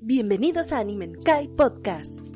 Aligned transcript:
Bienvenidos 0.00 0.72
a 0.72 0.78
Animenkai 0.78 1.48
Podcast. 1.48 2.28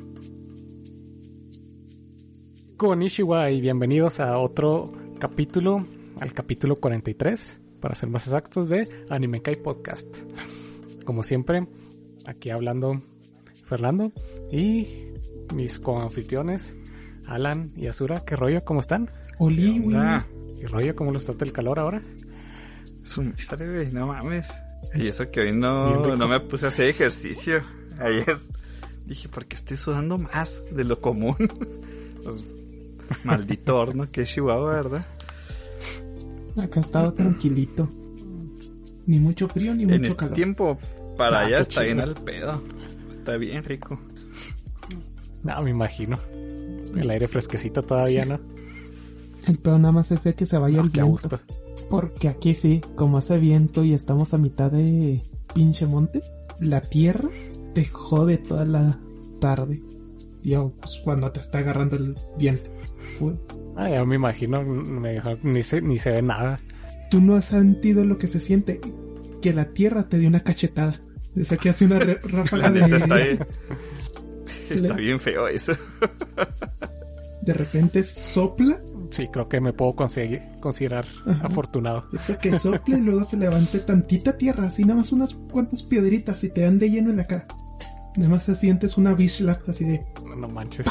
Konnichiwa 2.75 3.51
y 3.51 3.61
bienvenidos 3.61 4.19
a 4.19 4.37
otro 4.39 4.91
capítulo, 5.19 5.85
al 6.19 6.33
capítulo 6.33 6.77
43, 6.77 7.59
para 7.79 7.95
ser 7.95 8.09
más 8.09 8.25
exactos, 8.25 8.69
de 8.69 8.89
Animenkai 9.09 9.55
Podcast. 9.61 10.07
Como 11.05 11.23
siempre, 11.23 11.67
aquí 12.25 12.49
hablando 12.49 13.01
Fernando 13.63 14.11
y 14.51 14.87
mis 15.53 15.79
coanfitriones, 15.79 16.75
Alan 17.27 17.71
y 17.75 17.87
Azura. 17.87 18.25
¿Qué 18.25 18.35
rollo? 18.35 18.65
¿Cómo 18.65 18.79
están? 18.79 19.11
Oli. 19.37 19.83
¿Qué 20.59 20.67
rollo? 20.67 20.95
¿Cómo 20.95 21.11
los 21.11 21.25
trata 21.25 21.45
el 21.45 21.53
calor 21.53 21.79
ahora? 21.79 22.01
Su 23.03 23.23
madre, 23.23 23.71
güey, 23.71 23.91
no 23.91 24.07
mames. 24.07 24.51
Y 24.95 25.07
eso 25.07 25.29
que 25.31 25.41
hoy 25.41 25.51
no, 25.57 26.15
no 26.15 26.27
me 26.27 26.39
puse 26.39 26.65
a 26.65 26.69
hacer 26.69 26.89
ejercicio. 26.89 27.61
Ayer 27.99 28.37
dije, 29.05 29.29
¿por 29.29 29.45
qué 29.45 29.55
estoy 29.55 29.77
sudando 29.77 30.17
más 30.17 30.61
de 30.71 30.83
lo 30.83 30.99
común? 31.01 31.35
Pues, 32.23 32.45
maldito 33.25 33.75
horno 33.77 34.09
que 34.11 34.21
es 34.21 34.29
Chihuahua, 34.29 34.73
¿verdad? 34.73 35.05
Acá 36.55 36.79
ha 36.79 36.83
estado 36.83 37.13
tranquilito. 37.13 37.89
Ni 39.07 39.17
mucho 39.19 39.47
frío 39.47 39.73
ni 39.73 39.83
en 39.83 39.89
mucho 39.89 40.03
este 40.03 40.15
calor. 40.17 40.33
tiempo, 40.35 40.79
para 41.17 41.39
Ah, 41.39 41.45
allá 41.47 41.59
está 41.61 41.81
bien 41.81 41.99
al 41.99 42.13
pedo. 42.13 42.61
Está 43.09 43.37
bien 43.37 43.63
rico. 43.63 43.99
No, 45.43 45.63
me 45.63 45.71
imagino. 45.71 46.17
El 46.95 47.09
aire 47.09 47.27
fresquecito 47.27 47.81
todavía, 47.83 48.23
Sí. 48.23 48.29
¿no? 48.29 48.39
El 49.47 49.57
peor 49.57 49.79
nada 49.79 49.91
más 49.93 50.11
es 50.11 50.23
de 50.23 50.35
que 50.35 50.45
se 50.45 50.57
vaya 50.59 50.77
No, 50.77 50.83
el 50.83 50.89
viento. 50.89 51.09
gusto. 51.09 51.39
Porque 51.91 52.29
aquí 52.29 52.55
sí, 52.55 52.81
como 52.95 53.17
hace 53.17 53.37
viento 53.37 53.83
y 53.83 53.93
estamos 53.93 54.33
a 54.33 54.37
mitad 54.37 54.71
de 54.71 55.21
pinche 55.53 55.85
monte, 55.85 56.21
la 56.61 56.79
tierra 56.79 57.27
te 57.73 57.83
jode 57.83 58.37
toda 58.37 58.63
la 58.63 58.97
tarde. 59.41 59.83
Yo, 60.41 60.71
pues 60.79 61.01
cuando 61.03 61.29
te 61.33 61.41
está 61.41 61.57
agarrando 61.57 61.97
el 61.97 62.15
viento. 62.37 62.69
Ah, 63.75 63.89
ya 63.89 64.05
me 64.05 64.15
imagino, 64.15 64.63
mejor 64.63 65.39
ni 65.43 65.61
se, 65.61 65.81
ni 65.81 65.97
se 65.97 66.11
ve 66.11 66.21
nada. 66.21 66.61
Tú 67.09 67.19
no 67.19 67.35
has 67.35 67.45
sentido 67.45 68.05
lo 68.05 68.17
que 68.17 68.29
se 68.29 68.39
siente 68.39 68.79
que 69.41 69.51
la 69.51 69.65
tierra 69.65 70.07
te 70.07 70.17
dio 70.17 70.29
una 70.29 70.43
cachetada. 70.43 71.01
Sea, 71.43 71.57
que 71.57 71.69
hace 71.71 71.83
una 71.83 71.99
ráfaga 72.23 72.69
neta 72.69 72.95
está 72.95 73.15
de, 73.15 73.23
bien. 73.23 73.47
Está 74.69 74.93
bien 74.93 75.19
feo 75.19 75.49
eso. 75.49 75.73
de 77.41 77.53
repente 77.53 78.05
sopla 78.05 78.81
Sí, 79.11 79.27
creo 79.27 79.47
que 79.47 79.59
me 79.59 79.73
puedo 79.73 79.93
conseguir, 79.93 80.41
considerar 80.59 81.05
Ajá. 81.25 81.45
afortunado. 81.45 82.05
Eso 82.13 82.37
que 82.39 82.57
sople 82.57 82.97
y 82.97 83.01
luego 83.01 83.23
se 83.23 83.37
levante 83.37 83.79
tantita 83.79 84.37
tierra, 84.37 84.67
así 84.67 84.83
nada 84.83 84.99
más 84.99 85.11
unas 85.11 85.35
cuantas 85.35 85.83
piedritas 85.83 86.43
y 86.43 86.49
te 86.49 86.61
dan 86.61 86.79
de 86.79 86.89
lleno 86.89 87.11
en 87.11 87.17
la 87.17 87.25
cara. 87.25 87.45
Nada 88.15 88.29
más 88.29 88.43
se 88.43 88.55
sientes 88.55 88.97
una 88.97 89.13
bislap 89.13 89.69
así 89.69 89.85
de... 89.85 90.05
No, 90.23 90.35
no 90.35 90.47
manches. 90.47 90.85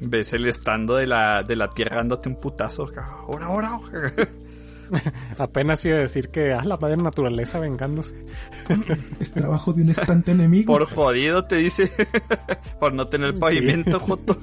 Ves 0.00 0.32
el 0.32 0.46
estando 0.46 0.96
de 0.96 1.06
la, 1.06 1.42
de 1.42 1.56
la 1.56 1.70
tierra 1.70 1.96
dándote 1.96 2.28
un 2.28 2.36
putazo. 2.36 2.88
Ahora, 3.26 3.46
ahora. 3.46 3.80
Apenas 5.38 5.84
iba 5.84 5.96
a 5.96 6.00
decir 6.00 6.28
que, 6.28 6.52
ah, 6.52 6.64
la 6.64 6.76
madre 6.76 6.96
naturaleza 6.96 7.58
vengándose. 7.58 8.14
Es 9.20 9.32
trabajo 9.32 9.72
de 9.72 9.82
un 9.82 9.90
estante 9.90 10.32
enemigo. 10.32 10.72
Por 10.72 10.86
jodido 10.86 11.44
te 11.44 11.56
dice. 11.56 11.90
Por 12.80 12.92
no 12.92 13.06
tener 13.06 13.34
pavimento, 13.34 13.98
Joto. 14.00 14.36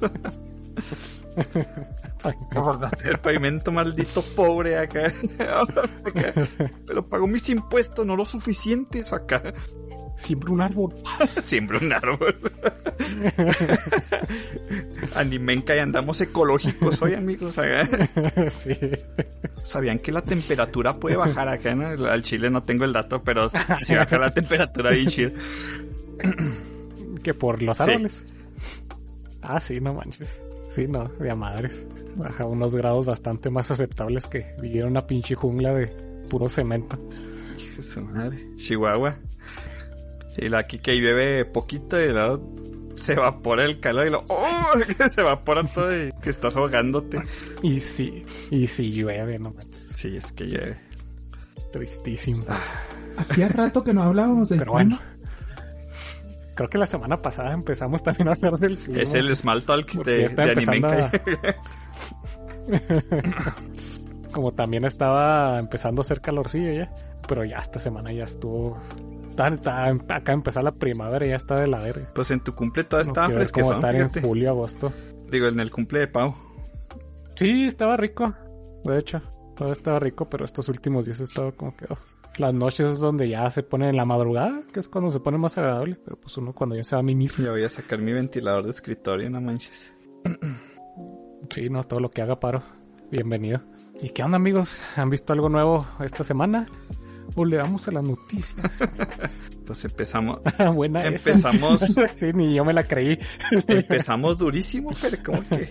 Ay, 2.24 2.34
Por 2.52 2.80
no 2.80 2.90
pavimento, 3.22 3.72
maldito 3.72 4.22
pobre 4.36 4.78
acá. 4.78 5.06
Acá. 5.38 6.32
Pero 6.86 7.06
pagó 7.08 7.26
mis 7.26 7.48
impuestos, 7.48 8.06
no 8.06 8.14
lo 8.16 8.24
suficientes 8.24 9.12
acá. 9.12 9.42
Siempre 10.16 10.50
un 10.52 10.60
árbol. 10.60 10.94
Siempre 11.26 11.78
un 11.78 11.92
árbol. 11.92 12.36
Animenca 15.14 15.74
y 15.74 15.78
andamos 15.80 16.20
ecológicos 16.20 17.00
hoy, 17.02 17.14
amigos. 17.14 17.58
acá. 17.58 17.88
sí. 18.50 18.76
¿Sabían 19.64 19.98
que 19.98 20.12
la 20.12 20.22
temperatura 20.22 20.96
puede 20.96 21.16
bajar 21.16 21.48
acá? 21.48 21.74
¿no? 21.74 21.86
Al 22.06 22.22
Chile 22.22 22.50
no 22.50 22.62
tengo 22.62 22.84
el 22.84 22.92
dato, 22.92 23.22
pero 23.22 23.48
si 23.82 23.94
baja 23.94 24.18
la 24.18 24.30
temperatura 24.30 24.90
bien 24.90 25.06
chido. 25.06 25.30
Que 27.22 27.34
por 27.34 27.62
los 27.62 27.76
Sí. 27.78 27.82
árboles. 27.84 28.24
Ah, 29.40 29.58
sí, 29.60 29.80
no 29.80 29.94
manches. 29.94 30.40
Sí, 30.74 30.86
no, 30.88 31.04
de 31.08 31.30
a 31.30 31.36
madres. 31.36 31.86
Baja 32.16 32.44
unos 32.46 32.74
grados 32.74 33.04
bastante 33.06 33.50
más 33.50 33.70
aceptables 33.70 34.26
que 34.26 34.54
vivir 34.60 34.82
en 34.82 34.88
una 34.88 35.06
pinche 35.06 35.34
jungla 35.34 35.74
de 35.74 35.86
puro 36.30 36.48
cemento. 36.48 36.98
Hijo 37.58 37.76
de 37.76 37.82
su 37.82 38.00
madre. 38.02 38.46
Chihuahua. 38.56 39.18
Y 40.38 40.48
la 40.48 40.58
aquí 40.58 40.78
que 40.78 40.96
llueve 40.96 41.44
poquito 41.44 42.00
y 42.00 42.10
luego 42.10 42.54
se 42.94 43.12
evapora 43.12 43.64
el 43.64 43.80
calor 43.80 44.06
y 44.06 44.10
lo 44.10 44.24
¡Oh! 44.28 44.72
se 45.10 45.20
evapora 45.20 45.62
todo 45.64 45.94
y 45.94 46.10
que 46.22 46.30
estás 46.30 46.56
ahogándote. 46.56 47.18
Y 47.62 47.80
sí, 47.80 48.24
y 48.50 48.66
sí 48.66 48.92
llueve, 48.92 49.38
no 49.38 49.50
manches. 49.52 49.88
Sí, 49.94 50.16
es 50.16 50.32
que 50.32 50.44
llueve. 50.44 50.78
Tristísimo. 51.72 52.44
Hacía 53.16 53.48
rato 53.48 53.84
que 53.84 53.92
no 53.92 54.02
hablábamos 54.02 54.48
del 54.48 54.60
Pero 54.60 54.72
bueno. 54.72 54.96
clima. 54.98 55.12
Creo 56.54 56.68
que 56.68 56.78
la 56.78 56.86
semana 56.86 57.22
pasada 57.22 57.52
empezamos 57.52 58.02
también 58.02 58.28
a 58.28 58.32
hablar 58.32 58.58
del 58.58 58.76
clima. 58.78 58.98
Es 59.02 59.14
el 59.14 59.34
Small 59.34 59.64
Talk 59.64 59.92
de, 60.04 60.28
de 60.28 60.42
Animenca. 60.50 61.10
Como 64.32 64.52
también 64.52 64.84
estaba 64.84 65.58
empezando 65.58 66.00
a 66.00 66.04
hacer 66.04 66.20
calorcillo 66.20 66.72
ya. 66.72 66.92
Pero 67.28 67.44
ya 67.44 67.56
esta 67.58 67.78
semana 67.78 68.12
ya 68.12 68.24
estuvo. 68.24 68.78
Está, 69.28 69.48
está- 69.48 69.86
acá 70.08 70.32
empezar 70.32 70.64
la 70.64 70.72
primavera 70.72 71.24
y 71.24 71.30
ya 71.30 71.36
está 71.36 71.56
de 71.56 71.68
la 71.68 71.78
verga. 71.78 72.10
Pues 72.14 72.30
en 72.30 72.40
tu 72.40 72.54
cumple 72.54 72.84
todo 72.84 73.00
No 73.02 73.08
estaba 73.08 73.26
quiero 73.28 73.40
ver 73.40 73.50
cómo 73.50 73.66
fresquezón, 73.66 74.00
estar 74.02 74.18
en 74.20 74.28
julio, 74.28 74.50
agosto. 74.50 74.92
Digo, 75.30 75.46
en 75.46 75.60
el 75.60 75.70
cumple 75.70 76.00
de 76.00 76.08
Pau. 76.08 76.34
Sí, 77.36 77.64
estaba 77.64 77.96
rico. 77.96 78.34
De 78.84 78.98
hecho, 78.98 79.22
todo 79.56 79.72
estaba 79.72 79.98
rico, 80.00 80.28
pero 80.28 80.44
estos 80.44 80.68
últimos 80.68 81.06
días 81.06 81.20
estaba 81.20 81.52
como 81.52 81.74
que. 81.76 81.86
oh. 81.90 81.96
Las 82.38 82.54
noches 82.54 82.88
es 82.88 82.98
donde 82.98 83.28
ya 83.28 83.50
se 83.50 83.62
pone 83.62 83.90
en 83.90 83.96
la 83.96 84.04
madrugada, 84.06 84.62
que 84.72 84.80
es 84.80 84.88
cuando 84.88 85.10
se 85.10 85.20
pone 85.20 85.36
más 85.38 85.58
agradable. 85.58 85.98
Pero 86.02 86.16
pues 86.18 86.36
uno 86.38 86.52
cuando 86.54 86.74
ya 86.76 86.84
se 86.84 86.96
va 86.96 87.00
a 87.00 87.02
mimir. 87.02 87.32
Ya 87.38 87.50
voy 87.50 87.62
a 87.64 87.68
sacar 87.68 87.98
mi 87.98 88.12
ventilador 88.12 88.64
de 88.64 88.70
escritorio, 88.70 89.28
no 89.30 89.40
manches. 89.40 89.92
Sí, 91.50 91.68
no, 91.68 91.84
todo 91.84 92.00
lo 92.00 92.10
que 92.10 92.22
haga 92.22 92.40
paro. 92.40 92.62
Bienvenido. 93.10 93.60
¿Y 94.00 94.08
qué 94.10 94.22
onda, 94.22 94.36
amigos? 94.36 94.78
¿Han 94.96 95.10
visto 95.10 95.32
algo 95.34 95.48
nuevo 95.50 95.86
esta 96.00 96.24
semana? 96.24 96.66
O 97.34 97.44
le 97.44 97.56
damos 97.58 97.86
a 97.88 97.92
las 97.92 98.02
noticias. 98.04 98.78
Pues 99.64 99.84
empezamos, 99.84 100.40
Buena 100.74 101.06
empezamos, 101.06 101.80
sí, 102.10 102.30
ni 102.34 102.52
yo 102.52 102.64
me 102.64 102.72
la 102.72 102.82
creí. 102.82 103.16
empezamos 103.68 104.36
durísimo, 104.36 104.90
pero 105.00 105.18
como 105.24 105.48
que... 105.48 105.68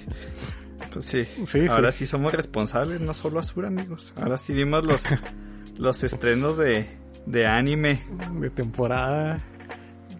Pues 0.94 1.06
sí, 1.06 1.26
Sí, 1.44 1.68
ahora 1.70 1.92
sí. 1.92 2.00
sí. 2.00 2.06
somos 2.08 2.32
responsables, 2.34 3.02
no 3.02 3.14
solo 3.14 3.40
Azura, 3.42 3.68
amigos. 3.68 4.14
Ahora 4.16 4.38
sí 4.38 4.54
vimos 4.54 4.86
los, 4.86 5.04
los 5.78 6.04
estrenos 6.04 6.58
de, 6.58 6.88
de 7.26 7.48
anime. 7.48 8.02
de 8.40 8.50
temporada. 8.50 9.40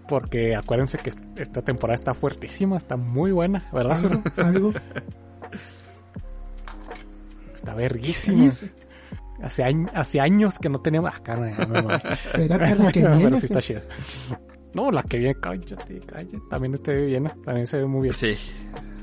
Porque 0.08 0.56
acuérdense 0.56 0.98
que 0.98 1.12
esta 1.38 1.62
temporada 1.62 1.96
está 1.96 2.14
fuertísima, 2.14 2.76
está 2.78 2.98
muy 2.98 3.32
buena, 3.32 3.70
¿verdad? 3.72 3.98
Algo, 3.98 4.22
algo. 4.38 4.74
Está 7.54 7.76
verguísima. 7.76 8.50
Hace, 9.44 9.64
añ- 9.64 9.90
hace 9.94 10.20
años 10.20 10.58
que 10.60 10.70
no 10.70 10.82
teníamos. 10.82 11.12
Ah, 11.14 11.20
carne, 11.24 11.54
no, 11.70 11.82
no. 11.82 11.96
Espérate 12.34 12.76
la 12.76 12.92
que 12.92 13.08
viene. 13.08 13.38
sí 13.38 13.46
está 13.46 13.62
chida. 13.62 13.82
No, 14.74 14.92
la 14.92 15.04
que 15.04 15.18
viene, 15.20 15.36
cállate, 15.40 16.00
cállate. 16.06 16.40
También 16.50 16.74
está 16.74 16.92
bien, 16.94 17.28
también 17.46 17.68
se 17.68 17.78
ve 17.78 17.86
muy 17.86 18.02
bien. 18.04 18.14
Sí, 18.14 18.36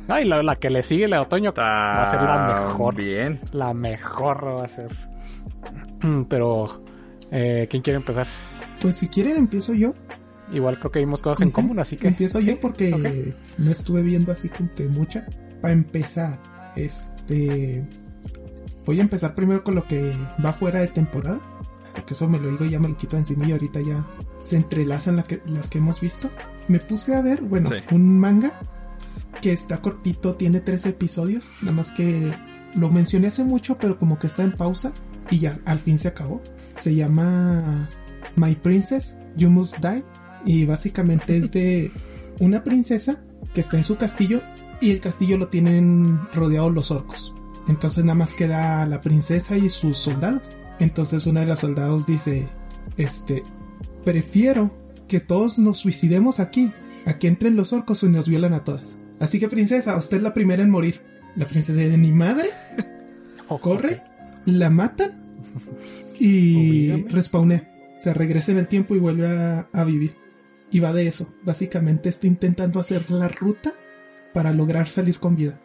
Ay, 0.09 0.25
la, 0.25 0.43
la 0.43 0.57
que 0.57 0.71
le 0.71 0.83
sigue, 0.83 1.07
la 1.07 1.19
de 1.19 1.23
otoño, 1.23 1.53
va 1.57 2.03
a 2.03 2.07
ser 2.07 2.23
la 2.23 2.65
mejor. 2.67 2.95
bien. 2.95 3.41
La 3.53 3.75
mejor 3.75 4.45
va 4.59 4.65
a 4.65 4.69
ser. 4.69 4.91
Pero, 6.29 6.83
eh, 7.31 7.67
¿quién 7.71 7.83
quiere 7.83 7.99
empezar? 7.99 8.27
Pues 8.81 8.97
si 8.97 9.09
quieren 9.09 9.37
empiezo 9.37 9.75
yo. 9.75 9.95
Igual 10.53 10.79
creo 10.79 10.91
que 10.91 11.01
vimos 11.01 11.21
cosas 11.21 11.43
en 11.43 11.51
común, 11.51 11.79
así 11.79 11.97
que. 11.97 12.09
Empiezo 12.09 12.41
sí, 12.41 12.47
yo 12.47 12.61
porque 12.61 13.35
no 13.59 13.71
estuve 13.71 14.03
viendo 14.03 14.33
así 14.33 14.49
como 14.49 14.73
que 14.75 14.87
muchas. 14.89 15.29
Para 15.61 15.75
empezar, 15.75 16.41
este... 16.77 17.85
Voy 18.87 18.99
a 19.01 19.03
empezar 19.03 19.35
primero 19.35 19.63
con 19.63 19.75
lo 19.75 19.87
que 19.87 20.15
va 20.45 20.53
fuera 20.53 20.81
de 20.81 20.89
temporada. 20.89 21.41
Porque 21.95 22.15
eso 22.15 22.29
me 22.29 22.39
lo 22.39 22.51
digo 22.51 22.65
y 22.65 22.71
ya 22.71 22.79
me 22.79 22.89
lo 22.89 22.97
quito 22.97 23.17
de 23.17 23.21
encima 23.23 23.47
y 23.47 23.53
ahorita 23.53 23.81
ya 23.83 24.07
se 24.41 24.57
entrelazan 24.57 25.17
la 25.17 25.25
que- 25.25 25.43
las 25.47 25.69
que 25.69 25.79
hemos 25.79 26.01
visto. 26.01 26.31
Me 26.69 26.79
puse 26.79 27.15
a 27.15 27.21
ver, 27.21 27.43
bueno, 27.43 27.67
Sí. 27.67 27.75
un 27.91 28.19
manga 28.19 28.59
que 29.43 29.53
está 29.53 29.83
cortito, 29.83 30.35
tiene 30.37 30.61
tres 30.61 30.87
episodios. 30.87 31.51
Nada 31.61 31.73
más 31.77 31.91
que 31.91 32.31
lo 32.75 32.89
mencioné 32.91 33.27
hace 33.27 33.45
mucho, 33.45 33.77
pero 33.79 33.99
como 33.99 34.19
que 34.19 34.29
está 34.29 34.43
en 34.45 34.53
pausa 34.53 34.93
y 35.31 35.41
ya 35.41 35.57
al 35.65 35.79
fin 35.79 35.99
se 35.99 36.09
acabó. 36.09 36.43
Se 36.75 36.95
llama 36.95 37.89
My 38.37 38.55
Princess, 38.55 39.17
You 39.37 39.51
Must 39.51 39.79
Die. 39.79 40.05
Y 40.45 40.65
básicamente 40.65 41.37
es 41.37 41.51
de 41.51 41.91
una 42.41 42.63
princesa 42.63 43.21
que 43.55 43.61
está 43.61 43.77
en 43.77 43.85
su 43.85 43.97
castillo 43.97 44.41
y 44.81 44.93
el 44.93 45.01
castillo 45.01 45.37
lo 45.39 45.49
tienen 45.49 46.21
rodeado 46.33 46.71
los 46.71 46.91
orcos. 46.91 47.35
Entonces 47.69 48.05
nada 48.05 48.15
más 48.15 48.35
queda 48.35 48.87
la 48.87 49.01
princesa 49.01 49.57
y 49.57 49.69
sus 49.69 49.99
soldados. 49.99 50.43
Entonces 50.79 51.27
una 51.27 51.41
de 51.41 51.47
las 51.47 51.61
soldados 51.61 52.07
dice, 52.07 52.47
este, 52.97 53.43
prefiero 54.05 54.71
que 55.09 55.21
todos 55.21 55.59
nos 55.59 55.79
suicidemos 55.79 56.39
aquí, 56.41 56.73
a 57.07 57.19
que 57.19 57.29
entren 57.29 57.57
los 57.57 57.73
orcos 57.73 58.03
y 58.03 58.09
nos 58.09 58.29
violan 58.29 58.53
a 58.53 58.65
todas. 58.65 58.97
Así 59.19 59.41
que 59.41 59.49
princesa, 59.49 59.97
usted 59.97 60.19
es 60.19 60.23
la 60.23 60.35
primera 60.35 60.63
en 60.63 60.71
morir. 60.71 61.01
La 61.37 61.47
princesa 61.47 61.81
de 61.81 61.97
mi 61.97 62.13
madre 62.13 62.51
corre, 63.61 64.03
la 64.47 64.71
matan 64.71 65.13
y 66.19 66.91
Obrígame. 66.91 67.11
respawnea. 67.11 67.75
Se 67.99 68.15
regresa 68.15 68.53
en 68.53 68.59
el 68.59 68.69
tiempo 68.69 68.95
y 68.95 68.99
vuelve 68.99 69.27
a, 69.27 69.69
a 69.73 69.85
vivir. 69.85 70.15
Y 70.71 70.81
va 70.81 70.93
de 70.93 71.07
eso. 71.07 71.33
Básicamente 71.45 72.09
está 72.09 72.27
intentando 72.27 72.79
hacer 72.81 73.11
la 73.11 73.29
ruta 73.29 73.73
para 74.35 74.53
lograr 74.53 74.89
salir 74.89 75.19
con 75.19 75.35
vida. 75.37 75.61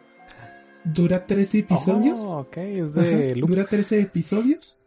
Dura 0.84 1.26
13 1.26 1.58
episodios. 1.60 2.20
Oh, 2.20 2.40
ok, 2.40 2.56
es 2.58 2.94
de 2.94 3.32
Ajá. 3.32 3.40
Dura 3.46 3.64
13 3.64 4.00
episodios. 4.00 4.78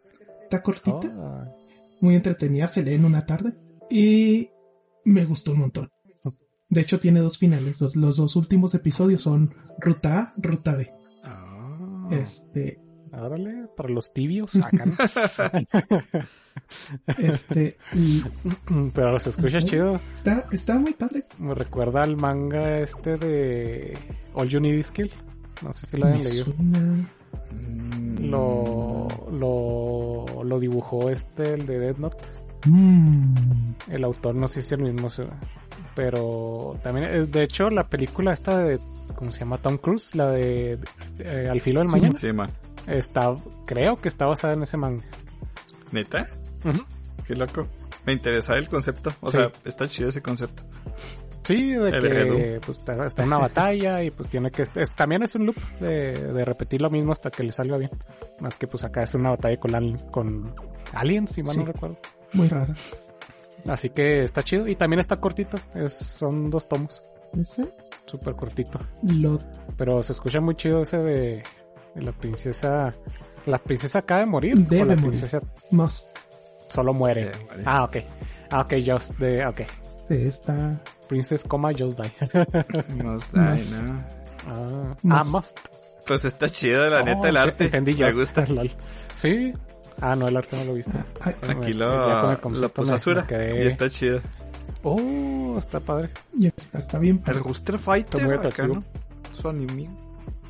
Está 0.42 0.62
cortita. 0.62 1.08
Oh, 1.16 1.44
Muy 2.00 2.14
entretenida. 2.16 2.68
Se 2.68 2.82
lee 2.82 2.94
en 2.94 3.04
una 3.04 3.26
tarde. 3.26 3.54
Y 3.90 4.50
me 5.04 5.24
gustó 5.24 5.52
un 5.52 5.60
montón. 5.60 5.90
De 6.68 6.82
hecho, 6.82 7.00
tiene 7.00 7.20
dos 7.20 7.38
finales. 7.38 7.80
Los, 7.80 7.96
los 7.96 8.16
dos 8.18 8.36
últimos 8.36 8.74
episodios 8.74 9.22
son 9.22 9.54
Ruta 9.80 10.18
A, 10.18 10.32
Ruta 10.36 10.74
B. 10.76 10.90
ah, 11.24 12.08
Este, 12.10 12.78
Órale, 13.12 13.66
para 13.76 13.88
los 13.90 14.12
tibios. 14.12 14.56
Acá 14.56 14.84
no. 14.86 14.94
este, 17.18 17.76
y 17.94 18.22
Pero 18.94 19.18
se 19.20 19.30
escucha 19.30 19.60
chido. 19.62 20.00
está, 20.12 20.46
está 20.52 20.74
muy 20.74 20.92
padre. 20.92 21.24
Me 21.38 21.54
recuerda 21.54 22.02
al 22.02 22.16
manga 22.16 22.78
este 22.80 23.16
de 23.16 23.98
All 24.34 24.48
You 24.48 24.60
Need 24.60 24.78
Is 24.78 24.90
Kill. 24.90 25.10
No 25.62 25.72
sé 25.72 25.86
si 25.86 25.96
lo 25.96 26.06
hayan 26.06 26.24
leído. 26.24 26.44
suena- 26.46 27.08
Mm, 27.50 28.30
Lo, 28.30 29.08
lo, 29.32 30.44
lo 30.44 30.60
dibujó 30.60 31.08
este, 31.10 31.54
el 31.54 31.66
de 31.66 31.78
Dead 31.78 31.96
Note. 31.96 32.16
Mm, 32.66 33.34
El 33.90 34.04
autor 34.04 34.34
no 34.34 34.48
sé 34.48 34.54
si 34.60 34.66
es 34.66 34.72
el 34.72 34.92
mismo, 34.92 35.08
pero 35.94 36.76
también 36.82 37.06
es, 37.08 37.30
de 37.32 37.42
hecho, 37.44 37.70
la 37.70 37.86
película 37.86 38.32
esta 38.32 38.58
de, 38.58 38.78
¿cómo 39.14 39.32
se 39.32 39.40
llama? 39.40 39.58
Tom 39.58 39.78
Cruise, 39.78 40.14
la 40.14 40.30
de, 40.32 40.78
eh, 41.20 41.48
Al 41.50 41.60
filo 41.60 41.80
del 41.80 41.88
Sí, 41.88 41.94
mañana, 41.96 42.18
Sí, 42.18 42.32
man. 42.32 42.50
Está, 42.88 43.34
creo 43.66 44.00
que 44.00 44.08
está 44.08 44.26
basada 44.26 44.54
en 44.54 44.62
ese 44.62 44.76
manga. 44.76 45.04
¿Neta? 45.92 46.28
Qué 47.26 47.34
loco. 47.36 47.66
Me 48.06 48.12
interesa 48.12 48.56
el 48.56 48.68
concepto. 48.68 49.12
O 49.20 49.30
Sí. 49.30 49.36
sea, 49.38 49.52
está 49.64 49.88
chido 49.88 50.08
ese 50.08 50.22
concepto. 50.22 50.62
Sí, 51.44 51.70
de 51.72 51.88
El 51.88 52.02
que 52.02 52.60
pues, 52.64 52.78
está, 52.78 53.22
en 53.22 53.26
una 53.28 53.38
batalla 53.38 54.02
y 54.02 54.10
pues 54.10 54.28
tiene 54.28 54.50
que... 54.50 54.62
es- 54.62 54.92
también 54.94 55.22
es 55.22 55.34
un 55.34 55.46
loop 55.46 55.56
de, 55.80 56.12
de 56.32 56.44
repetir 56.44 56.82
lo 56.82 56.90
mismo 56.90 57.12
hasta 57.12 57.30
que 57.30 57.42
le 57.42 57.52
salga 57.52 57.78
bien. 57.78 57.90
Más 58.40 58.58
que 58.58 58.66
pues 58.66 58.84
acá 58.84 59.02
es 59.02 59.14
una 59.14 59.30
batalla 59.30 59.58
con, 59.58 59.74
al- 59.74 60.10
con 60.10 60.54
aliens, 60.92 61.30
si 61.32 61.42
mal 61.42 61.54
Sí. 61.54 61.60
no 61.60 61.66
recuerdo. 61.66 61.96
muy 62.34 62.48
rara. 62.48 62.74
Así 63.66 63.88
que 63.90 64.22
está 64.24 64.42
chido 64.42 64.68
y 64.68 64.76
también 64.76 65.00
está 65.00 65.16
cortito. 65.16 65.58
Es, 65.74 65.94
son 65.94 66.50
dos 66.50 66.68
tomos, 66.68 67.02
Ese 67.38 67.72
súper 68.06 68.34
cortito. 68.34 68.78
lo 69.02 69.38
Pero 69.78 70.02
se 70.02 70.12
escucha 70.12 70.40
muy 70.42 70.54
chido 70.54 70.82
ese 70.82 70.98
de 70.98 71.42
la 71.94 72.12
princesa. 72.12 72.94
La 73.46 73.58
princesa 73.58 74.00
acaba 74.00 74.20
de 74.20 74.26
morir. 74.26 74.56
Debe 74.56 74.82
o 74.82 74.84
la 74.86 74.94
morir. 74.96 75.10
princesa 75.10 75.40
must 75.70 76.16
solo 76.68 76.92
muere. 76.92 77.26
Debe. 77.26 77.62
Ah, 77.64 77.84
ok. 77.84 77.96
Ah, 78.50 78.60
ok, 78.60 78.74
just 78.86 79.16
de, 79.18 79.46
ok. 79.46 79.60
de 80.08 80.26
esta. 80.28 80.80
Princess, 81.08 81.42
coma, 81.44 81.70
just 81.72 81.98
die. 81.98 82.12
Nos 83.02 83.30
da, 83.32 83.52
Must. 83.54 83.72
¿no? 83.72 84.04
ah, 84.48 84.94
Must. 85.02 85.12
ah, 85.12 85.24
must. 85.24 85.58
Pues 86.06 86.24
está 86.24 86.48
chido, 86.48 86.88
la 86.90 87.00
Oh, 87.00 87.04
neta, 87.04 87.28
el 87.28 87.36
arte. 87.36 87.64
Entendí 87.66 87.94
Me 87.94 88.12
gusta. 88.12 88.44
lol. 88.48 88.70
Sí. 89.14 89.52
Ah, 90.00 90.14
no, 90.14 90.28
el 90.28 90.36
arte 90.36 90.56
no 90.56 90.64
lo 90.64 90.72
he 90.72 90.76
visto. 90.76 90.92
ah, 91.20 91.28
Aquí 91.42 91.54
Me- 91.72 91.74
lo, 91.74 92.08
ya 92.08 92.40
con 92.40 92.54
el 92.54 92.60
lo 92.60 92.68
puso 92.68 92.90
me- 92.90 92.94
Asura 92.96 93.22
me 93.22 93.26
quedé- 93.28 93.64
y 93.64 93.66
está 93.66 93.88
chido. 93.90 94.20
Oh, 94.82 95.56
está 95.58 95.80
padre. 95.80 96.10
ya 96.34 96.50
está, 96.56 96.78
está 96.78 96.98
bien. 96.98 97.22
El. 97.26 97.34
Rooster 97.40 97.78
Fighter, 97.78 98.14
Está 98.14 98.26
muy 98.26 98.34
acá, 98.36 98.48
atractivo. 98.48 98.74
¿no? 98.76 98.84
Su 99.32 99.48
anime. 99.48 99.90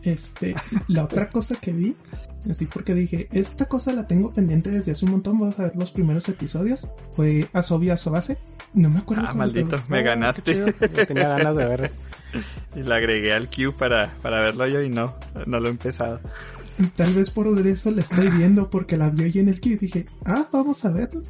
Este, 0.05 0.55
la 0.89 1.05
otra 1.05 1.29
cosa 1.29 1.57
que 1.57 1.73
vi, 1.73 1.95
así 2.51 2.67
porque 2.67 2.95
dije, 2.95 3.29
esta 3.33 3.67
cosa 3.67 3.93
la 3.93 4.07
tengo 4.07 4.33
pendiente 4.33 4.71
desde 4.71 4.93
hace 4.93 5.05
un 5.05 5.13
montón, 5.13 5.39
vamos 5.39 5.59
a 5.59 5.65
ver 5.65 5.77
los 5.77 5.91
primeros 5.91 6.29
episodios, 6.29 6.87
fue 7.15 7.49
Asobi 7.53 7.91
Asobase. 7.91 8.39
No 8.75 8.91
me 8.91 8.99
acuerdo 8.99 9.25
Ah, 9.27 9.35
maldito, 9.35 9.83
me 9.89 9.99
qué 9.99 10.05
ganaste. 10.05 10.57
Yo 10.57 10.75
tenía 11.07 11.29
ganas 11.29 11.57
de 11.57 11.67
ver. 11.67 11.91
Y 12.77 12.83
le 12.83 12.95
agregué 12.95 13.33
al 13.33 13.49
queue 13.49 13.73
para, 13.73 14.13
para 14.23 14.41
verlo 14.41 14.67
yo 14.67 14.83
y 14.83 14.91
no, 14.91 15.15
no 15.47 15.59
lo 15.59 15.69
he 15.69 15.71
empezado. 15.71 16.21
Tal 16.95 17.13
vez 17.15 17.31
por 17.31 17.47
eso 17.67 17.91
la 17.91 18.03
estoy 18.03 18.29
viendo, 18.31 18.69
porque 18.71 18.97
la 18.97 19.09
vi 19.11 19.25
ahí 19.25 19.39
en 19.39 19.49
el 19.49 19.61
queue 19.61 19.75
y 19.75 19.79
dije, 19.79 20.07
ah, 20.25 20.47
vamos 20.53 20.85
a 20.85 20.91
verlo. 20.91 21.23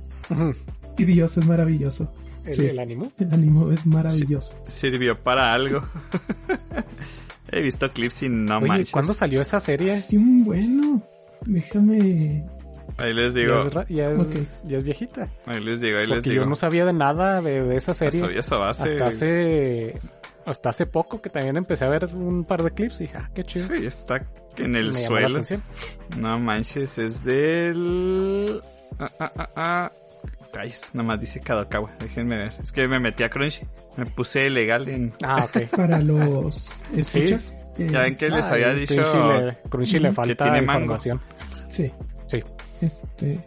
Y 0.98 1.04
Dios, 1.04 1.38
es 1.38 1.46
maravilloso. 1.46 2.12
El, 2.44 2.54
Sí. 2.54 2.66
el 2.66 2.78
anime. 2.78 3.10
El 3.18 3.32
anime 3.32 3.72
es 3.74 3.86
maravilloso. 3.86 4.54
Sirvió 4.66 5.16
para 5.22 5.54
algo. 5.54 5.86
He 7.50 7.62
visto 7.62 7.90
clips 7.90 8.22
y 8.24 8.28
no 8.28 8.58
Oye, 8.58 8.68
manches. 8.68 8.90
¿cuándo 8.92 9.14
salió 9.14 9.40
esa 9.40 9.60
serie? 9.60 9.98
Sí, 10.00 10.16
un 10.16 10.44
bueno. 10.44 11.02
Déjame. 11.46 12.44
Ahí 12.96 13.14
les 13.14 13.32
Ya 13.34 13.40
digo, 13.40 13.66
es, 13.66 13.88
ya 13.88 14.10
es, 14.10 14.18
Ok. 14.18 14.34
ya 14.64 14.78
es 14.78 14.84
viejita. 14.84 15.28
ahí 15.46 15.60
les 15.60 15.80
digo, 15.80 15.98
ahí 15.98 16.06
les 16.06 16.16
Porque 16.18 16.30
digo. 16.30 16.42
yo 16.44 16.48
no 16.48 16.56
sabía 16.56 16.84
de 16.84 16.92
nada 16.92 17.40
de, 17.40 17.62
de 17.62 17.76
esa 17.76 17.94
serie. 17.94 18.18
Eso, 18.20 18.30
eso 18.30 18.58
va 18.58 18.70
a 18.70 18.74
ser- 18.74 18.94
hasta 18.94 19.06
hace 19.06 19.94
hasta 20.46 20.70
hace 20.70 20.86
poco 20.86 21.20
que 21.20 21.28
también 21.28 21.56
empecé 21.58 21.84
a 21.84 21.90
ver 21.90 22.06
un 22.14 22.44
par 22.44 22.62
de 22.62 22.70
clips 22.70 23.00
y 23.00 23.04
dije, 23.04 23.18
ah, 23.18 23.30
qué 23.34 23.44
chido. 23.44 23.68
Sí, 23.68 23.86
está 23.86 24.26
en 24.56 24.74
el 24.74 24.92
Me 24.92 25.00
llamó 25.00 25.18
la 25.20 25.44
suelo. 25.44 25.62
No 26.18 26.38
manches, 26.38 26.98
es 26.98 27.22
del. 27.24 28.60
Ah, 28.98 29.10
ah, 29.20 29.32
ah, 29.36 29.48
ah. 29.56 29.92
Nada 30.92 31.06
más 31.06 31.20
dice 31.20 31.40
Kadokawa. 31.40 31.90
Déjenme 32.00 32.36
ver. 32.36 32.52
Es 32.60 32.72
que 32.72 32.88
me 32.88 32.98
metí 32.98 33.22
a 33.22 33.30
Crunchy. 33.30 33.66
Me 33.96 34.06
puse 34.06 34.48
legal 34.50 34.88
en. 34.88 35.12
Ah, 35.22 35.44
ok. 35.48 35.68
Para 35.76 36.00
los 36.00 36.82
escuchas. 36.96 37.54
eh, 37.78 37.88
Ya 37.92 38.02
ven 38.02 38.16
que 38.16 38.28
les 38.28 38.46
Ah, 38.46 38.54
había 38.54 38.74
dicho. 38.74 38.94
Crunchy 38.94 39.44
le, 39.46 39.56
Crunchy 39.70 39.98
le 39.98 40.08
Ujú. 40.08 40.16
falta 40.16 40.44
tiene 40.44 40.62
mango. 40.62 40.80
información. 40.80 41.20
Sí. 41.68 41.92
Sí. 42.26 42.42
Este, 42.80 43.44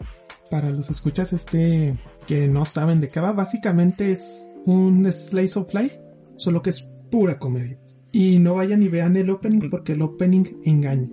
para 0.50 0.69
los 0.69 0.89
escuchas, 0.89 1.33
este, 1.33 1.98
que 2.27 2.48
no 2.48 2.65
saben 2.65 3.01
de 3.01 3.09
qué 3.09 3.19
va, 3.19 3.31
básicamente 3.33 4.12
es 4.12 4.50
un 4.65 5.12
slice 5.12 5.57
of 5.59 5.74
life, 5.74 6.00
solo 6.38 6.62
que 6.62 6.69
es 6.71 6.81
pura 7.09 7.38
comedia. 7.39 7.77
Y 8.12 8.39
no 8.39 8.56
vayan 8.56 8.83
y 8.83 8.88
vean 8.89 9.15
el 9.18 9.30
opening 9.30 9.69
porque 9.69 9.94
el 9.94 10.01
opening 10.01 10.45
engaña. 10.65 11.07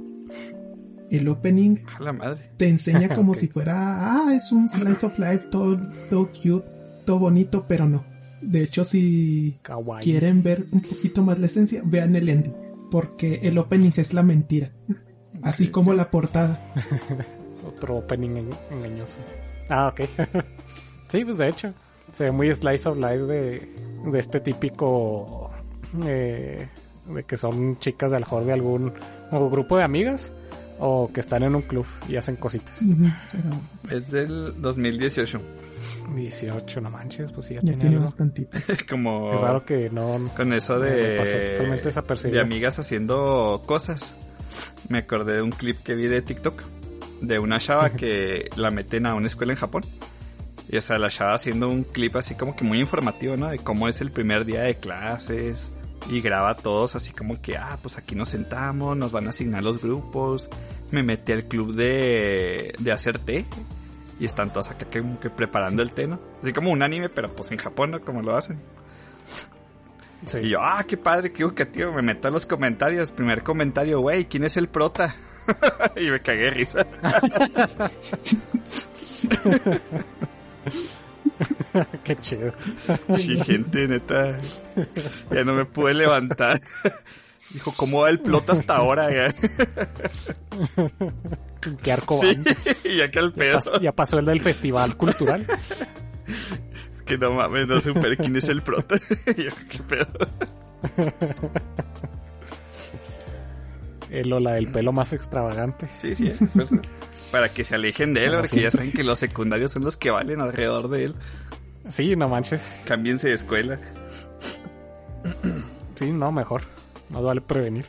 El 1.10 1.26
opening 1.28 1.76
A 1.98 2.02
la 2.02 2.12
madre. 2.12 2.50
te 2.56 2.68
enseña 2.68 3.08
como 3.14 3.34
si 3.34 3.48
fuera, 3.48 3.74
ah, 4.26 4.34
es 4.34 4.52
un 4.52 4.68
slice 4.68 5.06
of 5.06 5.18
life, 5.18 5.46
todo, 5.50 5.78
todo 6.10 6.28
cute, 6.30 6.64
todo 7.06 7.18
bonito, 7.18 7.64
pero 7.68 7.86
no. 7.88 8.04
De 8.42 8.62
hecho, 8.62 8.84
si 8.84 9.58
Kawaii. 9.62 10.02
quieren 10.02 10.42
ver 10.42 10.66
un 10.72 10.80
poquito 10.80 11.22
más 11.22 11.38
la 11.38 11.46
esencia, 11.46 11.82
vean 11.84 12.14
el 12.14 12.28
ending, 12.28 12.54
porque 12.90 13.40
el 13.42 13.58
opening 13.58 13.90
es 13.96 14.12
la 14.14 14.22
mentira, 14.22 14.70
así 15.42 15.68
como 15.68 15.92
la 15.94 16.10
portada. 16.10 16.72
Otro 17.66 17.96
opening 17.98 18.36
en- 18.36 18.50
engañoso. 18.70 19.16
Ah, 19.68 19.88
ok. 19.88 20.08
sí, 21.08 21.24
pues 21.24 21.38
de 21.38 21.48
hecho. 21.48 21.72
Se 22.12 22.24
ve 22.24 22.32
muy 22.32 22.52
slice 22.54 22.88
of 22.88 22.96
life 22.96 23.18
de, 23.18 23.68
de 24.10 24.18
este 24.18 24.40
típico. 24.40 25.50
eh, 26.04 26.68
de 27.12 27.24
que 27.24 27.36
son 27.36 27.78
chicas 27.78 28.10
de 28.10 28.16
a 28.16 28.20
lo 28.20 28.26
mejor 28.26 28.44
de 28.44 28.52
algún 28.52 28.92
o 29.30 29.50
grupo 29.50 29.76
de 29.78 29.84
amigas 29.84 30.32
o 30.78 31.10
que 31.12 31.20
están 31.20 31.42
en 31.42 31.54
un 31.54 31.62
club 31.62 31.86
y 32.08 32.16
hacen 32.16 32.36
cositas. 32.36 32.74
Pero 33.32 33.96
Es 33.96 34.10
del 34.10 34.60
2018. 34.60 35.40
18, 36.14 36.80
no 36.80 36.90
manches, 36.90 37.30
pues 37.32 37.46
sí, 37.46 37.54
ya, 37.54 37.60
ya 37.60 37.66
tiene 37.66 37.78
tiene 37.80 37.96
algo. 37.96 38.06
bastantito. 38.06 38.58
Como. 38.88 39.30
Qué 39.30 39.36
raro 39.36 39.64
que 39.64 39.90
no. 39.90 40.24
Con 40.36 40.52
eso 40.52 40.78
Me 40.78 41.16
pasó 41.18 41.32
totalmente 41.32 41.80
de. 41.82 41.84
desapercibido. 41.86 42.36
De 42.36 42.40
amigas 42.44 42.78
haciendo 42.78 43.62
cosas. 43.66 44.14
Me 44.88 44.98
acordé 44.98 45.34
de 45.36 45.42
un 45.42 45.50
clip 45.50 45.78
que 45.82 45.94
vi 45.94 46.06
de 46.06 46.22
TikTok. 46.22 46.62
De 47.20 47.38
una 47.38 47.58
chava 47.58 47.90
que 47.90 48.48
la 48.56 48.70
meten 48.70 49.06
a 49.06 49.14
una 49.14 49.26
escuela 49.26 49.52
en 49.52 49.58
Japón. 49.58 49.84
Y 50.68 50.76
o 50.76 50.80
sea, 50.80 50.98
la 50.98 51.08
chava 51.08 51.34
haciendo 51.34 51.68
un 51.68 51.82
clip 51.84 52.16
así 52.16 52.34
como 52.34 52.54
que 52.54 52.64
muy 52.64 52.80
informativo, 52.80 53.36
¿no? 53.36 53.48
De 53.48 53.58
cómo 53.58 53.88
es 53.88 54.00
el 54.00 54.10
primer 54.10 54.44
día 54.44 54.62
de 54.62 54.76
clases. 54.76 55.72
Y 56.08 56.20
graba 56.20 56.50
a 56.50 56.54
todos 56.54 56.96
así 56.96 57.12
como 57.12 57.40
que, 57.40 57.56
ah, 57.56 57.78
pues 57.82 57.98
aquí 57.98 58.14
nos 58.14 58.28
sentamos, 58.28 58.96
nos 58.96 59.12
van 59.12 59.26
a 59.26 59.30
asignar 59.30 59.62
los 59.62 59.82
grupos. 59.82 60.48
Me 60.90 61.02
metí 61.02 61.32
al 61.32 61.44
club 61.44 61.74
de, 61.74 62.74
de 62.78 62.92
hacer 62.92 63.18
té. 63.18 63.44
Y 64.20 64.24
están 64.24 64.52
todos 64.52 64.70
acá 64.70 64.86
como 64.90 65.20
que 65.20 65.30
preparando 65.30 65.82
el 65.82 65.92
té, 65.92 66.06
¿no? 66.06 66.18
Así 66.42 66.52
como 66.52 66.70
un 66.70 66.82
anime, 66.82 67.08
pero 67.08 67.34
pues 67.34 67.50
en 67.52 67.58
Japón, 67.58 67.92
¿no? 67.92 68.00
Como 68.00 68.22
lo 68.22 68.36
hacen. 68.36 68.58
Sí. 70.26 70.38
Y 70.38 70.48
yo, 70.50 70.60
ah, 70.60 70.84
qué 70.86 70.96
padre, 70.96 71.32
qué 71.32 71.42
educativo. 71.42 71.92
Me 71.92 72.02
meto 72.02 72.28
a 72.28 72.30
los 72.30 72.46
comentarios. 72.46 73.12
Primer 73.12 73.42
comentario, 73.42 74.00
güey, 74.00 74.24
¿quién 74.24 74.44
es 74.44 74.56
el 74.56 74.68
prota? 74.68 75.14
y 75.96 76.10
me 76.10 76.20
cagué 76.20 76.44
de 76.44 76.50
risa. 76.50 76.86
Qué 82.04 82.16
chido. 82.16 82.52
Sí, 83.16 83.38
gente, 83.44 83.88
neta. 83.88 84.38
Ya 85.30 85.44
no 85.44 85.54
me 85.54 85.64
pude 85.64 85.94
levantar. 85.94 86.60
Dijo, 87.50 87.72
¿cómo 87.76 88.02
va 88.02 88.10
el 88.10 88.20
plot 88.20 88.50
hasta 88.50 88.76
ahora? 88.76 89.10
ya? 89.10 89.34
Qué 91.82 91.92
arco 91.92 92.20
Sí, 92.20 92.38
ya 92.96 93.10
que 93.10 93.20
Ya 93.20 93.30
pedo. 93.34 93.54
pasó, 93.54 93.80
ya 93.80 93.92
pasó 93.92 94.18
el 94.18 94.26
del 94.26 94.40
festival 94.40 94.96
cultural. 94.96 95.46
que 97.06 97.18
no 97.18 97.34
mames, 97.34 97.66
no 97.66 97.80
supe 97.80 98.16
quién 98.16 98.36
es 98.36 98.48
el 98.48 98.62
prota. 98.62 98.96
Yo, 99.36 99.50
qué 99.68 99.78
pedo. 99.88 100.08
El 104.10 104.32
o 104.32 104.40
la 104.40 104.52
del 104.52 104.68
pelo 104.68 104.92
más 104.92 105.12
extravagante. 105.12 105.88
Sí, 105.96 106.14
sí, 106.14 106.32
pues, 106.54 106.70
para 107.30 107.50
que 107.50 107.64
se 107.64 107.74
alejen 107.74 108.14
de 108.14 108.26
él, 108.26 108.32
porque 108.40 108.62
ya 108.62 108.70
saben 108.70 108.92
que 108.92 109.04
los 109.04 109.18
secundarios 109.18 109.70
son 109.72 109.84
los 109.84 109.96
que 109.96 110.10
valen 110.10 110.40
alrededor 110.40 110.88
de 110.88 111.04
él. 111.06 111.14
Sí, 111.88 112.14
no 112.16 112.28
manches. 112.28 112.80
Cámbiense 112.84 113.28
de 113.28 113.34
escuela. 113.34 113.78
Sí, 115.94 116.12
no, 116.12 116.30
mejor. 116.32 116.62
Más 117.10 117.22
vale 117.22 117.40
prevenir. 117.40 117.86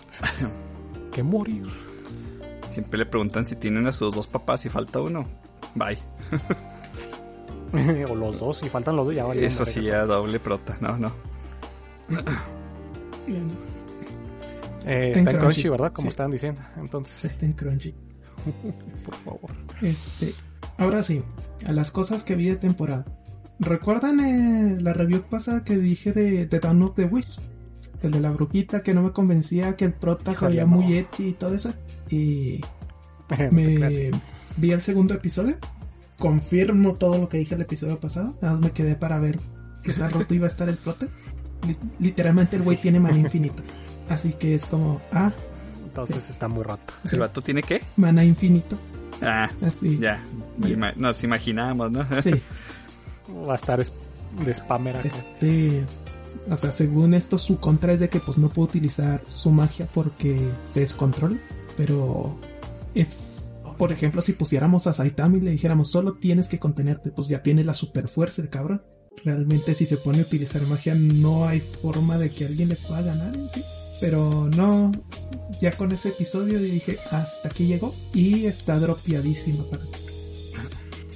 que 1.11 1.23
morir. 1.23 1.65
Siempre 2.69 2.99
le 2.99 3.05
preguntan 3.05 3.45
si 3.45 3.55
tienen 3.55 3.87
a 3.87 3.93
sus 3.93 4.13
dos 4.15 4.27
papás 4.27 4.65
y 4.65 4.69
falta 4.69 5.01
uno. 5.01 5.25
Bye. 5.75 5.97
o 8.09 8.15
los 8.15 8.39
dos, 8.39 8.57
si 8.59 8.69
faltan 8.69 8.95
los 8.95 9.05
dos, 9.07 9.15
ya 9.15 9.25
vale. 9.25 9.45
Eso 9.45 9.65
sí, 9.65 9.81
ya 9.83 10.05
doble 10.05 10.39
prota. 10.39 10.77
No, 10.79 10.97
no. 10.97 11.11
Bien, 13.27 13.47
Eh, 14.85 15.07
Está 15.09 15.19
está 15.19 15.19
en 15.19 15.19
en 15.19 15.23
Crunchy, 15.25 15.39
Crunchy, 15.39 15.69
¿verdad? 15.69 15.91
Como 15.93 16.05
sí. 16.05 16.09
estaban 16.09 16.31
diciendo. 16.31 16.61
Entonces, 16.77 17.25
está 17.25 17.45
en 17.45 17.53
Crunchy. 17.53 17.93
por 19.05 19.15
favor. 19.15 19.51
Este, 19.81 20.33
ahora 20.77 21.03
sí, 21.03 21.21
a 21.65 21.71
las 21.73 21.91
cosas 21.91 22.23
que 22.23 22.35
vi 22.35 22.47
de 22.49 22.55
temporada. 22.55 23.05
¿Recuerdan 23.59 24.19
eh, 24.21 24.77
la 24.81 24.93
review 24.93 25.21
pasada 25.23 25.63
que 25.63 25.77
dije 25.77 26.13
de, 26.13 26.45
de 26.45 26.59
Dawn 26.59 26.81
of 26.83 26.95
the 26.95 27.05
Witch? 27.05 27.37
El 28.01 28.11
de 28.11 28.21
la 28.21 28.31
brujita 28.31 28.81
que 28.81 28.93
no 28.93 29.03
me 29.03 29.11
convencía 29.11 29.75
que 29.75 29.83
el 29.85 29.93
prota 29.93 30.31
no. 30.65 30.67
muy 30.67 30.97
edgy 30.97 31.27
y 31.29 31.33
todo 31.33 31.53
eso. 31.55 31.73
Y 32.09 32.61
No 33.29 33.51
me 33.51 34.11
vi 34.57 34.71
el 34.71 34.81
segundo 34.81 35.13
episodio. 35.13 35.57
Confirmo 36.17 36.95
todo 36.95 37.17
lo 37.17 37.29
que 37.29 37.37
dije 37.37 37.55
el 37.55 37.61
episodio 37.61 37.99
pasado. 37.99 38.37
Nada 38.41 38.53
más 38.55 38.63
me 38.63 38.71
quedé 38.71 38.95
para 38.95 39.19
ver 39.19 39.39
qué 39.83 39.93
tan 39.93 40.11
roto 40.11 40.33
iba 40.33 40.45
a 40.45 40.49
estar 40.49 40.67
el 40.69 40.75
prota. 40.77 41.07
Li- 41.67 41.77
literalmente 41.99 42.55
el 42.55 42.61
güey 42.63 42.77
Sí. 42.77 42.83
tiene 42.83 42.99
mana 43.01 43.17
infinito. 43.19 43.61
Así 44.07 44.33
que 44.33 44.55
es 44.55 44.63
como, 44.65 45.01
ah, 45.11 45.31
Entonces 45.85 46.29
está 46.29 46.47
muy 46.47 46.63
roto. 46.63 46.93
sí, 47.03 47.09
¿El 47.15 47.19
vato 47.19 47.41
tiene 47.41 47.61
qué? 47.61 47.81
mana 47.97 48.23
infinito. 48.23 48.77
Ah, 49.21 49.49
Así. 49.61 49.99
ya. 49.99 50.23
Nos 50.95 51.23
imaginamos, 51.25 51.91
¿no? 51.91 52.05
Sí. 52.21 52.31
Va 53.47 53.53
a 53.53 53.55
estar 53.55 53.79
es- 53.79 53.93
de 54.45 54.53
spammer 54.53 54.97
acá. 54.97 55.07
Este, 55.07 55.83
o 56.49 56.57
sea, 56.57 56.71
según 56.71 57.13
esto, 57.13 57.37
su 57.37 57.57
contra 57.59 57.93
es 57.93 57.99
de 57.99 58.09
que 58.09 58.19
pues 58.19 58.37
no 58.37 58.49
puede 58.49 58.69
utilizar 58.69 59.21
su 59.33 59.49
magia 59.51 59.87
porque 59.93 60.37
se 60.63 60.81
descontrola. 60.81 61.37
Pero 61.77 62.35
es, 62.93 63.51
por 63.77 63.91
ejemplo, 63.91 64.21
si 64.21 64.33
pusiéramos 64.33 64.85
a 64.87 64.93
Saitama 64.93 65.37
y 65.37 65.41
le 65.41 65.51
dijéramos 65.51 65.89
solo 65.91 66.13
tienes 66.15 66.47
que 66.47 66.59
contenerte, 66.59 67.11
pues 67.11 67.27
ya 67.27 67.41
tiene 67.43 67.63
la 67.63 67.73
super 67.73 68.07
fuerza 68.07 68.41
el 68.41 68.49
cabrón. 68.49 68.81
Realmente 69.23 69.73
si 69.73 69.85
se 69.85 69.97
pone 69.97 70.19
a 70.19 70.21
utilizar 70.21 70.61
magia 70.63 70.95
no 70.95 71.45
hay 71.47 71.59
forma 71.59 72.17
de 72.17 72.29
que 72.29 72.45
alguien 72.45 72.69
le 72.69 72.75
pueda 72.75 73.01
ganar 73.01 73.33
en 73.35 73.49
sí. 73.49 73.63
Pero 73.99 74.49
no, 74.55 74.91
ya 75.61 75.71
con 75.73 75.91
ese 75.91 76.09
episodio 76.09 76.57
dije 76.59 76.97
hasta 77.11 77.49
aquí 77.49 77.67
llegó 77.67 77.93
y 78.13 78.45
está 78.45 78.79
dropeadísimo 78.79 79.65
para 79.65 79.83
mí. 79.83 79.89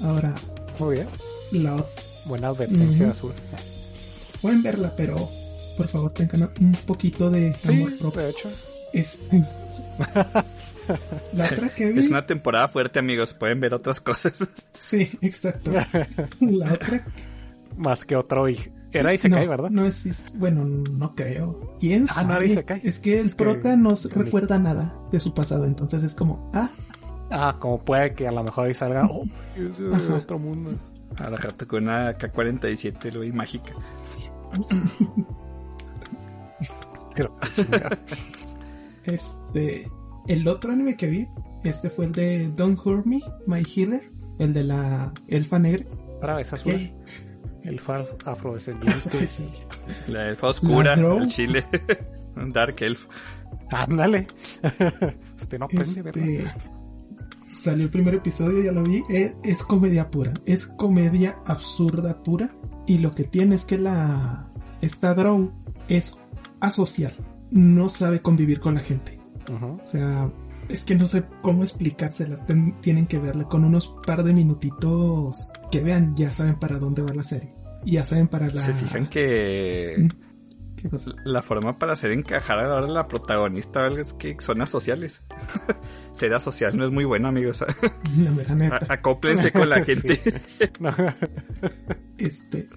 Ahora, 0.01 0.35
Muy 0.79 0.95
bien. 0.95 1.07
La 1.53 1.75
otra 1.75 2.03
Buena 2.25 2.47
advertencia 2.49 3.09
azul. 3.11 3.31
pueden 4.41 4.61
verla, 4.63 4.93
pero 4.95 5.29
por 5.77 5.87
favor 5.87 6.11
tengan 6.13 6.49
un 6.59 6.71
poquito 6.85 7.29
de 7.29 7.55
amor 7.67 7.89
Sí, 7.91 7.97
propio. 7.99 8.21
de 8.21 8.29
hecho. 8.29 8.49
Es- 8.93 9.23
La 11.33 11.45
otra 11.51 11.69
que 11.69 11.91
vi. 11.91 11.99
Es 11.99 12.09
una 12.09 12.25
temporada 12.25 12.67
fuerte, 12.67 12.99
amigos. 12.99 13.33
Pueden 13.33 13.59
ver 13.59 13.73
otras 13.73 13.99
cosas. 14.01 14.47
Sí, 14.79 15.09
exacto. 15.21 15.71
La 16.41 16.73
otra. 16.73 17.05
Más 17.77 18.03
que 18.03 18.15
otro. 18.17 18.49
y- 18.49 18.59
Era 18.91 19.09
sí, 19.11 19.15
Isekai, 19.15 19.45
no, 19.45 19.49
¿verdad? 19.49 19.69
No 19.71 19.85
es, 19.85 20.05
es- 20.05 20.25
Bueno, 20.35 20.65
no 20.65 21.15
creo. 21.15 21.75
¿Quién 21.79 22.05
Ah, 22.15 22.23
no 22.23 22.35
era 22.35 22.45
Isekai. 22.45 22.81
Es 22.83 22.99
que 22.99 23.19
el 23.19 23.27
Es 23.27 23.35
que- 23.35 23.43
prota 23.45 23.75
no 23.77 23.95
recuerda 24.13 24.59
nada 24.59 24.93
de 25.11 25.19
su 25.21 25.33
pasado. 25.33 25.65
Entonces 25.65 26.03
es 26.03 26.13
como, 26.13 26.51
ah, 26.53 26.69
Ah, 27.31 27.57
como 27.59 27.83
puede 27.83 28.13
que 28.13 28.27
a 28.27 28.31
lo 28.31 28.43
mejor 28.43 28.67
ahí 28.67 28.73
salga. 28.75 29.07
Oh, 29.09 29.23
es 29.55 29.77
de 29.77 29.87
otro 30.13 30.37
mundo. 30.37 30.77
A 31.19 31.29
la 31.29 31.37
rato 31.37 31.67
con 31.67 31.83
una 31.83 32.13
K-47, 32.13 33.11
lo 33.13 33.19
vi 33.21 33.31
mágica. 33.31 33.73
Pero, 37.15 37.35
este. 39.05 39.89
El 40.27 40.47
otro 40.47 40.71
anime 40.71 40.95
que 40.95 41.07
vi, 41.07 41.27
este 41.65 41.89
fue 41.89 42.05
el 42.05 42.11
de 42.13 42.49
Don't 42.55 42.79
Hurt 42.83 43.05
Me, 43.05 43.19
My 43.45 43.63
Healer. 43.63 44.09
El 44.39 44.53
de 44.53 44.63
la 44.63 45.13
elfa 45.27 45.59
negra. 45.59 45.85
Para 46.21 46.39
esa 46.41 46.55
azul. 46.55 46.71
Que- 46.73 46.93
El 47.63 47.79
far 47.79 48.07
afrodescendiente. 48.25 49.27
Sí. 49.27 49.49
La 50.07 50.29
elfa 50.29 50.47
oscura, 50.47 50.93
el 50.93 51.27
chile. 51.27 51.63
Un 52.35 52.51
Dark 52.53 52.75
Elf. 52.81 53.05
Ándale. 53.71 54.27
Usted 55.39 55.59
no 55.59 55.65
aprende, 55.65 55.85
Este, 55.85 56.01
¿verdad? 56.01 56.55
Salió 57.53 57.85
el 57.85 57.89
primer 57.91 58.15
episodio, 58.15 58.63
ya 58.63 58.71
lo 58.71 58.83
vi. 58.83 59.03
Es, 59.09 59.33
es 59.43 59.63
comedia 59.63 60.09
pura. 60.11 60.33
Es 60.45 60.65
comedia 60.65 61.37
absurda 61.45 62.21
pura. 62.23 62.53
Y 62.87 62.97
lo 62.97 63.11
que 63.11 63.23
tiene 63.23 63.55
es 63.55 63.65
que 63.65 63.77
la. 63.77 64.51
Esta 64.81 65.13
Drow 65.13 65.51
es 65.87 66.17
asocial. 66.59 67.13
No 67.51 67.87
sabe 67.89 68.21
convivir 68.21 68.59
con 68.59 68.73
la 68.75 68.81
gente. 68.81 69.19
O 69.81 69.85
sea, 69.85 70.31
es 70.69 70.83
que 70.83 70.95
no 70.95 71.05
sé 71.07 71.23
cómo 71.41 71.63
explicárselas. 71.63 72.45
Ten- 72.47 72.75
tienen 72.81 73.05
que 73.07 73.19
verla 73.19 73.43
con 73.45 73.63
unos 73.63 73.95
par 74.05 74.23
de 74.23 74.33
minutitos 74.33 75.49
que 75.71 75.81
vean, 75.81 76.15
ya 76.15 76.31
saben 76.33 76.55
para 76.59 76.79
dónde 76.79 77.01
va 77.01 77.13
la 77.13 77.23
serie. 77.23 77.53
Ya 77.85 78.05
saben 78.05 78.27
para 78.27 78.47
la. 78.47 78.61
Se 78.61 78.73
fijan 78.73 79.07
que. 79.07 80.07
la 81.25 81.41
forma 81.41 81.77
para 81.79 81.93
hacer 81.93 82.11
encajar 82.11 82.59
a 82.59 82.67
la 82.67 82.75
hora 82.75 82.87
de 82.87 82.93
la 82.93 83.07
protagonista 83.07 83.87
es 83.87 84.13
que 84.13 84.35
son 84.39 84.61
asociales. 84.61 85.21
Ser 86.11 86.33
asocial 86.33 86.77
no 86.77 86.85
es 86.85 86.91
muy 86.91 87.05
bueno, 87.05 87.27
amigos. 87.27 87.63
La 88.17 88.29
mera 88.31 88.53
neta. 88.55 88.85
A- 88.87 88.93
Acóplense 88.93 89.51
con 89.51 89.67
la 89.69 89.83
Sí. 89.83 89.95
gente. 89.95 90.33
No. 90.79 90.89
Este. 92.17 92.69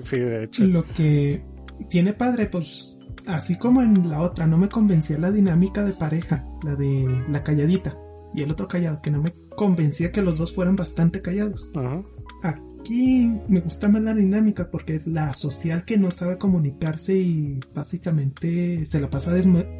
sí, 0.00 0.18
de 0.18 0.44
hecho. 0.44 0.64
Lo 0.64 0.84
que 0.84 1.44
tiene 1.88 2.12
padre, 2.12 2.46
pues, 2.46 2.96
así 3.26 3.56
como 3.56 3.82
en 3.82 4.08
la 4.08 4.20
otra, 4.22 4.46
no 4.46 4.58
me 4.58 4.68
convencía 4.68 5.18
la 5.18 5.30
dinámica 5.30 5.84
de 5.84 5.92
pareja, 5.92 6.44
la 6.64 6.74
de 6.74 7.24
la 7.28 7.42
calladita 7.44 7.96
y 8.34 8.42
el 8.42 8.50
otro 8.50 8.66
callado, 8.68 9.00
que 9.02 9.10
no 9.10 9.22
me 9.22 9.32
convencía 9.56 10.10
que 10.12 10.22
los 10.22 10.38
dos 10.38 10.54
fueran 10.54 10.76
bastante 10.76 11.22
callados. 11.22 11.70
Ujú. 11.74 12.04
Aquí 12.80 13.30
me 13.48 13.60
gusta 13.60 13.88
más 13.88 14.02
la 14.02 14.14
dinámica 14.14 14.70
porque 14.70 14.96
es 14.96 15.06
la 15.06 15.32
social 15.34 15.84
que 15.84 15.98
no 15.98 16.10
sabe 16.10 16.38
comunicarse 16.38 17.14
y 17.14 17.60
básicamente 17.74 18.84
se 18.86 19.00
la 19.00 19.10
pasa 19.10 19.34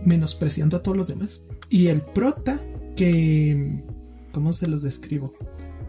menospreciando 0.04 0.76
a 0.76 0.83
todos 0.83 0.97
los 0.97 1.09
demás. 1.09 1.42
Y 1.69 1.88
el 1.88 2.02
prota 2.02 2.61
que... 2.97 3.83
¿Cómo 4.33 4.52
se 4.52 4.69
los 4.69 4.83
describo? 4.83 5.33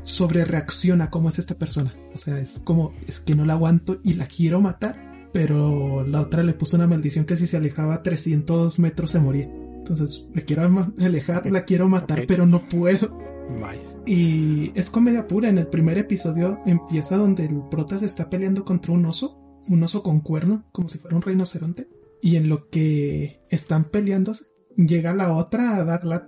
Sobre 0.03 0.45
reacciona 0.45 1.11
cómo 1.11 1.29
es 1.29 1.37
esta 1.37 1.55
persona. 1.55 1.93
O 2.13 2.17
sea, 2.17 2.39
es 2.39 2.59
como, 2.63 2.93
es 3.07 3.19
que 3.19 3.35
no 3.35 3.45
la 3.45 3.53
aguanto 3.53 3.99
y 4.03 4.13
la 4.13 4.25
quiero 4.25 4.61
matar, 4.61 5.27
pero 5.31 6.03
la 6.07 6.21
otra 6.21 6.41
le 6.41 6.53
puso 6.53 6.77
una 6.77 6.87
maldición 6.87 7.25
que 7.25 7.37
si 7.37 7.45
se 7.45 7.57
alejaba 7.57 8.01
300 8.01 8.79
metros 8.79 9.11
se 9.11 9.19
moría. 9.19 9.43
Entonces, 9.77 10.23
me 10.33 10.43
quiero 10.43 10.63
alejar, 10.99 11.45
la 11.51 11.65
quiero 11.65 11.87
matar, 11.87 12.19
Ok. 12.21 12.25
pero 12.27 12.45
no 12.47 12.67
puedo. 12.67 13.15
Vaya. 13.61 13.90
Y 14.05 14.71
es 14.77 14.89
comedia 14.89 15.27
pura. 15.27 15.49
En 15.49 15.57
el 15.57 15.67
primer 15.67 15.97
episodio 15.97 16.59
empieza 16.65 17.17
donde 17.17 17.45
el 17.45 17.61
prota 17.69 17.99
se 17.99 18.05
está 18.05 18.29
peleando 18.29 18.65
contra 18.65 18.93
un 18.93 19.05
oso, 19.05 19.39
un 19.67 19.83
oso 19.83 20.03
con 20.03 20.21
cuerno, 20.21 20.65
como 20.71 20.89
si 20.89 20.97
fuera 20.97 21.15
un 21.15 21.21
rinoceronte. 21.21 21.87
Y 22.21 22.35
en 22.35 22.49
lo 22.49 22.69
que 22.69 23.41
están 23.49 23.85
peleándose, 23.85 24.45
llega 24.75 25.13
la 25.13 25.33
otra 25.33 25.75
a 25.75 25.83
darla. 25.83 26.25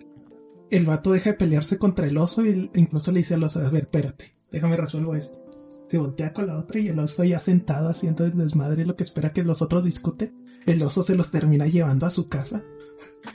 El 0.70 0.86
vato 0.86 1.12
deja 1.12 1.32
de 1.32 1.38
pelearse 1.38 1.78
contra 1.78 2.08
el 2.08 2.18
oso 2.18 2.46
y 2.46 2.72
incluso 2.74 3.12
le 3.12 3.20
dice 3.20 3.36
al 3.36 3.44
oso, 3.44 3.60
a 3.60 3.70
ver, 3.70 3.84
espérate, 3.84 4.36
déjame 4.52 4.76
resuelvo 4.76 5.16
esto. 5.16 5.40
Se 5.90 6.00
voltea 6.00 6.34
con 6.34 6.48
la 6.48 6.58
otra 6.58 6.80
y 6.80 6.88
el 6.88 6.98
oso 6.98 7.24
ya 7.24 7.40
sentado 7.40 7.90
haciendo 7.90 8.28
desmadre 8.28 8.84
lo 8.84 8.96
que 8.96 9.04
espera 9.04 9.34
que 9.34 9.44
los 9.44 9.62
otros 9.62 9.84
discuten. 9.84 10.34
El 10.66 10.82
oso 10.82 11.04
se 11.04 11.16
los 11.16 11.30
termina 11.30 11.68
llevando 11.68 12.06
a 12.06 12.12
su 12.12 12.30
casa. 12.30 12.64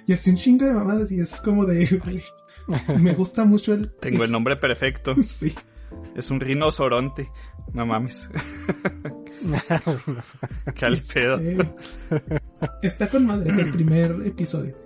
Y 0.06 0.12
así 0.12 0.30
un 0.30 0.36
chingo 0.36 0.64
de 0.64 0.72
mamadas 0.72 1.12
y 1.12 1.20
es 1.20 1.40
como 1.40 1.64
de... 1.64 1.86
Me 3.00 3.14
gusta 3.14 3.44
mucho 3.44 3.74
el... 3.74 3.90
Tengo 3.92 4.24
el 4.24 4.30
nombre 4.30 4.56
perfecto. 4.56 5.14
Sí. 5.22 5.54
Es 6.14 6.30
un 6.30 6.38
rinoceronte. 6.38 7.30
No 7.72 7.86
mames. 7.86 8.28
Qué 10.74 10.84
al 10.84 11.00
pedo. 11.00 11.40
Está 12.82 13.08
con 13.08 13.24
madre 13.24 13.52
es 13.52 13.58
el 13.58 13.70
primer 13.70 14.26
episodio. 14.26 14.76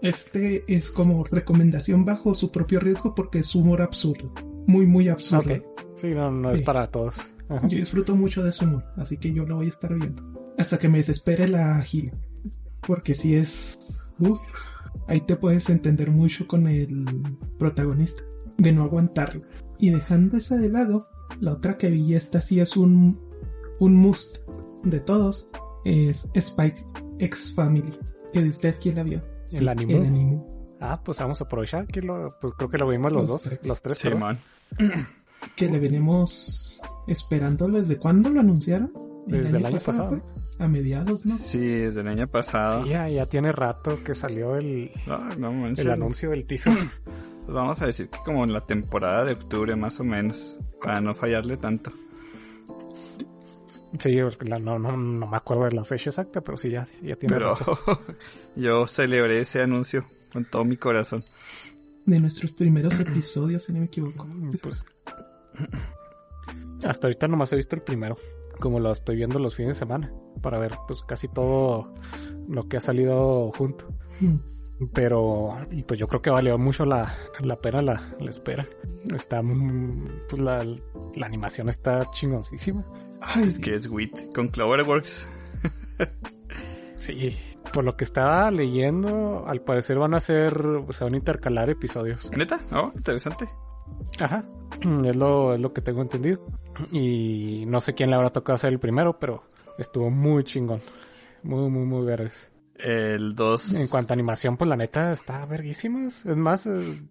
Este 0.00 0.64
es 0.66 0.90
como 0.90 1.24
recomendación 1.24 2.04
bajo 2.04 2.34
su 2.34 2.50
propio 2.50 2.80
riesgo 2.80 3.14
porque 3.14 3.40
es 3.40 3.54
humor 3.54 3.82
absurdo. 3.82 4.32
Muy, 4.66 4.86
muy 4.86 5.08
absurdo. 5.08 5.62
Sí, 5.96 6.08
no, 6.08 6.30
no 6.30 6.50
es 6.50 6.62
para 6.62 6.86
todos. 6.86 7.30
Ajá. 7.48 7.68
Yo 7.68 7.76
disfruto 7.76 8.14
mucho 8.14 8.42
de 8.42 8.52
su 8.52 8.64
humor, 8.64 8.84
así 8.96 9.18
que 9.18 9.32
yo 9.32 9.44
lo 9.44 9.56
voy 9.56 9.66
a 9.66 9.70
estar 9.70 9.94
viendo. 9.94 10.22
Hasta 10.58 10.78
que 10.78 10.88
me 10.88 10.98
desespere 10.98 11.48
la 11.48 11.80
gira. 11.82 12.12
Porque 12.86 13.14
si 13.14 13.34
es... 13.34 13.78
Uf, 14.18 14.40
ahí 15.06 15.20
te 15.20 15.36
puedes 15.36 15.68
entender 15.70 16.10
mucho 16.10 16.46
con 16.46 16.66
el 16.68 17.04
protagonista. 17.58 18.22
De 18.58 18.72
no 18.72 18.82
aguantarlo. 18.82 19.42
Y 19.78 19.90
dejando 19.90 20.38
esa 20.38 20.56
de 20.56 20.68
lado, 20.70 21.08
la 21.40 21.52
otra 21.52 21.76
que 21.76 21.90
vi 21.90 22.14
esta 22.14 22.40
sí 22.40 22.60
es 22.60 22.76
un 22.76 23.20
un 23.78 23.94
must 23.94 24.38
de 24.84 25.00
todos 25.00 25.48
es 25.84 26.30
Spike 26.34 26.80
X 27.18 27.52
Family. 27.54 27.92
¿Que 28.32 28.42
de 28.42 28.48
ustedes 28.48 28.78
quién 28.78 28.96
la 28.96 29.02
vio? 29.02 29.22
¿El 29.52 29.68
anime? 29.68 29.96
El 29.96 30.06
anime. 30.06 30.42
Ah, 30.80 31.00
pues 31.02 31.18
vamos 31.18 31.40
a 31.40 31.44
aprovechar 31.44 31.86
que 31.86 32.02
lo, 32.02 32.36
pues 32.40 32.54
creo 32.56 32.68
que 32.68 32.78
lo 32.78 32.88
vimos 32.88 33.12
los, 33.12 33.22
Los 33.22 33.28
dos, 33.28 33.42
tres. 33.42 33.66
los 33.66 33.82
tres. 33.82 34.02
perdón. 34.02 34.38
Simón. 34.78 35.06
Que 35.54 35.70
le 35.70 35.78
venimos 35.78 36.80
esperando 37.06 37.68
desde 37.68 37.98
cuándo 37.98 38.30
lo 38.30 38.40
anunciaron. 38.40 38.92
Desde 39.26 39.58
el 39.58 39.66
año 39.66 39.78
pasado? 39.78 40.22
A 40.58 40.68
mediados, 40.68 41.26
¿no? 41.26 41.34
Sí, 41.34 41.58
desde 41.66 42.00
el 42.00 42.08
año 42.08 42.28
pasado. 42.28 42.84
Sí, 42.84 42.90
ya, 42.90 43.08
ya 43.08 43.26
tiene 43.26 43.52
rato 43.52 44.02
que 44.02 44.14
salió 44.14 44.56
el, 44.56 44.90
No, 45.06 45.18
no 45.36 45.52
manches. 45.52 45.84
el 45.84 45.92
anuncio 45.92 46.30
del 46.30 46.44
teaser. 46.46 46.72
Pues 47.46 47.54
vamos 47.54 47.80
a 47.80 47.86
decir 47.86 48.08
que 48.08 48.18
como 48.24 48.42
en 48.42 48.52
la 48.52 48.66
temporada 48.66 49.24
de 49.24 49.34
octubre 49.34 49.76
más 49.76 50.00
o 50.00 50.04
menos, 50.04 50.58
para 50.82 51.00
no 51.00 51.14
fallarle 51.14 51.56
tanto. 51.56 51.92
Sí, 54.00 54.16
no, 54.60 54.78
no, 54.80 54.96
no 54.96 55.26
me 55.28 55.36
acuerdo 55.36 55.62
de 55.66 55.70
la 55.72 55.84
fecha 55.84 56.10
exacta, 56.10 56.40
pero 56.40 56.56
sí, 56.56 56.70
ya, 56.70 56.88
ya 57.02 57.14
tiene 57.14 57.36
Pero 57.36 57.54
rato. 57.54 57.78
yo 58.56 58.88
celebré 58.88 59.38
ese 59.38 59.62
anuncio 59.62 60.04
con 60.32 60.44
todo 60.44 60.64
mi 60.64 60.76
corazón. 60.76 61.24
De 62.04 62.18
nuestros 62.18 62.50
primeros 62.50 62.98
episodios, 62.98 63.62
si 63.62 63.72
no 63.72 63.78
me 63.78 63.86
equivoco. 63.86 64.26
Pues, 64.60 64.84
hasta 66.82 67.06
ahorita 67.06 67.28
nomás 67.28 67.52
he 67.52 67.56
visto 67.56 67.76
el 67.76 67.82
primero, 67.82 68.16
como 68.60 68.80
lo 68.80 68.90
estoy 68.90 69.16
viendo 69.16 69.38
los 69.38 69.54
fines 69.54 69.70
de 69.70 69.78
semana, 69.78 70.12
para 70.42 70.58
ver 70.58 70.76
pues 70.86 71.02
casi 71.02 71.28
todo 71.28 71.94
lo 72.48 72.68
que 72.68 72.76
ha 72.76 72.80
salido 72.80 73.52
junto. 73.52 73.88
Mm. 74.20 74.36
Pero, 74.92 75.56
y 75.70 75.84
pues 75.84 75.98
yo 75.98 76.06
creo 76.06 76.20
que 76.20 76.28
valió 76.28 76.58
mucho 76.58 76.84
la, 76.84 77.14
la 77.40 77.56
pena 77.56 77.80
la, 77.80 78.14
la 78.20 78.30
espera. 78.30 78.68
Está, 79.14 79.42
pues 79.42 80.42
la, 80.42 80.64
la 80.64 81.26
animación 81.26 81.70
está 81.70 82.10
chingoncísima. 82.10 82.84
Ay, 83.22 83.46
Es 83.46 83.58
que 83.58 83.74
es 83.74 83.88
WIT 83.88 84.34
con 84.34 84.48
Cloverworks. 84.48 85.28
Sí, 86.98 87.36
por 87.72 87.84
lo 87.84 87.96
que 87.96 88.04
estaba 88.04 88.50
leyendo, 88.50 89.44
al 89.46 89.60
parecer 89.60 89.98
van 89.98 90.14
a 90.14 90.20
ser, 90.20 90.58
o 90.66 90.92
sea, 90.92 91.04
van 91.04 91.14
a 91.14 91.18
intercalar 91.18 91.68
episodios. 91.68 92.30
¿Neta? 92.36 92.58
Oh, 92.72 92.90
interesante. 92.96 93.46
Ajá, 94.18 94.44
es 95.04 95.16
lo, 95.16 95.54
es 95.54 95.60
lo 95.60 95.72
que 95.72 95.80
tengo 95.80 96.02
entendido. 96.02 96.44
Y 96.92 97.64
no 97.66 97.80
sé 97.80 97.94
quién 97.94 98.10
le 98.10 98.16
habrá 98.16 98.30
tocado 98.30 98.54
hacer 98.54 98.72
el 98.72 98.78
primero, 98.78 99.18
pero 99.18 99.44
estuvo 99.78 100.10
muy 100.10 100.44
chingón. 100.44 100.80
Muy, 101.42 101.70
muy, 101.70 101.84
muy 101.84 102.04
vergas. 102.04 102.50
El 102.76 103.34
2. 103.34 103.74
En 103.76 103.88
cuanto 103.88 104.12
a 104.12 104.14
animación, 104.14 104.56
pues 104.56 104.68
la 104.68 104.76
neta 104.76 105.12
está 105.12 105.44
verguísimas. 105.46 106.26
Es 106.26 106.36
más, 106.36 106.66
eh, 106.66 107.02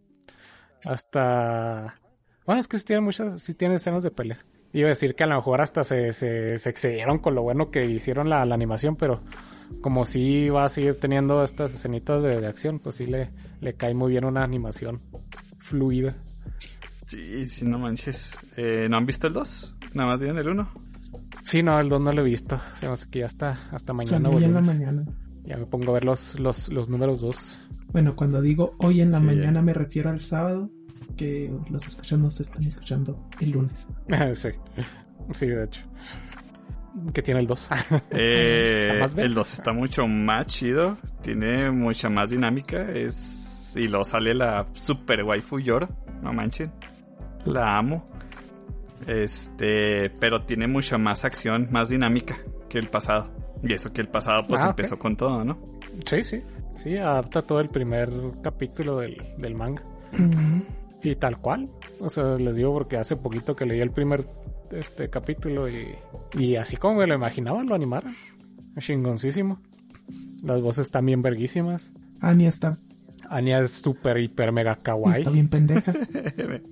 hasta... 0.84 2.00
Bueno, 2.46 2.60
es 2.60 2.68
que 2.68 2.78
sí 2.78 2.86
tiene 2.86 3.02
muchas, 3.02 3.42
sí 3.42 3.56
tiene 3.56 3.75
escenas 3.75 4.04
de 4.04 4.12
pelea. 4.12 4.46
Iba 4.74 4.88
a 4.88 4.90
decir 4.90 5.16
que 5.16 5.24
a 5.24 5.28
lo 5.28 5.36
mejor 5.36 5.62
hasta 5.62 5.84
se, 5.84 6.14
se, 6.14 6.58
se 6.58 6.70
excedieron 6.70 7.20
con 7.20 7.34
lo 7.34 7.42
bueno 7.42 7.72
que 7.72 7.86
hicieron 7.86 8.30
la, 8.30 8.46
la 8.46 8.56
animación, 8.56 8.98
pero 8.98 9.22
como 9.82 10.06
sí 10.06 10.50
va 10.50 10.66
a 10.66 10.70
seguir 10.70 11.00
teniendo 11.00 11.44
estas 11.44 11.74
escenitas 11.74 12.22
de, 12.22 12.42
de 12.42 12.48
acción, 12.48 12.80
pues 12.80 12.98
sí 12.98 13.06
le, 13.06 13.32
le 13.62 13.74
cae 13.75 13.94
muy 13.94 14.12
bien 14.12 14.25
una 14.25 14.44
animación 14.44 15.02
fluida. 15.60 16.16
Sí, 17.05 17.47
sí, 17.47 17.65
no 17.65 17.79
manches. 17.79 18.35
Eh, 18.57 18.88
¿No 18.89 18.97
han 18.97 19.05
visto 19.05 19.27
el 19.27 19.33
2? 19.33 19.75
Nada 19.93 20.09
más 20.09 20.19
bien 20.21 20.38
el 20.38 20.50
1. 20.50 20.69
Sí, 21.43 21.62
no, 21.63 21.79
el 21.79 21.88
2 21.88 22.01
no 22.01 22.12
lo 22.12 22.21
he 22.21 22.25
visto. 22.25 22.59
Se 22.75 22.88
me 22.88 22.93
hace 22.93 23.09
que 23.09 23.19
ya 23.19 23.27
está 23.27 23.59
hasta 23.71 23.93
mañana. 23.93 24.29
hoy 24.29 24.43
en 24.43 24.53
la 24.53 24.62
mañana. 24.62 25.05
Ya 25.45 25.57
me 25.57 25.65
pongo 25.67 25.91
a 25.91 25.93
ver 25.93 26.05
los, 26.05 26.38
los, 26.39 26.67
los 26.69 26.89
números 26.89 27.21
2. 27.21 27.38
Bueno, 27.93 28.15
cuando 28.15 28.41
digo 28.41 28.75
hoy 28.79 29.01
en 29.01 29.12
la 29.12 29.19
Sí. 29.19 29.24
mañana 29.24 29.62
me 29.62 29.74
refiero 29.74 30.09
al 30.09 30.19
sábado, 30.19 30.69
que 31.15 31.53
los 31.69 31.85
escuchan 31.88 32.21
nos 32.24 32.39
están 32.41 32.63
escuchando 32.63 33.15
el 33.39 33.51
lunes. 33.51 33.88
sí. 34.33 34.50
Sí, 35.31 35.45
de 35.47 35.63
hecho. 35.65 35.81
¿Qué 37.13 37.21
tiene 37.21 37.41
el 37.41 37.47
2? 37.47 37.69
Eh, 38.11 39.05
el 39.18 39.33
2 39.33 39.53
está 39.53 39.72
mucho 39.74 40.07
más 40.07 40.48
chido. 40.48 40.98
Tiene 41.22 41.70
mucha 41.70 42.09
más 42.09 42.31
dinámica. 42.31 42.89
Es. 42.91 43.75
Y 43.77 43.87
luego 43.89 44.03
sale 44.05 44.33
la 44.33 44.65
super 44.74 45.24
waifu 45.24 45.59
Yor. 45.59 45.87
No 46.24 46.33
manchen. 46.33 46.72
La 47.46 47.77
amo. 47.77 48.05
Este. 49.08 50.10
Pero 50.20 50.42
tiene 50.44 50.68
mucha 50.68 50.98
más 50.98 51.25
acción, 51.25 51.68
más 51.72 51.90
dinámica 51.90 52.38
que 52.70 52.77
el 52.79 52.88
pasado. 52.90 53.29
Y 53.64 53.74
eso 53.74 53.92
que 53.94 54.01
el 54.01 54.08
pasado 54.08 54.46
pues 54.48 54.62
Ah, 54.62 54.70
empezó 54.70 55.00
con 55.00 55.16
todo, 55.16 55.44
¿no? 55.44 55.58
Sí, 56.05 56.24
sí. 56.24 56.42
Sí, 56.75 56.98
adapta 56.98 57.42
todo 57.42 57.62
el 57.62 57.70
primer 57.70 58.10
capítulo 58.44 59.00
del, 59.00 59.18
del 59.38 59.55
manga. 59.55 59.81
Y 61.01 61.16
tal 61.16 61.40
cual. 61.40 61.70
O 62.00 62.10
sea, 62.10 62.36
les 62.38 62.55
digo 62.55 62.74
porque 62.74 62.98
hace 62.98 63.16
poquito 63.16 63.55
que 63.55 63.66
leí 63.66 63.79
el 63.79 63.92
primer 63.92 64.25
este 64.72 65.10
capítulo 65.10 65.70
y, 65.70 65.96
y 66.38 66.55
así 66.58 66.75
como 66.77 66.96
me 67.00 67.08
lo 67.08 67.14
imaginaba, 67.14 67.64
lo 67.64 67.75
animaron. 67.75 68.16
Chingoncísimo. 68.77 69.62
Las 70.44 70.62
voces 70.62 70.86
están 70.88 71.05
bien 71.05 71.22
verguísimas. 71.22 71.92
Anya 72.20 72.50
está, 72.50 72.77
Anya 73.29 73.60
es 73.60 73.72
súper, 73.72 74.18
hiper, 74.18 74.51
mega 74.51 74.75
kawaii. 74.75 75.20
está 75.20 75.29
bien 75.29 75.48
pendeja. 75.48 75.94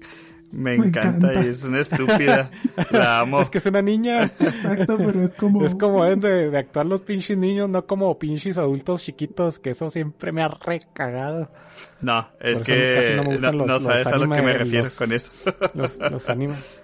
me, 0.54 0.76
encanta, 0.76 1.32
encanta. 1.32 1.46
y 1.46 1.50
es 1.50 1.64
una 1.64 1.80
estúpida. 1.80 2.52
La 2.92 3.20
amo. 3.22 3.42
Es 3.42 3.50
que 3.50 3.58
es 3.58 3.66
una 3.66 3.82
niña. 3.82 4.32
Exacto, 4.40 4.98
pero 4.98 5.24
es 5.24 5.32
como... 5.32 5.66
Es 5.66 5.76
como 5.76 6.04
de, 6.06 6.50
de 6.52 6.58
actuar 6.58 6.86
los 6.86 7.02
pinches 7.02 7.38
niños, 7.38 7.70
no 7.70 7.86
como 7.86 8.18
pinches 8.20 8.58
adultos 8.58 9.04
chiquitos, 9.04 9.60
que 9.60 9.72
eso 9.72 9.90
siempre 9.90 10.32
me 10.32 10.44
ha 10.44 10.48
recagado. 10.50 11.50
No, 12.02 12.28
es 12.40 12.60
casi 12.60 12.72
que 12.72 13.14
no 13.16 13.24
me 13.24 13.26
no, 13.26 13.32
gustan 13.32 13.58
los- 13.58 13.68
no 13.68 13.74
los 13.74 13.84
sabes 13.84 14.08
a 14.08 14.18
lo 14.18 14.30
que 14.30 14.42
me 14.42 14.54
refiero 14.54 14.84
los- 14.86 14.96
con 14.96 15.12
eso. 15.12 15.32
Los, 15.74 15.98
los 15.98 16.30
animes. 16.30 16.82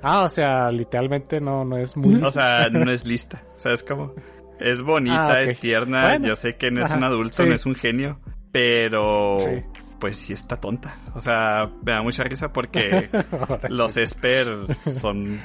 Ah, 0.00 0.22
o 0.22 0.28
sea, 0.28 0.70
literalmente 0.70 1.40
no, 1.40 1.64
no 1.64 1.76
es 1.76 1.96
muy... 1.96 2.22
O 2.22 2.30
sea, 2.30 2.68
no 2.70 2.88
es 2.90 3.04
lista. 3.04 3.42
¿Sabes 3.56 3.82
cómo? 3.82 4.14
Es 4.60 4.80
bonita, 4.80 5.32
Ah, 5.32 5.42
es 5.42 5.58
tierna. 5.58 6.02
Bueno. 6.04 6.28
Yo 6.28 6.36
sé 6.36 6.54
que 6.56 6.70
no 6.70 6.80
es 6.82 6.86
Ajá, 6.86 6.98
un 6.98 7.04
adulto, 7.04 7.42
sí. 7.42 7.48
no 7.48 7.54
es 7.56 7.66
un 7.66 7.74
genio. 7.74 8.20
Pero, 8.52 9.36
Sí. 9.40 9.62
Pues 10.00 10.16
sí 10.16 10.32
está 10.32 10.56
tonta. 10.56 10.96
O 11.14 11.20
sea, 11.20 11.70
me 11.84 11.92
da 11.92 12.02
mucha 12.02 12.24
risa 12.24 12.52
porque 12.52 13.08
sí. 13.12 13.66
los 13.70 13.96
Esper 13.96 14.72
son 14.74 15.40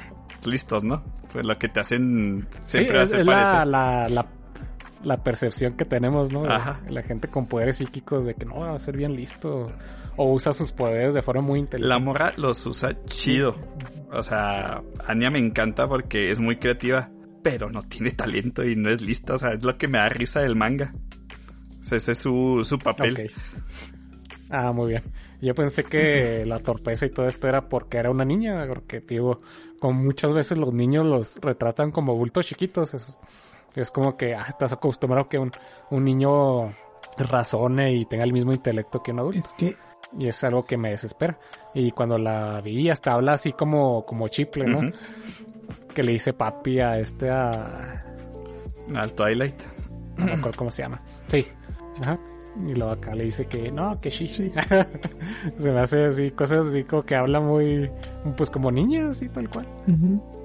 listos, 0.45 0.83
¿no? 0.83 1.03
Pues 1.31 1.45
lo 1.45 1.57
que 1.57 1.67
te 1.69 1.79
hacen 1.79 2.47
Sí, 2.51 2.77
siempre 2.77 3.01
es, 3.03 3.09
hace 3.11 3.21
es 3.21 3.25
la, 3.25 3.65
la, 3.65 4.09
la, 4.09 4.27
la 5.03 5.23
percepción 5.23 5.73
que 5.73 5.85
tenemos, 5.85 6.31
¿no? 6.31 6.43
De. 6.43 6.49
La 6.89 7.01
gente 7.03 7.27
con 7.29 7.47
poderes 7.47 7.77
psíquicos 7.77 8.25
de 8.25 8.35
que 8.35 8.45
no 8.45 8.59
va 8.59 8.73
a 8.73 8.79
ser 8.79 8.95
bien 8.97 9.15
listo. 9.15 9.71
O 10.15 10.31
usa 10.31 10.53
sus 10.53 10.71
poderes 10.71 11.15
de 11.15 11.23
forma 11.23 11.41
muy 11.41 11.57
La 11.59 11.63
inteligente. 11.63 11.99
morra 12.03 12.33
los 12.37 12.63
usa 12.67 12.95
chido. 13.05 13.55
O 14.11 14.21
sea, 14.21 14.83
Anya 15.07 15.31
me 15.31 15.39
encanta 15.39 15.87
porque 15.87 16.29
es 16.29 16.39
muy 16.39 16.57
creativa, 16.57 17.09
pero 17.41 17.71
no 17.71 17.81
tiene 17.81 18.11
talento 18.11 18.63
y 18.63 18.75
no 18.75 18.89
es 18.91 19.01
lista. 19.01 19.33
O 19.33 19.37
sea, 19.39 19.53
es 19.53 19.63
lo 19.63 19.75
que 19.79 19.87
me 19.87 19.97
da 19.97 20.09
risa 20.09 20.41
del 20.41 20.55
manga. 20.55 20.93
O 21.81 21.83
sea, 21.83 21.97
ese 21.97 22.11
es 22.11 22.19
su, 22.19 22.61
su 22.63 22.77
papel. 22.77 23.31
Ah, 24.55 24.71
muy 24.71 24.89
bien. 24.89 25.03
Yo 25.41 25.55
pensé 25.55 25.83
que 25.83 26.45
la 26.47 26.59
torpeza 26.59 27.07
y 27.07 27.09
todo 27.09 27.27
esto 27.27 27.47
era 27.47 27.67
porque 27.67 27.97
era 27.97 28.11
una 28.11 28.23
niña, 28.23 28.67
porque, 28.67 28.99
digo, 28.99 29.39
como 29.79 29.99
muchas 29.99 30.31
veces 30.31 30.59
los 30.59 30.71
niños 30.71 31.07
los 31.07 31.37
retratan 31.41 31.89
como 31.89 32.15
bultos 32.15 32.45
chiquitos. 32.45 32.93
Es, 32.93 33.19
es 33.73 33.89
como 33.89 34.15
que 34.15 34.35
ah, 34.35 34.45
estás 34.47 34.71
acostumbrado 34.73 35.25
a 35.25 35.29
que 35.29 35.39
un, 35.39 35.51
un 35.89 36.03
niño 36.03 36.71
razone 37.17 37.93
y 37.93 38.05
tenga 38.05 38.23
el 38.25 38.31
mismo 38.31 38.53
intelecto 38.53 39.01
que 39.01 39.11
un 39.11 39.19
adulto. 39.19 39.39
Es 39.39 39.51
que 39.53 39.75
Y 40.19 40.27
es 40.27 40.43
algo 40.43 40.65
que 40.65 40.77
me 40.77 40.91
desespera. 40.91 41.39
Y 41.73 41.89
cuando 41.89 42.19
la 42.19 42.61
vi, 42.61 42.91
hasta 42.91 43.13
habla 43.13 43.33
así 43.33 43.53
como, 43.53 44.05
como 44.05 44.27
chiple, 44.27 44.67
¿no? 44.67 44.91
Que 45.95 46.03
le 46.03 46.11
dice 46.11 46.33
papi 46.33 46.79
a 46.79 46.99
este, 46.99 47.31
a... 47.31 48.05
Al 48.93 49.13
Twilight. 49.13 49.59
No 50.17 50.25
me 50.25 50.33
acuerdo 50.33 50.59
cómo 50.59 50.69
se 50.69 50.83
llama. 50.83 51.01
Sí. 51.27 51.47
Ajá. 52.01 52.19
Y 52.67 52.75
luego 52.75 52.91
acá 52.91 53.15
le 53.15 53.23
dice 53.25 53.45
que 53.45 53.71
no, 53.71 53.99
que 53.99 54.11
sí. 54.11 54.27
Sí. 54.27 54.51
se 55.57 55.71
me 55.71 55.79
hace 55.79 56.05
así, 56.05 56.29
cosas 56.31 56.67
así 56.67 56.83
como 56.83 57.03
que 57.03 57.15
habla 57.15 57.39
muy, 57.41 57.89
pues 58.37 58.49
como 58.51 58.71
niña, 58.71 59.09
así 59.09 59.27
tal 59.29 59.49
cual. 59.49 59.67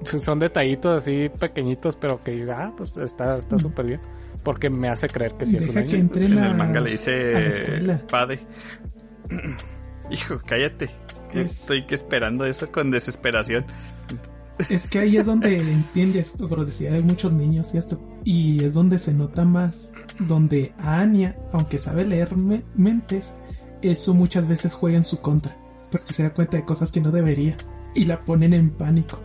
Pues 0.09 0.23
son 0.23 0.39
detallitos 0.39 0.97
así 1.03 1.29
pequeñitos, 1.39 1.95
pero 1.95 2.23
que 2.23 2.47
ah, 2.51 2.73
pues 2.75 2.97
está 2.97 3.37
está 3.37 3.55
Ujú. 3.57 3.63
súper 3.69 3.85
bien. 3.85 3.99
Porque 4.43 4.69
me 4.69 4.87
hace 4.89 5.07
creer 5.09 5.33
que 5.33 5.45
sí 5.45 5.57
es 5.57 5.67
una 5.67 5.81
niña. 5.81 6.07
Pues 6.09 6.21
en 6.23 6.37
el 6.37 6.55
manga 6.55 6.79
le 6.79 6.91
dice 6.91 7.99
padre. 8.09 8.39
Hijo, 10.11 10.39
cállate. 10.45 10.89
Es- 11.33 11.61
Estoy 11.61 11.85
que 11.85 11.93
esperando 11.95 12.45
eso 12.45 12.71
con 12.71 12.89
desesperación. 12.89 13.65
es 14.69 14.87
que 14.89 14.99
ahí 14.99 15.17
es 15.17 15.25
donde 15.27 15.57
entiendes, 15.71 16.31
por 16.37 16.65
decir, 16.65 16.91
hay 16.91 17.03
muchos 17.03 17.31
niños 17.33 17.73
y 17.73 17.77
esto, 17.77 17.99
y 18.23 18.63
es 18.63 18.73
donde 18.73 18.99
se 18.99 19.13
nota 19.13 19.45
más, 19.45 19.93
donde 20.19 20.73
a 20.77 20.99
Anya, 20.99 21.35
aunque 21.51 21.77
sabe 21.77 22.05
leer 22.05 22.35
me- 22.35 22.63
mentes, 22.75 23.33
eso 23.81 24.13
muchas 24.13 24.47
veces 24.47 24.73
juega 24.73 24.97
en 24.97 25.05
su 25.05 25.21
contra, 25.21 25.55
porque 25.91 26.13
se 26.13 26.23
da 26.23 26.33
cuenta 26.33 26.57
de 26.57 26.65
cosas 26.65 26.91
que 26.91 27.01
no 27.01 27.11
debería 27.11 27.55
y 27.95 28.05
la 28.05 28.19
ponen 28.19 28.53
en 28.53 28.71
pánico. 28.71 29.19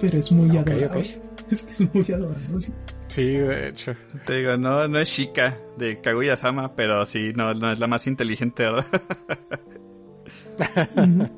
Pero 0.00 0.18
es 0.18 0.30
muy 0.32 0.56
adorable. 0.56 1.22
Es 1.50 1.80
muy 1.94 2.04
adorable. 2.12 2.66
Sí, 3.06 3.24
de 3.24 3.68
hecho. 3.68 3.94
Te 4.26 4.36
digo, 4.40 4.58
no, 4.58 4.86
no 4.86 4.98
es 4.98 5.10
chica 5.10 5.56
de 5.78 5.98
Kaguya-sama, 5.98 6.74
pero 6.76 7.06
sí, 7.06 7.32
no, 7.34 7.54
no 7.54 7.72
es 7.72 7.78
la 7.78 7.86
más 7.86 8.06
inteligente, 8.06 8.64
¿verdad? 8.64 8.84
Ujú. 10.96 11.28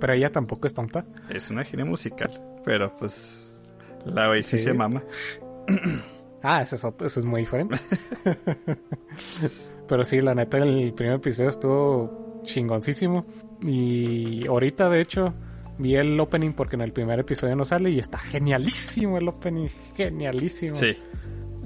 Pero 0.00 0.12
ella 0.12 0.32
tampoco 0.32 0.66
es 0.66 0.74
tonta. 0.74 1.06
Es 1.28 1.48
una 1.52 1.62
genia 1.64 1.84
musical, 1.84 2.40
pero 2.64 2.92
pues 2.96 3.47
la 4.12 4.28
güey 4.28 4.42
sí, 4.42 4.58
se 4.58 4.72
mama. 4.74 5.02
Ah, 6.42 6.62
ese 6.62 6.76
es, 6.76 6.84
otro- 6.84 7.06
ese 7.06 7.20
es 7.20 7.26
muy 7.26 7.40
diferente. 7.42 7.76
Pero 9.88 10.04
sí, 10.04 10.20
la 10.20 10.34
neta, 10.34 10.58
el 10.58 10.92
primer 10.94 11.14
episodio 11.16 11.50
estuvo 11.50 12.42
chingoncísimo. 12.44 13.26
Y 13.62 14.46
ahorita, 14.46 14.88
de 14.90 15.00
hecho, 15.00 15.34
vi 15.78 15.96
el 15.96 16.18
opening 16.20 16.52
porque 16.52 16.76
en 16.76 16.82
el 16.82 16.92
primer 16.92 17.18
episodio 17.20 17.56
no 17.56 17.64
sale 17.64 17.90
y 17.90 17.98
está 17.98 18.18
genialísimo 18.18 19.18
el 19.18 19.28
opening. 19.28 19.68
Genialísimo. 19.96 20.74
Sí, 20.74 20.96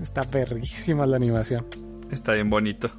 Está 0.01 0.23
verguísima 0.23 1.07
la 1.07 1.17
animación. 1.17 1.67
está 2.11 2.33
bien 2.33 2.51
bonito. 2.51 2.91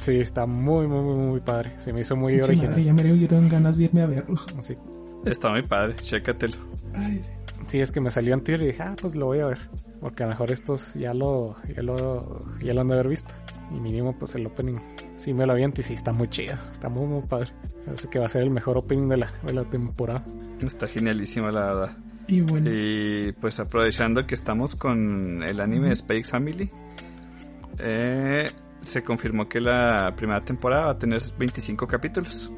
Sí, 0.00 0.20
está 0.20 0.46
muy, 0.46 0.86
muy, 0.86 1.02
muy, 1.02 1.14
muy 1.16 1.40
padre. 1.40 1.74
Se 1.78 1.92
me 1.92 2.00
hizo 2.00 2.16
muy 2.16 2.34
madre, 2.34 2.44
original. 2.44 2.82
ya 2.82 2.92
me 2.94 3.02
dieron 3.02 3.48
ganas 3.48 3.76
de 3.76 3.84
irme 3.84 4.02
a 4.02 4.06
verlo. 4.06 4.36
Sí. 4.60 4.76
Está 5.24 5.50
muy 5.50 5.62
padre, 5.62 5.96
chécatelo. 5.96 6.56
Ay, 6.94 7.24
Sí, 7.68 7.80
es 7.80 7.92
que 7.92 8.00
me 8.00 8.10
salió 8.10 8.32
en 8.32 8.42
Twitter 8.42 8.62
y 8.62 8.66
dije, 8.68 8.82
ah, 8.82 8.96
pues 8.98 9.14
lo 9.14 9.26
voy 9.26 9.40
a 9.40 9.46
ver. 9.46 9.58
Porque 10.00 10.22
a 10.22 10.26
lo 10.26 10.30
mejor 10.30 10.50
estos 10.50 10.94
ya 10.94 11.12
lo, 11.12 11.56
ya 11.74 11.82
lo, 11.82 12.46
ya 12.60 12.72
lo 12.72 12.80
han 12.80 12.88
de 12.88 12.94
haber 12.94 13.08
visto. 13.08 13.34
Y 13.70 13.78
mínimo, 13.78 14.18
pues 14.18 14.34
el 14.36 14.46
opening 14.46 14.78
sí 15.16 15.34
me 15.34 15.44
lo 15.44 15.52
aviento 15.52 15.82
y 15.82 15.84
sí 15.84 15.92
está 15.92 16.12
muy 16.12 16.28
chido. 16.28 16.56
Está 16.70 16.88
muy, 16.88 17.06
muy 17.06 17.22
padre. 17.22 17.52
Hace 17.92 18.08
que 18.08 18.18
va 18.18 18.24
a 18.24 18.28
ser 18.28 18.42
el 18.42 18.50
mejor 18.50 18.78
opening 18.78 19.08
de 19.08 19.16
la, 19.18 19.30
de 19.42 19.52
la 19.52 19.64
temporada. 19.64 20.24
Está 20.64 20.86
genialísimo, 20.86 21.50
la 21.50 21.66
verdad. 21.66 21.96
y 22.26 22.40
bueno, 22.40 22.70
Y 22.72 23.32
pues 23.32 23.60
aprovechando 23.60 24.26
que 24.26 24.34
estamos 24.34 24.74
con 24.74 25.42
el 25.42 25.60
anime 25.60 25.92
Space 25.92 26.24
Family, 26.24 26.70
eh, 27.80 28.50
se 28.80 29.02
confirmó 29.02 29.46
que 29.48 29.60
la 29.60 30.14
primera 30.16 30.42
temporada 30.42 30.86
va 30.86 30.90
a 30.92 30.98
tener 30.98 31.20
25 31.38 31.86
capítulos, 31.86 32.50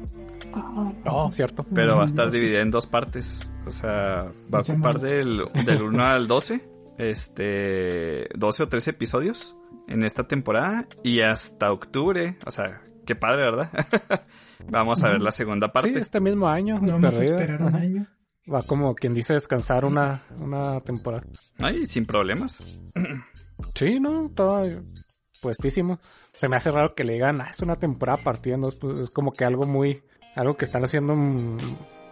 No, 1.05 1.31
cierto. 1.31 1.65
pero 1.73 1.97
va 1.97 2.03
a 2.03 2.05
estar 2.05 2.29
dividida 2.31 2.61
en 2.61 2.71
dos 2.71 2.87
partes. 2.87 3.51
O 3.65 3.71
sea, 3.71 4.31
va 4.53 4.59
a 4.59 4.61
ocupar 4.61 4.99
del, 4.99 5.43
del 5.65 5.81
1 5.83 6.03
al 6.05 6.27
12, 6.27 6.69
este, 6.97 8.29
12 8.35 8.63
o 8.63 8.67
13 8.67 8.89
episodios 8.91 9.55
en 9.87 10.03
esta 10.03 10.27
temporada 10.27 10.87
y 11.03 11.21
hasta 11.21 11.71
octubre. 11.71 12.37
O 12.45 12.51
sea, 12.51 12.81
qué 13.05 13.15
padre, 13.15 13.43
¿verdad? 13.43 13.69
Vamos 14.69 15.03
a 15.03 15.09
ver 15.09 15.21
la 15.21 15.31
segunda 15.31 15.67
Sí, 15.67 15.71
parte. 15.73 15.99
este 15.99 16.19
mismo 16.19 16.47
año. 16.47 16.79
no 16.79 16.93
vamos 16.93 17.15
a 17.17 17.23
esperar 17.23 17.61
un 17.61 17.75
año. 17.75 18.07
Va 18.51 18.61
como 18.63 18.93
quien 18.95 19.13
dice 19.13 19.33
descansar 19.33 19.85
una, 19.85 20.21
una 20.39 20.79
temporada. 20.81 21.23
Ay, 21.57 21.85
sin 21.85 22.05
problemas. 22.05 22.59
Sí, 23.75 23.99
no, 23.99 24.27
todo 24.33 24.65
puestísimo. 25.39 25.99
Se 26.31 26.49
me 26.49 26.55
hace 26.55 26.71
raro 26.71 26.95
que 26.95 27.03
le 27.03 27.13
digan, 27.13 27.39
ah, 27.41 27.49
es 27.53 27.59
una 27.59 27.75
temporada 27.77 28.17
partida, 28.17 28.57
¿no? 28.57 28.69
Pues 28.71 28.99
es 28.99 29.09
como 29.11 29.31
que 29.31 29.45
algo 29.45 29.67
muy, 29.67 30.03
algo 30.35 30.55
que 30.55 30.65
están 30.65 30.83
haciendo 30.83 31.15
mm, 31.15 31.57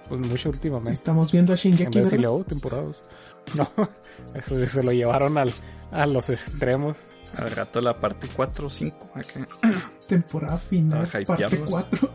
pues 0.08 0.22
mucho 0.22 0.50
últimamente. 0.50 0.94
Estamos 0.94 1.32
viendo 1.32 1.54
a 1.54 1.56
En 1.56 1.60
Shingeki, 1.60 2.00
vez 2.00 2.12
de 2.12 2.28
oh, 2.28 2.44
temporadas. 2.44 3.02
No, 3.56 3.68
eso 4.36 4.64
se 4.64 4.84
lo 4.84 4.92
llevaron 4.92 5.36
al, 5.40 5.52
a 5.92 6.06
los 6.06 6.30
extremos. 6.30 6.98
Al 7.36 7.50
rato 7.50 7.82
la 7.82 8.00
parte 8.00 8.28
4 8.36 8.68
o 8.68 8.70
5. 8.70 9.10
Temporada 10.08 10.58
final, 10.58 11.08
Para 11.08 11.26
parte 11.26 11.44
hypearnos. 11.46 11.70
4. 11.70 12.10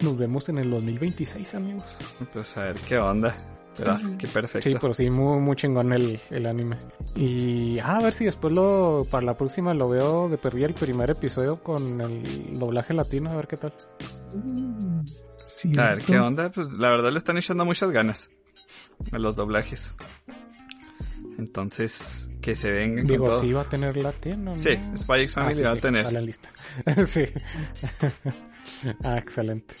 Nos 0.00 0.18
vemos 0.18 0.48
en 0.48 0.58
el 0.58 0.70
2026, 0.70 1.54
amigos. 1.54 1.84
Pues 2.32 2.56
a 2.56 2.64
ver 2.64 2.76
qué 2.88 2.98
onda. 2.98 3.36
Pero, 3.76 3.92
ah, 3.92 4.00
qué 4.18 4.26
perfecto. 4.28 4.68
Sí, 4.68 4.76
pero 4.80 4.92
sí, 4.92 5.08
muy, 5.08 5.40
muy 5.40 5.56
chingón 5.56 5.92
el, 5.92 6.20
el 6.30 6.46
anime. 6.46 6.76
Y 7.16 7.78
ah, 7.78 7.96
a 7.96 8.02
ver 8.02 8.12
si 8.12 8.24
después 8.26 8.52
lo, 8.52 9.06
para 9.10 9.24
la 9.24 9.36
próxima 9.38 9.72
lo 9.72 9.88
veo 9.88 10.28
de 10.28 10.36
perdida 10.38 10.66
el 10.66 10.74
primer 10.74 11.10
episodio 11.10 11.62
con 11.62 12.00
el 12.00 12.58
doblaje 12.58 12.92
latino, 12.92 13.30
a 13.30 13.36
ver 13.36 13.46
qué 13.48 13.56
tal. 13.56 13.72
Sí, 15.44 15.72
A 15.78 15.94
ver 15.94 16.04
qué 16.04 16.18
onda. 16.18 16.50
Pues 16.52 16.72
la 16.72 16.90
verdad 16.90 17.10
le 17.12 17.18
están 17.18 17.38
echando 17.38 17.64
muchas 17.64 17.90
ganas 17.90 18.30
a 19.10 19.18
los 19.18 19.34
doblajes. 19.36 19.94
Entonces, 21.38 22.28
que 22.40 22.54
se 22.54 22.70
vengan 22.70 23.06
con 23.06 23.12
Digo, 23.12 23.28
todo. 23.28 23.40
sí 23.40 23.52
va 23.52 23.62
a 23.62 23.68
tener 23.68 23.96
latino, 23.96 24.52
¿no? 24.52 24.58
Sí, 24.58 24.78
Spy 24.96 25.20
X 25.22 25.36
Ah, 25.38 25.52
sí, 25.52 25.62
va 25.62 25.70
a 25.70 25.76
tener. 25.76 26.02
está 26.02 26.12
la 26.12 26.20
lista. 26.20 26.50
sí. 27.06 27.24
ah, 29.04 29.18
excelente. 29.18 29.74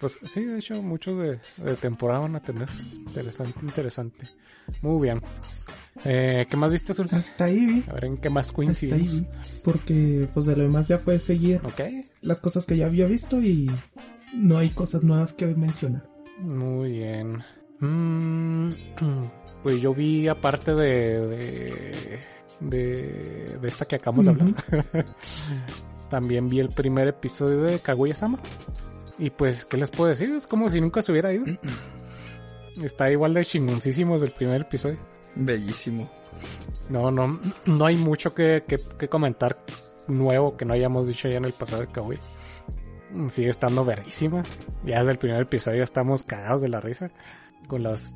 Pues 0.00 0.18
sí, 0.32 0.44
de 0.44 0.58
hecho, 0.58 0.82
muchos 0.82 1.18
de, 1.18 1.64
de 1.70 1.76
temporada 1.76 2.20
van 2.20 2.36
a 2.36 2.40
tener. 2.40 2.68
Interesante, 2.94 3.60
interesante. 3.62 4.26
Muy 4.80 5.02
bien. 5.02 5.20
Eh, 6.04 6.46
¿Qué 6.48 6.56
más 6.56 6.72
viste, 6.72 6.92
Azul? 6.92 7.08
Hasta 7.12 7.44
ahí 7.44 7.66
vi. 7.66 7.84
A 7.86 7.92
ver 7.92 8.06
en 8.06 8.16
qué 8.16 8.30
más 8.30 8.48
Hasta 8.48 8.52
ahí 8.52 8.66
coincidimos. 8.66 9.26
Porque, 9.62 10.26
pues 10.32 10.46
de 10.46 10.56
lo 10.56 10.62
demás 10.62 10.88
ya 10.88 10.98
fue 10.98 11.18
seguir 11.18 11.60
las 12.22 12.40
cosas 12.40 12.64
que 12.64 12.78
ya 12.78 12.86
había 12.86 13.06
visto 13.06 13.40
y 13.40 13.70
no 14.34 14.56
hay 14.56 14.70
cosas 14.70 15.02
nuevas 15.02 15.34
que 15.34 15.46
mencionar. 15.46 16.08
Muy 16.38 16.92
bien. 16.92 17.42
Mm, 17.80 18.70
pues 19.62 19.82
yo 19.82 19.92
vi 19.94 20.28
aparte 20.28 20.74
de 20.74 21.26
de, 21.26 22.20
de, 22.60 23.58
de 23.60 23.68
esta 23.68 23.84
que 23.84 23.96
acabamos 23.96 24.24
de 24.24 24.30
hablar. 24.30 24.54
También 26.10 26.48
vi 26.48 26.60
el 26.60 26.70
primer 26.70 27.08
episodio 27.08 27.62
de 27.62 27.80
Kaguya-sama. 27.80 28.40
Y 29.20 29.28
pues, 29.28 29.66
¿qué 29.66 29.76
les 29.76 29.90
puedo 29.90 30.08
decir? 30.08 30.30
Es 30.30 30.46
como 30.46 30.70
si 30.70 30.80
nunca 30.80 31.02
se 31.02 31.12
hubiera 31.12 31.32
ido. 31.32 31.44
Está 32.82 33.10
igual 33.12 33.34
de 33.34 33.44
chingoncísimo 33.44 34.14
desde 34.14 34.26
el 34.26 34.32
primer 34.32 34.62
episodio. 34.62 34.98
Bellísimo. 35.34 36.10
No, 36.88 37.10
no, 37.10 37.38
no 37.66 37.84
hay 37.84 37.96
mucho 37.96 38.34
que, 38.34 38.64
que, 38.66 38.80
que 38.98 39.08
comentar 39.08 39.58
nuevo 40.08 40.56
que 40.56 40.64
no 40.64 40.72
hayamos 40.72 41.06
dicho 41.06 41.28
ya 41.28 41.36
en 41.36 41.44
el 41.44 41.52
pasado 41.52 41.82
de 41.82 41.88
Kaguya. 41.88 42.20
Sigue 43.28 43.50
estando 43.50 43.84
verguísima. 43.84 44.42
Ya 44.84 45.00
desde 45.00 45.12
el 45.12 45.18
primer 45.18 45.42
episodio 45.42 45.78
ya 45.78 45.84
estamos 45.84 46.22
cagados 46.22 46.62
de 46.62 46.70
la 46.70 46.80
risa. 46.80 47.10
Con 47.68 47.82
las 47.82 48.14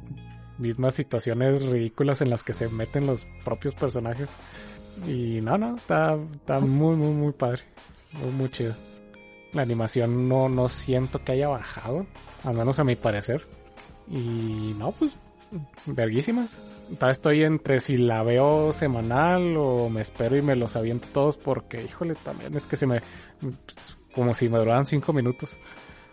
mismas 0.58 0.94
situaciones 0.94 1.60
ridículas 1.62 2.22
en 2.22 2.30
las 2.30 2.42
que 2.42 2.54
se 2.54 2.68
meten 2.70 3.06
los 3.06 3.26
propios 3.44 3.74
personajes. 3.74 4.30
Y 5.06 5.40
no, 5.42 5.58
no, 5.58 5.76
está, 5.76 6.16
está 6.32 6.60
muy, 6.60 6.96
muy, 6.96 7.12
muy 7.12 7.32
padre. 7.32 7.62
Muy, 8.12 8.30
muy 8.30 8.48
chido. 8.48 8.74
La 9.54 9.62
animación 9.62 10.28
no, 10.28 10.48
no 10.48 10.68
siento 10.68 11.22
que 11.24 11.32
haya 11.32 11.48
bajado. 11.48 12.06
Al 12.42 12.54
menos 12.54 12.78
a 12.78 12.84
mi 12.84 12.96
parecer. 12.96 13.46
Y 14.08 14.74
no, 14.76 14.92
pues, 14.92 15.12
verguísimas. 15.86 16.58
Todavía 16.94 17.12
estoy 17.12 17.44
entre 17.44 17.80
si 17.80 17.96
la 17.96 18.22
veo 18.22 18.72
semanal 18.72 19.56
o 19.56 19.88
me 19.88 20.02
espero 20.02 20.36
y 20.36 20.42
me 20.42 20.56
los 20.56 20.76
aviento 20.76 21.08
todos 21.12 21.36
porque, 21.36 21.82
híjole, 21.82 22.14
también 22.14 22.54
es 22.54 22.66
que 22.66 22.76
se 22.76 22.86
me... 22.86 23.00
Como 24.14 24.34
si 24.34 24.48
me 24.48 24.58
duraran 24.58 24.86
cinco 24.86 25.12
minutos. 25.12 25.54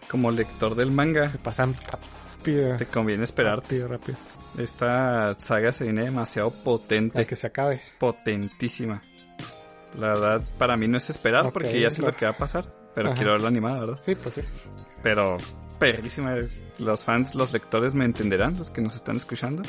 Como 0.09 0.31
lector 0.31 0.75
del 0.75 0.91
manga, 0.91 1.29
Se 1.29 1.37
pasan 1.37 1.75
rápido. 1.75 2.77
te 2.77 2.85
conviene 2.85 3.23
esperarte. 3.23 3.79
Rápido, 3.81 3.87
rápido. 3.87 4.17
Esta 4.57 5.35
saga 5.37 5.71
se 5.71 5.85
viene 5.85 6.03
demasiado 6.03 6.51
potente. 6.51 7.25
Que 7.25 7.35
se 7.35 7.47
acabe. 7.47 7.81
Potentísima. 7.99 9.03
La 9.97 10.07
verdad, 10.09 10.41
para 10.57 10.77
mí 10.77 10.87
no 10.87 10.97
es 10.97 11.09
esperar 11.09 11.51
porque 11.51 11.79
ya 11.79 11.89
sé 11.89 11.97
claro. 11.97 12.13
lo 12.13 12.17
que 12.17 12.25
va 12.25 12.31
a 12.31 12.37
pasar. 12.37 12.80
Pero 12.93 13.09
Ajá. 13.09 13.15
quiero 13.15 13.31
verla 13.33 13.47
animada, 13.47 13.79
¿verdad? 13.81 13.99
Sí, 14.01 14.15
pues 14.15 14.35
sí. 14.35 14.41
Pero, 15.03 15.37
perrísima. 15.79 16.35
Los 16.79 17.03
fans, 17.03 17.35
los 17.35 17.53
lectores 17.53 17.93
me 17.93 18.05
entenderán, 18.05 18.57
los 18.57 18.71
que 18.71 18.81
nos 18.81 18.95
están 18.95 19.15
escuchando. 19.15 19.63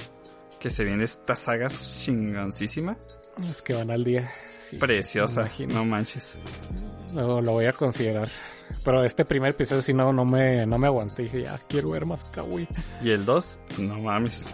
Que 0.59 0.71
se 0.71 0.85
viene 0.85 1.05
esta 1.05 1.37
saga 1.37 1.69
chingoncísima. 1.69 2.97
Es 3.43 3.63
que 3.63 3.75
van 3.75 3.91
al 3.91 4.05
día. 4.05 4.31
Sí, 4.63 4.77
Preciosa, 4.77 5.51
no 5.69 5.85
manches. 5.85 6.39
Lo, 7.15 7.41
lo 7.41 7.53
voy 7.53 7.67
a 7.67 7.73
considerar. 7.73 8.29
Pero 8.85 9.05
este 9.05 9.25
primer 9.25 9.51
episodio 9.51 9.83
sí 9.83 9.93
no, 9.93 10.13
no 10.13 10.25
me, 10.25 10.67
no 10.67 10.79
me 10.79 10.87
aguanté. 10.87 11.25
Dije, 11.25 11.43
ya 11.45 11.59
quiero 11.69 11.91
ver 11.91 12.07
más 12.07 12.25
kawaii. 12.25 12.67
Y 13.03 13.11
el 13.11 13.25
2, 13.25 13.59
no 13.79 14.01
mames. 14.01 14.49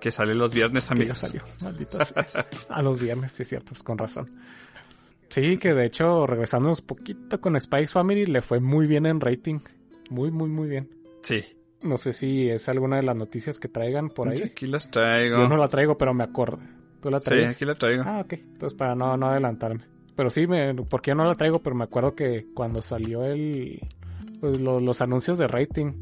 que 0.00 0.10
sale 0.10 0.34
los 0.34 0.52
viernes, 0.52 0.90
amigos. 0.90 1.18
salió, 1.18 1.42
maldita 1.60 2.04
sea. 2.04 2.26
A 2.68 2.82
los 2.82 2.98
viernes, 3.00 3.32
sí, 3.32 3.44
cierto, 3.44 3.70
pues 3.70 3.82
con 3.82 3.98
razón. 3.98 4.30
Sí, 5.34 5.56
que 5.58 5.74
de 5.74 5.86
hecho, 5.86 6.26
regresándonos 6.26 6.80
poquito 6.80 7.40
con 7.40 7.60
Spice 7.60 7.88
Family, 7.92 8.26
le 8.26 8.40
fue 8.42 8.60
muy 8.60 8.86
bien 8.86 9.06
en 9.06 9.20
rating. 9.20 9.58
Muy, 10.10 10.30
muy, 10.30 10.48
muy 10.48 10.68
bien. 10.68 10.88
Sí. 11.22 11.42
No 11.82 11.98
sé 11.98 12.12
si 12.12 12.48
es 12.48 12.68
alguna 12.68 12.96
de 12.96 13.02
las 13.02 13.16
noticias 13.16 13.58
que 13.58 13.68
traigan 13.68 14.10
por 14.10 14.28
ahí. 14.28 14.42
Aquí 14.42 14.66
las 14.66 14.90
traigo. 14.90 15.38
Yo 15.38 15.48
no 15.48 15.56
la 15.56 15.68
traigo, 15.68 15.98
pero 15.98 16.14
me 16.14 16.24
acuerdo. 16.24 16.58
¿Tú 17.00 17.10
la 17.10 17.20
Sí, 17.20 17.30
traes? 17.30 17.54
aquí 17.56 17.64
la 17.64 17.74
traigo. 17.74 18.02
Ah, 18.06 18.20
ok. 18.24 18.32
Entonces, 18.34 18.74
para 18.78 18.94
no, 18.94 19.16
no 19.16 19.26
adelantarme. 19.26 19.84
Pero 20.16 20.30
sí, 20.30 20.46
me, 20.46 20.72
porque 20.74 21.10
yo 21.10 21.14
no 21.16 21.24
la 21.24 21.34
traigo, 21.34 21.60
pero 21.62 21.74
me 21.74 21.84
acuerdo 21.84 22.14
que 22.14 22.46
cuando 22.54 22.80
salió 22.80 23.24
el, 23.24 23.80
pues, 24.40 24.60
lo- 24.60 24.78
los 24.80 25.00
anuncios 25.02 25.36
de 25.38 25.48
rating, 25.48 25.92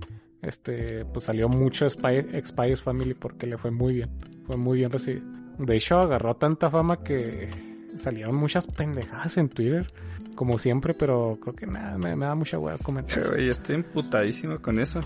este, 0.43 1.05
pues 1.07 1.25
salió 1.25 1.49
mucho 1.49 1.89
Spy, 1.89 2.27
Spice 2.45 2.77
Family 2.77 3.15
porque 3.15 3.47
le 3.47 3.57
fue 3.57 3.71
muy 3.71 3.95
bien. 3.95 4.11
Fue 4.47 4.57
muy 4.57 4.79
bien 4.79 4.91
recibido. 4.91 5.25
De 5.59 5.77
hecho, 5.77 5.99
agarró 5.99 6.37
tanta 6.37 6.71
fama 6.71 7.03
que 7.03 7.49
salieron 7.97 8.35
muchas 8.35 8.67
pendejadas 8.67 9.37
en 9.37 9.49
Twitter, 9.49 9.87
como 10.35 10.59
siempre, 10.59 10.95
pero 10.95 11.39
creo 11.41 11.55
que 11.55 11.67
nada, 11.67 11.99
me, 11.99 12.17
me 12.17 12.27
da 12.27 12.35
mucha 12.35 12.59
hueá 12.59 12.79
comentar. 12.79 13.19
Estoy 13.39 13.77
emputadísimo 13.77 14.61
con 14.61 14.79
eso. 14.79 15.01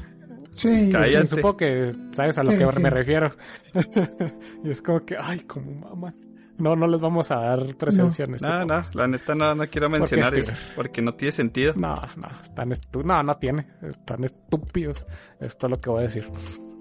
Sí, 0.50 0.88
Cállate. 0.90 1.26
Supongo 1.26 1.56
que 1.58 1.94
sabes 2.12 2.38
a 2.38 2.42
lo 2.44 2.52
Sí, 2.52 2.58
que 2.58 2.68
sí. 2.68 2.80
me 2.80 2.90
refiero. 2.90 3.30
y 4.64 4.70
es 4.70 4.80
como 4.80 5.04
que, 5.04 5.16
ay, 5.18 5.40
como 5.40 5.70
mamá. 5.90 6.14
no, 6.56 6.74
no 6.74 6.86
les 6.86 6.98
vamos 6.98 7.30
a 7.30 7.36
dar 7.40 7.74
presencia 7.76 8.24
en 8.24 8.36
este 8.36 8.46
No, 8.46 8.64
no, 8.64 8.82
la 8.94 9.06
neta 9.06 9.34
no, 9.34 9.54
no 9.54 9.66
quiero 9.68 9.90
mencionar 9.90 10.28
Porque 10.28 10.40
es 10.40 10.48
eso, 10.48 10.58
porque 10.74 11.02
no 11.02 11.14
tiene 11.14 11.32
sentido. 11.32 11.74
No, 11.76 11.94
no, 12.16 12.28
están 12.42 12.72
no, 13.04 13.22
no 13.22 13.36
tiene. 13.36 13.66
Están 13.82 14.24
estúpidos. 14.24 15.04
Esto 15.40 15.66
es 15.66 15.70
lo 15.70 15.80
que 15.80 15.90
voy 15.90 16.00
a 16.00 16.04
decir. 16.04 16.26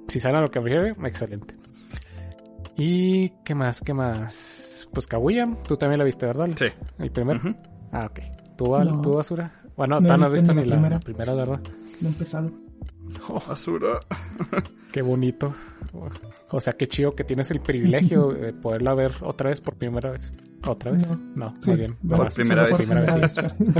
Si 0.08 0.20
saben 0.22 0.38
a 0.38 0.42
lo 0.42 0.52
que 0.52 0.62
me 0.62 0.70
refiero, 0.70 1.06
excelente. 1.06 1.56
¿Y 2.78 3.30
qué 3.44 3.56
más? 3.56 3.82
¿Qué 3.82 3.94
más? 3.94 4.75
Pues 4.96 5.06
Kaguya, 5.08 5.48
tú 5.68 5.78
también 5.78 6.00
la 6.00 6.06
viste, 6.06 6.26
¿verdad? 6.26 6.50
Sí. 6.56 6.66
El 6.98 7.12
primero. 7.12 7.40
Ah, 7.92 8.08
ok. 8.10 8.20
¿Tú? 8.58 8.76
No. 8.76 9.02
¿Tú, 9.02 9.14
Basura? 9.14 9.52
Bueno, 9.78 10.00
No 10.00 10.18
no 10.18 10.26
has 10.26 10.34
visto 10.34 10.54
ni 10.54 10.64
la 10.66 10.76
primera. 10.76 10.96
la 10.96 11.00
primera, 11.02 11.34
¿verdad? 11.36 11.60
No 12.02 12.08
he 12.08 12.12
empezado. 12.12 12.52
Oh, 13.30 13.40
Basura. 13.48 14.00
qué 14.92 15.02
bonito. 15.02 15.54
O 16.50 16.60
sea, 16.62 16.74
qué 16.74 16.88
chido 16.88 17.14
que 17.14 17.24
tienes 17.26 17.52
el 17.52 17.60
privilegio 17.60 18.30
de 18.34 18.54
poderla 18.54 18.94
ver 18.96 19.12
otra 19.22 19.50
vez 19.50 19.60
por 19.62 19.76
primera 19.76 20.12
vez. 20.12 20.32
¿Otra 20.66 20.92
vez? 20.92 21.08
No. 21.10 21.52
No, 21.52 21.56
Sí, 21.62 21.70
más 21.70 21.78
bien. 21.78 21.98
primera 22.34 22.64
vez. 22.64 22.78
por 22.78 22.88
Primera 22.88 23.16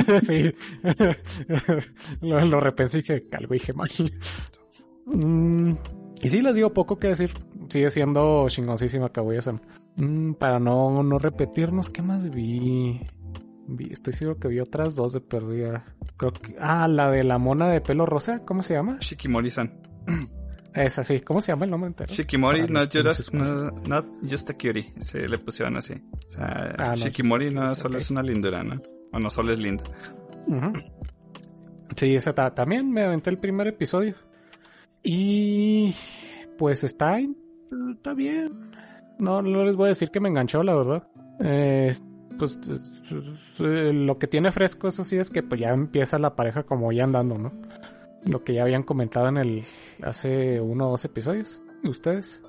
vez, 0.06 0.24
sí. 0.28 0.54
lo, 2.22 2.46
lo 2.46 2.60
repensé 2.60 2.98
y 3.00 3.02
dije, 3.02 3.26
algo 3.32 3.54
dije 3.54 3.74
mal. 3.74 3.90
Mm, 5.06 5.72
y 6.22 6.30
sí, 6.30 6.42
les 6.42 6.54
digo 6.56 6.74
poco 6.74 7.00
que 7.00 7.08
decir. 7.08 7.32
Sigue 7.70 7.90
siendo 7.90 8.46
chingoncísima 8.50 9.10
Kaguya-sama. 9.10 9.62
Mm, 9.98 10.34
para 10.34 10.60
no, 10.60 11.04
no 11.04 11.20
repetirnos, 11.20 11.90
¿qué 11.90 12.02
más 12.02 12.30
vi? 12.30 13.00
Vi- 13.68 13.92
Estoy 13.92 14.14
seguro 14.14 14.38
que 14.40 14.48
vi 14.50 14.60
otras 14.60 14.94
dos 14.96 15.14
de 15.14 15.22
perdida. 15.22 15.86
Creo 16.18 16.34
que... 16.34 16.56
Ah, 16.60 16.88
la 16.88 17.10
de 17.10 17.24
la 17.24 17.38
mona 17.38 17.70
de 17.70 17.82
pelo 17.82 18.06
rosa. 18.06 18.40
¿Cómo 18.46 18.62
se 18.62 18.74
llama? 18.74 18.98
Shikimori-san. 19.00 19.74
Esa 20.74 21.04
sí. 21.06 21.22
¿Cómo 21.22 21.40
se 21.42 21.52
llama 21.54 21.64
el 21.66 21.72
nombre 21.72 21.88
entero? 21.88 22.14
Shikimori, 22.14 22.62
Para 22.68 22.74
not 22.74 22.94
just, 22.94 23.34
no- 23.34 23.72
not 23.88 24.06
just 24.30 24.50
a 24.50 24.54
cutie. 24.54 24.94
Se 25.00 25.28
le 25.28 25.38
pusieron 25.38 25.78
así. 25.78 25.94
O 25.94 26.32
sea, 26.32 26.76
Ah, 26.78 26.90
no, 26.90 26.96
Shikimori 26.98 27.50
no 27.52 27.74
solo 27.76 27.98
es 27.98 28.12
una 28.12 28.22
lindura, 28.22 28.64
¿no? 28.64 28.82
O 29.14 29.20
no 29.20 29.30
solo 29.30 29.54
es 29.54 29.60
linda. 29.60 29.84
Sí, 31.96 32.16
esa 32.16 32.34
ta- 32.34 32.54
también 32.54 32.92
me 32.92 33.04
aventé 33.04 33.30
el 33.30 33.38
primer 33.40 33.68
episodio. 33.68 34.16
Y 35.02 35.94
pues 36.58 36.84
está, 36.84 37.20
está 37.94 38.14
bien. 38.14 38.72
No, 39.20 39.42
no 39.42 39.64
les 39.64 39.76
voy 39.76 39.86
a 39.86 39.90
decir 39.90 40.10
que 40.12 40.20
me 40.20 40.30
enganchó, 40.30 40.64
la 40.64 40.76
verdad. 40.76 41.08
Eh, 41.40 41.92
pues 42.38 42.58
lo 43.60 44.18
que 44.20 44.28
tiene 44.28 44.52
fresco, 44.52 44.88
eso 44.88 45.04
sí, 45.04 45.18
es 45.18 45.30
que 45.30 45.42
pues 45.44 45.62
ya 45.62 45.70
empieza 45.70 46.20
la 46.20 46.36
pareja 46.36 46.64
como 46.64 46.92
ya 46.92 47.04
andando, 47.06 47.38
¿no? 47.38 47.54
Lo 48.26 48.44
que 48.44 48.54
ya 48.54 48.64
habían 48.64 48.84
comentado 48.84 49.28
en 49.30 49.38
el 49.38 49.64
hace 50.02 50.60
uno 50.60 50.88
o 50.88 50.92
dos 50.92 51.06
episodios. 51.06 51.62
¿Y 51.84 51.90
ustedes? 51.90 52.42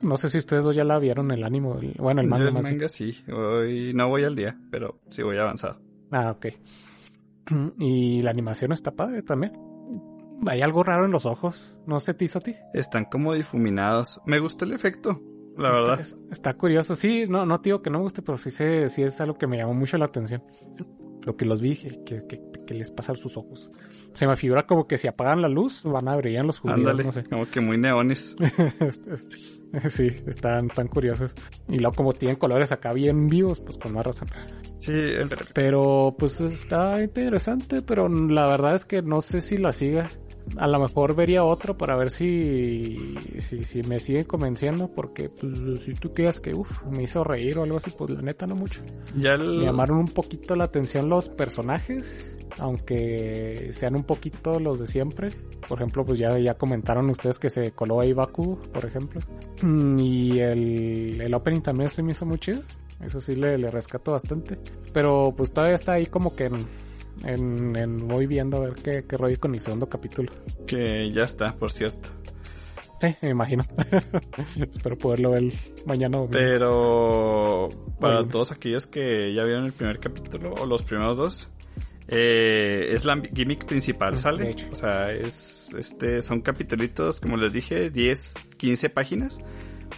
No 0.00 0.16
sé 0.16 0.30
si 0.30 0.38
ustedes 0.38 0.64
dos 0.64 0.74
ya 0.74 0.84
la 0.84 0.98
vieron 0.98 1.30
el 1.32 1.44
ánimo, 1.44 1.78
el- 1.78 1.94
bueno, 1.98 2.20
el 2.22 2.28
manga 2.28 2.46
el 2.48 2.52
más 2.78 2.92
sí. 2.92 3.22
Hoy 3.30 3.92
no 3.94 4.08
voy 4.08 4.24
al 4.24 4.36
día, 4.36 4.58
pero 4.70 5.00
sí 5.10 5.22
voy 5.22 5.36
avanzado. 5.36 5.80
Ah, 6.10 6.30
ok. 6.36 6.46
Y 7.78 8.20
la 8.22 8.30
animación 8.30 8.72
está 8.72 8.92
padre 8.92 9.22
también. 9.22 9.52
Hay 10.46 10.62
algo 10.62 10.82
raro 10.84 11.04
en 11.04 11.10
los 11.10 11.26
ojos. 11.26 11.74
No 11.86 12.00
sé, 12.00 12.14
te 12.14 12.24
hizo 12.24 12.38
a 12.38 12.42
ti. 12.42 12.54
Están 12.72 13.04
como 13.06 13.34
difuminados. 13.34 14.20
Me 14.24 14.38
gustó 14.38 14.64
el 14.64 14.72
efecto, 14.72 15.20
la 15.56 15.68
Está- 15.70 15.80
verdad. 15.80 16.00
es- 16.00 16.16
Está, 16.30 16.54
curioso. 16.54 16.96
Sí, 16.96 17.26
no, 17.28 17.44
no 17.46 17.60
te 17.60 17.68
digo 17.70 17.82
que 17.82 17.90
no 17.90 17.98
me 17.98 18.04
guste, 18.04 18.22
pero 18.22 18.38
sí, 18.38 18.50
sé, 18.50 18.88
sí 18.88 19.02
es 19.02 19.20
algo 19.20 19.36
que 19.36 19.46
me 19.46 19.56
llamó 19.56 19.74
mucho 19.74 19.98
la 19.98 20.06
atención. 20.06 20.42
Lo 21.22 21.36
que 21.36 21.44
los 21.44 21.60
vi, 21.60 21.76
que, 21.76 22.02
que, 22.04 22.26
que- 22.26 22.50
que 22.66 22.74
les 22.74 22.90
pasa 22.92 23.12
a 23.12 23.16
sus 23.16 23.36
ojos. 23.36 23.70
Se 24.12 24.26
me 24.28 24.36
figura 24.36 24.64
como 24.66 24.86
que 24.86 24.96
si 24.96 25.08
apagan 25.08 25.42
la 25.42 25.48
luz, 25.48 25.82
van 25.82 26.06
a 26.08 26.16
brillar 26.16 26.44
los 26.44 26.60
judíos. 26.60 26.78
Ándale, 26.78 27.02
No 27.04 27.10
sé. 27.12 27.24
como 27.24 27.44
que 27.46 27.60
muy 27.60 27.76
neones. 27.78 28.36
sí, 29.88 30.08
están 30.26 30.68
tan 30.68 30.88
curiosos. 30.88 31.34
Y 31.68 31.78
luego 31.78 31.94
como 31.96 32.12
tienen 32.12 32.36
colores 32.38 32.72
acá 32.72 32.92
bien 32.92 33.28
vivos, 33.28 33.60
pues 33.60 33.76
con 33.78 33.92
más 33.94 34.06
razón. 34.06 34.28
Sí, 34.78 34.92
el- 34.92 35.30
Pero 35.52 36.14
pues 36.18 36.40
está 36.40 37.00
interesante, 37.02 37.82
pero 37.82 38.08
la 38.08 38.46
verdad 38.46 38.74
es 38.76 38.84
que 38.84 39.02
no 39.02 39.20
sé 39.20 39.40
si 39.40 39.56
la 39.56 39.72
siga. 39.72 40.08
A 40.56 40.66
lo 40.66 40.78
mejor 40.80 41.14
vería 41.14 41.44
otro 41.44 41.76
para 41.78 41.96
ver 41.96 42.10
si, 42.10 43.14
si, 43.38 43.64
si 43.64 43.82
me 43.82 44.00
siguen 44.00 44.24
convenciendo, 44.24 44.88
porque 44.88 45.28
pues 45.28 45.82
si 45.82 45.94
tú 45.94 46.12
quieras 46.12 46.40
que 46.40 46.52
uf, 46.54 46.84
me 46.86 47.04
hizo 47.04 47.24
reír 47.24 47.58
o 47.58 47.62
algo 47.62 47.76
así, 47.76 47.90
pues 47.96 48.10
la 48.10 48.20
neta 48.20 48.46
no 48.46 48.56
mucho. 48.56 48.80
ya 49.16 49.36
Me 49.38 49.44
el, 49.44 49.60
llamaron 49.62 49.98
un 49.98 50.08
poquito 50.08 50.54
la 50.56 50.64
atención 50.64 51.08
los 51.08 51.28
personajes, 51.28 52.36
aunque 52.58 53.70
sean 53.72 53.94
un 53.94 54.04
poquito 54.04 54.58
los 54.58 54.80
de 54.80 54.86
siempre. 54.86 55.28
Por 55.68 55.78
ejemplo, 55.78 56.04
pues 56.04 56.18
ya, 56.18 56.36
ya 56.38 56.54
comentaron 56.54 57.08
ustedes 57.10 57.38
que 57.38 57.48
se 57.48 57.72
coló 57.72 58.00
ahí 58.00 58.12
Baku, 58.12 58.58
por 58.72 58.84
ejemplo. 58.84 59.20
Mm, 59.62 59.98
Y 59.98 60.38
el, 60.40 61.20
el 61.20 61.34
opening 61.34 61.60
también 61.60 61.88
se 61.88 62.02
me 62.02 62.10
hizo 62.12 62.26
muy 62.26 62.38
chido. 62.38 62.62
Eso 63.04 63.20
sí 63.20 63.34
le, 63.34 63.56
le 63.56 63.70
rescato 63.70 64.12
bastante. 64.12 64.58
Pero 64.92 65.32
pues 65.36 65.52
todavía 65.52 65.76
está 65.76 65.92
ahí 65.92 66.06
como 66.06 66.34
que 66.34 66.46
en, 66.46 66.58
en, 67.24 67.76
en 67.76 68.08
voy 68.08 68.26
viendo 68.26 68.58
a 68.58 68.60
ver 68.60 68.74
qué, 68.74 69.04
qué 69.08 69.16
rollo 69.16 69.38
con 69.38 69.50
mi 69.50 69.60
segundo 69.60 69.88
capítulo. 69.88 70.32
que 70.66 71.10
ya 71.12 71.24
está, 71.24 71.54
por 71.54 71.70
cierto. 71.72 72.10
Sí, 73.00 73.16
me 73.22 73.30
imagino. 73.30 73.64
Espero 74.56 74.98
poderlo 74.98 75.30
ver 75.30 75.44
mañana 75.86 76.18
o 76.18 76.28
Pero 76.28 77.70
para 77.98 78.28
todos 78.28 78.52
aquellos 78.52 78.86
que 78.86 79.32
ya 79.32 79.44
vieron 79.44 79.64
el 79.64 79.72
primer 79.72 79.98
capítulo 79.98 80.52
o 80.52 80.66
los 80.66 80.82
primeros 80.82 81.16
dos, 81.16 81.48
eh, 82.08 82.88
es 82.90 83.04
la 83.06 83.22
gimmick 83.34 83.64
principal, 83.64 84.14
Mm, 84.14 84.18
¿sale? 84.18 84.56
O 84.70 84.74
sea, 84.74 85.12
es 85.12 85.72
este 85.78 86.20
son 86.20 86.42
capítulos, 86.42 87.20
como 87.20 87.36
les 87.36 87.52
dije, 87.52 87.88
10, 87.88 88.50
15 88.58 88.90
páginas. 88.90 89.40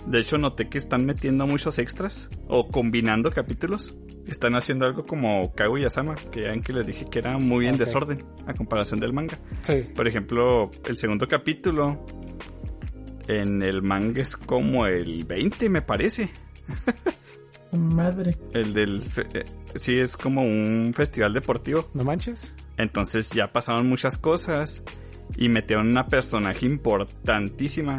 De 0.06 0.20
hecho, 0.20 0.38
noté 0.38 0.68
que 0.68 0.78
están 0.78 1.04
metiendo 1.04 1.46
muchos 1.46 1.78
extras 1.78 2.30
o 2.46 2.68
combinando 2.68 3.30
capítulos. 3.30 3.96
Están 4.26 4.54
haciendo 4.54 4.86
algo 4.86 5.04
como 5.04 5.52
Kaguya-sama, 5.54 6.14
que 6.14 6.42
ya 6.42 6.50
ven 6.50 6.62
que 6.62 6.72
les 6.72 6.86
dije 6.86 7.04
que 7.10 7.18
era 7.18 7.38
muy 7.38 7.66
en 7.66 7.76
desorden 7.76 8.24
a 8.46 8.54
comparación 8.54 9.00
del 9.00 9.12
manga. 9.12 9.38
Sí. 9.62 9.86
Por 9.94 10.06
ejemplo, 10.06 10.70
el 10.86 10.96
segundo 10.96 11.26
capítulo 11.26 12.06
en 13.28 13.62
el 13.62 13.82
manga 13.82 14.20
es 14.20 14.36
como 14.36 14.86
el 14.86 15.24
20, 15.24 15.68
me 15.68 15.82
parece. 15.82 16.30
Madre. 17.72 18.36
El 18.52 18.74
del... 18.74 19.02
eh, 19.34 19.44
sí, 19.76 19.98
es 19.98 20.16
como 20.16 20.42
un 20.42 20.92
festival 20.94 21.32
deportivo. 21.32 21.88
¿No 21.94 22.04
manches? 22.04 22.54
Entonces 22.76 23.30
ya 23.30 23.52
pasaron 23.52 23.88
muchas 23.88 24.18
cosas 24.18 24.82
y 25.36 25.48
metieron 25.48 25.88
una 25.88 26.06
personaje 26.06 26.66
importantísima 26.66 27.98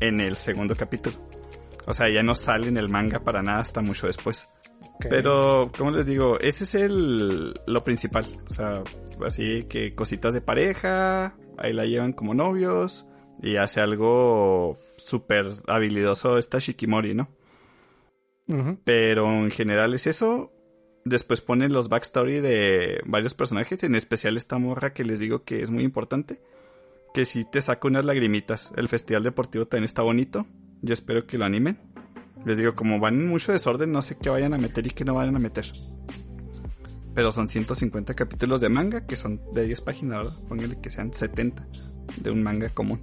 en 0.00 0.20
el 0.20 0.36
segundo 0.36 0.76
capítulo. 0.76 1.16
O 1.86 1.94
sea, 1.94 2.08
ya 2.08 2.22
no 2.22 2.34
sale 2.34 2.68
en 2.68 2.76
el 2.76 2.88
manga 2.88 3.20
para 3.20 3.42
nada 3.42 3.60
hasta 3.60 3.80
mucho 3.80 4.06
después. 4.06 4.48
Pero, 5.00 5.70
como 5.76 5.90
les 5.90 6.06
digo, 6.06 6.38
ese 6.40 6.64
es 6.64 6.74
el 6.74 7.60
lo 7.66 7.82
principal. 7.82 8.26
O 8.48 8.52
sea, 8.52 8.82
así 9.24 9.64
que 9.64 9.94
cositas 9.94 10.34
de 10.34 10.40
pareja, 10.40 11.36
ahí 11.58 11.72
la 11.72 11.86
llevan 11.86 12.12
como 12.12 12.34
novios 12.34 13.06
y 13.42 13.56
hace 13.56 13.80
algo 13.80 14.78
súper 14.96 15.46
habilidoso 15.66 16.38
esta 16.38 16.58
Shikimori, 16.58 17.14
¿no? 17.14 17.28
Pero 18.84 19.26
en 19.26 19.50
general 19.50 19.94
es 19.94 20.06
eso. 20.06 20.52
Después 21.04 21.40
ponen 21.40 21.72
los 21.72 21.88
backstory 21.88 22.40
de 22.40 23.00
varios 23.04 23.34
personajes, 23.34 23.82
en 23.84 23.94
especial 23.94 24.36
esta 24.36 24.58
morra 24.58 24.92
que 24.92 25.04
les 25.04 25.20
digo 25.20 25.44
que 25.44 25.62
es 25.62 25.70
muy 25.70 25.84
importante. 25.84 26.40
Que 27.12 27.24
sí 27.24 27.44
te 27.44 27.60
saca 27.60 27.88
unas 27.88 28.04
lagrimitas. 28.04 28.72
El 28.76 28.88
festival 28.88 29.22
deportivo 29.22 29.66
también 29.66 29.84
está 29.84 30.02
bonito. 30.02 30.46
Yo 30.82 30.94
espero 30.94 31.26
que 31.26 31.38
lo 31.38 31.44
animen. 31.44 31.78
Les 32.44 32.58
digo, 32.58 32.74
como 32.74 32.98
van 33.00 33.14
en 33.14 33.28
mucho 33.28 33.52
desorden, 33.52 33.90
no 33.92 34.02
sé 34.02 34.16
qué 34.16 34.28
vayan 34.30 34.52
a 34.54 34.58
meter 34.58 34.86
y 34.86 34.90
qué 34.90 35.04
no 35.04 35.14
vayan 35.14 35.36
a 35.36 35.38
meter. 35.38 35.66
Pero 37.14 37.30
son 37.32 37.48
150 37.48 38.14
capítulos 38.14 38.60
de 38.60 38.68
manga, 38.68 39.06
que 39.06 39.16
son 39.16 39.40
de 39.52 39.64
10 39.66 39.80
páginas, 39.82 40.18
¿verdad? 40.24 40.36
Pónganle 40.48 40.80
que 40.80 40.90
sean 40.90 41.12
70 41.14 41.64
de 42.20 42.30
un 42.30 42.42
manga 42.42 42.68
común. 42.70 43.00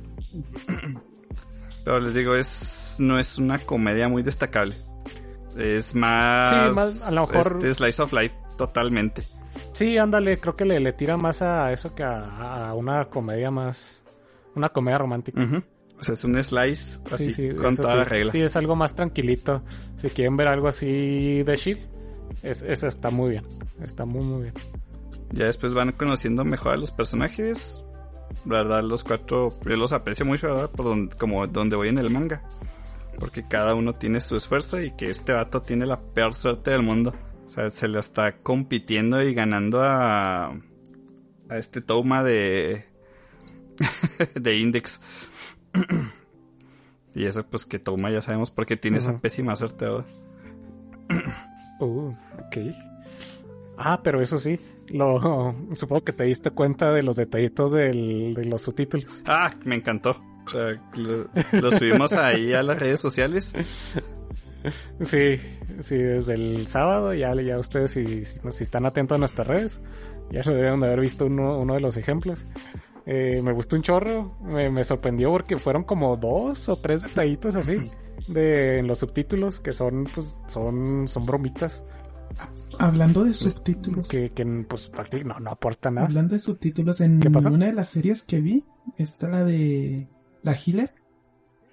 Pero 1.84 1.99
les 1.99 2.13
digo, 2.13 2.36
es 2.36 2.97
no 2.99 3.17
es 3.17 3.38
una 3.38 3.58
comedia 3.60 4.08
muy 4.08 4.21
destacable. 4.21 4.75
Es 5.58 5.95
más, 5.95 6.49
Sí, 6.49 6.75
más, 6.75 7.01
a 7.04 7.12
lo 7.12 7.27
mejor- 7.27 7.54
este 7.54 7.73
slice 7.73 8.01
of 8.01 8.13
life 8.13 8.36
totalmente. 8.58 9.27
Sí, 9.73 9.97
ándale, 9.97 10.39
creo 10.39 10.56
que 10.56 10.65
le, 10.65 10.80
le 10.80 10.93
tira 10.93 11.17
más 11.17 11.41
a 11.41 11.71
eso 11.73 11.95
que 11.95 12.04
a, 12.04 12.69
a 12.69 12.73
una 12.75 13.06
comedia 13.06 13.49
más. 13.51 14.04
Una 14.56 14.69
comedia 14.69 14.97
romántica. 14.99 15.41
Ujú. 15.43 15.63
O 16.01 16.03
sea, 16.03 16.13
es 16.13 16.23
un 16.23 16.43
slice 16.43 16.99
así 17.11 17.31
sí, 17.31 17.51
sí, 17.51 17.55
con 17.55 17.75
toda 17.75 17.91
sí. 17.91 17.97
la 17.97 18.03
regla. 18.05 18.31
Sí, 18.31 18.41
es 18.41 18.55
algo 18.55 18.75
más 18.75 18.95
tranquilito. 18.95 19.61
Si 19.97 20.09
quieren 20.09 20.35
ver 20.35 20.47
algo 20.47 20.67
así 20.67 21.43
de 21.43 21.55
chill, 21.55 21.87
es, 22.41 22.63
eso 22.63 22.87
está 22.87 23.11
muy 23.11 23.29
bien. 23.29 23.45
Está 23.79 24.03
muy, 24.05 24.23
muy 24.23 24.41
bien. 24.43 24.53
Ya 25.29 25.45
después 25.45 25.75
van 25.75 25.91
conociendo 25.91 26.43
mejor 26.43 26.73
a 26.73 26.77
los 26.77 26.89
personajes. 26.89 27.83
La 28.47 28.57
verdad, 28.57 28.81
los 28.81 29.03
cuatro, 29.03 29.53
yo 29.63 29.77
los 29.77 29.93
aprecio 29.93 30.25
mucho, 30.25 30.47
¿verdad? 30.47 30.71
Por 30.71 30.87
donde, 30.87 31.15
como 31.15 31.45
donde 31.45 31.75
voy 31.75 31.89
en 31.89 31.99
el 31.99 32.09
manga. 32.09 32.41
Porque 33.19 33.47
cada 33.47 33.75
uno 33.75 33.93
tiene 33.93 34.21
su 34.21 34.35
esfuerzo 34.35 34.81
y 34.81 34.91
que 34.91 35.07
este 35.07 35.33
vato 35.33 35.61
tiene 35.61 35.85
la 35.85 36.01
peor 36.01 36.33
suerte 36.33 36.71
del 36.71 36.81
mundo. 36.81 37.13
O 37.45 37.49
sea, 37.49 37.69
se 37.69 37.87
lo 37.87 37.99
está 37.99 38.37
compitiendo 38.37 39.21
y 39.21 39.35
ganando 39.35 39.83
a, 39.83 40.47
a 40.47 41.57
este 41.57 41.81
Touma 41.81 42.23
de, 42.23 42.85
de 44.33 44.57
Index. 44.57 44.99
y 47.15 47.25
eso 47.25 47.43
pues 47.45 47.65
que 47.65 47.79
Touma 47.79 48.10
ya 48.12 48.21
sabemos 48.21 48.51
por 48.51 48.65
qué 48.65 48.77
tiene 48.77 48.97
esa 48.97 49.19
pésima 49.19 49.55
suerte, 49.55 49.86
¿verdad? 49.86 50.05
Uh, 51.79 52.10
ok. 52.39 52.57
Ah, 53.77 54.01
pero 54.03 54.21
eso 54.21 54.38
sí, 54.38 54.60
lo 54.89 55.55
supongo 55.73 56.03
que 56.03 56.13
te 56.13 56.23
diste 56.25 56.51
cuenta 56.51 56.91
de 56.91 57.03
los 57.03 57.15
detallitos 57.15 57.71
del- 57.71 58.34
de 58.36 58.45
los 58.45 58.62
subtítulos. 58.62 59.23
Ah, 59.25 59.51
me 59.65 59.75
encantó. 59.75 60.21
O 60.45 60.49
sea, 60.49 60.71
lo, 60.95 61.29
lo 61.60 61.71
subimos 61.71 62.13
ahí 62.13 62.53
a 62.53 62.63
las 62.63 62.79
redes 62.79 62.99
sociales. 63.01 63.53
Sí, 65.01 65.39
sí, 65.79 65.97
desde 65.97 66.36
el 66.36 66.67
sábado 66.67 67.15
ya, 67.15 67.34
ya 67.34 67.57
ustedes 67.57 67.89
si, 67.93 68.25
si, 68.25 68.39
si 68.51 68.63
están 68.63 68.86
atentos 68.86 69.15
a 69.15 69.17
nuestras 69.17 69.47
redes, 69.47 69.81
ya 70.29 70.43
se 70.43 70.51
deben 70.53 70.79
de 70.79 70.86
haber 70.86 70.99
visto 70.99 71.25
uno, 71.25 71.57
uno 71.57 71.73
de 71.73 71.79
los 71.79 71.97
ejemplos. 71.97 72.45
Eh, 73.05 73.41
me 73.43 73.51
gustó 73.51 73.75
un 73.75 73.81
chorro, 73.81 74.37
me, 74.43 74.69
me 74.69 74.83
sorprendió 74.83 75.31
porque 75.31 75.57
fueron 75.57 75.83
como 75.83 76.17
dos 76.17 76.69
o 76.69 76.77
tres 76.77 77.01
detallitos 77.01 77.55
así 77.55 77.77
de 78.27 78.77
en 78.79 78.87
los 78.87 78.99
subtítulos 78.99 79.59
que 79.59 79.73
son 79.73 80.05
pues 80.13 80.39
son 80.47 81.07
son 81.07 81.25
bromitas 81.25 81.83
Hablando 82.79 83.23
de 83.23 83.33
subtítulos. 83.33 84.07
que, 84.07 84.31
que 84.31 84.45
pues 84.67 84.87
prácticamente 84.87 85.33
no, 85.33 85.39
no 85.39 85.51
aportan 85.51 85.95
nada. 85.95 86.07
Hablando 86.07 86.33
de 86.33 86.39
subtítulos, 86.39 87.01
en 87.01 87.21
una 87.47 87.65
de 87.67 87.73
las 87.73 87.89
series 87.89 88.23
que 88.23 88.41
vi, 88.41 88.65
está 88.97 89.27
la 89.27 89.43
de 89.43 90.07
la 90.41 90.53
Healer. 90.53 90.93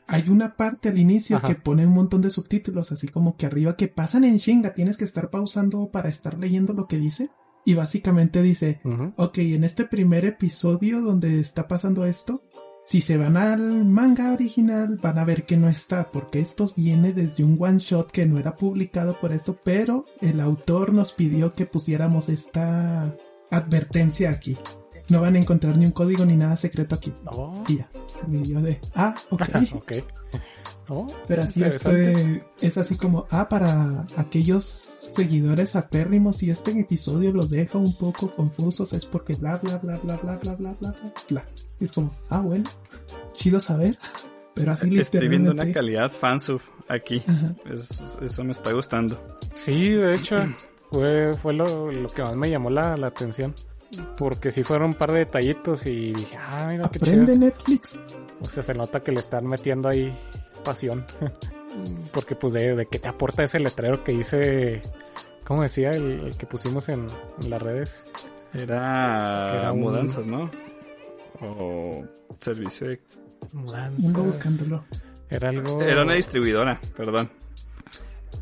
Hay 0.06 0.28
una 0.30 0.56
parte 0.56 0.88
al 0.88 0.98
inicio 0.98 1.36
Ajá. 1.36 1.48
que 1.48 1.54
pone 1.54 1.86
un 1.86 1.92
montón 1.92 2.22
de 2.22 2.30
subtítulos, 2.30 2.92
así 2.92 3.08
como 3.08 3.36
que 3.36 3.46
arriba 3.46 3.76
que 3.76 3.88
pasan 3.88 4.24
en 4.24 4.38
chinga, 4.38 4.72
tienes 4.72 4.96
que 4.96 5.04
estar 5.04 5.30
pausando 5.30 5.90
para 5.90 6.08
estar 6.08 6.38
leyendo 6.38 6.72
lo 6.72 6.86
que 6.86 6.96
dice. 6.96 7.30
Y 7.68 7.74
básicamente 7.74 8.40
dice, 8.40 8.80
ok, 9.16 9.36
en 9.36 9.62
este 9.62 9.84
primer 9.84 10.24
episodio 10.24 11.02
donde 11.02 11.38
está 11.38 11.68
pasando 11.68 12.06
esto, 12.06 12.42
si 12.86 13.02
se 13.02 13.18
van 13.18 13.36
al 13.36 13.84
manga 13.84 14.32
original 14.32 14.98
van 15.02 15.18
a 15.18 15.26
ver 15.26 15.44
que 15.44 15.58
no 15.58 15.68
está, 15.68 16.10
porque 16.10 16.40
esto 16.40 16.72
viene 16.74 17.12
desde 17.12 17.44
un 17.44 17.58
one 17.60 17.78
shot 17.78 18.10
que 18.10 18.24
no 18.24 18.38
era 18.38 18.54
publicado 18.54 19.20
por 19.20 19.32
esto, 19.32 19.58
pero 19.62 20.06
el 20.22 20.40
autor 20.40 20.94
nos 20.94 21.12
pidió 21.12 21.52
que 21.52 21.66
pusiéramos 21.66 22.30
esta 22.30 23.14
advertencia 23.50 24.30
aquí. 24.30 24.56
No 25.08 25.20
van 25.20 25.36
a 25.36 25.38
encontrar 25.38 25.76
ni 25.76 25.86
un 25.86 25.92
código 25.92 26.24
ni 26.24 26.36
nada 26.36 26.56
secreto 26.56 26.94
aquí. 26.94 27.12
Oh, 27.26 27.64
Y 27.68 27.78
ya. 27.78 27.88
Y 28.30 28.42
yo 28.52 28.60
de, 28.60 28.80
ah, 28.94 29.14
ok. 29.30 29.42
ok. 29.74 29.92
Oh, 30.90 31.06
Pero 31.26 31.42
así 31.42 31.62
este, 31.62 32.42
es 32.62 32.78
así 32.78 32.96
como, 32.96 33.26
ah, 33.30 33.46
para 33.50 34.06
aquellos 34.16 34.64
seguidores 35.10 35.76
apérrimos, 35.76 36.36
si 36.38 36.50
este 36.50 36.70
episodio 36.80 37.30
los 37.30 37.50
deja 37.50 37.76
un 37.76 37.94
poco 37.98 38.34
confusos 38.34 38.94
es 38.94 39.04
porque 39.04 39.34
bla, 39.34 39.58
bla, 39.58 39.76
bla, 39.76 39.98
bla, 39.98 40.16
bla, 40.16 40.36
bla, 40.36 40.54
bla, 40.54 40.72
bla, 40.80 40.92
bla, 40.92 41.12
bla. 41.28 41.44
Y 41.78 41.84
es 41.84 41.92
como, 41.92 42.14
ah, 42.30 42.40
bueno, 42.40 42.64
chido 43.34 43.60
saber, 43.60 43.98
pero 44.54 44.72
así 44.72 44.98
Estoy 44.98 45.28
viendo 45.28 45.50
una 45.50 45.64
literalmente- 45.64 45.74
calidad 45.74 46.10
fansub 46.10 46.62
aquí. 46.88 47.22
Es- 47.70 48.16
eso 48.22 48.42
me 48.44 48.52
está 48.52 48.72
gustando. 48.72 49.22
Sí, 49.52 49.90
de 49.90 50.14
hecho, 50.14 50.36
fue, 50.90 51.34
fue 51.34 51.52
lo, 51.52 51.92
lo 51.92 52.08
que 52.08 52.22
más 52.22 52.34
me 52.34 52.48
llamó 52.48 52.70
la, 52.70 52.96
la 52.96 53.08
atención. 53.08 53.54
Porque 54.16 54.50
sí 54.50 54.62
fueron 54.62 54.88
un 54.90 54.94
par 54.94 55.12
de 55.12 55.20
detallitos 55.20 55.86
y 55.86 56.12
dije, 56.12 56.36
ah, 56.36 56.66
mira 56.68 56.88
qué 56.90 56.98
chido. 57.00 57.22
Aprende 57.22 57.36
Netflix. 57.38 57.98
O 58.40 58.44
sea, 58.46 58.62
se 58.62 58.74
nota 58.74 59.02
que 59.02 59.12
le 59.12 59.20
están 59.20 59.46
metiendo 59.46 59.88
ahí 59.88 60.12
pasión. 60.64 61.04
Porque 62.12 62.34
pues 62.34 62.52
de, 62.52 62.74
de 62.76 62.86
qué 62.86 62.98
te 62.98 63.08
aporta 63.08 63.42
ese 63.44 63.60
letrero 63.60 64.02
que 64.04 64.12
dice, 64.12 64.82
¿cómo 65.44 65.62
decía 65.62 65.90
el, 65.92 66.20
el 66.20 66.36
que 66.36 66.46
pusimos 66.46 66.88
en, 66.88 67.06
en 67.42 67.50
las 67.50 67.62
redes? 67.62 68.04
Era, 68.54 69.58
Era 69.60 69.72
un- 69.72 69.80
mudanzas, 69.80 70.26
¿no? 70.26 70.50
O 71.40 72.04
servicio 72.38 72.88
de... 72.88 73.00
Mudanzas. 73.52 74.12
Era 75.30 75.50
algo... 75.50 75.80
Era 75.82 76.02
una 76.02 76.14
distribuidora, 76.14 76.80
perdón. 76.96 77.30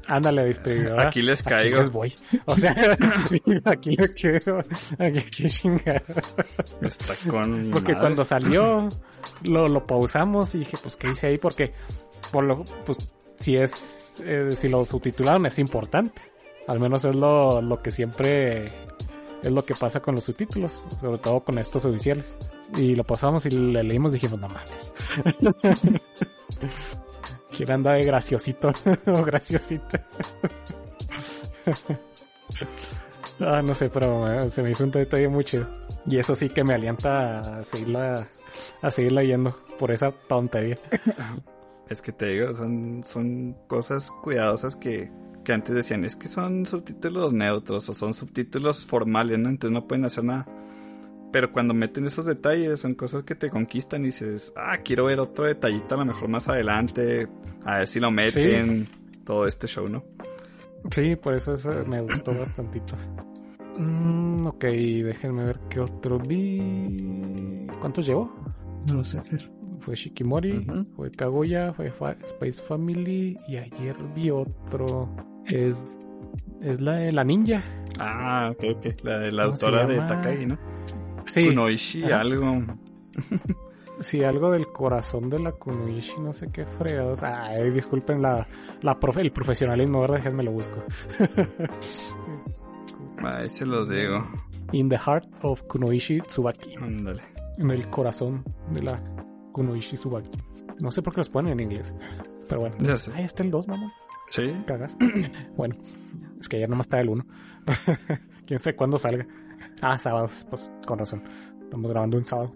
Ándale, 0.08 0.44
distribuidora. 0.46 1.08
Aquí 1.08 1.22
les 1.22 1.40
Aquí 1.40 1.50
caigo. 1.50 1.78
les 1.78 1.90
voy. 1.90 2.14
O 2.44 2.56
sea, 2.56 2.74
aquí 3.64 3.96
le 3.96 4.14
quedo. 4.14 4.58
Aquí, 4.98 5.18
aquí 5.18 5.46
chingada. 5.46 6.02
Está 6.80 7.14
con... 7.28 7.70
Porque 7.72 7.92
madres. 7.92 8.00
cuando 8.00 8.24
salió, 8.24 8.88
lo, 9.44 9.68
lo 9.68 9.86
pausamos 9.86 10.54
y 10.54 10.58
dije, 10.60 10.76
pues, 10.82 10.96
¿qué 10.96 11.08
hice 11.10 11.26
ahí? 11.28 11.38
Porque, 11.38 11.72
por 12.30 12.44
lo, 12.44 12.64
pues, 12.84 12.98
si 13.36 13.56
es, 13.56 14.22
eh, 14.24 14.50
si 14.56 14.68
lo 14.68 14.84
subtitularon 14.84 15.46
es 15.46 15.58
importante. 15.58 16.22
Al 16.68 16.80
menos 16.80 17.04
es 17.04 17.14
lo, 17.14 17.62
lo 17.62 17.80
que 17.82 17.90
siempre 17.92 18.64
es 19.42 19.52
lo 19.52 19.64
que 19.64 19.74
pasa 19.74 20.00
con 20.00 20.16
los 20.16 20.24
subtítulos, 20.24 20.84
sobre 21.00 21.18
todo 21.18 21.40
con 21.44 21.58
estos 21.58 21.84
oficiales. 21.84 22.36
Y 22.76 22.94
lo 22.94 23.04
pasamos 23.04 23.46
y 23.46 23.50
le 23.50 23.84
leímos 23.84 24.12
y 24.12 24.14
dijimos, 24.14 24.40
no 24.40 24.48
mames. 24.48 24.92
¿Quién 27.56 27.70
anda 27.70 27.94
de 27.94 28.04
graciosito 28.04 28.70
o 29.06 29.24
graciosita? 29.24 30.06
ah, 33.40 33.62
no 33.62 33.74
sé, 33.74 33.88
pero 33.88 34.30
eh, 34.30 34.50
se 34.50 34.62
me 34.62 34.72
hizo 34.72 34.84
un 34.84 34.90
detalle 34.90 35.26
muy 35.28 35.42
chido. 35.42 35.66
Y 36.04 36.18
eso 36.18 36.34
sí 36.34 36.50
que 36.50 36.62
me 36.62 36.74
alienta 36.74 37.60
a 37.60 37.64
seguirla, 37.64 38.28
a 38.82 38.90
seguir 38.90 39.12
leyendo 39.12 39.56
por 39.78 39.90
esa 39.90 40.12
tontería. 40.12 40.76
Es 41.88 42.02
que 42.02 42.10
te 42.10 42.26
digo, 42.26 42.52
son, 42.52 43.02
son 43.04 43.56
cosas 43.68 44.10
cuidadosas 44.10 44.74
que, 44.74 45.08
que 45.44 45.52
antes 45.52 45.72
decían, 45.72 46.04
es 46.04 46.16
que 46.16 46.26
son 46.26 46.66
subtítulos 46.66 47.32
neutros 47.32 47.88
o 47.88 47.94
son 47.94 48.12
subtítulos 48.12 48.84
formales, 48.84 49.38
¿no? 49.38 49.48
Entonces 49.50 49.72
no 49.72 49.86
pueden 49.86 50.04
hacer 50.04 50.24
nada. 50.24 50.48
Pero 51.30 51.52
cuando 51.52 51.74
meten 51.74 52.04
esos 52.04 52.24
detalles, 52.24 52.80
son 52.80 52.96
cosas 52.96 53.22
que 53.22 53.36
te 53.36 53.50
conquistan 53.50 54.02
y 54.02 54.06
dices, 54.06 54.52
ah, 54.56 54.78
quiero 54.78 55.04
ver 55.04 55.20
otro 55.20 55.46
detallito 55.46 55.94
a 55.94 55.98
lo 55.98 56.06
mejor 56.06 56.28
más 56.28 56.48
adelante, 56.48 57.28
a 57.66 57.78
ver 57.78 57.86
si 57.86 58.00
lo 58.00 58.10
meten, 58.10 58.88
todo 59.24 59.46
este 59.46 59.66
show, 59.66 59.86
¿no? 59.88 60.02
Sí, 60.90 61.16
por 61.16 61.34
eso 61.34 61.54
eso 61.54 61.84
me 61.86 62.00
gustó 62.00 62.32
bastantito. 62.34 62.94
Mm, 63.78 64.46
ok, 64.46 64.64
déjenme 64.64 65.44
ver 65.44 65.58
qué 65.68 65.80
otro 65.80 66.18
vi. 66.18 67.66
¿Cuántos 67.80 68.06
llevó? 68.06 68.32
No 68.86 68.94
lo 68.94 69.04
sé, 69.04 69.20
Fer. 69.22 69.50
Fue 69.80 69.94
Shikimori, 69.94 70.58
Ujú. 70.58 70.86
fue 70.96 71.10
Kaguya, 71.10 71.72
fue 71.74 71.90
Fa- 71.90 72.16
Space 72.24 72.62
Family 72.62 73.38
y 73.48 73.56
ayer 73.56 73.96
vi 74.14 74.30
otro. 74.30 75.08
Es, 75.46 75.84
es 76.62 76.80
la 76.80 76.92
de 76.94 77.12
la 77.12 77.24
ninja. 77.24 77.62
Ah, 77.98 78.50
ok, 78.52 78.64
ok. 78.76 78.86
La 79.04 79.18
de 79.18 79.32
la 79.32 79.44
¿Cómo 79.44 79.56
se 79.56 79.66
autora 79.66 79.86
de? 79.86 79.98
Takagi, 80.00 80.46
¿no? 80.46 80.58
Sí, 81.26 81.46
Kunoishi, 81.46 82.04
algo. 82.04 82.62
Sí, 84.00 84.24
algo 84.24 84.50
del 84.50 84.66
corazón 84.68 85.30
de 85.30 85.38
la 85.38 85.52
Kunoishi, 85.52 86.20
no 86.20 86.32
sé 86.32 86.48
qué 86.48 86.66
fregados. 86.66 87.22
Ay, 87.22 87.70
disculpen 87.70 88.22
la, 88.22 88.46
la 88.82 88.98
profe, 88.98 89.20
el 89.20 89.32
profesionalismo, 89.32 90.00
¿verdad? 90.00 90.16
Déjenme 90.16 90.42
lo 90.42 90.52
busco. 90.52 90.82
Ahí 93.24 93.48
se 93.48 93.66
los 93.66 93.88
digo. 93.88 94.24
In 94.72 94.88
the 94.88 94.98
heart 94.98 95.26
of 95.42 95.62
Kunoishi 95.62 96.20
Tsubaki. 96.20 96.76
Ándale. 96.76 97.22
En 97.58 97.70
el 97.70 97.88
corazón 97.88 98.44
de 98.70 98.82
la 98.82 99.02
Kunoishi 99.52 99.96
Tsubaki. 99.96 100.38
No 100.80 100.90
sé 100.90 101.02
por 101.02 101.14
qué 101.14 101.20
los 101.20 101.28
ponen 101.28 101.52
en 101.52 101.60
inglés. 101.60 101.94
Pero 102.48 102.60
bueno. 102.60 102.76
Ya 102.80 102.96
sé. 102.96 103.12
Ahí 103.14 103.24
está 103.24 103.42
el 103.42 103.50
2, 103.50 103.68
mamá. 103.68 103.92
Sí. 104.30 104.52
Cagaste. 104.66 105.32
bueno, 105.56 105.76
es 106.40 106.48
que 106.48 106.56
ayer 106.56 106.68
nomás 106.68 106.86
está 106.86 107.00
el 107.00 107.08
1. 107.08 107.24
Quién 108.46 108.60
sabe 108.60 108.76
cuándo 108.76 108.98
salga. 108.98 109.26
Ah, 109.80 109.98
sábados, 109.98 110.44
pues 110.50 110.70
con 110.86 110.98
razón. 110.98 111.22
Estamos 111.62 111.90
grabando 111.90 112.18
un 112.18 112.24
sábado. 112.24 112.54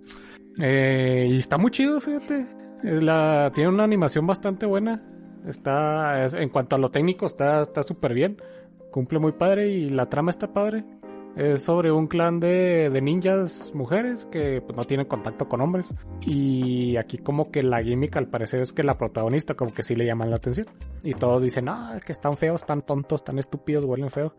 Eh, 0.60 1.28
y 1.30 1.38
está 1.38 1.58
muy 1.58 1.70
chido, 1.70 2.00
fíjate. 2.00 2.46
Eh, 2.84 3.50
tiene 3.54 3.68
una 3.68 3.84
animación 3.84 4.26
bastante 4.26 4.66
buena. 4.66 5.02
Está, 5.46 6.24
es- 6.24 6.34
en 6.34 6.48
cuanto 6.50 6.76
a 6.76 6.78
lo 6.78 6.90
técnico, 6.90 7.26
está 7.26 7.62
está 7.62 7.82
súper 7.82 8.14
bien. 8.14 8.36
Cumple 8.90 9.18
muy 9.18 9.32
padre 9.32 9.68
y 9.68 9.90
la 9.90 10.06
trama 10.08 10.30
está 10.30 10.52
padre. 10.52 10.84
Es 11.36 11.62
sobre 11.62 11.92
un 11.92 12.08
clan 12.08 12.40
de, 12.40 12.90
de 12.90 13.00
ninjas 13.00 13.72
mujeres 13.72 14.26
que 14.26 14.60
pues, 14.60 14.76
no 14.76 14.84
tienen 14.84 15.06
contacto 15.06 15.48
con 15.48 15.60
hombres. 15.60 15.86
Y 16.22 16.96
aquí 16.96 17.18
como 17.18 17.50
que 17.52 17.62
la 17.62 17.80
gimmick 17.82 18.16
al 18.16 18.26
parecer 18.26 18.60
es 18.60 18.72
que 18.72 18.82
la 18.82 18.94
protagonista 18.94 19.54
como 19.54 19.72
que 19.72 19.84
sí 19.84 19.94
le 19.94 20.04
llaman 20.04 20.28
la 20.30 20.36
atención. 20.36 20.66
Y 21.04 21.14
todos 21.14 21.40
dicen, 21.42 21.66
no, 21.66 21.94
es 21.94 22.04
que 22.04 22.12
están 22.12 22.36
feos, 22.36 22.66
tan 22.66 22.82
tontos, 22.82 23.22
tan 23.24 23.38
estúpidos, 23.38 23.84
huelen 23.84 24.10
feo. 24.10 24.34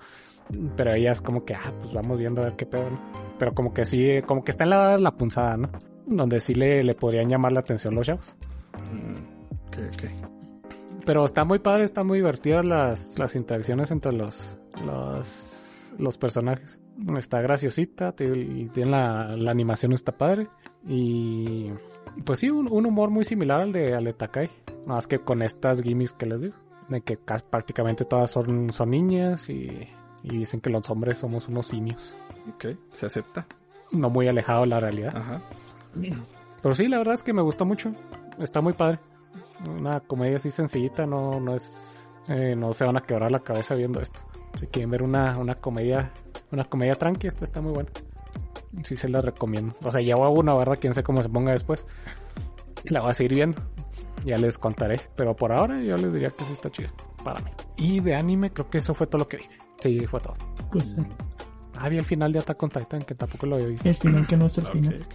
Pero 0.76 0.94
ella 0.94 1.14
es 1.14 1.22
como 1.22 1.46
que, 1.46 1.54
ah, 1.56 1.74
pues 1.80 1.94
vamos 1.94 2.20
viendo 2.20 2.42
a 2.42 2.46
ver 2.46 2.56
qué 2.58 2.66
pedo, 2.66 2.90
¿no? 2.90 3.00
Pero 3.40 3.54
como 3.54 3.74
que 3.74 3.86
sí, 3.86 4.20
como 4.28 4.44
que 4.44 4.52
está 4.52 4.66
en 4.66 4.70
la 5.04 5.12
punzada, 5.16 5.56
¿no? 5.56 5.70
Donde 6.06 6.40
sí 6.40 6.54
le, 6.56 6.84
le 6.84 6.94
podrían 6.94 7.30
llamar 7.30 7.52
la 7.52 7.60
atención 7.62 7.96
los 7.96 8.06
chavos. 8.08 8.36
Mm, 8.92 9.42
Ok, 9.68 9.78
ok. 9.94 10.04
Pero 11.06 11.26
está 11.26 11.44
muy 11.46 11.60
padre, 11.60 11.84
están 11.86 12.06
muy 12.08 12.18
divertidas 12.20 12.64
las, 12.66 13.18
las 13.18 13.36
interacciones 13.36 13.90
entre 13.92 14.12
los, 14.12 14.56
los, 14.86 15.92
los 15.98 16.18
personajes. 16.18 16.80
Está 17.18 17.42
graciosita, 17.42 18.12
tiene 18.14 18.70
la, 18.86 19.36
la 19.36 19.52
animación 19.52 19.94
está 19.94 20.12
padre. 20.18 20.48
Y 20.88 21.72
pues 22.26 22.40
sí, 22.40 22.50
un, 22.52 22.72
un 22.72 22.86
humor 22.86 23.10
muy 23.10 23.24
similar 23.24 23.62
al 23.62 23.72
de, 23.72 23.96
al 23.96 24.04
de 24.04 24.14
Takai. 24.14 24.52
Nada 24.86 24.96
más 24.98 25.08
que 25.08 25.20
con 25.20 25.42
estas 25.42 25.82
gimmicks 25.82 26.14
que 26.14 26.26
les 26.28 26.42
digo. 26.42 26.56
De 26.90 27.02
que 27.02 27.18
ca- 27.18 27.40
prácticamente 27.50 28.06
todas 28.06 28.30
son, 28.30 28.72
son 28.72 28.92
niñas 28.92 29.50
y, 29.50 29.88
y 30.24 30.38
dicen 30.38 30.60
que 30.62 30.70
los 30.70 30.88
hombres 30.90 31.18
somos 31.18 31.48
unos 31.48 31.68
simios. 31.68 32.16
Ok, 32.54 32.76
se 32.92 33.06
acepta. 33.08 33.48
No 33.92 34.10
muy 34.10 34.28
alejado 34.28 34.62
de 34.62 34.68
la 34.68 34.80
realidad. 34.80 35.16
Ajá. 35.16 35.42
Pero 36.62 36.76
sí, 36.76 36.88
la 36.88 36.98
verdad 36.98 37.16
es 37.16 37.24
que 37.24 37.34
me 37.34 37.42
gustó 37.42 37.66
mucho. 37.66 37.94
Está 38.40 38.62
muy 38.62 38.74
padre. 38.74 39.00
Una 39.66 40.00
comedia 40.00 40.38
así 40.38 40.50
sencillita, 40.52 41.06
no, 41.06 41.40
no 41.40 41.56
es 41.56 42.02
eh, 42.28 42.56
no 42.56 42.74
se 42.74 42.86
van 42.86 42.98
a 42.98 43.02
quebrar 43.02 43.32
la 43.32 43.40
cabeza 43.40 43.76
viendo 43.76 44.00
esto. 44.00 44.20
Si 44.54 44.68
quieren 44.68 44.92
ver 44.92 45.04
una, 45.04 45.38
una 45.38 45.56
comedia, 45.56 46.12
una 46.52 46.66
comedia 46.66 46.96
tranqui, 46.96 47.28
esta 47.28 47.44
está 47.44 47.62
muy 47.62 47.74
buena. 47.74 47.90
Sí 48.84 48.96
se 48.96 49.10
la 49.10 49.22
recomiendo. 49.22 49.76
O 49.82 49.92
sea, 49.92 50.02
ya 50.02 50.14
hago 50.14 50.30
una, 50.30 50.54
¿verdad? 50.54 50.78
Quién 50.80 50.94
sé 50.94 51.04
cómo 51.04 51.22
se 51.24 51.30
ponga 51.30 51.52
después. 51.52 51.86
La 52.86 53.02
voy 53.02 53.12
a 53.12 53.14
seguir 53.14 53.36
viendo. 53.36 53.62
Ya 54.24 54.38
les 54.38 54.58
contaré. 54.58 55.02
Pero 55.16 55.36
por 55.36 55.52
ahora 55.52 55.82
yo 55.82 55.98
les 55.98 56.14
diría 56.14 56.30
que 56.30 56.46
sí 56.46 56.54
está 56.54 56.70
chida. 56.70 56.92
Para 57.24 57.42
mí. 57.42 57.52
Y 57.78 58.00
de 58.00 58.16
anime 58.16 58.52
creo 58.52 58.70
que 58.70 58.78
eso 58.78 58.94
fue 58.94 59.08
todo 59.08 59.20
lo 59.20 59.28
que 59.28 59.38
vi. 59.38 59.44
Sí, 59.82 60.06
fue 60.08 60.20
todo. 60.20 60.36
Pues 60.72 60.96
Ah, 61.84 61.90
vi 61.90 61.98
el 61.98 62.06
final 62.06 62.32
de 62.32 62.40
Attack 62.40 62.62
on 62.62 62.70
Titan, 62.70 63.02
que 63.02 63.16
tampoco 63.16 63.46
lo 63.48 63.56
había 63.56 63.68
visto. 63.68 63.90
el 63.90 63.96
final 63.96 64.28
que 64.28 64.38
no 64.38 64.46
es 64.46 64.58
el 64.58 64.68
final. 64.68 65.06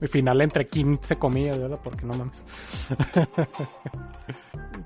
El 0.00 0.08
final 0.08 0.40
entre 0.40 0.68
15 0.68 1.16
comillas, 1.16 1.58
¿verdad? 1.58 1.78
Porque 1.82 2.04
no 2.04 2.14
mames. 2.14 2.44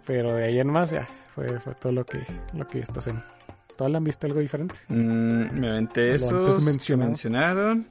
Pero 0.06 0.34
de 0.34 0.44
ahí 0.44 0.60
en 0.60 0.68
más 0.68 0.90
ya 0.90 1.06
fue, 1.34 1.58
fue 1.60 1.74
todo 1.74 1.92
lo 1.92 2.04
que, 2.04 2.24
lo 2.52 2.66
que 2.66 2.80
esta 2.80 3.00
semana. 3.00 3.26
¿Todas 3.76 3.90
le 3.90 3.98
han 3.98 4.04
visto 4.04 4.26
algo 4.26 4.40
diferente? 4.40 4.74
Mm, 4.88 5.58
me 5.60 5.70
aventé 5.70 6.14
esos 6.14 6.32
antes 6.66 6.86
que 6.86 6.96
mencionaron. 6.96 7.86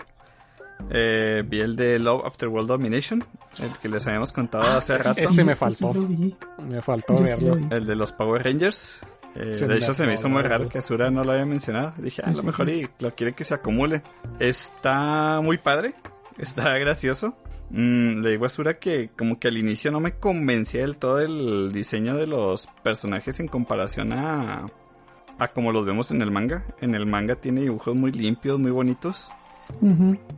Eh, 0.90 1.44
vi 1.48 1.62
el 1.62 1.76
de 1.76 2.00
Love 2.00 2.26
After 2.26 2.50
World 2.50 2.68
Domination, 2.68 3.24
el 3.60 3.72
que 3.78 3.88
les 3.88 4.06
habíamos 4.08 4.32
contado 4.32 4.64
Ah, 4.66 4.78
hace 4.78 4.98
rato. 4.98 5.22
Ese 5.22 5.44
me 5.44 5.56
faltó. 5.56 5.94
Me 5.94 6.82
faltó 6.82 7.18
verlo. 7.22 7.58
El 7.70 7.86
de 7.86 7.96
los 7.96 8.12
Power 8.12 8.44
Rangers. 8.44 9.00
Eh, 9.36 9.56
de 9.68 9.78
hecho, 9.78 9.94
se 9.94 10.06
me 10.06 10.14
hizo 10.14 10.30
muy 10.30 10.42
raro 10.44 10.70
que 10.70 10.78
Asura 10.78 11.12
no 11.12 11.24
lo 11.24 11.32
había 11.34 11.46
mencionado. 11.46 11.94
Dije, 11.98 12.22
a 12.24 12.30
Sí, 12.30 12.36
lo 12.36 12.44
mejor 12.44 12.70
y 12.70 12.88
lo 13.00 13.14
quiere 13.16 13.34
que 13.34 13.44
se 13.44 13.54
acumule. 13.54 14.02
Está 14.40 15.42
muy 15.44 15.58
padre. 15.58 15.94
Está 16.38 16.78
gracioso. 16.78 17.36
Mm, 17.70 18.22
le 18.22 18.32
digo 18.32 18.46
a 18.46 18.48
Asura 18.48 18.78
que 18.80 19.10
como 19.18 19.40
que 19.40 19.48
al 19.48 19.58
inicio 19.58 19.92
no 19.92 20.00
me 20.00 20.14
convencía 20.20 20.82
del 20.82 20.98
todo 20.98 21.20
el 21.20 21.72
diseño 21.74 22.16
de 22.16 22.28
los 22.28 22.68
personajes 22.84 23.40
en 23.40 23.48
comparación 23.48 24.14
a, 24.14 24.66
a 25.40 25.48
como 25.50 25.72
los 25.72 25.86
vemos 25.86 26.12
en 26.12 26.22
el 26.22 26.32
manga. 26.32 26.66
En 26.80 26.96
el 26.96 27.06
manga 27.06 27.36
tiene 27.36 27.62
dibujos 27.62 27.96
muy 27.96 28.12
limpios, 28.12 28.60
muy 28.60 28.72
bonitos. 28.72 29.30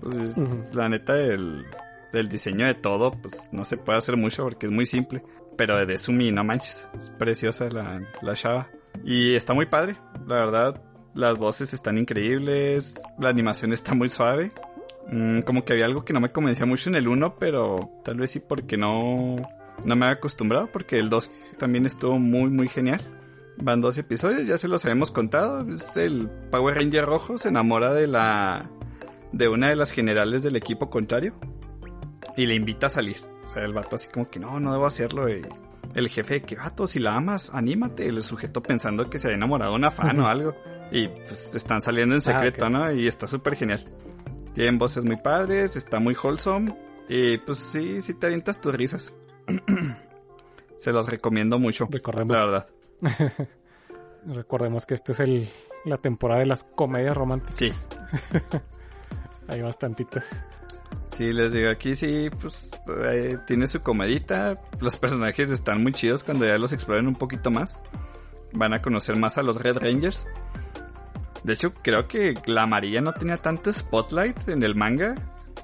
Pues, 0.01 0.35
la 0.73 0.89
neta 0.89 1.13
del, 1.13 1.65
del 2.13 2.29
diseño 2.29 2.65
de 2.65 2.73
todo, 2.75 3.11
pues 3.11 3.47
no 3.51 3.63
se 3.65 3.77
puede 3.77 3.97
hacer 3.97 4.17
mucho 4.17 4.43
porque 4.43 4.67
es 4.67 4.71
muy 4.71 4.85
simple. 4.85 5.21
Pero 5.57 5.83
de 5.85 5.97
Sumi, 5.97 6.31
no 6.31 6.43
manches, 6.43 6.87
es 6.97 7.09
preciosa 7.09 7.67
la, 7.69 8.01
la 8.21 8.33
chava. 8.35 8.69
Y 9.03 9.35
está 9.35 9.53
muy 9.53 9.65
padre, 9.65 9.97
la 10.25 10.35
verdad. 10.35 10.81
Las 11.13 11.37
voces 11.37 11.73
están 11.73 11.97
increíbles, 11.97 12.99
la 13.17 13.29
animación 13.29 13.73
está 13.73 13.93
muy 13.95 14.09
suave. 14.09 14.51
Mm, 15.09 15.41
como 15.41 15.63
que 15.63 15.73
había 15.73 15.85
algo 15.85 16.03
que 16.03 16.13
no 16.13 16.19
me 16.19 16.31
convencía 16.31 16.65
mucho 16.65 16.89
en 16.89 16.95
el 16.95 17.07
1, 17.07 17.35
pero 17.39 17.89
tal 18.03 18.17
vez 18.17 18.31
sí 18.31 18.39
porque 18.39 18.77
no, 18.77 19.35
no 19.83 19.95
me 19.95 20.05
había 20.05 20.17
acostumbrado, 20.17 20.69
porque 20.71 20.99
el 20.99 21.09
2 21.09 21.31
también 21.57 21.85
estuvo 21.85 22.19
muy, 22.19 22.49
muy 22.49 22.67
genial. 22.67 23.01
Van 23.59 23.81
dos 23.81 23.97
episodios, 23.97 24.45
ya 24.45 24.57
se 24.57 24.67
los 24.67 24.85
habíamos 24.85 25.09
contado. 25.09 25.67
Es 25.67 25.97
el 25.97 26.29
Power 26.51 26.75
Ranger 26.75 27.05
rojo, 27.05 27.39
se 27.39 27.49
enamora 27.49 27.93
de 27.93 28.05
la 28.05 28.69
de 29.31 29.47
una 29.47 29.69
de 29.69 29.75
las 29.75 29.91
generales 29.91 30.41
del 30.43 30.55
equipo 30.55 30.89
contrario 30.89 31.33
y 32.35 32.45
le 32.45 32.55
invita 32.55 32.87
a 32.87 32.89
salir. 32.89 33.17
O 33.43 33.47
sea, 33.47 33.63
el 33.63 33.73
vato 33.73 33.95
así 33.95 34.09
como 34.09 34.29
que 34.29 34.39
no, 34.39 34.59
no 34.59 34.71
debo 34.71 34.85
hacerlo. 34.85 35.27
El 35.95 36.09
jefe, 36.09 36.41
que 36.41 36.55
vato, 36.55 36.88
si 36.88 36.99
la 36.99 37.15
amas, 37.15 37.51
anímate. 37.53 38.07
El 38.07 38.23
sujeto 38.23 38.61
pensando 38.61 39.09
que 39.09 39.19
se 39.19 39.27
había 39.27 39.38
enamorado 39.38 39.71
de 39.71 39.77
una 39.77 39.91
fan 39.91 40.19
o 40.19 40.27
algo. 40.27 40.55
Y 40.91 41.07
pues 41.07 41.53
están 41.55 41.81
saliendo 41.81 42.15
en 42.15 42.21
secreto, 42.21 42.65
ok. 42.65 42.71
¿no? 42.71 42.91
Y 42.91 43.07
está 43.07 43.27
súper 43.27 43.55
genial. 43.55 43.85
Tienen 44.53 44.77
voces 44.77 45.03
muy 45.03 45.17
padres, 45.17 45.75
está 45.75 45.99
muy 45.99 46.15
wholesome. 46.21 46.75
Y 47.09 47.38
pues 47.39 47.59
sí, 47.59 48.01
sí 48.01 48.13
te 48.13 48.27
avientas 48.27 48.59
tus 48.59 48.73
risas. 48.73 49.13
Se 50.77 50.91
los 50.91 51.07
recomiendo 51.09 51.57
mucho, 51.59 51.88
Recordemos, 51.89 52.38
la 52.38 52.45
verdad. 52.45 52.67
recordemos 54.25 54.85
que 54.85 54.93
esta 54.93 55.11
es 55.11 55.19
el, 55.19 55.49
la 55.85 55.97
temporada 55.97 56.41
de 56.41 56.45
las 56.45 56.63
comedias 56.63 57.15
románticas. 57.15 57.57
Sí, 57.57 57.73
Hay 59.47 59.61
bastantitas. 59.61 60.29
Sí, 61.12 61.34
les 61.34 61.51
digo, 61.51 61.70
aquí 61.70 61.95
sí, 61.95 62.30
pues 62.41 62.72
eh, 63.05 63.38
tiene 63.47 63.68
su 63.68 63.82
comedita. 63.82 64.62
Los 64.80 64.97
personajes 64.97 65.49
están 65.49 65.82
muy 65.82 65.93
chidos 65.93 66.24
cuando 66.24 66.45
ya 66.45 66.58
los 66.58 66.74
exploren 66.74 67.08
un 67.08 67.16
poquito 67.16 67.49
más. 67.49 67.80
Van 68.53 68.74
a 68.74 68.82
conocer 68.82 69.16
más 69.16 69.38
a 69.38 69.43
los 69.43 69.62
Red 69.62 69.78
Rangers. 69.78 70.28
De 71.43 71.53
hecho, 71.53 71.74
creo 71.74 72.08
que 72.08 72.36
la 72.45 72.64
amarilla 72.64 73.01
no 73.01 73.14
tenía 73.14 73.38
tanto 73.38 73.72
spotlight 73.72 74.49
en 74.49 74.64
el 74.64 74.76
manga. 74.76 75.16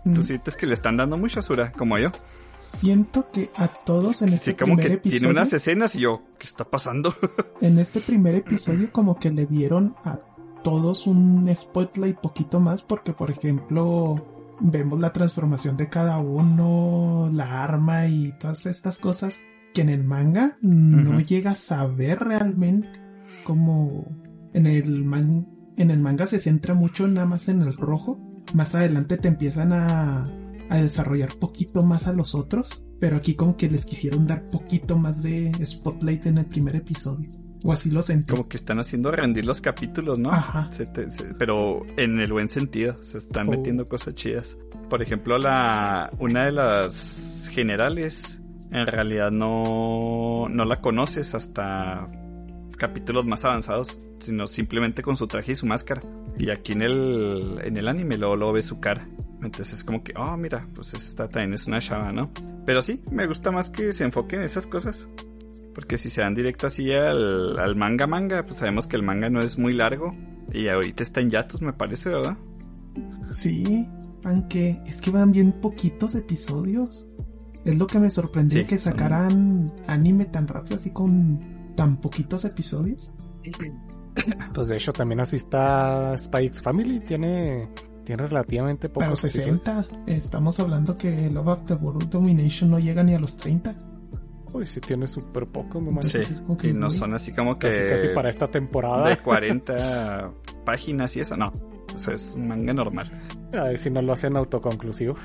Mm. 0.05 0.13
Tú 0.13 0.23
sientes 0.23 0.55
que 0.55 0.65
le 0.65 0.73
están 0.73 0.97
dando 0.97 1.17
mucha 1.17 1.41
Asura, 1.41 1.71
como 1.71 1.97
yo. 1.97 2.11
Siento 2.57 3.29
que 3.31 3.51
a 3.55 3.67
todos 3.67 4.21
en 4.21 4.33
este 4.33 4.51
Sí, 4.51 4.57
como 4.57 4.75
primer 4.75 4.87
que 4.87 4.93
episodio, 4.95 5.19
tiene 5.19 5.31
unas 5.31 5.53
escenas 5.53 5.95
y 5.95 6.01
yo, 6.01 6.21
¿qué 6.39 6.47
está 6.47 6.63
pasando? 6.63 7.13
en 7.61 7.77
este 7.79 7.99
primer 7.99 8.35
episodio 8.35 8.91
como 8.91 9.19
que 9.19 9.31
le 9.31 9.45
dieron 9.45 9.95
a 10.03 10.19
todos 10.63 11.05
un 11.05 11.53
spotlight 11.53 12.17
poquito 12.17 12.61
más 12.61 12.81
porque 12.81 13.11
por 13.11 13.29
ejemplo 13.29 14.32
vemos 14.59 14.99
la 14.99 15.13
transformación 15.13 15.77
de 15.77 15.89
cada 15.89 16.17
uno, 16.19 17.29
la 17.33 17.63
arma 17.63 18.07
y 18.07 18.33
todas 18.39 18.65
estas 18.65 18.97
cosas 18.97 19.39
que 19.73 19.81
en 19.81 19.89
el 19.89 20.03
manga 20.03 20.57
no 20.61 21.19
llegas 21.19 21.71
a 21.71 21.85
ver 21.87 22.19
realmente. 22.19 22.89
Es 23.25 23.39
como 23.39 24.05
en 24.53 24.67
el 24.67 25.03
man- 25.05 25.47
en 25.77 25.89
el 25.91 25.99
manga 25.99 26.25
se 26.27 26.39
centra 26.39 26.73
mucho 26.75 27.07
nada 27.07 27.25
más 27.25 27.47
en 27.49 27.61
el 27.61 27.73
rojo. 27.73 28.19
Más 28.53 28.75
adelante 28.75 29.17
te 29.17 29.27
empiezan 29.27 29.73
a, 29.73 30.27
a 30.69 30.77
desarrollar 30.77 31.29
poquito 31.39 31.81
más 31.83 32.07
a 32.07 32.13
los 32.13 32.35
otros. 32.35 32.83
Pero 32.99 33.17
aquí 33.17 33.33
como 33.35 33.57
que 33.57 33.69
les 33.69 33.85
quisieron 33.85 34.27
dar 34.27 34.47
poquito 34.47 34.97
más 34.97 35.21
de 35.23 35.51
spotlight 35.65 36.25
en 36.27 36.37
el 36.37 36.45
primer 36.45 36.75
episodio. 36.75 37.29
O 37.63 37.71
así 37.71 37.89
lo 37.89 38.01
sentí. 38.01 38.31
Como 38.31 38.47
que 38.49 38.57
están 38.57 38.79
haciendo 38.79 39.09
rendir 39.11 39.45
los 39.45 39.61
capítulos, 39.61 40.19
¿no? 40.19 40.29
Ajá. 40.31 40.69
Se 40.71 40.85
te- 40.85 41.09
se- 41.09 41.33
pero 41.35 41.81
en 41.97 42.19
el 42.19 42.31
buen 42.33 42.49
sentido, 42.49 42.97
se 43.03 43.17
están 43.17 43.47
Oh. 43.47 43.51
metiendo 43.51 43.87
cosas 43.87 44.15
chidas. 44.15 44.57
Por 44.89 45.01
ejemplo, 45.01 45.37
la 45.37 46.11
una 46.19 46.45
de 46.45 46.51
las 46.51 47.49
generales 47.53 48.41
en 48.71 48.85
realidad 48.87 49.31
no, 49.31 50.47
no 50.49 50.65
la 50.65 50.81
conoces 50.81 51.35
hasta 51.35 52.07
capítulos 52.77 53.25
más 53.25 53.45
avanzados, 53.45 53.99
sino 54.19 54.47
simplemente 54.47 55.01
con 55.01 55.15
su 55.15 55.27
traje 55.27 55.53
y 55.53 55.55
su 55.55 55.65
máscara. 55.65 56.01
Y 56.37 56.49
aquí 56.49 56.73
en 56.73 56.81
el, 56.81 57.59
en 57.63 57.77
el 57.77 57.87
anime 57.87 58.17
luego, 58.17 58.35
luego 58.35 58.53
ves 58.53 58.65
su 58.65 58.79
cara. 58.79 59.07
Entonces 59.41 59.73
es 59.73 59.83
como 59.83 60.03
que, 60.03 60.13
oh, 60.17 60.35
mira, 60.37 60.67
pues 60.73 60.93
esta 60.93 61.27
también 61.29 61.53
es 61.53 61.67
una 61.67 61.79
chava, 61.79 62.11
¿no? 62.11 62.31
Pero 62.65 62.81
sí, 62.81 63.01
me 63.11 63.27
gusta 63.27 63.51
más 63.51 63.69
que 63.69 63.91
se 63.93 64.03
enfoque 64.03 64.37
en 64.37 64.41
esas 64.43 64.65
cosas. 64.67 65.07
Porque 65.73 65.97
si 65.97 66.09
se 66.09 66.21
dan 66.21 66.35
directo 66.35 66.67
así 66.67 66.91
al, 66.91 67.57
al 67.59 67.75
manga 67.75 68.05
manga, 68.07 68.45
pues 68.45 68.59
sabemos 68.59 68.85
que 68.87 68.95
el 68.95 69.03
manga 69.03 69.29
no 69.29 69.41
es 69.41 69.57
muy 69.57 69.73
largo. 69.73 70.11
Y 70.51 70.67
ahorita 70.67 71.01
está 71.03 71.21
en 71.21 71.29
yatos, 71.31 71.61
me 71.61 71.73
parece, 71.73 72.09
¿verdad? 72.09 72.37
Sí, 73.27 73.87
aunque 74.23 74.81
es 74.85 75.01
que 75.01 75.09
van 75.11 75.31
bien 75.31 75.51
poquitos 75.53 76.15
episodios. 76.15 77.07
Es 77.65 77.77
lo 77.79 77.87
que 77.87 77.97
me 77.99 78.09
sorprendió 78.09 78.61
Sí, 78.61 78.67
que 78.67 78.77
son- 78.77 78.93
sacaran 78.93 79.71
anime 79.87 80.25
tan 80.25 80.47
rápido 80.47 80.75
así 80.75 80.91
con 80.91 81.39
tan 81.75 81.97
poquitos 82.01 82.43
episodios. 82.45 83.13
Pues 84.53 84.67
de 84.67 84.75
hecho 84.75 84.93
también 84.93 85.21
así 85.21 85.37
está 85.37 86.15
Spikes 86.17 86.61
Family. 86.61 86.99
Tiene, 86.99 87.69
tiene 88.03 88.27
relativamente 88.27 88.89
Pero 88.89 89.05
pocos 89.07 89.23
episodios. 89.23 89.61
60, 89.63 89.87
estamos 90.07 90.59
hablando 90.59 90.95
que 90.95 91.31
Love 91.31 91.47
After 91.47 91.77
World 91.77 92.09
Domination 92.09 92.69
no 92.69 92.79
llega 92.79 93.01
ni 93.03 93.15
a 93.15 93.19
los 93.19 93.37
30. 93.37 93.75
Uy, 94.53 94.65
sí 94.67 94.79
tiene 94.79 95.07
súper 95.07 95.47
poco, 95.47 95.81
no 95.81 96.01
Sí, 96.03 96.19
que 96.59 96.67
y 96.69 96.73
no 96.73 96.89
son 96.89 97.13
así 97.13 97.33
como 97.33 97.57
que 97.57 97.67
Casi, 97.69 97.89
casi 97.89 98.07
para 98.15 98.29
esta 98.29 98.47
temporada. 98.49 99.09
de 99.09 99.17
40 99.23 100.31
páginas 100.63 101.15
y 101.17 101.21
eso, 101.21 101.35
no. 101.35 101.51
O 101.93 101.99
sea, 101.99 102.13
es 102.13 102.33
un 102.35 102.47
manga 102.47 102.73
normal. 102.73 103.11
A 103.53 103.63
ver 103.65 103.77
si 103.77 103.89
no 103.89 104.01
lo 104.01 104.13
hacen 104.13 104.35
autoconclusivo. 104.37 105.15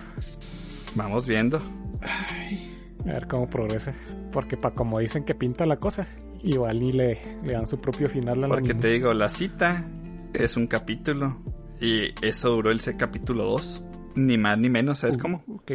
Vamos 0.95 1.27
viendo. 1.27 1.61
A 2.03 3.13
ver 3.13 3.27
cómo 3.27 3.49
progresa. 3.49 3.95
Porque 4.33 4.57
para 4.57 4.75
como 4.75 4.99
dicen 4.99 5.25
que 5.25 5.35
pinta 5.35 5.65
la 5.67 5.77
cosa, 5.79 6.07
igual 6.43 6.81
ni 6.81 6.93
le, 6.93 7.19
le 7.43 7.53
dan 7.53 7.67
su 7.67 7.81
propio 7.81 8.09
final 8.09 8.43
al 8.45 8.51
Porque 8.51 8.71
anime. 8.71 8.81
te 8.81 8.89
digo, 8.89 9.15
la 9.15 9.29
cita 9.29 9.87
es 10.35 10.57
un 10.57 10.67
capítulo. 10.67 11.39
Y 11.81 12.13
eso 12.27 12.51
duró 12.51 12.71
el 12.71 12.81
capítulo 12.97 13.45
2. 13.45 13.85
Ni 14.17 14.37
más 14.37 14.59
ni 14.59 14.69
menos, 14.69 14.99
¿sabes 15.01 15.17
Uh, 15.17 15.21
cómo? 15.21 15.45
Ok. 15.49 15.73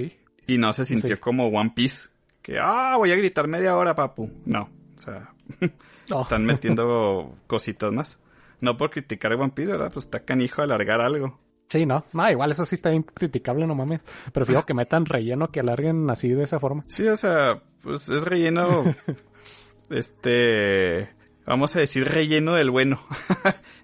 Y 0.48 0.58
no 0.58 0.74
se 0.74 0.84
sintió 0.84 1.16
Sí. 1.16 1.22
como 1.22 1.48
One 1.48 1.72
Piece. 1.76 2.10
Que, 2.44 2.60
ah, 2.60 2.96
voy 2.98 3.12
a 3.12 3.16
gritar 3.16 3.48
media 3.48 3.76
hora, 3.78 3.96
papu. 3.96 4.30
No. 4.46 4.64
O 4.96 5.00
sea, 5.00 5.34
están 6.22 6.46
metiendo 6.46 7.38
cositas 7.48 7.92
más. 7.94 8.20
No 8.60 8.76
por 8.78 8.92
criticar 8.92 9.32
a 9.32 9.38
One 9.38 9.54
Piece, 9.56 9.72
¿verdad? 9.72 9.92
Pues 9.92 10.06
está 10.06 10.20
canijo 10.20 10.62
alargar 10.62 11.00
algo. 11.02 11.40
Sí, 11.70 11.86
no. 11.86 12.06
No, 12.12 12.30
igual 12.30 12.52
eso 12.52 12.66
sí 12.66 12.76
está 12.76 12.90
bien 12.90 13.04
criticable, 13.04 13.66
no 13.66 13.76
mames. 13.76 14.02
Prefiero 14.34 14.66
que 14.66 14.74
metan 14.74 15.06
relleno 15.06 15.52
que 15.52 15.62
alarguen 15.62 16.10
así 16.10 16.30
de 16.30 16.44
esa 16.44 16.60
forma. 16.60 16.84
Sí, 16.90 17.08
o 17.08 17.16
sea, 17.16 17.62
pues 17.82 18.10
es 18.10 18.24
relleno. 18.26 18.94
este. 19.90 21.10
Vamos 21.46 21.76
a 21.78 21.80
decir 21.80 22.06
relleno 22.06 22.56
del 22.56 22.70
bueno. 22.72 23.00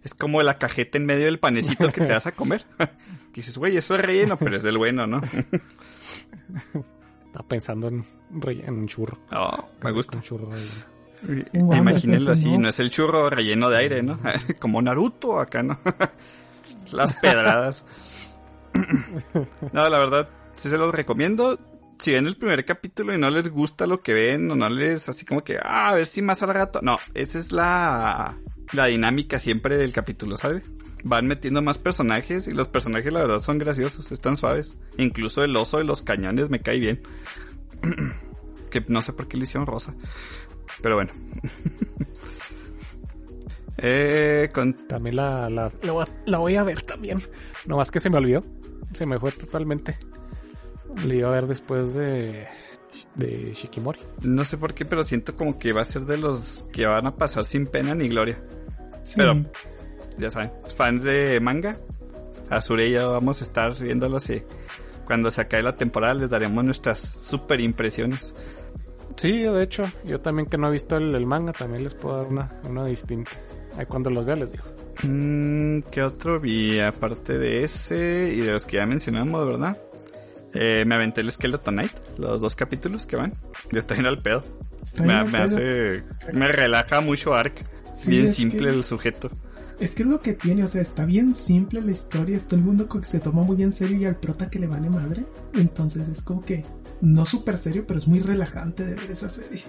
es 0.03 0.13
como 0.13 0.43
la 0.43 0.57
cajeta 0.57 0.97
en 0.97 1.05
medio 1.05 1.25
del 1.25 1.39
panecito 1.39 1.91
que 1.91 2.01
te 2.01 2.11
vas 2.11 2.27
a 2.27 2.33
comer. 2.33 2.65
que 2.77 3.41
dices, 3.41 3.57
güey, 3.57 3.77
eso 3.77 3.95
es 3.95 4.01
relleno, 4.01 4.37
pero 4.37 4.55
es 4.55 4.63
del 4.63 4.77
bueno, 4.77 5.07
¿no? 5.07 5.21
Estaba 7.29 7.47
pensando 7.47 7.87
en, 7.89 8.03
en 8.43 8.73
un 8.73 8.87
churro. 8.87 9.19
No, 9.29 9.69
me 9.83 9.91
gusta. 9.91 10.17
Un 10.17 10.23
churro 10.23 10.49
relleno. 10.49 10.99
Wow, 11.53 11.75
Imagínenlo 11.75 12.31
así, 12.31 12.49
no. 12.49 12.59
no 12.59 12.69
es 12.69 12.79
el 12.79 12.89
churro 12.89 13.29
relleno 13.29 13.69
de 13.69 13.77
aire, 13.77 14.01
¿no? 14.01 14.19
Como 14.59 14.81
Naruto 14.81 15.39
acá, 15.39 15.61
¿no? 15.61 15.79
Las 16.91 17.15
pedradas. 17.17 17.85
No, 19.73 19.89
la 19.89 19.99
verdad, 19.99 20.29
sí 20.53 20.69
se 20.69 20.77
los 20.77 20.93
recomiendo. 20.93 21.59
Si 21.99 22.13
ven 22.13 22.25
el 22.25 22.35
primer 22.35 22.65
capítulo 22.65 23.13
y 23.13 23.19
no 23.19 23.29
les 23.29 23.49
gusta 23.49 23.85
lo 23.85 24.01
que 24.01 24.13
ven, 24.13 24.49
o 24.49 24.55
no 24.55 24.69
les 24.69 25.07
así 25.07 25.23
como 25.23 25.43
que, 25.43 25.57
ah, 25.61 25.89
a 25.89 25.95
ver 25.95 26.07
si 26.07 26.23
más 26.23 26.41
al 26.41 26.53
rato. 26.53 26.79
No, 26.81 26.97
esa 27.13 27.37
es 27.37 27.51
la, 27.51 28.37
la 28.73 28.85
dinámica 28.87 29.39
siempre 29.39 29.77
del 29.77 29.93
capítulo, 29.93 30.37
¿sabe? 30.37 30.61
Van 31.03 31.27
metiendo 31.27 31.61
más 31.61 31.77
personajes 31.77 32.47
y 32.47 32.51
los 32.51 32.67
personajes 32.67 33.11
la 33.13 33.21
verdad 33.21 33.39
son 33.39 33.57
graciosos, 33.57 34.11
están 34.11 34.35
suaves. 34.35 34.77
Incluso 34.97 35.43
el 35.43 35.55
oso 35.55 35.77
de 35.77 35.85
los 35.85 36.01
cañones 36.01 36.49
me 36.49 36.59
cae 36.61 36.79
bien. 36.79 37.01
que 38.69 38.83
no 38.87 39.01
sé 39.01 39.13
por 39.13 39.27
qué 39.27 39.37
le 39.37 39.43
hicieron 39.43 39.65
rosa. 39.65 39.95
Pero 40.81 40.95
bueno. 40.95 41.11
eh, 43.77 44.49
con... 44.53 44.73
También 44.73 45.15
la, 45.15 45.49
la, 45.49 45.71
la 45.81 45.91
voy 45.91 46.05
a- 46.07 46.29
la 46.29 46.37
voy 46.39 46.55
a 46.55 46.63
ver 46.63 46.81
también. 46.81 47.21
No 47.65 47.77
más 47.77 47.91
que 47.91 47.99
se 47.99 48.09
me 48.09 48.17
olvidó. 48.17 48.43
Se 48.93 49.05
me 49.05 49.19
fue 49.19 49.31
totalmente. 49.31 49.97
Le 51.05 51.17
iba 51.17 51.29
a 51.29 51.31
ver 51.31 51.47
después 51.47 51.93
de, 51.93 52.47
de 53.15 53.53
Shikimori. 53.53 53.99
No 54.21 54.43
sé 54.45 54.57
por 54.57 54.73
qué, 54.73 54.85
pero 54.85 55.03
siento 55.03 55.35
como 55.35 55.57
que 55.57 55.73
va 55.73 55.81
a 55.81 55.85
ser 55.85 56.03
de 56.03 56.17
los 56.17 56.67
que 56.71 56.85
van 56.85 57.07
a 57.07 57.15
pasar 57.15 57.45
sin 57.45 57.67
pena 57.67 57.95
ni 57.95 58.09
gloria. 58.09 58.41
Sí. 59.03 59.15
Pero, 59.17 59.45
ya 60.17 60.29
saben, 60.29 60.51
fans 60.75 61.03
de 61.03 61.39
manga, 61.39 61.79
Azure 62.49 62.87
y 62.87 62.93
yo 62.93 63.11
vamos 63.11 63.41
a 63.41 63.43
estar 63.43 63.77
viéndolos 63.79 64.29
y 64.29 64.43
cuando 65.05 65.31
se 65.31 65.41
acabe 65.41 65.63
la 65.63 65.75
temporada 65.75 66.13
les 66.13 66.29
daremos 66.29 66.63
nuestras 66.63 66.99
super 66.99 67.59
impresiones. 67.61 68.35
Sí, 69.15 69.41
de 69.41 69.63
hecho, 69.63 69.83
yo 70.05 70.21
también 70.21 70.47
que 70.47 70.57
no 70.57 70.69
he 70.69 70.71
visto 70.71 70.97
el, 70.97 71.13
el 71.13 71.25
manga, 71.25 71.51
también 71.51 71.83
les 71.83 71.93
puedo 71.93 72.17
dar 72.17 72.27
una, 72.27 72.61
una 72.69 72.85
distinta. 72.85 73.31
Ahí 73.77 73.85
cuando 73.85 74.09
los 74.09 74.25
vea 74.25 74.35
les 74.35 74.51
digo. 74.51 74.63
Mm, 75.03 75.81
¿Qué 75.91 76.03
otro 76.03 76.39
vi 76.39 76.79
aparte 76.79 77.37
de 77.37 77.63
ese 77.63 78.33
y 78.35 78.41
de 78.41 78.51
los 78.51 78.65
que 78.65 78.77
ya 78.77 78.85
mencionamos, 78.85 79.45
verdad? 79.45 79.77
Eh, 80.53 80.83
me 80.87 80.95
aventé 80.95 81.21
el 81.21 81.31
Skeleton 81.31 81.75
Knight, 81.75 81.91
los 82.17 82.41
dos 82.41 82.55
capítulos 82.55 83.05
que 83.05 83.15
van. 83.15 83.33
Estoy 83.71 83.99
en 83.99 84.05
el 84.07 84.17
pedo. 84.19 84.43
Está 84.83 85.03
Me, 85.03 85.13
al 85.13 85.35
hace. 85.35 86.03
Me 86.33 86.47
relaja 86.47 87.01
mucho 87.01 87.33
Ark. 87.33 87.63
Sí, 87.95 88.11
Bien 88.11 88.33
simple 88.33 88.69
que- 88.69 88.75
el 88.75 88.83
sujeto. 88.83 89.29
Es 89.79 89.95
que 89.95 90.03
es 90.03 90.09
lo 90.09 90.19
que 90.19 90.33
tiene, 90.33 90.63
o 90.63 90.67
sea, 90.67 90.81
está 90.81 91.05
bien 91.05 91.33
simple 91.33 91.79
la 91.81 91.91
historia, 91.91 92.35
es 92.35 92.47
todo 92.47 92.57
el 92.59 92.65
mundo 92.65 92.89
que 92.89 93.05
se 93.05 93.19
toma 93.21 93.43
muy 93.43 93.63
en 93.63 93.71
serio 93.71 93.97
y 94.01 94.05
al 94.05 94.17
prota 94.17 94.49
que 94.49 94.59
le 94.59 94.67
vale 94.67 94.89
madre. 94.89 95.25
Entonces 95.53 96.05
es 96.09 96.21
como 96.21 96.41
que 96.43 96.65
no 96.99 97.25
súper 97.25 97.57
serio, 97.57 97.85
pero 97.87 97.97
es 97.99 98.05
muy 98.07 98.19
relajante 98.19 98.85
de 98.85 98.95
ver 98.95 99.09
esa 99.11 99.29
serie. 99.29 99.61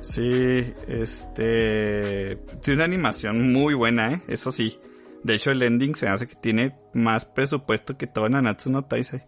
Sí, 0.00 0.64
este. 0.88 2.36
Tiene 2.62 2.76
una 2.76 2.84
animación 2.84 3.52
muy 3.52 3.74
buena, 3.74 4.12
¿eh? 4.12 4.20
Eso 4.28 4.50
sí. 4.52 4.76
De 5.24 5.34
hecho, 5.34 5.50
el 5.52 5.62
ending 5.62 5.94
se 5.94 6.08
hace 6.08 6.26
que 6.26 6.34
tiene 6.34 6.74
más 6.94 7.24
presupuesto 7.24 7.96
que 7.96 8.06
todo 8.06 8.28
Nanatsu 8.28 8.70
no 8.70 8.84
Taisei. 8.84 9.22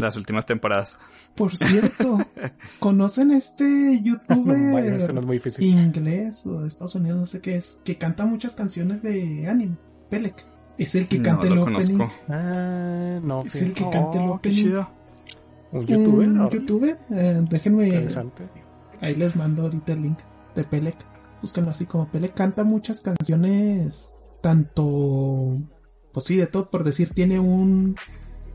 Las 0.00 0.16
últimas 0.16 0.46
temporadas. 0.46 0.98
Por 1.34 1.56
cierto, 1.56 2.18
¿conocen 2.78 3.30
este 3.30 3.64
Bueno, 3.64 4.16
eso 4.96 5.12
no 5.12 5.20
youtuber 5.20 5.20
es 5.20 5.24
muy 5.26 5.36
difícil. 5.36 5.66
inglés 5.78 6.44
o 6.46 6.60
de 6.62 6.68
Estados 6.68 6.94
Unidos, 6.94 7.18
no 7.20 7.26
sé 7.26 7.40
qué 7.40 7.56
es, 7.56 7.80
que 7.84 7.96
canta 7.96 8.24
muchas 8.26 8.54
canciones 8.54 9.02
de 9.02 9.46
anime? 9.48 9.76
Pelec. 10.10 10.44
Es 10.78 10.94
el 10.94 11.08
que 11.08 11.18
No 11.18 11.24
canta 11.24 11.46
el 11.46 11.54
lo 11.54 11.62
opening. 11.62 11.98
conozco. 11.98 12.14
Ah, 12.28 13.20
no. 13.22 13.42
Es 13.44 13.56
el 13.62 13.72
que 13.72 13.82
canta 13.88 13.98
el 14.22 14.28
Oh, 14.28 14.40
qué 14.42 14.48
opening. 14.50 14.56
chido. 14.56 14.90
Un 15.72 15.86
youtuber. 15.86 16.28
Un 16.28 16.50
youtuber, 16.50 16.98
eh, 17.10 17.44
déjenme, 17.50 17.86
Interesante. 17.86 18.48
ahí 19.00 19.14
les 19.14 19.34
mando 19.36 19.62
ahorita 19.62 19.92
el 19.94 20.02
link 20.02 20.18
de 20.54 20.64
Pelec. 20.64 20.96
Búsquenlo 21.42 21.70
así 21.70 21.86
como 21.86 22.08
Pelec 22.08 22.34
canta 22.34 22.62
muchas 22.64 23.00
canciones, 23.00 24.14
tanto, 24.42 25.58
pues 26.12 26.26
sí, 26.26 26.36
de 26.36 26.46
todo, 26.46 26.70
por 26.70 26.84
decir, 26.84 27.10
tiene 27.10 27.38
un 27.40 27.96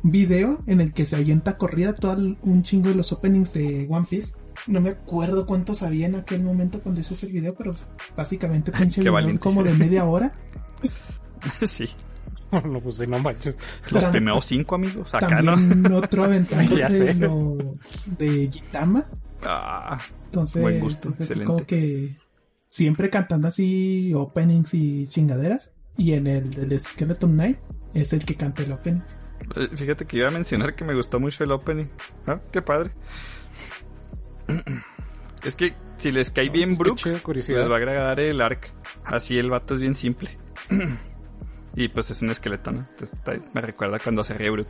video 0.04 0.64
en 0.68 0.82
el 0.82 0.94
que 0.94 1.06
se 1.06 1.16
avienta 1.16 1.56
corrida 1.56 1.94
todo 1.94 2.14
el- 2.14 2.38
un 2.42 2.64
chingo 2.64 2.90
de 2.90 2.96
los 2.96 3.12
openings 3.12 3.54
de 3.54 3.88
One 3.90 4.08
Piece. 4.10 4.34
No 4.68 4.82
me 4.82 4.90
acuerdo 4.92 5.46
cuántos 5.46 5.84
había 5.84 6.08
en 6.08 6.16
aquel 6.16 6.42
momento 6.44 6.82
cuando 6.82 7.02
hizo 7.02 7.14
ese 7.14 7.28
video, 7.28 7.54
pero 7.56 7.76
básicamente 8.16 8.72
pinche 8.72 9.02
como 9.40 9.64
de 9.64 9.74
media 9.74 10.06
hora. 10.06 10.34
sí. 11.68 11.90
no, 12.52 12.82
pues 12.82 12.98
sí, 12.98 13.08
no 13.08 13.20
manches. 13.20 13.58
Los 13.92 14.04
Tam- 14.04 14.12
primeros 14.12 14.46
cinco 14.46 14.76
amigos 14.76 15.14
acá, 15.16 15.42
¿no? 15.42 15.54
También 15.56 15.92
otro 15.94 16.24
Ya 16.24 16.28
aventándose 16.28 16.90
sé. 17.08 17.14
los 17.16 17.58
de 18.18 18.50
Gitama. 18.52 19.06
Ah, 19.44 20.00
Entonces, 20.26 20.62
Buen 20.62 20.80
gusto, 20.80 21.10
pues, 21.10 21.22
excelente. 21.32 21.46
como 21.54 21.66
que 21.66 22.16
siempre 22.68 23.10
cantando 23.10 23.48
así 23.48 24.14
openings 24.14 24.74
y 24.74 25.08
chingaderas. 25.08 25.74
Y 25.98 26.14
en 26.14 26.28
el 26.28 26.50
del 26.52 26.80
Skeleton 26.80 27.32
Knight 27.34 27.58
es 27.94 28.14
el 28.14 28.24
que 28.26 28.36
canta 28.36 28.64
el 28.64 28.72
opening. 28.72 29.02
Eh, 29.56 29.70
fíjate 29.76 30.06
que 30.06 30.18
iba 30.18 30.28
a 30.28 30.32
mencionar 30.32 30.76
que 30.76 30.84
me 30.86 30.94
gustó 30.96 31.20
mucho 31.20 31.44
el 31.44 31.52
opening. 31.52 31.88
Ah, 32.28 32.40
qué 32.52 32.62
padre. 32.62 32.92
Es 35.44 35.56
que 35.56 35.74
si 35.98 36.12
les 36.12 36.30
cae 36.30 36.50
bien 36.50 36.76
Pues 36.76 37.02
Brook, 37.04 37.22
curiosidad. 37.24 37.62
les 37.62 37.70
va 37.70 37.74
a 37.74 37.78
agradar 37.78 38.20
el 38.20 38.42
arc. 38.42 38.72
Así 39.04 39.40
el 39.40 39.50
vato 39.50 39.74
es 39.74 39.80
bien 39.80 39.96
simple. 39.96 40.30
y 41.76 41.88
pues 41.88 42.12
es 42.12 42.22
un 42.22 42.30
esqueleto, 42.30 42.72
¿no? 42.72 42.88
Entonces, 42.92 43.18
me 43.52 43.62
recuerda 43.62 43.98
cuando 43.98 44.24
se 44.24 44.36
ríe 44.36 44.52
Brook. 44.52 44.68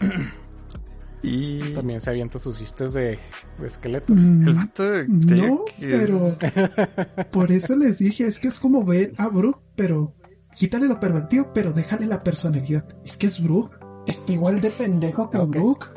y 1.22 1.58
También 1.74 2.00
se 2.00 2.08
avienta 2.08 2.38
sus 2.38 2.58
chistes 2.58 2.94
de, 2.94 3.18
de 3.58 3.66
esqueletos. 3.66 4.16
Mm, 4.16 4.48
el 4.48 4.54
vato 4.54 4.84
no, 5.08 5.64
que 5.66 5.86
pero 5.88 6.16
es- 6.26 7.26
por 7.30 7.52
eso 7.52 7.76
les 7.76 7.98
dije, 7.98 8.24
es 8.26 8.38
que 8.38 8.48
es 8.48 8.58
como 8.58 8.82
ver 8.84 9.12
a 9.18 9.28
Brook, 9.28 9.60
pero 9.76 10.14
quítale 10.54 10.86
lo 10.86 11.00
pervertido, 11.00 11.52
pero 11.52 11.72
déjale 11.72 12.06
la 12.06 12.22
personalidad. 12.22 12.84
Es 13.04 13.16
que 13.16 13.26
es 13.26 13.42
Brook. 13.42 13.78
Está 14.06 14.32
igual 14.32 14.60
de 14.60 14.70
pendejo 14.70 15.28
que 15.30 15.38
Ok. 15.38 15.50
Brook. 15.50 15.90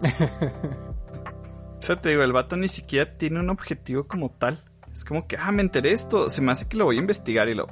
O 1.78 1.82
sea, 1.86 2.00
te 2.00 2.08
digo, 2.08 2.24
el 2.24 2.32
vato 2.32 2.56
ni 2.56 2.66
siquiera 2.66 3.16
tiene 3.16 3.38
un 3.38 3.48
objetivo 3.48 4.02
como 4.04 4.30
tal. 4.30 4.60
Es 4.92 5.04
como 5.04 5.28
que, 5.28 5.36
ah, 5.36 5.52
me 5.52 5.62
enteré 5.62 5.92
esto, 5.92 6.28
se 6.30 6.42
me 6.42 6.50
hace 6.50 6.68
que 6.68 6.76
lo 6.76 6.86
voy 6.86 6.96
a 6.96 7.00
investigar 7.00 7.48
y 7.48 7.54
lo... 7.54 7.68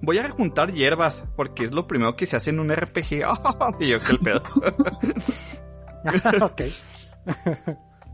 Voy 0.00 0.18
a 0.18 0.28
juntar 0.30 0.72
hierbas, 0.72 1.22
porque 1.36 1.62
es 1.62 1.70
lo 1.70 1.86
primero 1.86 2.16
que 2.16 2.26
se 2.26 2.34
hace 2.34 2.50
en 2.50 2.58
un 2.58 2.74
RPG. 2.74 3.12
y 3.78 3.88
yo, 3.88 4.00
que 4.00 4.12
el 4.12 4.18
pedo. 4.18 4.42
ok. 6.44 6.62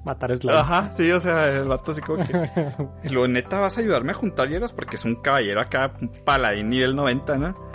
Matar 0.08 0.34
slimes. 0.36 0.56
Ajá, 0.58 0.90
sí, 0.94 1.10
o 1.12 1.20
sea, 1.20 1.52
el 1.52 1.68
vato 1.68 1.92
así 1.92 2.00
como 2.00 2.24
que... 2.24 2.32
Luego, 3.10 3.28
neta, 3.28 3.60
vas 3.60 3.76
a 3.76 3.80
ayudarme 3.82 4.12
a 4.12 4.14
juntar 4.14 4.48
hierbas 4.48 4.72
porque 4.72 4.96
es 4.96 5.04
un 5.04 5.16
caballero 5.16 5.60
acá, 5.60 5.92
un 6.00 6.08
paladín 6.24 6.70
nivel 6.70 6.96
90, 6.96 7.36
¿no? 7.36 7.68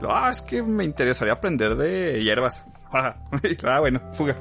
Lo, 0.00 0.14
ah, 0.14 0.28
es 0.30 0.42
que 0.42 0.62
me 0.62 0.84
interesaría 0.84 1.32
aprender 1.32 1.76
de 1.76 2.22
hierbas. 2.22 2.64
Ah, 3.64 3.80
bueno, 3.80 4.00
fuga. 4.12 4.36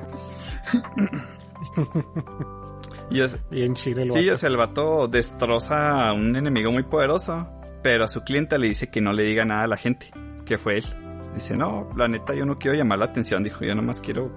y 3.10 3.22
es, 3.22 3.40
Bien 3.50 3.74
chido 3.76 4.02
el 4.04 4.12
Sí, 4.12 4.20
vato. 4.26 4.34
o 4.34 4.36
sea, 4.38 4.50
el 4.50 4.58
vato 4.58 5.08
destroza 5.08 6.08
a 6.10 6.14
un 6.14 6.36
enemigo 6.36 6.72
muy 6.72 6.84
poderoso, 6.84 7.50
pero 7.82 8.04
a 8.04 8.08
su 8.08 8.22
clienta 8.24 8.58
le 8.58 8.68
dice 8.68 8.90
que 8.90 9.02
no 9.02 9.14
le 9.14 9.24
diga 9.24 9.46
nada 9.46 9.64
a 9.64 9.68
la 9.68 9.78
gente, 9.78 10.12
que 10.46 10.58
fue 10.58 10.78
él. 10.80 10.86
Dice, 11.34 11.56
no, 11.56 11.90
la 11.96 12.08
neta 12.08 12.34
yo 12.34 12.46
no 12.46 12.58
quiero 12.58 12.76
llamar 12.78 13.00
la 13.00 13.06
atención, 13.06 13.44
dijo, 13.44 13.64
yo 13.64 13.76
nomás 13.76 14.02
quiero 14.02 14.32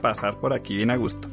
pasar 0.00 0.38
por 0.38 0.52
aquí 0.52 0.76
bien 0.76 0.90
a 0.90 0.96
gusto. 0.96 1.28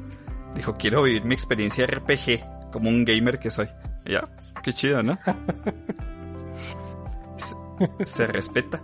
Dijo, 0.55 0.77
quiero 0.77 1.03
vivir 1.03 1.23
mi 1.25 1.33
experiencia 1.33 1.85
RPG, 1.85 2.71
como 2.71 2.89
un 2.89 3.03
gamer 3.05 3.39
que 3.39 3.51
soy. 3.51 3.67
Y 4.05 4.13
ya, 4.13 4.27
qué 4.63 4.73
chido, 4.73 5.03
¿no? 5.03 5.17
se, 7.37 8.05
se 8.05 8.27
respeta. 8.27 8.81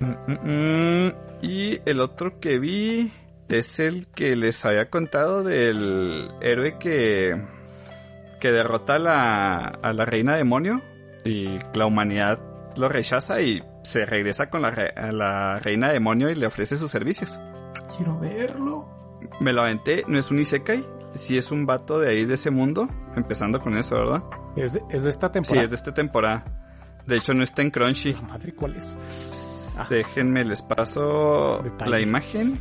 Mm, 0.00 0.14
mm, 0.26 1.06
mm. 1.06 1.12
y 1.42 1.80
el 1.86 2.00
otro 2.00 2.40
que 2.40 2.58
vi 2.58 3.12
es 3.48 3.78
el 3.80 4.06
que 4.08 4.34
les 4.36 4.64
había 4.64 4.88
contado 4.90 5.42
del 5.42 6.30
héroe 6.40 6.78
que 6.78 7.40
que 8.40 8.50
derrota 8.50 8.96
a 8.96 8.98
la, 8.98 9.58
a 9.82 9.92
la 9.92 10.04
reina 10.04 10.34
demonio 10.36 10.82
y 11.24 11.58
la 11.74 11.86
humanidad 11.86 12.40
lo 12.76 12.88
rechaza 12.88 13.40
y 13.40 13.62
se 13.84 14.04
regresa 14.04 14.50
con 14.50 14.62
la, 14.62 14.72
re- 14.72 14.92
a 14.96 15.12
la 15.12 15.60
reina 15.60 15.90
demonio 15.92 16.28
y 16.28 16.34
le 16.34 16.46
ofrece 16.46 16.76
sus 16.76 16.90
servicios. 16.90 17.40
Quiero 18.02 18.18
verlo. 18.18 18.88
Me 19.40 19.52
lo 19.52 19.62
aventé, 19.62 20.04
no 20.08 20.18
es 20.18 20.30
un 20.30 20.40
isekai, 20.40 20.84
sí 21.14 21.38
es 21.38 21.52
un 21.52 21.64
vato 21.66 21.98
de 22.00 22.08
ahí 22.10 22.24
de 22.24 22.34
ese 22.34 22.50
mundo, 22.50 22.88
empezando 23.14 23.60
con 23.60 23.76
eso, 23.76 23.94
¿verdad? 23.96 24.24
¿Es, 24.56 24.72
de, 24.72 24.82
es 24.90 25.02
de 25.04 25.10
esta 25.10 25.28
Sí, 25.28 25.32
temporada. 25.34 25.64
es 25.64 25.70
de 25.70 25.76
esta 25.76 25.94
temporada. 25.94 26.44
De 27.06 27.16
hecho, 27.16 27.32
no 27.34 27.42
está 27.42 27.62
en 27.62 27.70
Crunchy. 27.70 28.14
Madre, 28.28 28.54
¿cuál 28.54 28.76
es? 28.76 28.96
Ah. 29.78 29.86
Déjenme, 29.88 30.44
les 30.44 30.62
paso 30.62 31.60
Detalle. 31.62 31.90
la 31.90 32.00
imagen. 32.00 32.60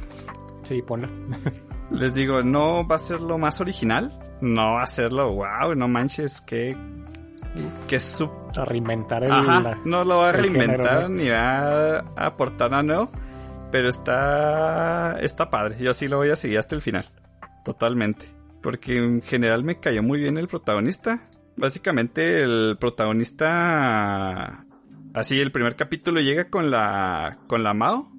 Sí, 0.63 0.81
ponla. 0.81 1.09
Les 1.91 2.13
digo, 2.13 2.41
no 2.41 2.87
va 2.87 2.95
a 2.95 2.99
ser 2.99 3.19
lo 3.19 3.37
más 3.37 3.59
original. 3.59 4.17
No 4.39 4.75
va 4.75 4.83
a 4.83 4.87
ser 4.87 5.11
lo 5.11 5.33
wow, 5.33 5.75
no 5.75 5.87
manches, 5.89 6.39
que. 6.39 6.77
Que 7.87 7.99
su. 7.99 8.29
A 8.55 8.63
reinventar 8.63 9.23
el... 9.25 9.31
Ajá, 9.31 9.59
la- 9.59 9.77
no 9.83 10.03
lo 10.05 10.19
va 10.19 10.29
a 10.29 10.31
reinventar 10.31 10.85
género, 10.87 11.01
¿no? 11.01 11.09
ni 11.09 11.27
va 11.27 11.97
a 11.97 12.25
aportar 12.27 12.71
nada 12.71 12.83
nuevo. 12.83 13.11
Pero 13.71 13.89
está. 13.89 15.19
Está 15.21 15.49
padre. 15.49 15.77
Yo 15.79 15.93
sí 15.93 16.07
lo 16.07 16.17
voy 16.17 16.29
a 16.29 16.35
seguir 16.35 16.59
hasta 16.59 16.75
el 16.75 16.81
final. 16.81 17.05
Totalmente. 17.63 18.27
Porque 18.61 18.97
en 18.97 19.21
general 19.21 19.63
me 19.63 19.79
cayó 19.79 20.03
muy 20.03 20.19
bien 20.19 20.37
el 20.37 20.47
protagonista. 20.47 21.23
Básicamente 21.57 22.41
el 22.41 22.77
protagonista... 22.79 24.65
Así, 25.13 25.41
el 25.41 25.51
primer 25.51 25.75
capítulo 25.75 26.21
llega 26.21 26.49
con 26.49 26.71
la... 26.71 27.39
con 27.47 27.63
la 27.63 27.73
Mao, 27.73 28.11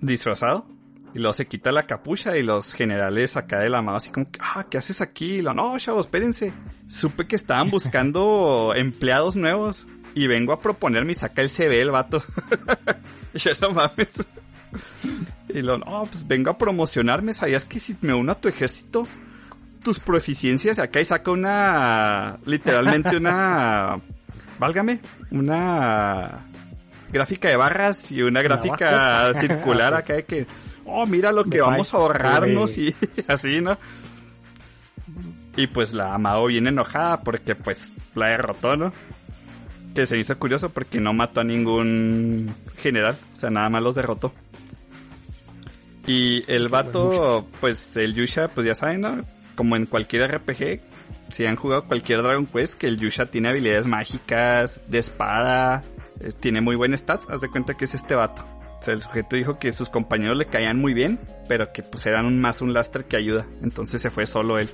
disfrazado. 0.00 0.66
Y 1.12 1.18
luego 1.18 1.32
se 1.32 1.46
quita 1.46 1.72
la 1.72 1.86
capucha 1.86 2.36
y 2.36 2.42
los 2.42 2.72
generales 2.72 3.36
acá 3.36 3.58
de 3.58 3.68
la 3.68 3.82
Mao 3.82 3.96
así 3.96 4.10
como, 4.10 4.28
ah, 4.38 4.66
¿qué 4.70 4.78
haces 4.78 5.00
aquí? 5.00 5.36
Y 5.36 5.42
lo, 5.42 5.54
no, 5.54 5.76
chavos, 5.78 6.06
espérense. 6.06 6.52
Supe 6.88 7.26
que 7.26 7.36
estaban 7.36 7.70
buscando 7.70 8.72
empleados 8.76 9.36
nuevos. 9.36 9.86
Y 10.14 10.26
vengo 10.26 10.52
a 10.52 10.60
proponerme 10.60 11.12
y 11.12 11.14
saca 11.14 11.42
el 11.42 11.50
CV 11.50 11.80
el 11.80 11.90
vato. 11.90 12.22
y 13.34 13.38
yo 13.38 13.52
no 13.60 13.70
mames. 13.70 14.26
Y 15.52 15.62
lo, 15.62 15.78
no, 15.78 16.04
pues 16.04 16.28
vengo 16.28 16.50
a 16.50 16.58
promocionarme. 16.58 17.32
¿Sabías 17.32 17.64
que 17.64 17.80
si 17.80 17.96
me 18.02 18.14
uno 18.14 18.30
a 18.30 18.34
tu 18.36 18.48
ejército, 18.48 19.08
tus 19.82 19.98
proficiencias 19.98 20.78
acá 20.78 21.00
y 21.00 21.04
saca 21.04 21.30
una, 21.32 22.38
literalmente 22.44 23.16
una, 23.16 24.00
válgame, 24.58 25.00
una 25.32 26.46
gráfica 27.12 27.48
de 27.48 27.56
barras 27.56 28.12
y 28.12 28.22
una 28.22 28.42
gráfica 28.42 29.32
circular 29.38 29.94
acá 29.94 30.14
de 30.14 30.24
que, 30.24 30.46
oh, 30.84 31.06
mira 31.06 31.32
lo 31.32 31.44
que 31.44 31.60
vamos 31.60 31.92
a 31.92 31.96
ahorrarnos 31.96 32.78
y 32.78 32.94
así, 33.26 33.60
¿no? 33.60 33.78
Y 35.56 35.66
pues 35.66 35.92
la 35.92 36.14
Amado 36.14 36.46
viene 36.46 36.68
enojada 36.68 37.20
porque 37.22 37.56
pues 37.56 37.92
la 38.14 38.26
derrotó, 38.28 38.76
¿no? 38.76 38.92
Que 40.00 40.06
se 40.06 40.16
hizo 40.16 40.38
curioso 40.38 40.70
porque 40.70 40.98
no 40.98 41.12
mató 41.12 41.42
a 41.42 41.44
ningún 41.44 42.54
general, 42.78 43.18
o 43.34 43.36
sea, 43.36 43.50
nada 43.50 43.68
más 43.68 43.82
los 43.82 43.96
derrotó. 43.96 44.32
Y 46.06 46.42
el 46.50 46.70
vato, 46.70 47.46
pues 47.60 47.98
el 47.98 48.14
Yusha, 48.14 48.48
pues 48.48 48.66
ya 48.66 48.74
saben, 48.74 49.02
¿no? 49.02 49.26
Como 49.56 49.76
en 49.76 49.84
cualquier 49.84 50.34
RPG, 50.34 50.80
si 51.28 51.44
han 51.44 51.56
jugado 51.56 51.84
cualquier 51.84 52.22
Dragon 52.22 52.46
Quest, 52.46 52.80
que 52.80 52.86
el 52.86 52.96
Yusha 52.96 53.26
tiene 53.26 53.50
habilidades 53.50 53.86
mágicas, 53.86 54.80
de 54.88 55.00
espada, 55.00 55.84
eh, 56.20 56.32
tiene 56.32 56.62
muy 56.62 56.76
buen 56.76 56.96
stats, 56.96 57.28
haz 57.28 57.42
de 57.42 57.50
cuenta 57.50 57.74
que 57.74 57.84
es 57.84 57.94
este 57.94 58.14
vato. 58.14 58.42
O 58.80 58.82
sea, 58.82 58.94
el 58.94 59.02
sujeto 59.02 59.36
dijo 59.36 59.58
que 59.58 59.72
sus 59.72 59.90
compañeros 59.90 60.38
le 60.38 60.46
caían 60.46 60.80
muy 60.80 60.94
bien, 60.94 61.20
pero 61.46 61.70
que 61.70 61.82
pues 61.82 62.06
eran 62.06 62.40
más 62.40 62.62
un 62.62 62.72
lastre 62.72 63.04
que 63.04 63.18
ayuda. 63.18 63.46
Entonces 63.62 64.00
se 64.00 64.08
fue 64.10 64.24
solo 64.24 64.58
él. 64.58 64.70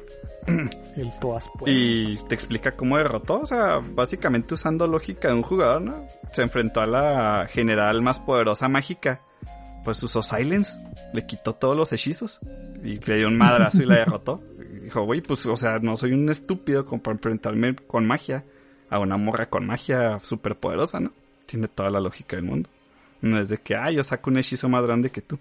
El 0.96 1.10
toas 1.18 1.50
Y 1.66 2.16
te 2.28 2.36
explica 2.36 2.76
cómo 2.76 2.98
derrotó, 2.98 3.40
o 3.40 3.46
sea, 3.46 3.78
básicamente 3.78 4.54
usando 4.54 4.86
lógica 4.86 5.28
de 5.28 5.34
un 5.34 5.42
jugador, 5.42 5.82
¿no? 5.82 6.06
Se 6.30 6.42
enfrentó 6.42 6.80
a 6.80 6.86
la 6.86 7.48
general 7.50 8.00
más 8.00 8.20
poderosa 8.20 8.68
mágica. 8.68 9.22
Pues 9.84 10.00
usó 10.04 10.22
Silence, 10.22 10.80
le 11.12 11.26
quitó 11.26 11.54
todos 11.54 11.76
los 11.76 11.92
hechizos 11.92 12.40
y 12.84 13.00
le 13.00 13.16
dio 13.16 13.26
un 13.26 13.36
madrazo 13.36 13.82
y 13.82 13.86
la 13.86 13.96
derrotó. 13.98 14.40
Y 14.60 14.84
dijo, 14.84 15.02
güey, 15.02 15.20
pues, 15.20 15.44
o 15.46 15.56
sea, 15.56 15.80
no 15.80 15.96
soy 15.96 16.12
un 16.12 16.28
estúpido 16.28 16.84
como 16.86 17.02
para 17.02 17.16
enfrentarme 17.16 17.74
con 17.74 18.06
magia 18.06 18.44
a 18.88 19.00
una 19.00 19.16
morra 19.16 19.50
con 19.50 19.66
magia 19.66 20.20
súper 20.20 20.56
poderosa, 20.56 21.00
¿no? 21.00 21.12
Tiene 21.44 21.66
toda 21.66 21.90
la 21.90 21.98
lógica 21.98 22.36
del 22.36 22.44
mundo. 22.44 22.70
No 23.26 23.40
es 23.40 23.48
de 23.48 23.58
que, 23.58 23.74
ah, 23.74 23.90
yo 23.90 24.02
saco 24.04 24.30
un 24.30 24.38
hechizo 24.38 24.68
más 24.68 24.84
grande 24.84 25.10
que 25.10 25.20
tú. 25.20 25.38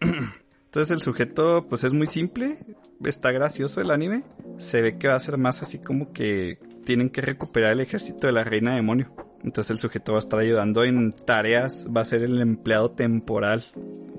Entonces 0.00 0.90
el 0.90 1.02
sujeto, 1.02 1.66
pues 1.68 1.84
es 1.84 1.92
muy 1.92 2.06
simple. 2.06 2.58
Está 3.04 3.30
gracioso 3.30 3.80
el 3.80 3.90
anime. 3.90 4.24
Se 4.58 4.80
ve 4.80 4.96
que 4.96 5.08
va 5.08 5.14
a 5.14 5.20
ser 5.20 5.36
más 5.36 5.60
así 5.60 5.78
como 5.78 6.12
que 6.12 6.58
tienen 6.84 7.10
que 7.10 7.20
recuperar 7.20 7.72
el 7.72 7.80
ejército 7.80 8.26
de 8.26 8.32
la 8.32 8.42
reina 8.42 8.74
demonio. 8.74 9.14
Entonces 9.44 9.70
el 9.72 9.78
sujeto 9.78 10.12
va 10.12 10.18
a 10.18 10.20
estar 10.20 10.40
ayudando 10.40 10.84
en 10.84 11.12
tareas. 11.12 11.88
Va 11.94 12.00
a 12.00 12.06
ser 12.06 12.22
el 12.22 12.40
empleado 12.40 12.90
temporal, 12.90 13.64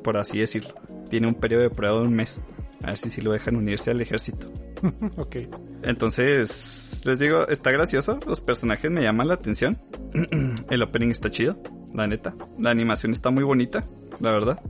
por 0.04 0.18
así 0.18 0.38
decirlo. 0.38 0.76
Tiene 1.10 1.28
un 1.28 1.36
periodo 1.36 1.64
de 1.64 1.70
prueba 1.72 2.00
de 2.00 2.06
un 2.06 2.14
mes. 2.14 2.44
A 2.84 2.88
ver 2.88 2.98
si 2.98 3.10
sí 3.10 3.22
lo 3.22 3.32
dejan 3.32 3.56
unirse 3.56 3.90
al 3.90 4.02
ejército. 4.02 4.52
ok. 5.18 5.36
Entonces, 5.84 7.02
les 7.06 7.20
digo, 7.20 7.48
está 7.48 7.72
gracioso. 7.72 8.20
Los 8.28 8.42
personajes 8.42 8.92
me 8.92 9.02
llaman 9.02 9.28
la 9.28 9.36
atención. 9.36 9.80
el 10.70 10.82
opening 10.84 11.10
está 11.10 11.32
chido, 11.32 11.58
la 11.94 12.08
neta. 12.08 12.36
La 12.60 12.72
animación 12.72 13.12
está 13.12 13.30
muy 13.30 13.44
bonita, 13.44 13.86
la 14.20 14.32
verdad. 14.32 14.62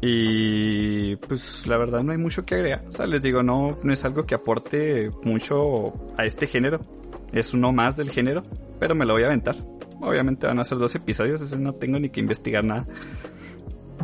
Y 0.00 1.16
pues 1.16 1.66
la 1.66 1.78
verdad 1.78 2.02
no 2.02 2.12
hay 2.12 2.18
mucho 2.18 2.44
que 2.44 2.54
agregar. 2.54 2.84
O 2.88 2.92
sea, 2.92 3.06
les 3.06 3.22
digo, 3.22 3.42
no, 3.42 3.76
no 3.82 3.92
es 3.92 4.04
algo 4.04 4.26
que 4.26 4.34
aporte 4.34 5.10
mucho 5.22 5.94
a 6.16 6.24
este 6.24 6.46
género. 6.46 6.80
Es 7.32 7.54
uno 7.54 7.72
más 7.72 7.96
del 7.96 8.10
género, 8.10 8.42
pero 8.78 8.94
me 8.94 9.04
lo 9.04 9.14
voy 9.14 9.24
a 9.24 9.26
aventar. 9.26 9.56
Obviamente 10.00 10.46
van 10.46 10.58
a 10.58 10.64
ser 10.64 10.78
dos 10.78 10.94
episodios, 10.94 11.40
así 11.40 11.56
no 11.56 11.72
tengo 11.72 11.98
ni 11.98 12.10
que 12.10 12.20
investigar 12.20 12.64
nada. 12.64 12.86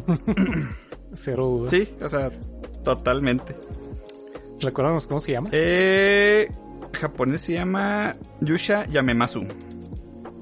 Cero 1.12 1.46
dudas. 1.46 1.70
Sí, 1.70 1.88
o 2.00 2.08
sea, 2.08 2.30
totalmente. 2.82 3.54
¿Recordamos 4.62 5.06
cómo 5.06 5.20
se 5.20 5.32
llama? 5.32 5.48
Eh, 5.52 6.50
japonés 6.92 7.40
se 7.42 7.54
llama 7.54 8.16
Yusha 8.40 8.86
Yamemasu. 8.86 9.44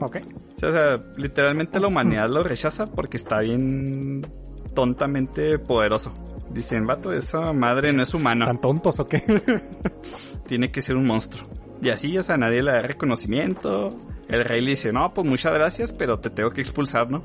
Ok. 0.00 0.16
O 0.56 0.58
sea, 0.60 0.68
o 0.68 0.72
sea, 0.72 1.00
literalmente 1.16 1.80
la 1.80 1.86
humanidad 1.88 2.28
lo 2.28 2.42
rechaza 2.42 2.86
porque 2.86 3.16
está 3.16 3.40
bien 3.40 4.26
tontamente 4.74 5.58
poderoso. 5.58 6.12
Dicen, 6.50 6.86
vato, 6.86 7.12
esa 7.12 7.52
madre 7.52 7.92
no 7.92 8.02
es 8.02 8.12
humana. 8.14 8.46
¿Tan 8.46 8.60
tontos 8.60 8.98
o 9.00 9.06
qué? 9.06 9.22
Tiene 10.46 10.70
que 10.70 10.82
ser 10.82 10.96
un 10.96 11.06
monstruo. 11.06 11.48
Y 11.82 11.88
así, 11.90 12.16
o 12.18 12.22
sea, 12.22 12.36
nadie 12.36 12.62
le 12.62 12.72
da 12.72 12.82
reconocimiento. 12.82 13.90
El 14.28 14.44
rey 14.44 14.60
le 14.60 14.70
dice, 14.70 14.92
no, 14.92 15.14
pues 15.14 15.26
muchas 15.26 15.54
gracias, 15.54 15.92
pero 15.92 16.18
te 16.18 16.28
tengo 16.30 16.50
que 16.50 16.60
expulsar, 16.60 17.10
¿no? 17.10 17.22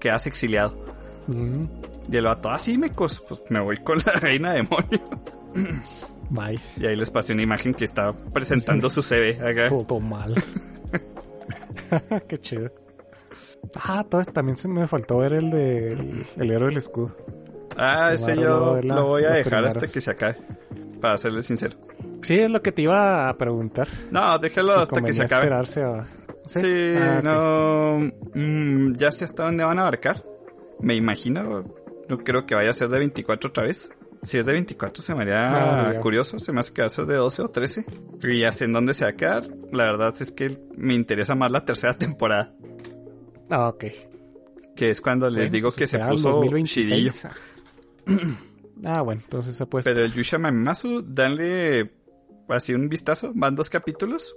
Quedas 0.00 0.26
exiliado. 0.26 0.76
Mm, 1.28 1.62
Y 2.12 2.16
el 2.16 2.24
vato, 2.24 2.50
así 2.50 2.76
me 2.76 2.90
cos, 2.90 3.22
pues 3.26 3.42
me 3.48 3.60
voy 3.60 3.78
con 3.78 3.98
la 4.04 4.12
reina 4.20 4.52
demonio. 4.52 5.00
Bye. 6.30 6.58
Y 6.76 6.86
ahí 6.86 6.96
les 6.96 7.10
pasé 7.10 7.32
una 7.32 7.42
imagen 7.42 7.74
que 7.74 7.84
está 7.84 8.12
presentando 8.32 8.88
su 8.90 9.02
CV 9.02 9.40
acá. 9.40 9.68
Todo 9.86 10.00
mal. 10.00 10.34
qué 12.28 12.38
chido. 12.38 12.70
Ah, 13.74 14.04
todo, 14.08 14.22
también 14.24 14.56
se 14.56 14.68
me 14.68 14.86
faltó 14.86 15.18
ver 15.18 15.32
el 15.34 15.50
de 15.50 15.88
el, 15.88 16.26
el 16.36 16.50
héroe 16.50 16.68
del 16.68 16.78
escudo. 16.78 17.16
Ah, 17.76 18.10
ese 18.12 18.36
yo 18.36 18.42
lo 18.42 18.74
de 18.76 18.82
la- 18.84 18.94
lo 18.96 19.06
voy 19.06 19.24
a 19.24 19.30
dejar 19.30 19.64
hasta 19.64 19.86
que 19.90 20.00
se 20.00 20.10
acabe. 20.12 20.36
Para 21.00 21.18
serles 21.18 21.46
sincero. 21.46 21.76
Sí, 22.22 22.34
es 22.38 22.50
lo 22.50 22.62
que 22.62 22.72
te 22.72 22.82
iba 22.82 23.28
a 23.28 23.36
preguntar. 23.36 23.86
No, 24.10 24.38
déjalo 24.38 24.74
Si 24.74 24.80
hasta 24.80 25.02
que 25.02 25.12
se 25.12 25.22
acabe. 25.22 25.42
esperarse 25.44 25.82
a... 25.82 26.06
Sí, 26.46 26.94
Ah, 26.98 27.20
no. 27.22 28.10
mm, 28.34 28.92
ya 28.96 29.12
sé 29.12 29.24
hasta 29.26 29.44
dónde 29.44 29.62
van 29.64 29.78
a 29.78 29.82
abarcar. 29.82 30.24
Me 30.80 30.94
imagino. 30.94 31.64
No 32.08 32.18
creo 32.18 32.46
que 32.46 32.54
vaya 32.54 32.70
a 32.70 32.72
ser 32.72 32.88
de 32.88 32.98
24 32.98 33.50
otra 33.50 33.64
vez. 33.64 33.90
Si 34.26 34.38
es 34.38 34.46
de 34.46 34.52
24 34.54 35.02
se 35.04 35.14
me 35.14 35.22
haría 35.22 36.00
curioso. 36.00 36.40
Se 36.40 36.52
me 36.52 36.58
hace 36.58 36.72
que 36.72 36.82
va 36.82 36.86
a 36.86 36.90
ser 36.90 37.06
de 37.06 37.14
12 37.14 37.42
o 37.42 37.48
13. 37.48 37.86
Y 38.24 38.40
ya 38.40 38.50
sé 38.50 38.64
en 38.64 38.72
dónde 38.72 38.92
se 38.92 39.04
va 39.04 39.10
a 39.10 39.16
quedar. 39.16 39.46
La 39.72 39.84
verdad 39.84 40.14
es 40.18 40.32
que 40.32 40.58
me 40.76 40.94
interesa 40.94 41.36
más 41.36 41.52
la 41.52 41.64
tercera 41.64 41.96
temporada. 41.96 42.52
Ah, 43.48 43.68
ok. 43.68 43.84
Que 44.74 44.90
es 44.90 45.00
cuando 45.00 45.30
les 45.30 45.36
Bueno, 45.36 45.52
digo 45.52 45.68
pues 45.68 45.76
que 45.76 45.86
se 45.86 45.98
puso 46.00 46.30
2026. 46.30 47.28
chidillo. 48.06 48.36
Ah, 48.84 49.00
bueno, 49.00 49.22
entonces 49.24 49.56
se 49.56 49.64
puede... 49.64 49.84
Pero 49.84 50.04
el 50.04 50.12
Yusha 50.12 50.36
Mamasu, 50.36 51.02
danle 51.02 51.92
así 52.46 52.74
un 52.74 52.90
vistazo. 52.90 53.32
Van 53.34 53.54
dos 53.54 53.70
capítulos. 53.70 54.36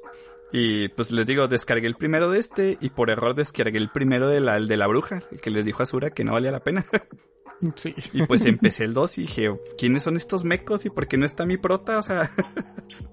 Y 0.54 0.88
pues 0.88 1.12
les 1.12 1.28
digo, 1.28 1.50
descargué 1.50 1.88
el 1.88 1.96
primero 1.96 2.32
de 2.32 2.40
este 2.40 2.78
y 2.80 2.90
por 2.90 3.10
error 3.10 3.36
descargué 3.36 3.78
el 3.78 3.90
primero 3.90 4.30
de 4.30 4.40
la, 4.40 4.56
el 4.56 4.70
de 4.70 4.78
la 4.78 4.88
bruja, 4.88 5.24
el 5.30 5.42
que 5.42 5.50
les 5.50 5.66
dijo 5.66 5.84
a 5.84 5.86
Sura 5.86 6.12
que 6.12 6.24
no 6.24 6.32
valía 6.32 6.52
la 6.52 6.64
pena. 6.64 6.86
Sí. 7.76 7.94
Y 8.14 8.26
pues 8.26 8.46
empecé 8.46 8.86
el 8.86 8.94
2 8.94 9.18
y 9.18 9.22
dije, 9.22 9.54
¿quiénes 9.78 10.04
son 10.04 10.16
estos 10.16 10.46
mecos 10.46 10.86
y 10.86 10.90
por 10.90 11.08
qué 11.08 11.18
no 11.18 11.26
está 11.26 11.46
mi 11.46 11.58
prota? 11.58 12.00
O 12.00 12.04
sea, 12.04 12.32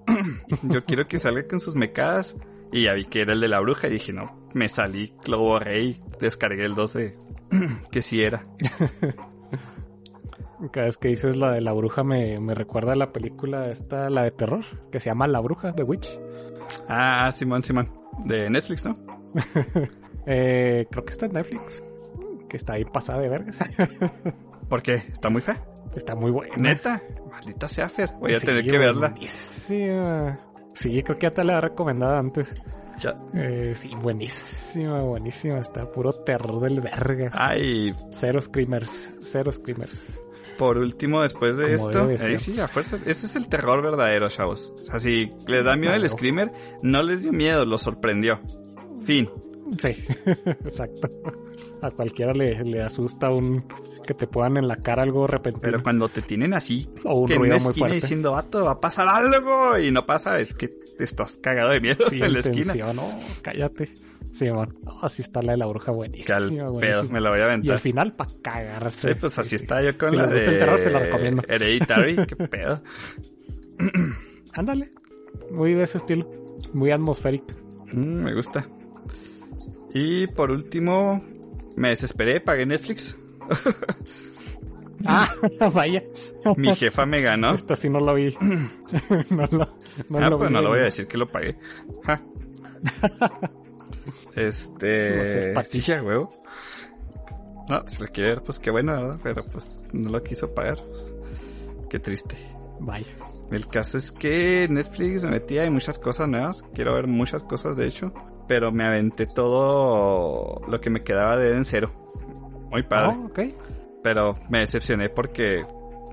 yo 0.63 0.85
quiero 0.85 1.07
que 1.07 1.17
salga 1.17 1.47
con 1.47 1.59
sus 1.59 1.75
mecadas. 1.75 2.35
Y 2.71 2.83
ya 2.83 2.93
vi 2.93 3.05
que 3.05 3.21
era 3.21 3.33
el 3.33 3.39
de 3.39 3.47
la 3.47 3.59
bruja 3.61 3.87
y 3.87 3.91
dije, 3.91 4.11
no, 4.11 4.49
me 4.53 4.67
salí, 4.67 5.13
lo 5.25 5.39
borré 5.39 5.83
y 5.83 6.01
descargué 6.19 6.65
el 6.65 6.75
2 6.75 6.93
de 6.93 7.17
que 7.91 8.01
sí 8.01 8.21
era. 8.21 8.41
Cada 10.71 10.87
vez 10.87 10.97
que 10.97 11.09
dices 11.09 11.37
la 11.37 11.51
de 11.51 11.61
la 11.61 11.71
bruja 11.71 12.03
me, 12.03 12.39
me 12.39 12.55
recuerda 12.55 12.93
a 12.93 12.95
la 12.95 13.13
película 13.13 13.69
esta, 13.69 14.09
la 14.09 14.23
de 14.23 14.31
terror, 14.31 14.65
que 14.91 14.99
se 14.99 15.09
llama 15.09 15.27
La 15.27 15.39
Bruja, 15.39 15.73
The 15.73 15.83
Witch. 15.83 16.19
Ah, 16.89 17.31
Simón, 17.31 17.63
Simón, 17.63 17.91
de 18.25 18.49
Netflix, 18.49 18.85
¿no? 18.85 18.93
Eh, 20.29 20.85
creo 20.91 21.05
que 21.05 21.11
está 21.11 21.27
en 21.27 21.31
Netflix. 21.31 21.81
Que 22.49 22.57
está 22.57 22.73
ahí 22.73 22.85
pasada 22.85 23.19
de 23.19 23.29
vergas. 23.29 23.59
¿Por 24.69 24.81
qué? 24.81 24.95
¿Está 24.95 25.29
muy 25.29 25.41
fea? 25.41 25.63
está 25.95 26.15
muy 26.15 26.29
buena. 26.29 26.55
Neta, 26.57 27.01
maldita 27.31 27.67
sea 27.67 27.89
Fer, 27.89 28.11
voy 28.19 28.33
a 28.33 28.39
Sí, 28.39 28.45
tener 28.45 28.63
que 28.65 28.77
verla. 28.77 29.09
Buenísima. 29.09 30.39
Sí, 30.75 31.01
creo 31.01 31.17
que 31.17 31.25
ya 31.25 31.31
te 31.31 31.43
la 31.43 31.57
he 31.57 31.61
recomendado 31.61 32.17
antes. 32.17 32.53
Ya. 32.99 33.15
Eh, 33.33 33.73
sí, 33.75 33.91
buenísima, 33.95 35.01
buenísima. 35.01 35.57
Está 35.59 35.89
puro 35.89 36.13
terror 36.13 36.61
del 36.61 36.81
vergas. 36.81 37.33
Ay, 37.35 37.95
Cero 38.11 38.39
screamers, 38.41 39.11
cero 39.23 39.51
screamers. 39.51 40.19
por 40.57 40.77
último, 40.77 41.21
después 41.21 41.57
de 41.57 41.75
Como 41.77 42.09
esto, 42.11 42.17
ser. 42.17 42.39
sí, 42.39 42.59
a 42.59 42.67
fuerzas, 42.67 43.01
ese 43.07 43.25
es 43.27 43.35
el 43.35 43.47
terror 43.47 43.81
verdadero, 43.83 44.29
chavos. 44.29 44.73
O 44.77 44.81
sea, 44.83 44.99
si 44.99 45.31
les 45.47 45.63
da 45.63 45.75
miedo 45.75 45.93
el 45.95 46.07
screamer, 46.09 46.51
no 46.83 47.01
les 47.01 47.23
dio 47.23 47.31
miedo, 47.33 47.65
los 47.65 47.81
sorprendió. 47.81 48.39
Fin. 49.03 49.29
Sí, 49.79 49.89
exacto. 50.45 51.09
A 51.81 51.91
cualquiera 51.91 52.33
le, 52.33 52.63
le 52.63 52.81
asusta 52.81 53.29
un 53.29 53.63
que 54.05 54.13
te 54.13 54.25
puedan 54.25 54.55
en 54.57 54.67
la 54.67 54.77
cara 54.77 55.03
algo 55.03 55.27
repentino. 55.27 55.61
Pero 55.61 55.83
cuando 55.83 56.07
te 56.09 56.21
tienen 56.21 56.53
así, 56.53 56.89
o 57.03 57.15
un 57.21 57.27
que 57.27 57.33
en 57.35 57.39
ruido 57.41 57.55
una 57.55 57.63
muy 57.63 57.69
esquina 57.71 57.87
fuerte. 57.89 57.95
diciendo, 57.95 58.31
vato, 58.31 58.63
va 58.65 58.71
a 58.71 58.79
pasar 58.79 59.07
algo, 59.09 59.77
y 59.77 59.91
no 59.91 60.05
pasa, 60.05 60.39
es 60.39 60.53
que 60.53 60.69
te 60.69 61.03
estás 61.03 61.37
cagado 61.37 61.69
de 61.71 61.81
miedo 61.81 62.09
Sí, 62.09 62.15
en 62.21 62.33
la 62.33 62.39
en 62.39 62.45
esquina. 62.45 62.93
no, 62.93 63.03
cállate. 63.41 63.93
Sí, 64.31 64.49
man. 64.51 64.75
Oh, 64.85 64.99
así 65.01 65.21
está 65.21 65.41
la 65.41 65.51
de 65.53 65.57
la 65.57 65.65
bruja 65.65 65.91
buenísima. 65.91 66.37
al 66.37 66.77
pedo, 66.79 67.03
me 67.05 67.19
lo 67.21 67.29
voy 67.31 67.39
a 67.39 67.41
Y 67.41 67.45
aventar. 67.45 67.73
al 67.73 67.79
final, 67.79 68.13
para 68.15 68.31
cagarse. 68.41 69.09
Sí, 69.13 69.19
pues 69.19 69.37
así 69.39 69.55
está 69.57 69.81
yo 69.81 69.97
con 69.97 70.09
Si 70.09 70.15
la 70.15 70.23
les 70.23 70.31
gusta 70.33 70.45
el 70.45 70.51
de 70.53 70.59
terror, 70.59 70.79
se 70.79 70.89
la 70.91 70.99
recomiendo. 70.99 71.43
Hereditary, 71.47 72.15
qué 72.27 72.35
pedo. 72.47 72.81
Ándale. 74.53 74.91
Muy 75.51 75.73
de 75.73 75.83
ese 75.83 75.97
estilo. 75.97 76.29
Muy 76.73 76.91
atmosférico. 76.91 77.47
Mm, 77.91 78.23
me 78.23 78.33
gusta. 78.33 78.67
Y 79.93 80.27
por 80.27 80.51
último, 80.51 81.23
me 81.77 81.89
desesperé, 81.89 82.41
pagué 82.41 82.65
Netflix. 82.65 83.15
Ah, 85.05 85.31
vaya. 85.73 86.03
Mi 86.57 86.75
jefa 86.75 87.05
me 87.05 87.21
ganó. 87.21 87.53
Esta 87.53 87.75
sí 87.75 87.87
no 87.87 87.99
lo 87.99 88.15
vi. 88.15 88.35
no 89.29 89.45
lo, 89.51 89.77
no 90.09 90.17
ah, 90.17 90.29
lo 90.29 90.37
pues 90.37 90.49
vi 90.49 90.55
no 90.55 90.61
lo 90.61 90.69
voy 90.69 90.79
a 90.79 90.83
decir 90.83 91.07
que 91.07 91.17
lo 91.17 91.29
pagué. 91.29 91.55
Ja. 92.03 92.21
Este. 94.35 95.27
ser 95.29 95.53
pa' 95.53 95.63
ti. 95.63 95.81
Sí, 95.81 95.91
a 95.91 96.01
huevo. 96.01 96.29
No, 97.69 97.83
si 97.85 98.01
lo 98.01 98.07
quiere 98.07 98.29
ver, 98.29 98.43
pues 98.43 98.59
qué 98.59 98.71
bueno, 98.71 98.93
¿verdad? 98.93 99.19
Pero 99.21 99.45
pues 99.45 99.83
no 99.93 100.09
lo 100.09 100.23
quiso 100.23 100.53
pagar. 100.53 100.83
Pues, 100.83 101.13
qué 101.89 101.99
triste. 101.99 102.35
Vaya. 102.79 103.05
El 103.51 103.67
caso 103.67 103.97
es 103.97 104.11
que 104.11 104.67
Netflix 104.69 105.23
me 105.23 105.31
metía 105.31 105.63
en 105.65 105.73
muchas 105.73 105.99
cosas 105.99 106.27
nuevas. 106.27 106.63
Quiero 106.73 106.93
ver 106.95 107.07
muchas 107.07 107.43
cosas, 107.43 107.77
de 107.77 107.87
hecho. 107.87 108.13
Pero 108.47 108.71
me 108.71 108.85
aventé 108.85 109.25
todo 109.27 110.61
lo 110.67 110.79
que 110.81 110.89
me 110.89 111.03
quedaba 111.03 111.37
de 111.37 111.55
en 111.55 111.65
cero. 111.65 111.91
Muy 112.71 112.83
padre. 112.83 113.17
Oh. 113.17 113.31
Pero 114.03 114.35
me 114.49 114.59
decepcioné 114.59 115.09
porque 115.09 115.65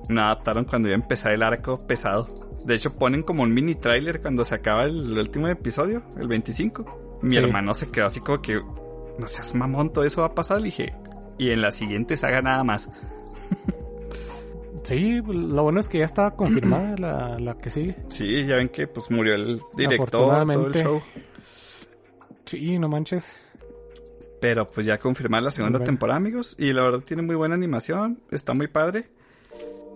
no 0.08 0.20
adaptaron 0.22 0.64
cuando 0.64 0.88
iba 0.88 0.96
a 0.96 1.00
empezar 1.00 1.32
el 1.32 1.42
arco 1.42 1.78
pesado. 1.78 2.28
De 2.64 2.74
hecho, 2.74 2.94
ponen 2.94 3.22
como 3.22 3.42
un 3.42 3.52
mini 3.52 3.74
trailer 3.74 4.20
cuando 4.22 4.44
se 4.44 4.54
acaba 4.54 4.84
el 4.84 5.16
último 5.18 5.48
episodio, 5.48 6.02
el 6.18 6.26
25. 6.28 7.18
Mi 7.22 7.32
Sí. 7.32 7.36
hermano 7.38 7.74
se 7.74 7.90
quedó 7.90 8.06
así 8.06 8.20
como 8.20 8.40
que, 8.42 8.54
no 9.18 9.28
seas 9.28 9.54
mamón, 9.54 9.92
todo 9.92 10.04
eso 10.04 10.22
va 10.22 10.28
a 10.28 10.34
pasar. 10.34 10.58
Le 10.58 10.64
dije, 10.66 10.94
y 11.38 11.50
en 11.50 11.60
la 11.62 11.70
siguiente 11.70 12.16
saga 12.16 12.40
nada 12.42 12.64
más. 12.64 12.88
Sí, 14.82 15.22
lo 15.26 15.62
bueno 15.62 15.80
es 15.80 15.88
que 15.88 15.98
ya 15.98 16.04
estaba 16.04 16.32
confirmada 16.36 16.96
la, 16.98 17.38
la 17.38 17.56
que 17.56 17.70
sigue. 17.70 17.96
Sí, 18.08 18.44
ya 18.46 18.56
ven 18.56 18.68
que 18.68 18.86
pues 18.86 19.10
murió 19.10 19.34
el 19.34 19.60
director, 19.76 20.10
todo 20.10 20.42
el 20.42 20.74
show. 20.74 21.00
Sí, 22.46 22.78
no 22.78 22.88
manches. 22.88 23.40
Pero 24.40 24.66
pues 24.66 24.84
ya 24.86 24.98
confirmar 24.98 25.42
la 25.42 25.50
segunda 25.50 25.78
Bueno. 25.78 25.90
temporada, 25.90 26.18
amigos. 26.18 26.54
Y 26.58 26.72
la 26.72 26.82
verdad 26.82 27.00
tiene 27.00 27.22
muy 27.22 27.34
buena 27.34 27.54
animación. 27.54 28.20
Está 28.30 28.52
muy 28.52 28.68
padre. 28.68 29.08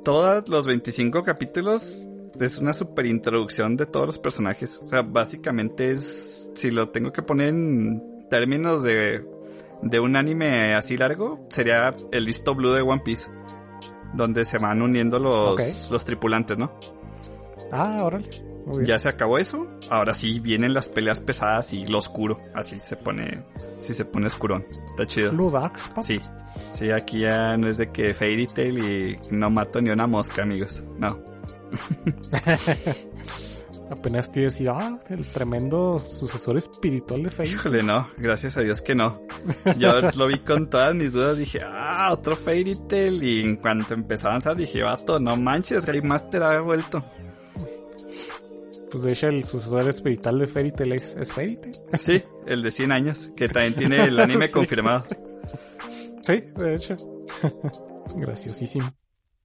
Todos 0.04 0.48
los 0.48 0.66
25 0.66 1.22
capítulos 1.22 2.04
es 2.40 2.58
una 2.58 2.72
super 2.72 3.04
introducción 3.04 3.76
de 3.76 3.84
todos 3.84 4.06
los 4.06 4.18
personajes. 4.18 4.78
O 4.82 4.86
sea, 4.86 5.02
básicamente 5.02 5.90
es, 5.90 6.50
si 6.54 6.70
lo 6.70 6.88
tengo 6.88 7.12
que 7.12 7.20
poner 7.22 7.48
en 7.50 8.26
términos 8.30 8.82
de, 8.82 9.26
de 9.82 10.00
un 10.00 10.16
anime 10.16 10.74
así 10.74 10.96
largo, 10.96 11.46
sería 11.50 11.94
el 12.12 12.24
listo 12.24 12.54
blue 12.54 12.72
de 12.72 12.80
One 12.82 13.02
Piece. 13.04 13.30
Donde 14.14 14.46
se 14.46 14.56
van 14.56 14.80
uniendo 14.80 15.18
los, 15.18 15.90
los 15.90 16.04
tripulantes, 16.06 16.56
¿no? 16.56 16.72
Ah, 17.70 18.02
órale. 18.04 18.30
Muy 18.64 18.78
bien. 18.78 18.86
Ya 18.86 18.98
se 18.98 19.10
acabó 19.10 19.36
eso. 19.36 19.66
Ahora 19.90 20.14
sí 20.14 20.38
vienen 20.40 20.74
las 20.74 20.88
peleas 20.88 21.20
pesadas 21.20 21.72
y 21.72 21.84
lo 21.86 21.98
oscuro. 21.98 22.40
Así 22.54 22.78
se 22.80 22.96
pone, 22.96 23.44
sí 23.78 23.94
se 23.94 24.04
pone 24.04 24.26
oscurón. 24.26 24.66
Está 24.90 25.06
chido. 25.06 25.32
Blue 25.32 25.50
Darks. 25.50 25.90
Sí, 26.02 26.20
sí, 26.72 26.90
aquí 26.90 27.20
ya 27.20 27.56
no 27.56 27.68
es 27.68 27.76
de 27.78 27.90
que 27.90 28.12
Fairy 28.14 28.46
Tail 28.46 28.78
y 28.78 29.18
no 29.30 29.50
mato 29.50 29.80
ni 29.80 29.90
una 29.90 30.06
mosca, 30.06 30.42
amigos. 30.42 30.84
No. 30.98 31.18
Apenas 33.90 34.30
te 34.30 34.40
iba 34.40 34.48
a 34.48 34.50
decir, 34.50 34.68
ah, 34.68 34.98
el 35.08 35.26
tremendo 35.28 35.98
sucesor 35.98 36.58
espiritual 36.58 37.22
de 37.22 37.30
Fate. 37.30 37.48
Híjole, 37.48 37.82
no, 37.82 38.06
gracias 38.18 38.58
a 38.58 38.60
Dios 38.60 38.82
que 38.82 38.94
no. 38.94 39.22
Yo 39.78 40.02
lo 40.14 40.26
vi 40.26 40.38
con 40.40 40.68
todas 40.68 40.94
mis 40.94 41.14
dudas, 41.14 41.38
dije, 41.38 41.62
ah, 41.64 42.10
otro 42.12 42.36
Fairy 42.36 42.76
Tail. 42.86 43.22
Y 43.22 43.40
en 43.40 43.56
cuanto 43.56 43.94
empezó 43.94 44.26
a 44.26 44.30
avanzar, 44.30 44.56
dije, 44.56 44.82
vato, 44.82 45.18
no 45.18 45.36
manches, 45.36 45.86
Master 46.04 46.42
ha 46.42 46.60
vuelto. 46.60 47.02
Pues 48.90 49.02
de 49.04 49.12
hecho, 49.12 49.28
el 49.28 49.44
sucesor 49.44 49.88
espiritual 49.88 50.38
de 50.38 50.46
Fairy 50.46 50.72
Tail 50.72 50.92
es, 50.94 51.14
es 51.16 51.32
Fairy 51.32 51.56
Tail. 51.60 51.76
Sí, 51.98 52.22
el 52.46 52.62
de 52.62 52.70
100 52.70 52.92
años, 52.92 53.32
que 53.36 53.48
también 53.48 53.74
tiene 53.74 54.04
el 54.04 54.18
anime 54.20 54.46
Sí. 54.46 54.52
confirmado. 54.52 55.04
Sí, 56.22 56.42
de 56.56 56.74
hecho. 56.74 56.96
Graciosísimo. 58.16 58.90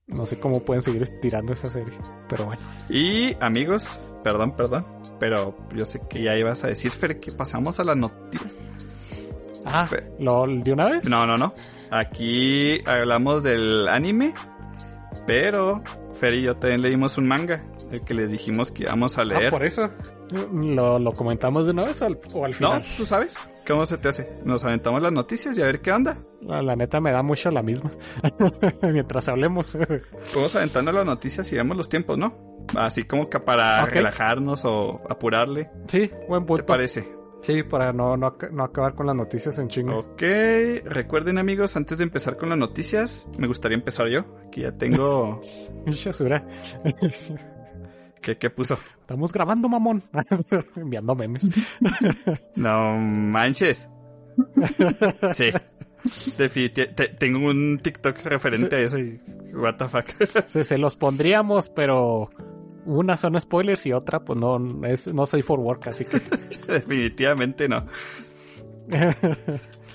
No 0.06 0.26
sé 0.26 0.38
cómo 0.38 0.62
pueden 0.62 0.82
seguir 0.82 1.02
estirando 1.02 1.52
esa 1.54 1.70
serie, 1.70 1.94
pero 2.28 2.44
bueno. 2.46 2.60
Y 2.90 3.34
amigos, 3.40 4.00
perdón, 4.22 4.54
perdón, 4.54 4.86
pero 5.18 5.56
yo 5.74 5.86
sé 5.86 6.00
que 6.10 6.22
ya 6.22 6.36
ibas 6.36 6.62
a 6.64 6.66
decir, 6.68 6.90
Fer, 6.92 7.18
que 7.20 7.32
pasamos 7.32 7.80
a 7.80 7.84
las 7.84 7.96
noticias. 7.96 8.58
Ah, 9.64 9.88
¿lo 10.18 10.46
de 10.46 10.72
una 10.72 10.90
vez? 10.90 11.08
No, 11.08 11.26
no, 11.26 11.38
no. 11.38 11.54
Aquí 11.90 12.80
hablamos 12.86 13.42
del 13.42 13.88
anime, 13.88 14.34
pero 15.26 15.82
Fer 16.12 16.34
y 16.34 16.42
yo 16.42 16.56
también 16.56 16.82
leímos 16.82 17.16
un 17.16 17.26
manga, 17.26 17.64
el 17.90 18.02
que 18.02 18.14
les 18.14 18.30
dijimos 18.30 18.70
que 18.70 18.84
íbamos 18.84 19.18
a 19.18 19.22
Ah, 19.22 19.24
leer. 19.24 19.50
por 19.50 19.64
eso. 19.64 19.90
¿Lo, 20.52 20.98
lo 20.98 21.12
comentamos 21.12 21.66
de 21.66 21.72
una 21.72 21.84
vez 21.84 22.02
al, 22.02 22.18
o 22.32 22.44
al 22.44 22.50
no, 22.52 22.56
final? 22.56 22.84
tú 22.96 23.04
sabes. 23.06 23.48
¿Cómo 23.66 23.86
se 23.86 23.96
te 23.98 24.08
hace? 24.08 24.36
Nos 24.44 24.64
aventamos 24.64 25.00
las 25.02 25.12
noticias 25.12 25.56
y 25.56 25.62
a 25.62 25.66
ver 25.66 25.80
qué 25.80 25.90
onda. 25.92 26.18
La, 26.42 26.60
la 26.62 26.76
neta 26.76 27.00
me 27.00 27.12
da 27.12 27.22
mucho 27.22 27.50
la 27.50 27.62
misma. 27.62 27.90
Mientras 28.82 29.28
hablemos. 29.28 29.76
Vamos 30.34 30.54
aventando 30.56 30.92
las 30.92 31.06
noticias 31.06 31.50
y 31.52 31.56
vemos 31.56 31.76
los 31.76 31.88
tiempos, 31.88 32.18
¿no? 32.18 32.36
Así 32.76 33.04
como 33.04 33.28
que 33.30 33.40
para 33.40 33.84
relajarnos 33.86 34.64
o 34.64 35.00
apurarle. 35.08 35.70
sí, 35.86 36.10
buen 36.28 36.42
¿Te 36.42 36.46
punto. 36.48 36.66
parece? 36.66 37.08
Sí, 37.42 37.62
para 37.62 37.92
no, 37.92 38.16
no, 38.16 38.36
no 38.52 38.64
acabar 38.64 38.94
con 38.94 39.04
las 39.06 39.14
noticias 39.14 39.58
en 39.58 39.68
chingo. 39.68 39.98
Ok, 39.98 40.22
recuerden 40.86 41.36
amigos, 41.36 41.76
antes 41.76 41.98
de 41.98 42.04
empezar 42.04 42.38
con 42.38 42.48
las 42.48 42.56
noticias, 42.56 43.28
me 43.36 43.46
gustaría 43.46 43.76
empezar 43.76 44.08
yo. 44.08 44.24
Aquí 44.46 44.62
ya 44.62 44.72
tengo... 44.72 45.42
Shazura. 45.86 46.46
¿Qué, 48.24 48.36
qué 48.38 48.50
puso? 48.50 48.78
Estamos 49.00 49.32
grabando, 49.32 49.68
mamón. 49.68 50.02
Enviando 50.76 51.14
memes. 51.14 51.48
No 52.56 52.96
manches. 52.96 53.88
Sí. 55.32 55.50
Definitivamente. 56.38 57.08
Tengo 57.08 57.48
un 57.50 57.78
TikTok 57.82 58.18
referente 58.24 58.76
a 58.76 58.80
eso 58.80 58.98
y. 58.98 59.20
What 59.54 59.76
the 59.76 59.88
fuck. 59.88 60.06
se, 60.46 60.64
se 60.64 60.78
los 60.78 60.96
pondríamos, 60.96 61.68
pero 61.68 62.30
una 62.86 63.16
son 63.16 63.40
spoilers 63.40 63.86
y 63.86 63.92
otra, 63.92 64.20
pues 64.24 64.38
no, 64.38 64.58
es, 64.86 65.12
no 65.12 65.24
soy 65.26 65.42
for 65.42 65.60
work, 65.60 65.88
así 65.88 66.04
que 66.04 66.20
Definitivamente 66.66 67.68
no. 67.68 67.86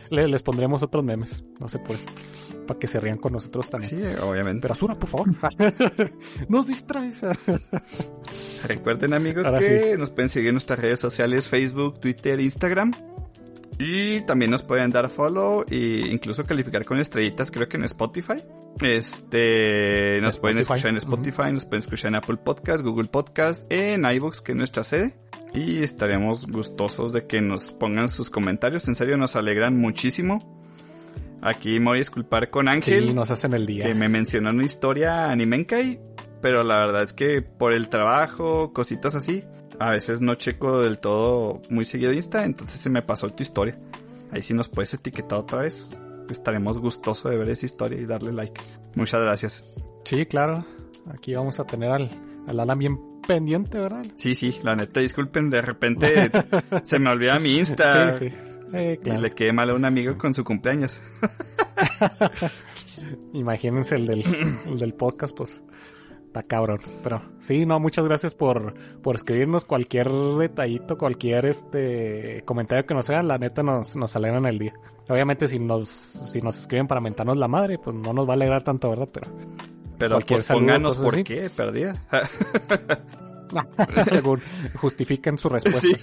le- 0.09 0.27
les 0.27 0.43
pondríamos 0.43 0.81
otros 0.83 1.03
memes. 1.03 1.43
No 1.59 1.67
se 1.67 1.79
puede. 1.79 1.99
Para 2.69 2.79
que 2.79 2.85
se 2.85 2.99
rían 2.99 3.17
con 3.17 3.33
nosotros 3.33 3.67
también. 3.67 3.89
Sí, 3.89 4.21
obviamente. 4.21 4.61
Pero 4.61 4.73
Azura, 4.73 4.93
por 4.93 5.09
favor. 5.09 5.29
Nos 6.49 6.67
distraes. 6.67 7.21
Recuerden, 8.67 9.15
amigos, 9.15 9.47
Ahora 9.47 9.57
que 9.57 9.97
nos 9.97 10.11
pueden 10.11 10.29
seguir 10.29 10.49
en 10.49 10.53
nuestras 10.53 10.77
redes 10.77 10.99
sociales: 10.99 11.49
Facebook, 11.49 11.99
Twitter, 11.99 12.39
Instagram. 12.39 12.93
Y 13.79 14.21
también 14.21 14.51
nos 14.51 14.61
pueden 14.61 14.91
dar 14.91 15.09
follow 15.09 15.65
e 15.67 16.09
incluso 16.11 16.45
calificar 16.45 16.85
con 16.85 16.99
estrellitas, 16.99 17.49
creo 17.49 17.67
que 17.67 17.77
en 17.77 17.85
Spotify. 17.85 18.35
Este, 18.81 20.19
nos 20.21 20.37
pueden 20.37 20.59
escuchar 20.59 20.89
en 20.89 20.97
Spotify, 20.97 21.51
nos 21.51 21.65
pueden 21.65 21.79
escuchar 21.79 22.09
en 22.09 22.15
Apple 22.15 22.37
Podcast, 22.37 22.83
Google 22.83 23.07
Podcast, 23.07 23.65
en 23.71 24.05
iBooks, 24.05 24.41
que 24.41 24.51
es 24.51 24.57
nuestra 24.59 24.83
sede. 24.83 25.15
Y 25.55 25.81
estaremos 25.81 26.45
gustosos 26.45 27.13
de 27.13 27.25
que 27.25 27.41
nos 27.41 27.71
pongan 27.71 28.09
sus 28.09 28.29
comentarios. 28.29 28.87
En 28.87 28.93
serio, 28.93 29.17
nos 29.17 29.35
alegran 29.35 29.75
muchísimo. 29.75 30.58
Aquí 31.41 31.79
me 31.79 31.85
voy 31.87 31.97
a 31.97 31.99
disculpar 31.99 32.49
con 32.49 32.67
Ángel 32.67 33.07
Sí, 33.07 33.13
nos 33.13 33.31
hacen 33.31 33.53
el 33.53 33.65
día. 33.65 33.85
que 33.85 33.93
me 33.93 34.09
mencionó 34.09 34.49
una 34.49 34.63
historia 34.65 35.29
Animenkai, 35.31 35.99
pero 36.41 36.63
la 36.63 36.79
verdad 36.79 37.03
es 37.03 37.13
que 37.13 37.41
por 37.41 37.73
el 37.73 37.89
trabajo, 37.89 38.73
cositas 38.73 39.15
así, 39.15 39.43
a 39.79 39.91
veces 39.91 40.19
no 40.21 40.35
checo 40.35 40.81
del 40.81 40.99
todo 40.99 41.61
muy 41.69 41.85
seguido 41.85 42.11
Insta, 42.11 42.43
entonces 42.45 42.79
se 42.79 42.89
me 42.89 43.01
pasó 43.01 43.29
tu 43.29 43.41
historia. 43.43 43.79
Ahí 44.31 44.41
sí 44.41 44.53
nos 44.53 44.69
puedes 44.69 44.93
etiquetar 44.93 45.39
otra 45.39 45.59
vez. 45.61 45.89
Estaremos 46.29 46.77
gustosos 46.77 47.31
de 47.31 47.37
ver 47.37 47.49
esa 47.49 47.65
historia 47.65 47.99
y 47.99 48.05
darle 48.05 48.31
like. 48.33 48.61
Muchas 48.95 49.21
gracias. 49.21 49.63
Sí, 50.03 50.25
claro. 50.25 50.65
Aquí 51.13 51.33
vamos 51.33 51.59
a 51.59 51.65
tener 51.65 51.89
al, 51.91 52.09
al 52.47 52.59
Alan 52.59 52.77
bien 52.77 52.99
pendiente, 53.27 53.79
¿verdad? 53.79 54.05
Sí, 54.15 54.35
sí, 54.35 54.59
la 54.63 54.75
neta, 54.75 54.99
disculpen, 54.99 55.49
de 55.49 55.61
repente 55.61 56.29
se 56.83 56.99
me 56.99 57.09
olvida 57.09 57.39
mi 57.39 57.57
Insta 57.57 58.13
Sí, 58.13 58.29
sí. 58.29 58.35
Eh, 58.73 58.99
y 59.03 59.09
le 59.11 59.31
quedé 59.31 59.53
mal 59.53 59.69
a 59.69 59.73
un 59.73 59.85
amigo 59.85 60.17
con 60.17 60.33
su 60.33 60.43
cumpleaños. 60.43 60.99
Imagínense 63.33 63.95
el 63.95 64.07
del, 64.07 64.23
el 64.65 64.79
del 64.79 64.93
podcast, 64.93 65.35
pues 65.35 65.61
está 66.27 66.43
cabrón. 66.43 66.79
Pero 67.03 67.21
sí, 67.39 67.65
no, 67.65 67.79
muchas 67.79 68.05
gracias 68.05 68.35
por, 68.35 68.73
por 69.01 69.15
escribirnos 69.15 69.65
cualquier 69.65 70.09
detallito, 70.11 70.97
cualquier 70.97 71.45
este 71.45 72.43
comentario 72.45 72.85
que 72.85 72.93
nos 72.93 73.09
hagan, 73.09 73.27
la 73.27 73.37
neta 73.37 73.63
nos, 73.63 73.95
nos 73.95 74.15
alegran 74.15 74.45
el 74.45 74.59
día. 74.59 74.73
Obviamente 75.07 75.47
si 75.47 75.59
nos, 75.59 75.87
si 75.89 76.41
nos 76.41 76.57
escriben 76.59 76.87
para 76.87 77.01
mentarnos 77.01 77.37
la 77.37 77.47
madre, 77.47 77.79
pues 77.79 77.95
no 77.95 78.13
nos 78.13 78.27
va 78.27 78.33
a 78.33 78.35
alegrar 78.35 78.63
tanto, 78.63 78.89
¿verdad? 78.89 79.09
Pero 79.11 79.27
Pero 79.97 80.15
Cualquier 80.15 80.37
pues 80.37 80.45
saludo, 80.45 80.61
pónganos 80.65 80.97
por 80.97 81.13
así. 81.15 81.23
qué, 81.23 81.49
perdida. 81.49 81.95
algún- 84.11 84.41
justifiquen 84.75 85.37
su 85.37 85.49
respuesta. 85.49 85.81
sí. 85.81 85.95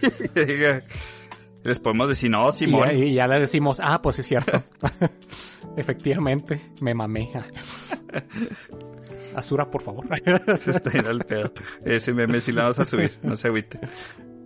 Les 1.66 1.78
podemos 1.80 2.08
decir, 2.08 2.30
no, 2.30 2.48
Y 2.48 2.52
Simón. 2.52 2.88
ya, 2.88 2.92
y 2.94 3.14
ya 3.14 3.26
le 3.26 3.40
decimos, 3.40 3.80
ah, 3.82 4.00
pues 4.00 4.20
es 4.20 4.26
cierto. 4.26 4.62
Efectivamente, 5.76 6.60
me 6.80 6.94
mamé. 6.94 7.32
Azura, 9.34 9.70
por 9.70 9.82
favor. 9.82 10.06
Se 10.58 10.70
está 10.70 10.90
yendo 10.90 11.10
al 11.10 11.24
pedo. 11.24 11.52
Ese 11.84 12.12
meme 12.14 12.40
sí 12.40 12.52
lo 12.52 12.62
vamos 12.62 12.78
a 12.78 12.84
subir, 12.84 13.18
no 13.22 13.36
se 13.36 13.48
agüite. 13.48 13.80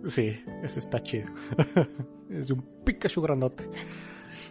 sí, 0.05 0.43
ese 0.63 0.79
está 0.79 1.01
chido. 1.01 1.27
es 2.29 2.49
un 2.49 2.65
Pikachu 2.83 3.21
grandote. 3.21 3.69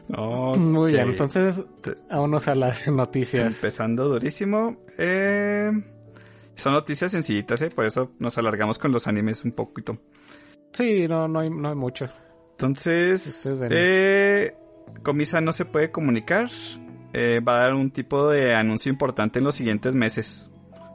Muy 0.08 0.92
bien, 0.92 1.10
entonces, 1.10 1.62
vámonos 2.08 2.48
a 2.48 2.54
las 2.54 2.88
noticias. 2.88 3.54
Empezando 3.56 4.08
durísimo. 4.08 4.78
Eh, 4.96 5.70
son 6.54 6.72
noticias 6.72 7.10
sencillitas, 7.10 7.60
¿eh? 7.62 7.70
Por 7.70 7.84
eso 7.84 8.12
nos 8.18 8.38
alargamos 8.38 8.78
con 8.78 8.92
los 8.92 9.06
animes 9.06 9.44
un 9.44 9.52
poquito. 9.52 9.98
Sí, 10.72 11.06
no, 11.08 11.28
no 11.28 11.40
hay, 11.40 11.50
no 11.50 11.68
hay 11.68 11.74
mucho. 11.74 12.08
Entonces, 12.60 13.46
Este 13.46 13.68
eh, 14.48 14.54
Comisa 15.02 15.40
no 15.40 15.52
se 15.54 15.64
puede 15.64 15.90
comunicar. 15.90 16.50
Eh, 17.14 17.40
va 17.46 17.56
a 17.56 17.60
dar 17.62 17.74
un 17.74 17.90
tipo 17.90 18.28
de 18.28 18.54
anuncio 18.54 18.90
importante 18.92 19.38
en 19.38 19.46
los 19.46 19.54
siguientes 19.54 19.94
meses. 19.94 20.50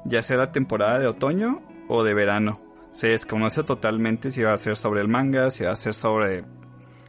Ya 0.06 0.22
sea 0.22 0.38
la 0.38 0.52
temporada 0.52 1.00
de 1.00 1.08
otoño 1.08 1.64
o 1.90 2.04
de 2.04 2.14
verano. 2.14 2.62
Se 2.92 3.08
desconoce 3.08 3.64
totalmente 3.64 4.32
si 4.32 4.44
va 4.44 4.54
a 4.54 4.58
ser 4.58 4.78
sobre 4.78 5.02
el 5.02 5.08
manga, 5.08 5.50
si 5.50 5.64
va 5.64 5.72
a 5.72 5.76
ser 5.76 5.96
sobre 5.96 6.46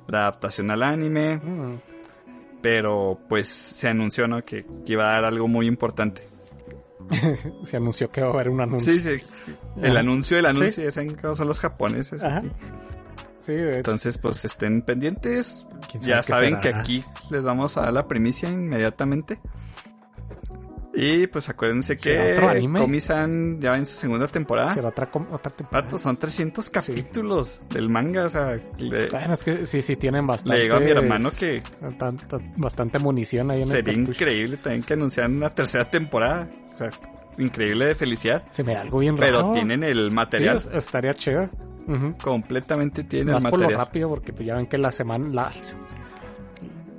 la 0.09 0.21
adaptación 0.23 0.71
al 0.71 0.83
anime. 0.83 1.37
Mm, 1.37 1.75
Pero 2.63 3.21
pues 3.29 3.49
se 3.49 3.89
anunció, 3.89 4.27
¿no? 4.27 4.43
Que, 4.43 4.65
que 4.87 4.93
iba 4.93 5.05
a 5.11 5.13
dar 5.21 5.27
algo 5.27 5.47
muy 5.49 5.67
importante. 5.67 6.27
Se 7.63 7.77
anunció 7.77 8.11
que 8.11 8.23
va 8.23 8.29
a 8.29 8.31
haber 8.33 8.49
un 8.49 8.61
anuncio. 8.63 8.93
Sí, 8.93 8.99
sí. 9.01 9.25
El 9.81 9.97
anuncio, 9.97 10.39
el 10.39 10.47
anuncio, 10.47 10.71
Sí. 10.71 10.83
ya 10.83 10.91
saben 10.91 11.15
cómo 11.15 11.35
son 11.35 11.47
los 11.47 11.61
japoneses. 11.61 12.23
Ajá. 12.23 12.43
Sí, 13.47 13.53
de 13.53 13.69
hecho. 13.71 13.77
Entonces, 13.79 14.19
pues 14.19 14.45
estén 14.45 14.83
pendientes. 14.83 15.67
¿Quién 15.91 16.03
sabe 16.03 16.15
Ya 16.17 16.23
saben 16.23 16.49
será? 16.51 16.61
que 16.61 16.69
aquí 16.75 17.05
les 17.31 17.45
vamos 17.45 17.77
a 17.77 17.83
dar 17.83 17.93
la 17.93 18.09
primicia 18.09 18.51
inmediatamente. 18.51 19.39
Y 20.99 21.27
pues 21.27 21.47
acuérdense 21.51 21.99
¿Será 21.99 22.25
que 22.25 22.33
otro 22.33 22.49
anime? 22.49 22.81
Komi-san 22.81 23.61
ya 23.61 23.71
va 23.73 23.77
en 23.77 23.85
su 23.85 23.95
segunda 23.97 24.27
temporada. 24.29 24.71
será 24.73 24.89
otra, 24.89 25.11
com- 25.11 25.27
otra 25.31 25.51
temporada. 25.53 25.99
Son 25.99 26.17
300 26.17 26.71
capítulos 26.71 27.61
del 27.69 27.91
manga, 27.91 28.25
o 28.25 28.29
sea, 28.31 28.59
le, 28.79 29.09
Bueno, 29.11 29.35
es 29.35 29.43
que 29.43 29.67
sí, 29.67 29.83
sí 29.83 29.97
tienen 29.97 30.27
bastante. 30.27 30.57
le 30.57 30.65
digo 30.65 30.77
a 30.77 30.81
mi 30.81 30.91
hermano 30.91 31.31
que 31.39 31.63
tan- 31.99 32.17
tan- 32.17 32.55
bastante 32.57 32.99
munición 32.99 33.51
ahí 33.51 33.61
en 33.61 33.69
sería 33.69 33.93
el 33.93 33.99
cartucho. 34.05 34.25
increíble 34.25 34.57
también 34.57 34.83
que 34.85 34.95
anunciaran 34.95 35.37
una 35.37 35.51
tercera 35.51 35.85
temporada. 35.85 36.49
O 36.73 36.79
sea, 36.79 36.91
increíble 37.37 37.85
de 37.85 37.95
felicidad. 37.95 38.45
Se 38.51 38.65
me 38.65 38.73
da 38.73 38.81
algo 38.81 38.99
bien 38.99 39.17
Pero 39.17 39.43
raro. 39.43 39.53
tienen 39.53 39.85
el 39.85 40.11
material. 40.13 40.57
es- 40.57 40.67
estaría 40.73 41.13
chido. 41.13 41.51
Completamente 42.23 43.05
tienen 43.05 43.35
Más 43.35 43.45
el 43.45 43.51
por 43.51 43.59
lo 43.61 43.65
material. 43.67 43.87
rápido, 43.87 44.09
porque 44.09 44.33
pues 44.33 44.47
ya 44.47 44.57
ven 44.57 44.67
que 44.67 44.79
la 44.79 44.91
semana. 44.93 45.29
La, 45.29 45.53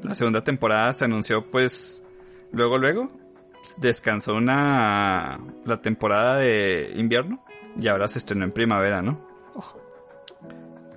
La 0.04 0.16
segunda 0.16 0.44
temporada 0.44 0.94
se 0.94 1.06
anunció 1.06 1.50
pues 1.52 2.04
luego 2.52 2.78
luego. 2.78 3.12
Descansó 3.78 4.34
una 4.36 5.40
la 5.66 5.82
temporada 5.82 6.38
de 6.38 6.94
invierno 6.96 7.44
y 7.78 7.88
ahora 7.90 8.08
se 8.08 8.20
estrenó 8.20 8.46
en 8.46 8.52
primavera, 8.52 9.02
¿no? 9.02 9.20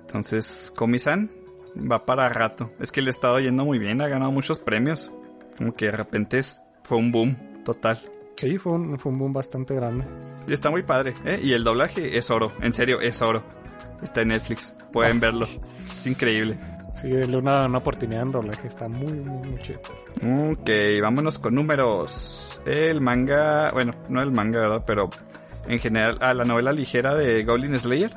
Entonces, 0.01 0.71
Komi-san 0.75 1.31
va 1.75 2.05
para 2.05 2.27
rato. 2.29 2.71
Es 2.79 2.91
que 2.91 3.01
le 3.01 3.09
ha 3.09 3.11
estado 3.11 3.39
yendo 3.39 3.65
muy 3.65 3.79
bien, 3.79 4.01
ha 4.01 4.07
ganado 4.07 4.31
muchos 4.31 4.59
premios. 4.59 5.11
Como 5.57 5.73
que 5.73 5.85
de 5.85 5.91
repente 5.91 6.37
es- 6.37 6.63
fue 6.83 6.97
un 6.97 7.11
boom 7.11 7.37
total. 7.63 7.99
sí, 8.37 8.57
fue 8.57 8.71
un, 8.73 8.97
fue 8.97 9.11
un 9.11 9.19
boom 9.19 9.33
bastante 9.33 9.75
grande. 9.75 10.03
Y 10.47 10.53
está 10.53 10.71
muy 10.71 10.81
padre, 10.83 11.13
¿eh? 11.25 11.39
Y 11.43 11.53
el 11.53 11.63
doblaje 11.63 12.17
es 12.17 12.31
oro, 12.31 12.51
en 12.61 12.73
serio, 12.73 12.99
es 12.99 13.21
oro. 13.21 13.43
Está 14.01 14.21
en 14.21 14.29
Netflix, 14.29 14.75
pueden 14.91 15.17
Ah, 15.17 15.19
verlo. 15.21 15.45
sí. 15.45 15.59
Es 15.97 16.07
increíble. 16.07 16.57
Sí, 16.95 17.09
denle 17.09 17.37
una, 17.37 17.65
una 17.65 17.77
oportunidad 17.77 18.23
en 18.23 18.31
doblaje. 18.31 18.67
Está 18.67 18.87
muy, 18.87 19.11
muy, 19.13 19.47
muy 19.49 19.59
chido. 19.61 19.79
Ok, 20.51 20.69
vámonos 21.01 21.39
con 21.39 21.55
números. 21.55 22.61
El 22.65 22.99
manga, 23.01 23.71
bueno, 23.71 23.93
no 24.09 24.21
el 24.21 24.31
manga, 24.31 24.59
¿verdad? 24.59 24.83
Pero 24.85 25.09
en 25.67 25.79
general, 25.79 26.17
a 26.21 26.33
la 26.33 26.43
novela 26.43 26.73
ligera 26.73 27.15
de 27.15 27.43
Goblin 27.43 27.77
Slayer 27.79 28.11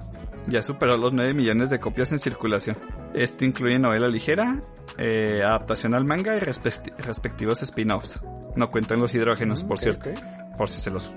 ya 0.46 0.60
superó 0.62 0.96
los 0.98 1.12
9 1.12 1.32
millones 1.34 1.70
de 1.70 1.78
copias 1.80 2.12
en 2.12 2.18
circulación. 2.18 2.76
Esto 3.14 3.44
incluye 3.44 3.78
novela 3.78 4.08
ligera, 4.08 4.60
eh, 4.98 5.40
adaptación 5.44 5.94
al 5.94 6.04
manga 6.04 6.36
y 6.36 6.40
respecti- 6.40 6.94
respectivos 6.98 7.62
spin-offs. 7.62 8.22
No 8.56 8.70
cuentan 8.70 8.98
los 9.00 9.14
hidrógenos, 9.14 9.62
por 9.62 9.78
cierto, 9.78 10.10
por 10.58 10.68
si 10.68 10.80
se 10.82 10.90
los... 10.90 11.14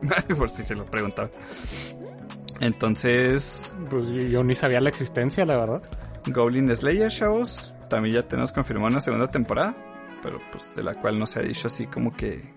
por 0.38 0.48
si 0.48 0.62
se 0.62 0.74
lo 0.74 0.86
preguntaba. 0.86 1.28
Entonces, 2.60 3.76
Pues 3.90 4.08
yo, 4.08 4.42
ni 4.44 4.54
sabía 4.54 4.80
la 4.80 4.88
existencia, 4.88 5.44
la 5.44 5.56
verdad. 5.56 5.82
Goblin 6.26 6.74
Slayer 6.74 7.10
Shows. 7.10 7.74
También 7.90 8.14
ya 8.16 8.22
tenemos 8.28 8.52
confirmado 8.52 8.88
una 8.88 9.00
segunda 9.00 9.30
temporada. 9.30 9.74
Pero 10.22 10.38
pues 10.50 10.74
de 10.74 10.82
la 10.82 10.94
cual 10.94 11.18
no 11.18 11.26
se 11.26 11.38
ha 11.40 11.42
dicho 11.42 11.66
así 11.66 11.86
como 11.86 12.14
que. 12.16 12.52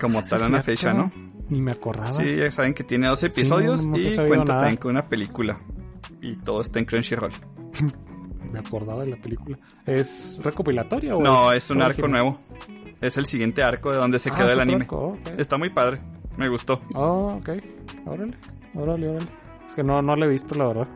Como 0.00 0.22
tal 0.22 0.42
una 0.48 0.62
fecha, 0.62 0.92
¿no? 0.92 1.12
Ni 1.48 1.60
me 1.60 1.72
acordaba. 1.72 2.12
Sí, 2.12 2.36
ya 2.36 2.50
saben 2.50 2.74
que 2.74 2.82
tiene 2.82 3.06
12 3.06 3.30
Sí, 3.30 3.40
episodios 3.40 3.86
no- 3.86 3.92
no 3.92 3.98
se 3.98 4.08
y 4.08 4.16
cuenta 4.16 4.44
nada. 4.46 4.58
también 4.60 4.76
con 4.78 4.90
una 4.92 5.02
película. 5.02 5.60
Y 6.20 6.36
todo 6.36 6.60
está 6.60 6.78
en 6.80 6.84
Crunchyroll. 6.86 7.32
Me 8.52 8.58
acordaba 8.58 9.04
de 9.04 9.10
la 9.10 9.16
película. 9.16 9.58
¿Es 9.86 10.40
recopilatoria 10.44 11.16
o 11.16 11.22
No, 11.22 11.52
es 11.52 11.70
un 11.70 11.80
arco 11.82 12.06
nuevo. 12.08 12.38
Es 13.00 13.16
el 13.16 13.26
siguiente 13.26 13.62
arco 13.62 13.90
de 13.92 13.96
donde 13.98 14.18
se 14.18 14.30
Ah, 14.30 14.34
quedó 14.34 14.50
el 14.52 14.60
anime. 14.60 14.82
arco. 14.82 15.16
Está 15.38 15.56
muy 15.56 15.70
padre. 15.70 16.00
Me 16.36 16.48
gustó. 16.48 16.82
Oh, 16.94 17.38
ok. 17.40 17.48
Órale, 18.06 18.36
órale, 18.74 19.08
órale. 19.08 19.26
Es 19.66 19.74
que 19.74 19.82
no, 19.82 20.02
no 20.02 20.16
lo 20.16 20.24
he 20.24 20.28
visto, 20.28 20.54
la 20.54 20.66
verdad. 20.66 20.88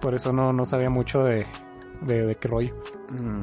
Por 0.00 0.14
eso 0.14 0.32
no, 0.32 0.52
no 0.52 0.64
sabía 0.64 0.90
mucho 0.90 1.24
de, 1.24 1.46
de, 2.02 2.26
de 2.26 2.34
qué 2.36 2.48
rollo. 2.48 2.74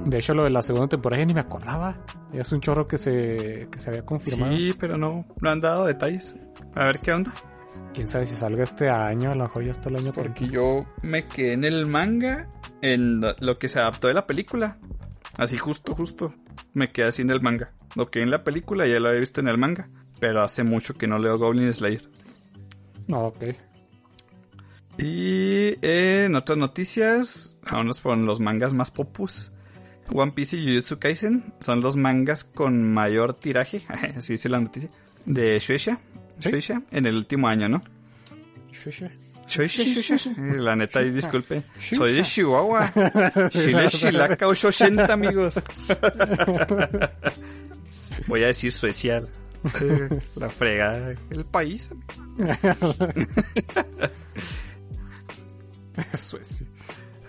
De 0.06 0.18
hecho, 0.18 0.34
lo 0.34 0.44
de 0.46 0.50
la 0.50 0.62
segunda 0.62 0.88
temporada 0.88 1.22
ya 1.22 1.26
ni 1.26 1.34
me 1.34 1.42
acordaba. 1.42 1.98
Ya 2.34 2.42
es 2.42 2.52
un 2.52 2.62
chorro 2.62 2.88
que 2.88 2.98
se, 2.98 3.68
que 3.72 3.80
se 3.80 3.90
había 3.90 4.06
confirmado. 4.06 4.54
Sí, 4.56 4.74
pero 4.80 4.98
no, 4.98 5.26
no 5.42 5.50
han 5.50 5.60
dado 5.62 5.86
detalles. 5.86 6.36
A 6.74 6.86
ver 6.86 7.00
qué 7.00 7.12
onda. 7.14 7.32
Quién 7.94 8.08
sabe 8.08 8.26
si 8.26 8.36
salga 8.36 8.64
este 8.64 8.90
año, 8.90 9.32
a 9.32 9.36
lo 9.36 9.44
mejor 9.46 9.64
ya 9.64 9.72
está 9.72 9.90
el 9.90 9.98
año 9.98 10.14
que 10.14 10.22
Porque 10.22 10.48
yo 10.48 10.86
me 11.02 11.26
quedé 11.26 11.54
en 11.54 11.64
el 11.64 11.86
manga, 11.86 12.48
en 12.82 13.22
lo 13.22 13.58
que 13.58 13.70
se 13.70 13.80
adaptó 13.80 14.08
de 14.08 14.14
la 14.14 14.28
película. 14.28 14.78
Así 15.38 15.58
justo, 15.58 15.94
justo. 15.94 16.34
Me 16.74 16.92
quedé 16.92 17.08
así 17.08 17.22
en 17.22 17.30
el 17.30 17.42
manga. 17.42 17.72
Lo 17.96 18.10
que 18.10 18.22
en 18.22 18.32
la 18.32 18.44
película 18.44 18.88
ya 18.88 19.00
lo 19.00 19.10
había 19.10 19.20
visto 19.20 19.42
en 19.42 19.48
el 19.48 19.58
manga. 19.58 19.90
Pero 20.20 20.42
hace 20.42 20.64
mucho 20.64 20.96
que 20.98 21.08
no 21.08 21.20
leo 21.20 21.38
Goblin 21.38 21.72
Slayer. 21.72 22.10
No, 23.08 23.28
ok. 23.28 23.44
Y 25.00 25.76
eh, 25.82 26.24
en 26.26 26.36
otras 26.36 26.58
noticias, 26.58 27.56
vámonos 27.70 28.02
por 28.02 28.18
los 28.18 28.40
mangas 28.40 28.74
más 28.74 28.90
popus. 28.92 29.52
One 30.12 30.32
Piece 30.32 30.58
y 30.58 30.66
Jujutsu 30.66 31.00
Kaisen 31.00 31.54
son 31.60 31.82
los 31.82 31.96
mangas 31.98 32.44
con 32.46 32.94
mayor 32.94 33.34
tiraje, 33.34 33.82
así 34.16 34.34
dice 34.34 34.50
la 34.50 34.60
noticia, 34.60 34.90
de 35.26 35.60
Shueisha, 35.60 36.00
Sí. 36.40 36.50
Shueisha 36.50 36.82
en 36.92 37.06
el 37.08 37.16
último 37.16 37.48
año, 37.48 37.68
¿no? 37.68 37.84
Shusha. 38.72 39.10
Shueisha, 39.48 39.84
Shueisha. 39.84 40.32
Eh, 40.32 40.58
La 40.58 40.76
neta, 40.76 41.02
disculpe. 41.02 41.64
Shueisha. 41.80 41.96
Soy 41.96 42.14
de 42.14 42.22
Chihuahua. 42.24 42.92
Chile, 43.50 43.88
Chilaca, 43.88 44.48
80 44.48 45.12
amigos. 45.14 45.60
Voy 48.28 48.44
a 48.44 48.48
decir 48.48 48.72
Suecia. 48.72 49.24
La 50.36 50.50
fregada. 50.50 51.16
El 51.30 51.46
país. 51.46 51.92
Suecia. 56.14 56.68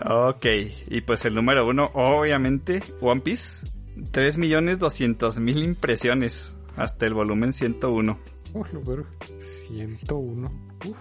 Ok, 0.05 0.45
y 0.87 1.01
pues 1.01 1.25
el 1.25 1.35
número 1.35 1.67
uno, 1.67 1.89
obviamente, 1.93 2.81
One 3.01 3.19
Piece. 3.21 3.67
3.200.000 3.97 5.63
impresiones 5.63 6.55
hasta 6.77 7.05
el 7.05 7.13
volumen 7.13 7.51
101. 7.51 8.17
Oh, 8.53 8.65
lo 8.71 8.81
vergo. 8.81 9.05
101. 9.39 10.49
Uf. 10.87 10.97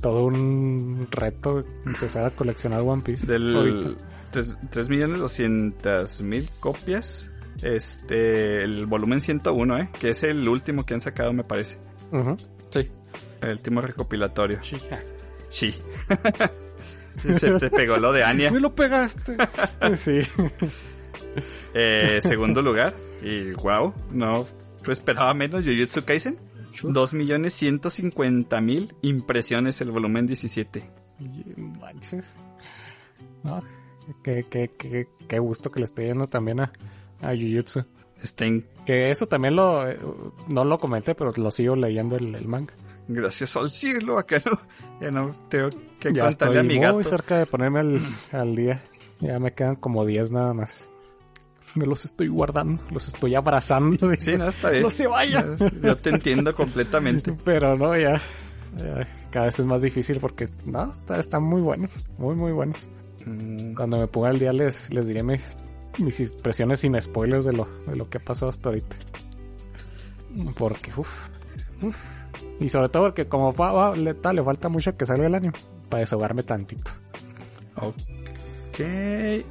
Todo 0.00 0.26
un 0.26 1.08
reto 1.10 1.64
empezar 1.84 2.26
a 2.26 2.30
coleccionar 2.30 2.82
One 2.82 3.02
Piece. 3.02 3.26
Del 3.26 3.56
ahorita. 3.56 3.88
3.200.000 4.32 6.48
copias. 6.60 7.31
Este, 7.62 8.62
el 8.62 8.86
volumen 8.86 9.20
101, 9.20 9.78
¿eh? 9.78 9.90
Que 9.98 10.10
es 10.10 10.22
el 10.22 10.48
último 10.48 10.84
que 10.84 10.94
han 10.94 11.00
sacado, 11.00 11.32
me 11.32 11.44
parece. 11.44 11.78
Sí. 12.70 12.90
El 13.40 13.50
último 13.50 13.80
recopilatorio. 13.80 14.62
Sí. 14.62 14.76
Sí. 15.48 15.74
Se 17.38 17.58
te 17.58 17.70
pegó 17.70 17.96
lo 17.98 18.12
de 18.12 18.24
Anya. 18.24 18.50
Me 18.50 18.60
lo 18.60 18.74
pegaste. 18.74 19.36
sí. 19.96 20.20
Eh, 21.74 22.20
segundo 22.22 22.62
lugar. 22.62 22.94
Y 23.22 23.52
wow, 23.52 23.92
no 24.10 24.46
esperaba 24.90 25.34
menos. 25.34 25.62
Jujutsu 25.62 26.04
Kaisen. 26.04 26.38
2.150.000 26.82 28.94
impresiones 29.02 29.80
el 29.82 29.92
volumen 29.92 30.26
17. 30.26 30.90
Y 31.20 31.44
Manches. 31.56 32.34
No, 33.44 33.62
qué, 34.24 34.44
qué, 34.48 34.70
qué, 34.76 35.06
qué 35.28 35.38
gusto 35.38 35.70
que 35.70 35.78
le 35.80 35.84
esté 35.84 36.06
yendo 36.06 36.28
también 36.28 36.60
a, 36.60 36.72
a 37.22 37.28
Jujutsu. 37.34 37.84
En- 38.38 38.64
Que 38.86 39.10
eso 39.10 39.26
también 39.26 39.56
lo, 39.56 39.88
eh, 39.88 39.98
no 40.48 40.64
lo 40.64 40.78
comenté, 40.78 41.14
pero 41.14 41.32
lo 41.36 41.50
sigo 41.50 41.74
leyendo 41.74 42.16
el, 42.16 42.34
el 42.34 42.46
manga. 42.46 42.74
gracias 43.08 43.56
al 43.56 43.70
cielo, 43.70 44.18
acá 44.18 44.38
no, 44.44 44.58
ya 45.00 45.10
no 45.10 45.32
tengo 45.48 45.70
que 45.98 46.12
ya 46.12 46.24
contarle 46.26 46.58
a 46.58 46.62
estoy 46.62 46.68
mi 46.68 46.74
muy 46.78 46.82
gato. 46.84 47.02
cerca 47.04 47.38
de 47.38 47.46
ponerme 47.46 47.80
al, 47.80 48.00
al 48.32 48.54
día. 48.54 48.82
Ya 49.20 49.38
me 49.40 49.52
quedan 49.52 49.76
como 49.76 50.04
10 50.04 50.30
nada 50.32 50.52
más. 50.54 50.88
Me 51.74 51.86
los 51.86 52.04
estoy 52.04 52.28
guardando, 52.28 52.82
los 52.90 53.08
estoy 53.08 53.34
abrazando. 53.34 54.06
Sí, 54.18 54.36
no, 54.36 54.46
está 54.48 54.70
bien. 54.70 54.82
No 54.82 54.90
se 54.90 55.06
vayan. 55.06 55.56
Yo 55.82 55.96
te 55.96 56.10
entiendo 56.10 56.54
completamente. 56.54 57.32
Pero 57.44 57.76
no, 57.78 57.96
ya, 57.96 58.20
ya, 58.76 59.06
Cada 59.30 59.46
vez 59.46 59.58
es 59.58 59.64
más 59.66 59.80
difícil 59.82 60.18
porque 60.20 60.48
no, 60.66 60.92
está- 60.98 61.18
están 61.18 61.42
muy 61.44 61.62
buenos. 61.62 62.04
Muy, 62.18 62.34
muy 62.34 62.52
buenos. 62.52 62.86
Mm, 63.24 63.74
Cuando 63.74 63.98
me 63.98 64.06
ponga 64.06 64.28
al 64.30 64.38
día 64.38 64.52
les, 64.52 64.92
les 64.92 65.06
diré 65.06 65.22
mis, 65.22 65.56
mis 65.98 66.20
impresiones 66.20 66.80
sin 66.80 67.00
spoilers 67.00 67.44
de 67.44 67.52
lo, 67.52 67.68
de 67.86 67.96
lo 67.96 68.08
que 68.08 68.18
ha 68.18 68.20
pasado 68.20 68.50
hasta 68.50 68.68
ahorita. 68.70 68.96
Porque, 70.56 70.92
uff, 70.96 71.08
Y 72.60 72.68
sobre 72.68 72.88
todo 72.88 73.04
porque 73.04 73.26
como 73.28 73.52
va- 73.52 73.94
le, 73.96 74.14
ta- 74.14 74.32
le 74.32 74.42
falta 74.42 74.68
mucho 74.68 74.96
que 74.96 75.04
salga 75.04 75.26
el 75.26 75.34
año. 75.34 75.52
Para 75.88 76.00
desahogarme 76.00 76.42
tantito. 76.42 76.90
Ok, 77.76 78.80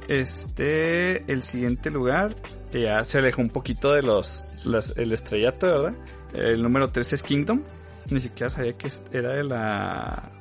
este, 0.08 1.30
el 1.32 1.42
siguiente 1.42 1.90
lugar, 1.90 2.34
ya 2.72 3.04
se 3.04 3.18
alejó 3.18 3.42
un 3.42 3.50
poquito 3.50 3.92
de 3.92 4.02
los, 4.02 4.52
las- 4.64 4.94
el 4.96 5.12
estrellato, 5.12 5.66
¿verdad? 5.66 5.94
El 6.32 6.62
número 6.62 6.88
3 6.88 7.12
es 7.12 7.22
Kingdom. 7.22 7.62
Ni 8.10 8.18
siquiera 8.18 8.50
sabía 8.50 8.72
que 8.72 8.90
era 9.12 9.30
de 9.30 9.44
la... 9.44 10.32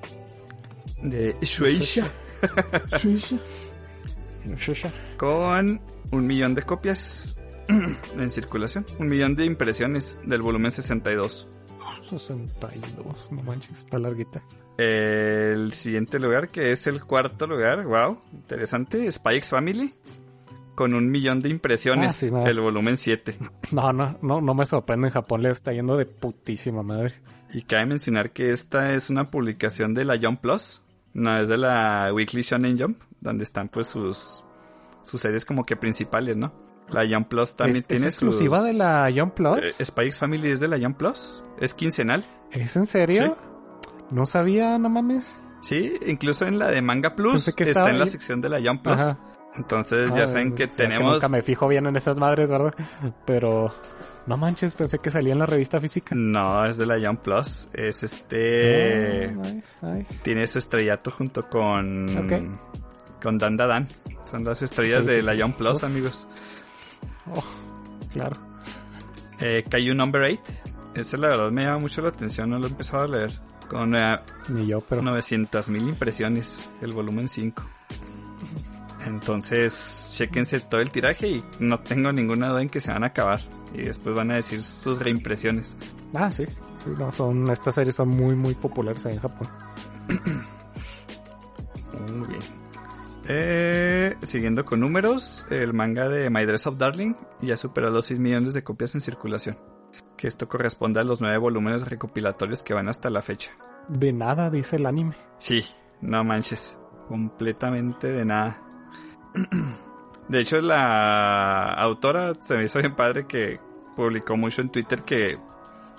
De 1.04 1.36
Shueisha. 1.42 2.12
Shueisha. 2.98 4.92
Con 5.18 5.80
un 6.12 6.28
millón 6.28 6.56
de 6.56 6.62
copias 6.64 7.36
en 7.68 8.30
circulación. 8.30 8.86
Un 9.00 9.08
millón 9.08 9.36
de 9.36 9.46
impresiones 9.46 10.18
del 10.24 10.42
volumen 10.42 10.72
62. 10.72 11.48
62, 12.10 13.32
no 13.32 13.44
manches, 13.44 13.80
está 13.80 13.98
larguita. 13.98 14.44
El 14.78 15.74
siguiente 15.74 16.20
lugar, 16.20 16.50
que 16.50 16.72
es 16.72 16.88
el 16.88 17.04
cuarto 17.04 17.48
lugar, 17.48 17.86
wow, 17.86 18.20
interesante, 18.34 19.08
X 19.08 19.50
Family. 19.50 19.94
Con 20.76 20.94
un 20.94 21.12
millón 21.12 21.42
de 21.42 21.50
impresiones, 21.50 22.10
Ah, 22.10 22.14
sí, 22.14 22.32
el 22.50 22.60
volumen 22.60 22.98
7. 22.98 23.38
No, 23.72 23.94
no, 23.94 24.18
no, 24.22 24.42
no 24.42 24.54
me 24.54 24.66
sorprende. 24.66 25.08
En 25.08 25.14
Japón 25.14 25.44
le 25.44 25.52
está 25.52 25.74
yendo 25.74 25.96
de 25.98 26.06
putísima 26.06 26.82
madre. 26.82 27.16
Y 27.54 27.64
cabe 27.64 27.86
mencionar 27.86 28.32
que 28.32 28.52
esta 28.52 28.94
es 28.94 29.10
una 29.10 29.30
publicación 29.30 29.94
de 29.94 30.06
la 30.06 30.18
Jump 30.18 30.42
Plus, 30.42 30.82
no 31.14 31.38
es 31.38 31.50
de 31.50 31.58
la 31.58 32.10
Weekly 32.14 32.42
Shonen 32.44 32.80
Jump, 32.80 33.02
donde 33.20 33.44
están 33.44 33.68
pues 33.68 33.88
sus, 33.88 34.44
sus 35.04 35.22
series 35.22 35.46
como 35.46 35.66
que 35.66 35.76
principales, 35.76 36.38
¿no? 36.38 36.54
La 36.90 37.08
Jump 37.08 37.30
Plus 37.30 37.56
también 37.56 37.78
¿Es, 37.78 37.86
tiene 37.88 38.08
es 38.08 38.14
exclusiva 38.14 38.58
sus- 38.60 38.68
de 38.68 38.74
la 38.74 39.10
Young 39.10 39.32
Plus? 39.32 39.60
Eh, 39.60 39.74
X 39.80 40.20
Family 40.20 40.50
es 40.50 40.60
de 40.60 40.68
la 40.68 40.78
Jump 40.80 40.98
Plus, 40.98 41.44
es 41.60 41.74
quincenal. 41.74 42.26
¿Es 42.52 42.76
en 42.76 42.86
serio? 42.86 43.38
No 44.10 44.26
sabía, 44.26 44.78
no 44.78 44.90
mames. 44.90 45.38
Sí, 45.62 45.94
incluso 46.08 46.46
en 46.48 46.60
la 46.60 46.68
de 46.70 46.82
Manga 46.82 47.16
Plus 47.16 47.54
que 47.56 47.64
está 47.64 47.90
en 47.90 48.00
la 48.00 48.08
sección 48.08 48.42
de 48.42 48.50
la 48.50 48.60
Jump 48.62 48.82
Plus. 48.84 48.96
Ajá. 49.00 49.18
Entonces 49.56 50.14
ya 50.16 50.24
Ah, 50.24 50.28
saben 50.28 50.54
que 50.56 50.68
tenemos... 50.68 51.14
nunca 51.14 51.28
me 51.30 51.42
fijo 51.42 51.68
bien 51.68 51.86
en 51.86 51.96
esas 51.96 52.18
madres, 52.18 52.50
¿verdad? 52.50 52.74
Pero 53.26 53.74
no 54.26 54.38
manches, 54.38 54.76
pensé 54.76 54.98
que 55.00 55.10
salía 55.12 55.34
en 55.34 55.40
la 55.40 55.46
revista 55.46 55.80
física. 55.80 56.16
No, 56.16 56.66
es 56.66 56.78
de 56.78 56.86
la 56.86 57.00
Jump 57.00 57.22
Plus. 57.22 57.70
Es 57.74 58.04
este... 58.04 59.28
Oh, 59.28 59.42
nice, 59.42 59.86
nice. 59.86 60.16
Tiene 60.24 60.48
su 60.48 60.58
estrellato 60.58 61.12
junto 61.12 61.48
con... 61.50 62.10
Ok. 62.18 62.34
Con 63.22 63.38
Dan 63.38 63.58
Da 63.58 63.68
Dan. 63.68 63.88
Son 64.30 64.44
las 64.44 64.62
estrellas 64.62 65.04
Sí, 65.06 65.12
de 65.12 65.24
la. 65.24 65.36
Jump 65.36 65.58
Plus, 65.58 65.84
amigos. 65.84 66.28
Oh, 67.34 67.44
claro. 68.14 68.38
Eh, 69.40 69.64
Caillou 69.70 69.96
Number 69.96 70.22
8. 70.22 70.42
Ese 70.96 71.18
la 71.18 71.30
verdad 71.30 71.52
me 71.52 71.64
llama 71.64 71.80
mucho 71.80 72.02
la 72.02 72.10
atención, 72.10 72.50
no 72.50 72.60
lo 72.60 72.68
he 72.68 72.70
empezado 72.70 73.04
a 73.04 73.08
leer. 73.08 73.32
Con 73.70 73.96
eh, 73.96 74.20
Ni 74.50 74.68
yo, 74.68 74.82
pero 74.82 75.02
900 75.02 75.70
mil 75.70 75.88
impresiones, 75.88 76.70
el 76.82 76.92
volumen 76.92 77.30
5. 77.30 77.64
Entonces, 79.08 80.14
chequense 80.16 80.60
todo 80.60 80.82
el 80.82 80.92
tiraje 80.92 81.28
y 81.28 81.44
no 81.60 81.80
tengo 81.80 82.12
ninguna 82.12 82.50
duda 82.50 82.62
en 82.62 82.70
que 82.70 82.80
se 82.80 82.92
van 82.92 83.04
a 83.04 83.08
acabar. 83.08 83.42
Y 83.74 83.84
después 83.84 84.14
van 84.14 84.32
a 84.32 84.36
decir 84.36 84.62
sus 84.64 85.00
reimpresiones. 85.00 85.78
Ah, 86.14 86.30
sí. 86.30 86.46
Sí, 86.46 86.90
no, 86.98 87.12
son, 87.12 87.50
estas 87.50 87.76
series 87.76 87.96
son 87.96 88.10
muy, 88.10 88.36
muy 88.36 88.54
populares 88.54 89.06
ahí 89.06 89.14
en 89.14 89.20
Japón. 89.22 89.48
Muy 92.14 92.28
bien. 92.28 92.42
Eh, 93.34 94.16
siguiendo 94.24 94.66
con 94.66 94.82
números, 94.82 95.46
el 95.50 95.74
manga 95.74 96.10
de 96.10 96.30
My 96.30 96.46
Dress 96.46 96.68
of 96.68 96.78
Darling 96.78 97.14
ya 97.42 97.56
superó 97.56 97.90
los 97.90 98.06
6 98.08 98.20
millones 98.20 98.54
de 98.54 98.64
copias 98.64 98.94
en 98.96 99.00
circulación. 99.02 99.58
Que 100.18 100.28
esto 100.28 100.50
corresponde 100.50 101.00
a 101.00 101.04
los 101.06 101.22
9 101.22 101.38
volúmenes 101.38 101.88
recopilatorios 101.88 102.62
que 102.62 102.74
van 102.74 102.90
hasta 102.90 103.10
la 103.10 103.22
fecha. 103.22 103.52
De 103.88 104.12
nada, 104.12 104.50
dice 104.50 104.76
el 104.76 104.86
anime. 104.86 105.16
Sí, 105.38 105.64
no 106.02 106.24
manches. 106.26 106.78
Completamente 107.08 108.08
de 108.12 108.26
nada. 108.26 108.62
De 110.28 110.40
hecho, 110.40 110.60
la 110.62 111.72
autora 111.74 112.34
se 112.42 112.58
me 112.58 112.66
hizo 112.66 112.80
bien 112.80 112.96
padre 112.96 113.26
que 113.28 113.60
publicó 113.96 114.36
mucho 114.38 114.62
en 114.62 114.70
Twitter 114.70 115.04
que 115.04 115.38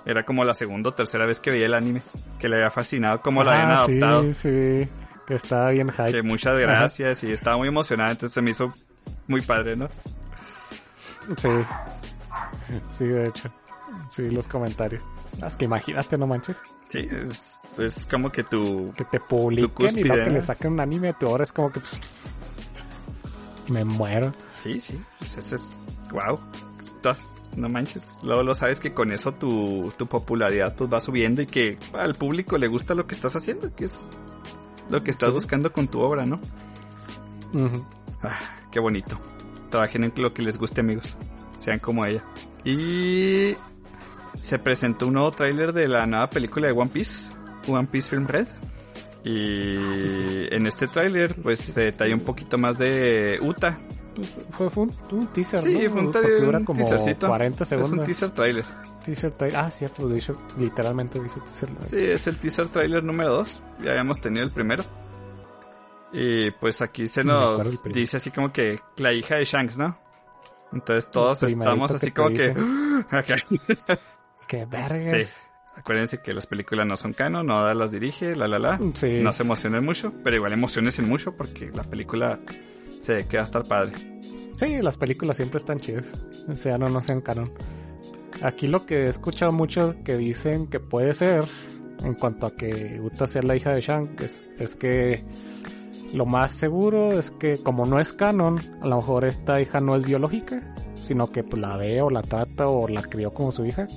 era 0.05 0.23
como 0.25 0.43
la 0.43 0.53
segunda 0.53 0.89
o 0.89 0.93
tercera 0.93 1.25
vez 1.25 1.39
que 1.39 1.51
veía 1.51 1.65
el 1.65 1.73
anime. 1.73 2.01
Que 2.39 2.47
le 2.49 2.57
había 2.57 2.71
fascinado 2.71 3.21
cómo 3.21 3.43
lo 3.43 3.51
habían 3.51 3.71
Ah, 3.71 3.77
adoptado. 3.83 4.23
Sí, 4.23 4.33
sí. 4.33 4.89
Que 5.27 5.35
estaba 5.35 5.69
bien 5.69 5.89
hype. 5.89 6.11
Que 6.11 6.23
muchas 6.23 6.57
gracias 6.57 7.23
y 7.23 7.31
estaba 7.31 7.57
muy 7.57 7.67
emocionada. 7.67 8.11
Entonces 8.11 8.33
se 8.33 8.41
me 8.41 8.51
hizo 8.51 8.73
muy 9.27 9.41
padre, 9.41 9.75
¿no? 9.75 9.87
Sí. 11.37 11.49
Sí, 12.91 13.07
de 13.07 13.27
hecho. 13.27 13.51
Sí, 14.09 14.29
los 14.29 14.47
comentarios. 14.47 15.05
Es 15.45 15.55
que 15.55 15.65
imagínate, 15.65 16.17
no 16.17 16.27
manches. 16.27 16.61
Sí, 16.91 17.07
es, 17.09 17.61
es 17.79 18.05
como 18.05 18.31
que 18.31 18.43
tu... 18.43 18.93
Que 18.97 19.05
te 19.05 19.19
publiquen 19.19 19.97
y 19.97 20.03
no 20.03 20.13
que 20.15 20.23
¿eh? 20.23 20.29
le 20.29 20.41
saquen 20.41 20.73
un 20.73 20.79
anime 20.79 21.09
a 21.09 21.13
tu 21.13 21.27
hora 21.27 21.43
es 21.43 21.51
como 21.51 21.71
que... 21.71 21.79
pues, 21.79 21.93
me 23.67 23.83
muero. 23.85 24.33
Sí, 24.57 24.79
sí. 24.79 25.01
Pues 25.19 25.37
ese 25.37 25.55
es... 25.55 25.77
Wow. 26.11 26.39
Estás... 26.81 27.29
No 27.55 27.69
manches. 27.69 28.17
Luego 28.23 28.41
lo 28.41 28.55
sabes 28.55 28.79
que 28.79 28.95
con 28.95 29.11
eso 29.11 29.31
tu, 29.33 29.93
tu 29.95 30.07
popularidad 30.07 30.75
pues 30.75 30.91
va 30.91 30.99
subiendo 30.99 31.41
y 31.43 31.45
que 31.45 31.77
al 31.93 32.15
público 32.15 32.57
le 32.57 32.67
gusta 32.67 32.95
lo 32.95 33.05
que 33.05 33.13
estás 33.13 33.35
haciendo, 33.35 33.73
que 33.75 33.85
es 33.85 34.07
lo 34.93 35.03
que 35.03 35.11
estás 35.11 35.29
Sí. 35.29 35.33
buscando 35.33 35.73
con 35.73 35.87
tu 35.87 35.99
obra, 36.01 36.25
¿no? 36.25 36.39
Ah, 38.21 38.39
qué 38.71 38.79
bonito. 38.79 39.19
Trabajen 39.69 40.03
en 40.03 40.13
lo 40.17 40.33
que 40.33 40.41
les 40.43 40.57
guste, 40.57 40.81
amigos. 40.81 41.17
Sean 41.57 41.79
como 41.79 42.05
ella. 42.05 42.23
Y 42.63 43.55
se 44.37 44.59
presentó 44.59 45.07
un 45.07 45.13
nuevo 45.13 45.31
tráiler 45.31 45.73
de 45.73 45.87
la 45.87 46.05
nueva 46.05 46.29
película 46.29 46.67
de 46.67 46.73
One 46.73 46.91
Piece, 46.93 47.31
One 47.67 47.87
Piece 47.91 48.09
Film 48.09 48.27
Red. 48.27 48.47
Y 49.23 49.77
Sí, 49.97 50.09
sí. 50.09 50.47
en 50.51 50.67
este 50.67 50.87
tráiler, 50.87 51.35
pues 51.35 51.59
se 51.59 51.81
detalla 51.81 52.13
un 52.13 52.21
poquito 52.21 52.57
más 52.57 52.77
de 52.77 53.39
Uta. 53.41 53.79
Pues, 54.15 54.31
fue, 54.51 54.69
fue 54.69 54.83
un, 54.83 54.93
un 55.11 55.27
teaser, 55.27 55.61
Sí, 55.61 55.73
¿no? 55.85 55.89
fue 55.91 56.01
un, 56.01 56.11
dura 56.11 56.57
un 56.59 56.65
como 56.65 56.79
teasercito. 56.79 57.27
40 57.27 57.63
Es 57.63 57.71
un 57.71 57.79
segundos. 57.79 58.05
teaser 58.05 58.29
trailer. 58.31 58.65
Teaser 59.03 59.37
tra- 59.37 59.53
Ah, 59.55 59.71
cierto, 59.71 60.13
hecho, 60.13 60.39
literalmente 60.57 61.19
dice 61.19 61.39
teaser. 61.41 61.69
Sí, 61.87 61.97
es 62.05 62.27
el 62.27 62.37
teaser 62.37 62.67
trailer 62.67 63.03
número 63.03 63.31
2. 63.31 63.61
Ya 63.83 63.91
habíamos 63.91 64.19
tenido 64.21 64.45
el 64.45 64.51
primero. 64.51 64.83
Y 66.11 66.51
pues 66.51 66.81
aquí 66.83 67.07
se 67.07 67.23
nos 67.23 67.83
dice 67.85 68.17
así 68.17 68.29
como 68.29 68.53
que 68.53 68.79
la 68.97 69.11
hija 69.13 69.35
de 69.35 69.45
Shanks, 69.45 69.77
¿no? 69.79 69.97
Entonces 70.71 71.09
todos 71.09 71.41
estamos 71.43 71.89
así 71.91 72.11
como 72.11 72.29
que... 72.29 72.53
¡Qué 74.47 74.65
vergas! 74.65 75.27
Sí. 75.27 75.39
Acuérdense 75.75 76.21
que 76.21 76.33
las 76.35 76.45
películas 76.45 76.85
no 76.85 76.95
son 76.97 77.13
canon, 77.13 77.47
no 77.47 77.73
las 77.73 77.91
dirige, 77.91 78.35
la 78.35 78.47
la 78.47 78.59
la. 78.59 78.79
Sí. 78.93 79.21
No 79.23 79.33
se 79.33 79.41
emocionen 79.41 79.83
mucho, 79.83 80.13
pero 80.23 80.35
igual 80.35 80.53
emociones 80.53 80.99
mucho 81.01 81.35
porque 81.35 81.71
la 81.73 81.81
película 81.83 82.39
se 83.03 83.27
que 83.27 83.37
va 83.37 83.41
a 83.41 83.43
estar 83.43 83.63
padre. 83.63 83.91
Sí, 84.55 84.81
las 84.81 84.97
películas 84.97 85.35
siempre 85.35 85.57
están 85.57 85.79
chidas. 85.79 86.05
Sean 86.53 86.83
o 86.83 86.89
no 86.89 87.01
sean 87.01 87.21
canon. 87.21 87.51
Aquí 88.41 88.67
lo 88.67 88.85
que 88.85 89.03
he 89.03 89.07
escuchado 89.09 89.51
muchos 89.51 89.95
que 90.05 90.17
dicen 90.17 90.67
que 90.67 90.79
puede 90.79 91.13
ser, 91.13 91.45
en 92.03 92.13
cuanto 92.13 92.47
a 92.47 92.55
que 92.55 92.99
Uta 93.01 93.27
sea 93.27 93.41
la 93.41 93.55
hija 93.55 93.73
de 93.73 93.81
Shank, 93.81 94.21
es, 94.21 94.43
es 94.57 94.75
que 94.75 95.23
lo 96.13 96.25
más 96.25 96.53
seguro 96.53 97.11
es 97.11 97.31
que 97.31 97.57
como 97.57 97.85
no 97.85 97.99
es 97.99 98.13
canon, 98.13 98.59
a 98.81 98.87
lo 98.87 98.97
mejor 98.97 99.25
esta 99.25 99.59
hija 99.59 99.81
no 99.81 99.95
es 99.95 100.03
biológica, 100.03 100.61
sino 100.99 101.27
que 101.27 101.43
pues, 101.43 101.61
la 101.61 101.75
ve 101.75 102.01
o 102.01 102.09
la 102.09 102.21
trata 102.21 102.67
o 102.67 102.87
la 102.87 103.01
crió 103.01 103.33
como 103.33 103.51
su 103.51 103.65
hija. 103.65 103.87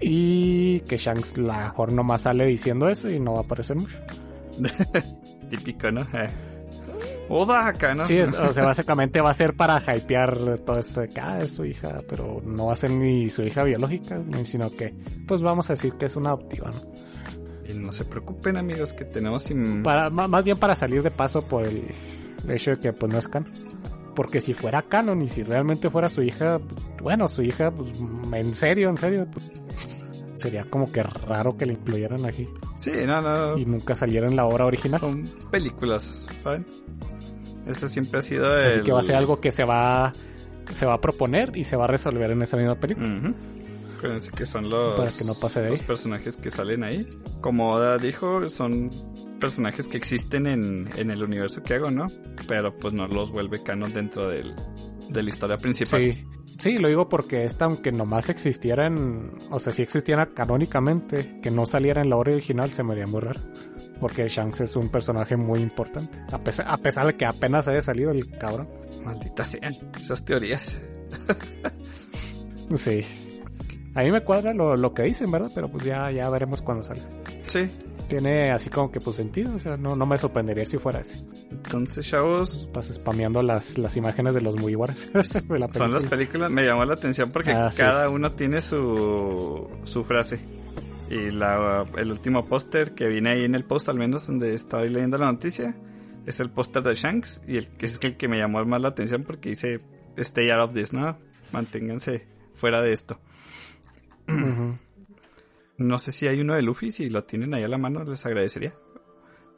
Y 0.00 0.80
que 0.80 0.96
Shanks 0.96 1.36
la 1.36 1.58
mejor 1.64 1.92
nomás 1.92 2.22
sale 2.22 2.46
diciendo 2.46 2.88
eso 2.88 3.10
y 3.10 3.18
no 3.18 3.32
va 3.32 3.40
a 3.40 3.42
aparecer 3.42 3.76
mucho. 3.76 3.98
Típico, 5.50 5.90
¿no? 5.90 6.06
Oda 7.32 7.68
acá, 7.68 7.94
¿no? 7.94 8.04
Sí, 8.04 8.16
es- 8.16 8.34
o 8.34 8.52
sea, 8.52 8.64
básicamente 8.64 9.20
va 9.20 9.30
a 9.30 9.34
ser 9.34 9.54
para 9.54 9.78
hypear 9.96 10.58
todo 10.66 10.78
esto 10.80 11.00
de 11.00 11.08
que, 11.08 11.20
ah, 11.20 11.40
es 11.42 11.52
su 11.54 11.64
hija, 11.64 12.00
pero 12.08 12.38
no 12.44 12.66
va 12.66 12.72
a 12.72 12.76
ser 12.76 12.90
ni 12.90 13.30
su 13.30 13.42
hija 13.42 13.62
biológica, 13.64 14.18
ni- 14.18 14.44
sino 14.44 14.70
que, 14.70 14.94
pues 15.28 15.40
vamos 15.40 15.70
a 15.70 15.74
decir 15.74 15.92
que 15.94 16.06
es 16.06 16.16
una 16.16 16.30
adoptiva, 16.30 16.70
¿no? 16.70 16.82
Y 17.72 17.78
no 17.78 17.92
se 17.92 18.04
preocupen, 18.04 18.56
amigos, 18.56 18.92
que 18.92 19.04
tenemos 19.04 19.44
sin... 19.44 19.82
Para, 19.84 20.10
más 20.10 20.42
bien 20.44 20.56
para 20.58 20.74
salir 20.74 21.02
de 21.04 21.12
paso 21.12 21.42
por 21.42 21.64
el 21.64 21.84
hecho 22.48 22.72
de 22.72 22.78
que, 22.80 22.92
pues 22.92 23.12
no 23.12 23.18
es 23.20 23.28
canon. 23.28 23.52
Porque 24.16 24.40
si 24.40 24.52
fuera 24.54 24.82
canon 24.82 25.22
y 25.22 25.28
si 25.28 25.44
realmente 25.44 25.88
fuera 25.88 26.08
su 26.08 26.20
hija, 26.22 26.58
pues, 26.58 26.80
bueno, 27.00 27.28
su 27.28 27.42
hija, 27.42 27.70
pues 27.70 27.92
en 28.32 28.54
serio, 28.54 28.90
en 28.90 28.96
serio, 28.96 29.24
pues, 29.32 29.48
sería 30.34 30.64
como 30.64 30.90
que 30.90 31.02
raro 31.04 31.56
que 31.56 31.66
la 31.66 31.74
incluyeran 31.74 32.24
aquí 32.24 32.48
Sí, 32.76 32.90
no, 33.06 33.20
no. 33.20 33.56
y 33.58 33.64
nunca 33.66 33.94
saliera 33.94 34.26
en 34.26 34.34
la 34.34 34.46
obra 34.46 34.64
original. 34.66 34.98
Son 34.98 35.24
películas, 35.50 36.26
¿saben? 36.42 36.66
Este 37.66 37.88
siempre 37.88 38.18
ha 38.18 38.22
sido 38.22 38.56
el... 38.56 38.66
Así 38.66 38.80
que 38.80 38.92
va 38.92 39.00
a 39.00 39.02
ser 39.02 39.16
algo 39.16 39.40
que 39.40 39.52
se 39.52 39.64
va, 39.64 40.12
se 40.72 40.86
va 40.86 40.94
a 40.94 41.00
proponer 41.00 41.56
y 41.56 41.64
se 41.64 41.76
va 41.76 41.84
a 41.84 41.88
resolver 41.88 42.30
en 42.30 42.42
esa 42.42 42.56
misma 42.56 42.74
película. 42.76 43.06
Ujú. 43.06 43.34
Acuérdense 43.98 44.30
que 44.32 44.46
son 44.46 44.70
los, 44.70 44.96
Para 44.96 45.10
que 45.10 45.24
no 45.24 45.34
pase 45.34 45.60
de 45.60 45.66
ahí. 45.66 45.72
los 45.72 45.82
personajes 45.82 46.36
que 46.38 46.50
salen 46.50 46.82
ahí. 46.84 47.06
Como 47.42 47.70
Oda 47.72 47.98
dijo, 47.98 48.48
son 48.48 48.90
personajes 49.38 49.88
que 49.88 49.96
existen 49.98 50.46
en, 50.46 50.88
en 50.96 51.10
el 51.10 51.22
universo 51.22 51.62
que 51.62 51.74
hago, 51.74 51.90
¿no? 51.90 52.06
Pero 52.48 52.74
pues 52.76 52.94
no 52.94 53.06
los 53.08 53.30
vuelve 53.30 53.62
canon 53.62 53.92
dentro 53.92 54.28
del, 54.28 54.54
de 55.10 55.22
la 55.22 55.28
historia 55.28 55.58
principal. 55.58 56.00
Sí, 56.00 56.24
sí, 56.58 56.78
lo 56.78 56.88
digo 56.88 57.08
porque 57.10 57.44
esta, 57.44 57.66
aunque 57.66 57.92
nomás 57.92 58.30
existiera 58.30 58.86
en, 58.86 59.32
o 59.50 59.58
sea, 59.58 59.72
si 59.72 59.82
existiera 59.82 60.26
canónicamente, 60.26 61.38
que 61.42 61.50
no 61.50 61.66
saliera 61.66 62.00
en 62.00 62.10
la 62.10 62.16
obra 62.16 62.32
original, 62.32 62.70
se 62.72 62.82
me 62.82 62.92
haría 62.92 63.06
muy 63.06 63.20
raro. 63.20 63.40
Porque 64.00 64.26
Shanks 64.28 64.60
es 64.62 64.76
un 64.76 64.88
personaje 64.88 65.36
muy 65.36 65.60
importante. 65.60 66.18
A 66.32 66.38
pesar, 66.38 66.66
a 66.68 66.78
pesar 66.78 67.06
de 67.06 67.14
que 67.16 67.26
apenas 67.26 67.68
haya 67.68 67.82
salido 67.82 68.10
el 68.10 68.28
cabrón. 68.30 68.68
Maldita 69.04 69.44
sean 69.44 69.74
esas 70.00 70.24
teorías. 70.24 70.80
Sí. 72.76 73.04
A 73.94 74.02
mí 74.02 74.12
me 74.12 74.20
cuadra 74.20 74.54
lo, 74.54 74.76
lo 74.76 74.94
que 74.94 75.02
dicen, 75.02 75.30
¿verdad? 75.30 75.50
Pero 75.54 75.68
pues 75.68 75.84
ya, 75.84 76.10
ya 76.12 76.30
veremos 76.30 76.62
cuando 76.62 76.84
salga. 76.84 77.02
Sí. 77.46 77.68
Tiene 78.06 78.50
así 78.50 78.70
como 78.70 78.90
que 78.90 79.00
pues 79.00 79.16
sentido, 79.16 79.54
o 79.54 79.58
sea, 79.58 79.76
no, 79.76 79.94
no 79.96 80.04
me 80.06 80.18
sorprendería 80.18 80.64
si 80.64 80.78
fuera 80.78 81.00
así. 81.00 81.24
Entonces, 81.50 82.06
chavos, 82.08 82.64
Estás 82.66 82.86
spameando 82.94 83.42
las, 83.42 83.78
las 83.78 83.96
imágenes 83.96 84.34
de 84.34 84.40
los 84.40 84.56
de 85.48 85.58
la 85.58 85.70
son 85.70 85.92
las 85.92 86.04
película. 86.04 86.08
películas. 86.10 86.50
Me 86.50 86.64
llamó 86.64 86.84
la 86.84 86.94
atención 86.94 87.30
porque 87.30 87.50
Ah, 87.52 87.70
sí. 87.70 87.78
cada 87.78 88.08
uno 88.08 88.32
tiene 88.32 88.60
su, 88.60 89.68
su 89.84 90.04
frase. 90.04 90.40
Y 91.10 91.30
la, 91.32 91.84
el 91.96 92.10
último 92.12 92.46
póster 92.46 92.94
que 92.94 93.08
viene 93.08 93.30
ahí 93.30 93.44
en 93.44 93.54
el 93.56 93.64
post, 93.64 93.88
al 93.88 93.96
menos 93.98 94.26
donde 94.28 94.54
estaba 94.54 94.84
leyendo 94.84 95.18
la 95.18 95.30
noticia, 95.32 95.74
es 96.24 96.38
el 96.40 96.50
póster 96.50 96.82
de 96.84 96.94
Shanks. 96.94 97.42
Y 97.48 97.56
el 97.56 97.68
es 97.80 97.98
el 98.02 98.16
que 98.16 98.28
me 98.28 98.38
llamó 98.38 98.64
más 98.64 98.80
la 98.80 98.88
atención 98.88 99.24
porque 99.24 99.48
dice: 99.50 99.80
Stay 100.16 100.50
out 100.50 100.60
of 100.68 100.74
this, 100.74 100.92
¿no? 100.92 101.18
Manténganse 101.52 102.26
fuera 102.54 102.80
de 102.80 102.92
esto. 102.92 103.18
Ujú. 104.28 104.78
No 105.78 105.98
sé 105.98 106.12
si 106.12 106.28
hay 106.28 106.40
uno 106.40 106.54
de 106.54 106.62
Luffy, 106.62 106.92
si 106.92 107.10
lo 107.10 107.24
tienen 107.24 107.54
ahí 107.54 107.62
a 107.64 107.68
la 107.68 107.78
mano, 107.78 108.04
les 108.04 108.24
agradecería. 108.26 108.74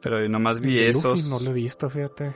Pero 0.01 0.27
nomás 0.29 0.59
vi 0.59 0.75
de 0.75 0.89
esos. 0.89 1.19
Luffy 1.25 1.29
no 1.29 1.39
lo 1.41 1.51
he 1.51 1.53
visto, 1.53 1.89
fíjate. 1.89 2.27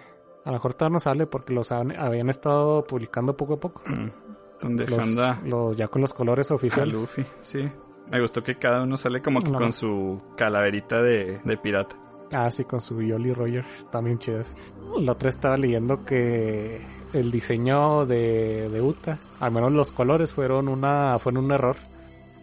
A 0.45 0.49
lo 0.51 0.53
mejor 0.53 0.73
todavía 0.75 0.93
no 0.93 0.99
sale 0.99 1.25
porque 1.25 1.53
los 1.53 1.71
han- 1.71 1.97
habían 1.97 2.29
estado 2.29 2.83
publicando 2.85 3.35
poco 3.35 3.55
a 3.55 3.59
poco. 3.59 3.81
Mm, 3.87 4.09
Están 4.53 4.75
Los, 4.77 4.87
dejando 4.89 5.23
a- 5.25 5.41
los- 5.45 5.75
ya 5.77 5.87
con 5.87 6.01
los 6.01 6.13
colores 6.13 6.49
a 6.51 6.55
oficiales. 6.55 6.93
Luffy, 6.93 7.25
sí. 7.43 7.69
Me 8.11 8.21
gustó 8.21 8.41
que 8.43 8.55
cada 8.55 8.83
uno 8.83 8.95
sale 8.97 9.21
como 9.21 9.41
que 9.41 9.49
No. 9.51 9.59
con 9.59 9.71
su 9.73 10.21
calaverita 10.37 11.01
de, 11.01 11.39
de 11.43 11.57
pirata. 11.57 11.95
Ah, 12.31 12.49
sí, 12.51 12.63
con 12.63 12.81
su 12.81 13.01
Yoli 13.01 13.33
Roger. 13.33 13.65
También 13.91 14.19
chidas. 14.19 14.55
La 14.99 15.13
otra 15.13 15.29
estaba 15.29 15.57
leyendo 15.57 16.03
que 16.05 16.81
el 17.13 17.31
diseño 17.31 18.05
de, 18.05 18.69
de 18.69 18.81
Uta, 18.81 19.19
al 19.39 19.51
menos 19.51 19.71
los 19.71 19.91
colores, 19.91 20.33
fueron 20.33 20.67
una 20.67 21.17
fueron 21.19 21.45
un 21.45 21.51
error 21.51 21.77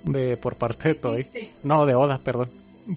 de 0.05 0.37
por 0.37 0.57
parte 0.57 0.89
de 0.89 0.95
Toei. 0.95 1.29
No, 1.63 1.85
de 1.87 1.95
Oda, 1.95 2.19
perdón. 2.19 2.51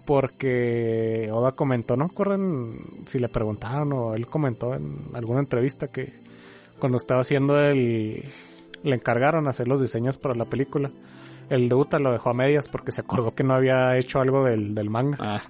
Porque 0.06 1.30
Oda 1.32 1.54
comentó, 1.54 1.96
no 1.96 2.08
recuerdan 2.08 2.76
si 3.06 3.20
le 3.20 3.30
preguntaron 3.30 3.94
o 3.94 4.16
él 4.16 4.28
comentó 4.28 4.74
en 4.74 4.98
alguna 5.14 5.40
entrevista 5.40 5.88
que 5.88 6.14
cuando 6.80 6.98
estaba 6.98 7.22
haciendo 7.22 7.60
el... 7.60 8.26
le 8.84 8.96
encargaron 8.96 9.48
hacer 9.48 9.68
los 9.68 9.80
diseños 9.82 10.18
para 10.18 10.36
la 10.36 10.46
película. 10.46 10.92
El 11.50 11.70
de 11.70 11.76
Uta 11.76 12.00
lo 12.00 12.12
dejó 12.12 12.30
a 12.32 12.34
medias 12.34 12.68
porque 12.68 12.92
se 12.92 13.02
acordó 13.02 13.34
que 13.34 13.44
no 13.44 13.54
había 13.54 13.98
hecho 13.98 14.20
algo 14.20 14.44
del, 14.44 14.76
del 14.76 14.90
manga 14.90 15.18
Ah, 15.20 15.42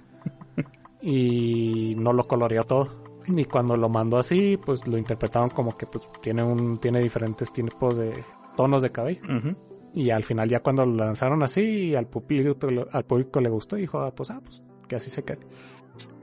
y 1.02 1.94
no 1.96 2.12
lo 2.12 2.26
coloreó 2.26 2.64
todo. 2.64 2.88
Y 3.26 3.44
cuando 3.44 3.76
lo 3.76 3.88
mandó 3.88 4.16
así, 4.16 4.56
pues 4.56 4.86
lo 4.86 4.96
interpretaron 4.96 5.50
como 5.50 5.76
que 5.76 5.86
pues, 5.86 6.08
tiene 6.22 6.42
un 6.42 6.78
tiene 6.78 7.00
diferentes 7.02 7.52
tipos 7.52 7.98
de 7.98 8.24
tonos 8.56 8.82
de 8.82 8.90
cabello. 8.90 9.20
Y 9.94 10.10
al 10.10 10.24
final 10.24 10.48
ya 10.48 10.60
cuando 10.60 10.86
lo 10.86 11.04
lanzaron 11.04 11.42
así, 11.42 11.94
al 11.94 12.06
público, 12.06 12.56
al 12.92 13.04
público 13.04 13.40
le 13.40 13.48
gustó 13.48 13.76
y 13.76 13.82
dijo, 13.82 14.00
ah, 14.00 14.14
pues, 14.14 14.30
ah, 14.30 14.40
pues 14.42 14.62
que 14.86 14.96
así 14.96 15.10
se 15.10 15.24
quede. 15.24 15.40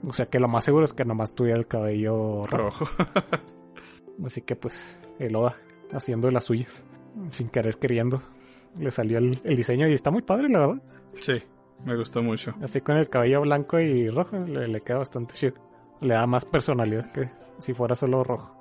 O 0.06 0.12
sea 0.12 0.26
que 0.26 0.40
lo 0.40 0.48
más 0.48 0.64
seguro 0.64 0.84
es 0.84 0.92
que 0.92 1.04
nomás 1.04 1.34
tuviera 1.34 1.58
el 1.58 1.66
cabello 1.66 2.42
rojo. 2.44 2.84
rojo. 2.84 2.86
Así 4.24 4.40
que 4.40 4.56
pues 4.56 4.98
el 5.18 5.36
Oda 5.36 5.56
haciendo 5.92 6.30
las 6.30 6.44
suyas, 6.44 6.84
sin 7.28 7.48
querer 7.48 7.78
queriendo. 7.78 8.22
Le 8.78 8.90
salió 8.90 9.18
el, 9.18 9.40
el 9.44 9.56
diseño 9.56 9.88
y 9.88 9.92
está 9.94 10.10
muy 10.10 10.22
padre, 10.22 10.48
la 10.48 10.60
verdad. 10.66 10.82
sí, 11.20 11.42
me 11.84 11.96
gustó 11.96 12.22
mucho. 12.22 12.54
Así 12.62 12.80
con 12.80 12.96
el 12.96 13.08
cabello 13.08 13.40
blanco 13.42 13.78
y 13.80 14.08
rojo 14.08 14.36
le, 14.38 14.68
le 14.68 14.80
queda 14.80 14.98
bastante 14.98 15.34
chido. 15.34 15.54
Le 16.00 16.14
da 16.14 16.26
más 16.26 16.44
personalidad 16.44 17.10
que 17.12 17.30
si 17.58 17.72
fuera 17.74 17.94
solo 17.94 18.22
rojo. 18.24 18.52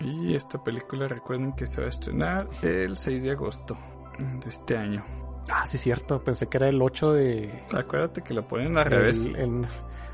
Y 0.00 0.34
esta 0.34 0.62
película 0.62 1.08
recuerden 1.08 1.52
que 1.54 1.66
se 1.66 1.80
va 1.80 1.86
a 1.86 1.90
estrenar 1.90 2.48
el 2.62 2.96
6 2.96 3.22
de 3.22 3.30
agosto 3.32 3.76
de 4.18 4.48
este 4.48 4.76
año. 4.76 5.04
Ah, 5.50 5.66
sí, 5.66 5.78
cierto. 5.78 6.22
Pensé 6.22 6.46
que 6.46 6.58
era 6.58 6.68
el 6.68 6.80
8 6.80 7.12
de. 7.14 7.64
Acuérdate 7.72 8.22
que 8.22 8.34
lo 8.34 8.46
ponen 8.46 8.76
al 8.78 8.84
revés. 8.84 9.24
en- 9.24 9.64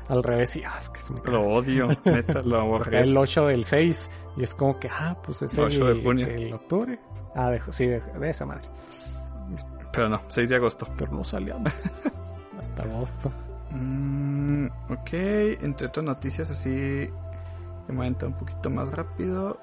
al 0.07 0.23
revés. 0.23 0.55
Y, 0.55 0.63
ah, 0.63 0.75
es 0.79 0.89
que 0.89 0.99
se 0.99 1.13
me 1.13 1.19
Lo 1.25 1.41
odio, 1.41 1.87
neta, 2.05 2.41
lo 2.41 2.55
Está 2.55 2.61
aborrezco. 2.61 3.09
el 3.11 3.17
8 3.17 3.45
del 3.47 3.65
6. 3.65 4.09
Y 4.37 4.43
es 4.43 4.55
como 4.55 4.79
que, 4.79 4.87
ah, 4.89 5.17
pues 5.23 5.41
es 5.41 5.57
8 5.57 5.89
el, 5.89 5.97
de 5.97 6.03
junio. 6.03 6.27
el 6.27 6.53
octubre. 6.53 6.99
Ah, 7.35 7.49
de, 7.51 7.61
sí, 7.69 7.85
de, 7.85 7.99
de 7.99 8.29
esa 8.29 8.45
madre. 8.45 8.63
Pero 9.91 10.09
no, 10.09 10.21
6 10.27 10.49
de 10.49 10.55
agosto. 10.55 10.87
Pero 10.97 11.11
no 11.13 11.23
salió. 11.23 11.57
Hasta 12.59 12.83
agosto. 12.83 13.31
Mm, 13.71 14.67
ok, 14.89 15.13
entre 15.61 15.87
otras 15.87 16.05
noticias 16.05 16.49
así, 16.51 16.69
de 16.69 17.93
momento 17.93 18.27
un 18.27 18.37
poquito 18.37 18.69
más 18.69 18.89
rápido. 18.91 19.59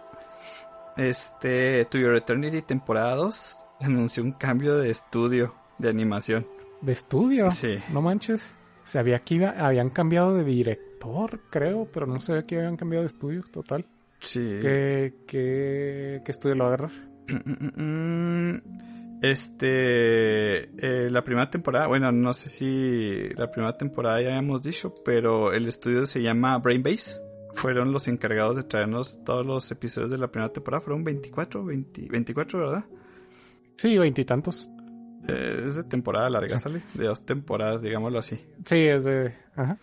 Este, 0.97 1.87
To 1.87 1.99
Your 1.99 2.17
Eternity 2.17 2.63
temporada 2.63 3.15
2 3.15 3.57
anunció 3.81 4.23
un 4.23 4.33
cambio 4.33 4.77
de 4.77 4.91
estudio 4.91 5.55
de 5.79 5.89
animación. 5.89 6.47
De 6.81 6.93
estudio. 6.93 7.51
Sí. 7.51 7.79
No 7.93 8.03
manches. 8.03 8.55
Sabía 8.85 9.21
que 9.21 9.35
iba, 9.35 9.51
habían 9.51 9.91
cambiado 9.91 10.35
de 10.35 10.45
director, 10.45 11.41
creo, 11.51 11.87
pero 11.93 12.07
no 12.07 12.21
sabía 12.21 12.45
que 12.45 12.59
habían 12.59 12.77
cambiado 12.77 13.03
de 13.03 13.07
estudio 13.07 13.43
total. 13.45 13.87
Sí. 14.19 14.59
¿Qué, 14.61 15.15
qué, 15.27 16.21
qué 16.25 16.33
estudio 16.33 16.57
lo 16.57 16.65
va 16.65 16.71
a 16.71 16.75
agarrar? 16.75 16.91
Mm, 17.77 18.57
Este, 19.23 20.65
eh, 20.85 21.09
la 21.09 21.23
primera 21.23 21.49
temporada, 21.49 21.87
bueno, 21.87 22.11
no 22.11 22.35
sé 22.35 22.49
si 22.49 23.29
la 23.37 23.51
primera 23.51 23.77
temporada 23.77 24.21
ya 24.21 24.31
habíamos 24.31 24.63
dicho, 24.63 24.93
pero 25.05 25.53
el 25.53 25.69
estudio 25.69 26.05
se 26.07 26.23
llama 26.23 26.59
Brainbase. 26.59 27.23
Fueron 27.55 27.93
los 27.93 28.09
encargados 28.09 28.57
de 28.57 28.65
traernos 28.65 29.23
todos 29.25 29.47
los 29.47 29.71
episodios 29.71 30.11
de 30.11 30.19
la 30.19 30.27
primera 30.27 30.53
temporada. 30.53 30.81
Fueron 30.81 31.05
24, 31.05 31.65
20 31.65 32.09
24, 32.11 32.59
¿verdad? 32.59 32.85
Sí, 33.77 33.97
veintitantos. 33.97 34.69
Eh, 35.29 35.65
es 35.67 35.77
de 35.77 35.85
temporada 35.85 36.29
larga, 36.29 36.59
sale. 36.59 36.83
De 36.95 37.07
dos 37.07 37.25
temporadas, 37.25 37.83
digámoslo 37.83 38.19
así. 38.19 38.45
Sí, 38.65 38.77
es 38.77 39.05
de... 39.05 39.37
Ajá. 39.55 39.79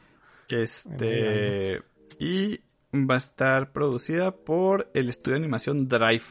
Este, 0.49 1.81
y 2.19 2.59
va 2.93 3.13
a 3.13 3.17
estar 3.17 3.71
producida 3.71 4.35
por 4.35 4.89
el 4.93 5.09
estudio 5.09 5.35
de 5.35 5.43
animación 5.43 5.87
Drive, 5.87 6.23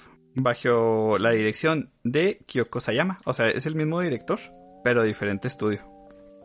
bajo 0.43 1.17
la 1.19 1.31
dirección 1.31 1.91
de 2.05 2.41
Kyoko 2.47 2.81
Sayama. 2.81 3.21
O 3.25 3.33
sea, 3.33 3.49
es 3.49 3.67
el 3.67 3.75
mismo 3.75 4.01
director, 4.01 4.39
pero 4.85 5.03
diferente 5.03 5.49
estudio. 5.49 5.81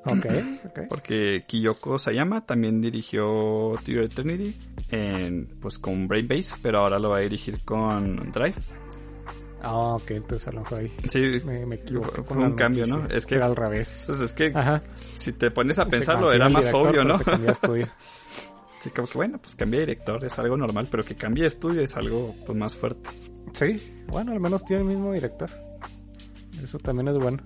Ok, 0.05 0.25
ok. 0.65 0.79
Porque 0.89 1.45
Kyoko 1.47 1.97
Sayama 1.97 2.45
también 2.45 2.81
dirigió 2.81 3.77
Your 3.85 4.03
Eternity 4.03 4.55
en, 4.91 5.47
pues 5.61 5.79
con 5.79 6.07
Brainbase, 6.07 6.55
pero 6.61 6.79
ahora 6.79 6.99
lo 6.99 7.09
va 7.09 7.17
a 7.17 7.21
dirigir 7.21 7.63
con 7.63 8.31
Drive. 8.31 8.55
Ah, 9.65 9.95
ok, 9.95 10.11
entonces 10.11 10.45
a 10.49 10.51
lo 10.51 10.59
mejor 10.59 10.79
ahí 10.79 10.91
Sí, 11.07 11.41
me, 11.45 11.65
me 11.65 11.75
equivoqué. 11.75 12.21
Fue- 12.21 12.35
un 12.35 12.53
cambio, 12.53 12.85
noticia. 12.85 13.07
¿no? 13.09 13.15
Es 13.17 13.25
que- 13.25 13.35
Era 13.35 13.45
al 13.45 13.55
revés. 13.55 14.03
pues 14.07 14.19
es 14.19 14.33
que 14.33 14.51
Ajá. 14.53 14.83
si 15.15 15.31
te 15.31 15.51
pones 15.51 15.79
a 15.79 15.85
pensarlo, 15.85 16.33
era 16.33 16.49
más 16.49 16.73
obvio, 16.73 17.05
¿no? 17.05 17.13
Sí, 18.83 18.89
como 18.89 19.07
que 19.07 19.17
bueno, 19.17 19.39
pues 19.39 19.55
cambia 19.55 19.79
de 19.79 19.85
director, 19.85 20.25
es 20.25 20.37
algo 20.39 20.57
normal, 20.57 20.89
pero 20.91 21.05
que 21.05 21.15
cambie 21.15 21.43
de 21.43 21.47
estudio 21.47 21.79
es 21.79 21.95
algo 21.95 22.35
pues 22.45 22.57
más 22.57 22.75
fuerte. 22.75 23.09
Sí, 23.53 24.03
bueno, 24.07 24.33
al 24.33 24.41
menos 24.41 24.65
tiene 24.65 24.81
el 24.81 24.89
mismo 24.89 25.13
director. 25.13 25.49
Eso 26.61 26.77
también 26.79 27.07
es 27.07 27.17
bueno. 27.17 27.41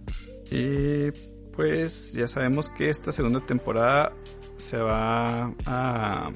Y 0.50 1.12
pues 1.52 2.14
ya 2.14 2.28
sabemos 2.28 2.70
que 2.70 2.90
esta 2.90 3.12
segunda 3.12 3.46
temporada 3.46 4.14
se 4.58 4.80
va 4.80 5.54
a... 5.68 6.32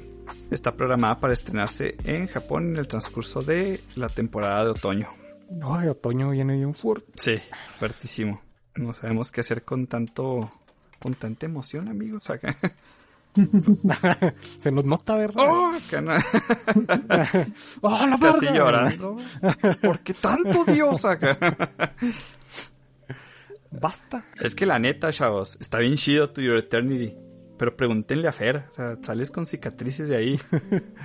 Está 0.52 0.76
programada 0.76 1.20
para 1.20 1.34
estrenarse 1.34 1.98
en 2.04 2.28
Japón 2.28 2.68
en 2.68 2.78
el 2.78 2.88
transcurso 2.88 3.42
de 3.42 3.80
la 3.96 4.08
temporada 4.08 4.66
de 4.66 4.70
otoño. 4.70 5.08
Ay, 5.64 5.88
otoño 5.88 6.30
viene 6.30 6.58
bien 6.58 6.76
fuerte. 6.76 7.12
Sí, 7.16 7.38
fuertísimo. 7.80 8.40
No 8.76 8.94
sabemos 8.94 9.32
qué 9.32 9.42
hacer 9.42 9.64
con 9.64 9.88
tanto... 9.88 10.48
Con 11.00 11.16
tanta 11.16 11.48
emoción, 11.48 11.88
amigos. 11.88 12.30
Acá. 12.30 12.56
Se 14.58 14.72
nos 14.72 14.84
nota, 14.86 15.16
¿verdad? 15.16 15.46
Oh, 15.48 15.72
¡Oh, 17.82 18.08
la 18.08 18.18
Casi 18.20 18.46
llorando. 18.48 19.18
¿Por 19.82 20.00
qué 20.00 20.14
tanto 20.14 20.66
Dios 20.66 21.06
acá? 21.06 21.38
Basta. 23.72 24.26
Es 24.40 24.54
que 24.56 24.66
la 24.66 24.80
neta, 24.80 25.12
chavos, 25.12 25.58
está 25.62 25.80
bien 25.80 25.96
chido 25.96 26.30
tu 26.30 26.42
Your 26.42 26.58
Eternity. 26.58 27.16
Pero 27.58 27.78
pregúntenle 27.78 28.28
a 28.28 28.32
Fer, 28.32 28.66
o 28.68 28.72
sea, 28.74 28.98
sales 29.04 29.30
con 29.30 29.46
cicatrices 29.46 30.10
de 30.10 30.16
ahí. 30.18 30.40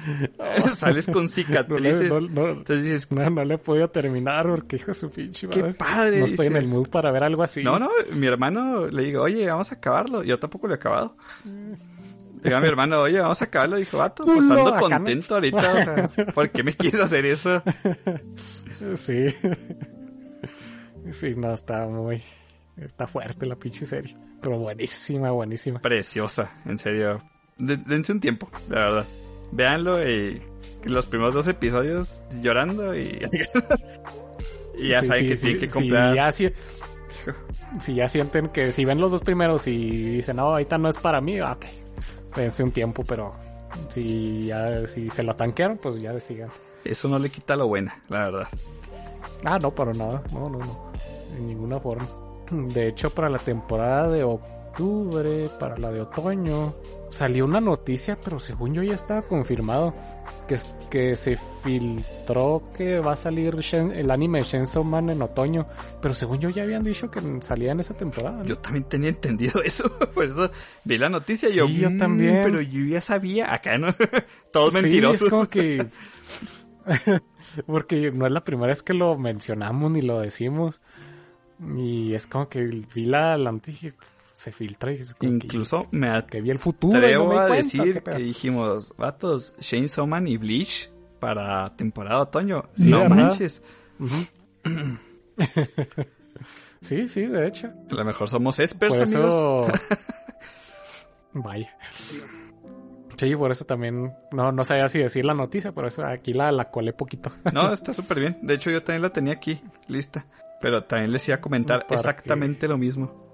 sales 0.74 1.07
con 1.07 1.28
cicatrices. 1.28 2.09
no- 2.09 2.20
no- 2.20 2.48
Entonces 2.48 2.82
dices, 2.82 3.12
no, 3.12 3.28
no 3.28 3.44
le 3.44 3.55
he 3.55 3.59
podido 3.59 3.90
terminar 3.90 4.47
porque 4.48 4.77
hijo 4.77 4.86
de 4.86 4.94
su 4.94 5.11
pinche 5.11 5.48
qué 5.48 5.61
madre. 5.61 5.74
padre. 5.74 6.19
No 6.20 6.24
estoy 6.24 6.47
en 6.47 6.57
el 6.57 6.66
mood 6.69 6.89
para 6.89 7.11
ver 7.11 7.24
algo 7.24 7.43
así. 7.43 7.62
No, 7.62 7.78
no, 7.78 7.90
mi 8.15 8.27
hermano 8.27 8.86
le 8.86 9.03
digo, 9.05 9.23
oye, 9.23 9.47
vamos 9.47 9.70
a 9.70 9.74
acabarlo. 9.74 10.23
Yo 10.23 10.39
tampoco 10.39 10.66
lo 10.66 10.73
he 10.73 10.77
acabado. 10.77 11.19
Digo 12.43 12.57
a 12.57 12.61
mi 12.61 12.69
hermano, 12.69 13.01
oye, 13.01 13.21
vamos 13.21 13.41
a 13.43 13.45
acabarlo. 13.47 13.77
Dijo, 13.77 13.99
vato, 13.99 14.25
pues 14.25 14.45
No, 14.45 14.55
ando 14.55 14.75
no. 14.75 14.81
contento 14.81 15.35
ahorita. 15.35 15.75
O 15.75 15.81
sea, 15.81 16.27
¿por 16.35 16.51
qué 16.51 16.63
me 16.63 16.75
quieres 16.75 17.01
hacer 17.01 17.25
eso? 17.27 17.63
Sí. 18.95 19.27
Sí, 21.13 21.31
no, 21.37 21.53
está 21.55 21.87
muy... 21.87 22.23
Está 22.77 23.07
fuerte 23.07 23.47
la 23.47 23.57
pinche 23.57 23.87
serie. 23.87 24.17
Pero 24.43 24.59
buenísima, 24.59 25.31
buenísima. 25.31 25.81
Preciosa, 25.81 26.53
en 26.67 26.77
serio. 26.77 27.23
De- 27.57 27.79
dense 27.79 28.13
un 28.13 28.21
tiempo, 28.21 28.51
la 28.69 28.81
verdad. 28.81 29.07
Véanlo 29.51 30.07
y 30.07 30.43
los 30.85 31.07
primeros 31.07 31.35
dos 31.35 31.47
episodios 31.47 32.21
llorando 32.43 32.95
y, 32.95 33.19
y 34.79 34.89
ya 34.89 35.01
Sí, 35.01 35.07
saben 35.07 35.23
sí, 35.23 35.29
que 35.31 35.37
sí, 35.37 35.43
tienen 35.43 35.61
que 35.61 35.67
sí, 35.69 35.73
comprar. 35.73 36.15
ya 36.15 36.33
si, 36.33 36.53
si 37.81 37.95
ya 37.95 38.09
sienten 38.11 38.49
que 38.49 38.73
si 38.73 38.85
ven 38.85 39.01
los 39.01 39.11
dos 39.13 39.23
primeros 39.23 39.67
y 39.69 39.77
dicen, 40.17 40.37
no, 40.37 40.43
ahorita 40.51 40.77
no 40.77 40.91
es 40.91 40.99
para 40.99 41.21
mí, 41.23 41.41
ok. 41.41 41.65
Dense 42.37 42.63
un 42.63 42.71
tiempo, 42.71 43.03
pero 43.05 43.35
si 43.89 44.45
ya 44.45 44.87
si 44.87 45.11
se 45.11 45.23
lo 45.23 45.35
tanquearon, 45.35 45.79
pues 45.79 46.01
ya 46.01 46.19
sigan. 46.21 46.51
Eso 46.85 47.09
no 47.09 47.19
le 47.19 47.31
quita 47.31 47.57
lo 47.57 47.67
buena, 47.67 48.03
la 48.09 48.27
verdad. 48.27 48.49
Ah, 49.45 49.59
no, 49.59 49.75
para 49.75 49.93
nada. 49.93 50.23
No, 50.33 50.49
no, 50.49 50.59
no. 50.59 50.93
En 51.37 51.49
ninguna 51.49 51.81
forma. 51.81 52.07
De 52.51 52.89
hecho, 52.89 53.11
para 53.11 53.29
la 53.29 53.39
temporada 53.39 54.09
de 54.09 54.23
octubre, 54.23 54.56
para 55.59 55.78
la 55.78 55.90
de 55.90 56.03
otoño, 56.03 56.74
salió 57.11 57.47
una 57.47 57.61
noticia, 57.61 58.19
pero 58.23 58.39
según 58.39 58.74
yo 58.74 58.82
ya 58.82 58.94
estaba 58.94 59.23
confirmado, 59.23 59.94
que, 60.47 60.59
que 60.90 61.16
se 61.16 61.39
filtró 61.62 62.62
que 62.77 63.01
va 63.01 63.12
a 63.12 63.16
salir 63.16 63.55
Shen- 63.57 63.93
el 63.94 64.11
anime 64.11 64.43
Chainsaw 64.44 64.85
Man 64.85 65.09
en 65.09 65.23
otoño, 65.23 65.66
pero 66.03 66.12
según 66.15 66.40
yo 66.40 66.51
ya 66.51 66.65
habían 66.65 66.82
dicho 66.82 67.11
que 67.11 67.20
salía 67.40 67.73
en 67.73 67.81
esa 67.81 67.94
temporada. 67.94 68.39
¿no? 68.39 68.44
Yo 68.44 68.59
también 68.59 68.85
tenía 68.85 69.09
entendido 69.09 69.62
eso, 69.65 69.90
por 70.15 70.24
eso 70.27 70.51
vi 70.85 70.98
la 70.98 71.09
noticia 71.09 71.48
y 71.48 71.55
yo, 71.55 71.66
Sí, 71.66 71.78
yo 71.78 71.90
"Mm, 71.90 71.98
también. 71.98 72.40
pero 72.43 72.61
yo 72.61 72.85
ya 72.85 73.01
sabía, 73.01 73.55
acá 73.55 73.78
no, 73.78 73.89
todos 74.53 74.74
Sí, 74.74 74.81
mentirosos. 74.82 75.23
es 75.23 75.31
como 75.31 75.47
que... 75.48 75.86
Porque 77.66 78.12
no 78.12 78.27
es 78.27 78.32
la 78.32 78.44
primera 78.44 78.69
vez 78.69 78.82
que 78.82 78.94
lo 78.94 79.16
mencionamos 79.16 79.90
ni 79.90 80.03
lo 80.03 80.20
decimos. 80.20 80.81
Y 81.77 82.12
es 82.12 82.27
como 82.27 82.48
que 82.48 82.62
vi 82.62 83.07
la, 83.07 83.36
la 83.39 83.51
noticia 83.51 83.94
se 84.37 84.53
filtra 84.53 84.93
y 84.93 84.99
que- 85.19 85.27
Incluso 85.27 85.89
me 85.91 86.25
que, 86.27 86.41
vi 86.41 86.51
el 86.51 86.59
futuro. 86.59 86.95
y 87.01 87.05
atrevo 87.05 87.25
no 87.25 87.31
me 87.31 87.35
di 87.35 87.41
a 87.41 87.47
cuenta, 87.49 87.63
decir 87.65 88.03
que 88.03 88.19
dijimos, 88.19 88.95
vatos, 88.97 89.55
Shane 89.59 89.89
Soman 89.89 90.29
y 90.29 90.37
Bleach 90.37 90.91
para 91.19 91.75
temporada 91.75 92.21
otoño. 92.21 92.69
Sí, 92.75 92.89
no 92.91 93.01
¿verdad? 93.01 93.17
manches, 93.17 93.63
sí, 96.81 97.09
sí, 97.09 97.23
de 97.27 97.47
hecho. 97.49 97.69
a 97.91 97.95
lo 97.95 98.05
mejor 98.05 98.29
somos 98.29 98.59
experts, 98.61 99.01
amigos. 99.01 99.29
eso... 99.35 99.67
Vaya. 101.33 101.77
Sí, 103.17 103.35
por 103.35 103.51
eso 103.51 103.65
también 103.65 104.13
no, 104.33 104.53
no 104.53 104.65
sabía 104.65 104.89
si 104.91 104.99
decir 104.99 105.25
la 105.25 105.33
noticia, 105.35 105.73
por 105.73 105.87
eso 105.87 106.05
aquí 106.05 106.35
la, 106.35 106.53
la 106.53 106.71
colé 106.71 106.93
poquito. 106.93 107.31
No, 107.53 107.73
está 107.73 107.93
súper 107.95 108.21
bien. 108.21 108.39
De 108.43 108.55
hecho, 108.55 108.71
yo 108.71 108.83
también 108.83 109.03
la 109.03 109.11
tenía 109.11 109.33
aquí, 109.33 109.61
lista. 109.89 110.27
Pero 110.61 110.85
también 110.85 111.13
les 111.13 111.27
iba 111.29 111.37
a 111.37 111.41
comentar 111.41 111.87
exactamente 111.91 112.67
lo 112.69 112.79
mismo. 112.79 113.25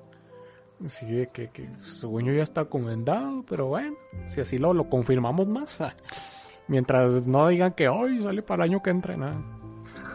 Sí, 0.87 1.27
que, 1.33 1.49
que 1.51 1.69
según 1.83 2.25
yo 2.25 2.33
ya 2.33 2.43
está 2.43 2.65
comentado, 2.65 3.45
pero 3.49 3.67
bueno, 3.67 3.95
si 4.27 4.41
así 4.41 4.59
lo, 4.59 4.75
lo 4.75 4.89
confirmamos 4.89 5.47
más. 5.47 5.81
ah. 5.81 5.95
Mientras 6.69 7.27
no 7.27 7.49
digan 7.49 7.73
que 7.73 7.89
hoy 7.89 8.21
sale 8.23 8.43
para 8.43 8.65
el 8.65 8.71
año 8.71 8.83
que 8.83 8.91
entra, 8.91 9.17
nada. 9.17 9.41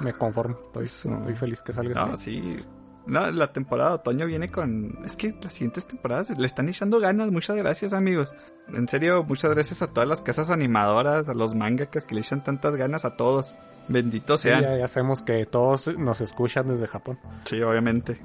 Me 0.01 0.13
conformo, 0.13 0.57
estoy, 0.67 0.85
estoy 0.85 1.35
feliz 1.35 1.61
que 1.61 1.73
salga 1.73 2.05
No, 2.05 2.13
este. 2.13 2.25
sí. 2.25 2.59
No, 3.07 3.31
la 3.31 3.53
temporada 3.53 3.89
de 3.91 3.95
otoño 3.95 4.25
viene 4.25 4.49
con... 4.51 4.99
Es 5.05 5.15
que 5.15 5.33
las 5.41 5.53
siguientes 5.53 5.87
temporadas 5.87 6.37
le 6.37 6.45
están 6.45 6.67
echando 6.69 6.99
ganas. 6.99 7.31
Muchas 7.31 7.55
gracias, 7.55 7.93
amigos. 7.93 8.35
En 8.73 8.87
serio, 8.87 9.23
muchas 9.23 9.51
gracias 9.51 9.81
a 9.81 9.87
todas 9.87 10.07
las 10.09 10.21
casas 10.21 10.49
animadoras, 10.49 11.29
a 11.29 11.33
los 11.33 11.55
mangakas 11.55 12.05
que 12.05 12.15
le 12.15 12.21
echan 12.21 12.43
tantas 12.43 12.75
ganas 12.75 13.05
a 13.05 13.15
todos. 13.15 13.55
Benditos 13.87 14.41
Sí, 14.41 14.49
sean. 14.49 14.61
ya, 14.61 14.77
ya 14.77 14.87
sabemos 14.89 15.21
que 15.21 15.45
todos 15.45 15.87
nos 15.97 16.19
escuchan 16.19 16.67
desde 16.67 16.87
Japón. 16.87 17.17
Sí, 17.45 17.61
obviamente. 17.61 18.19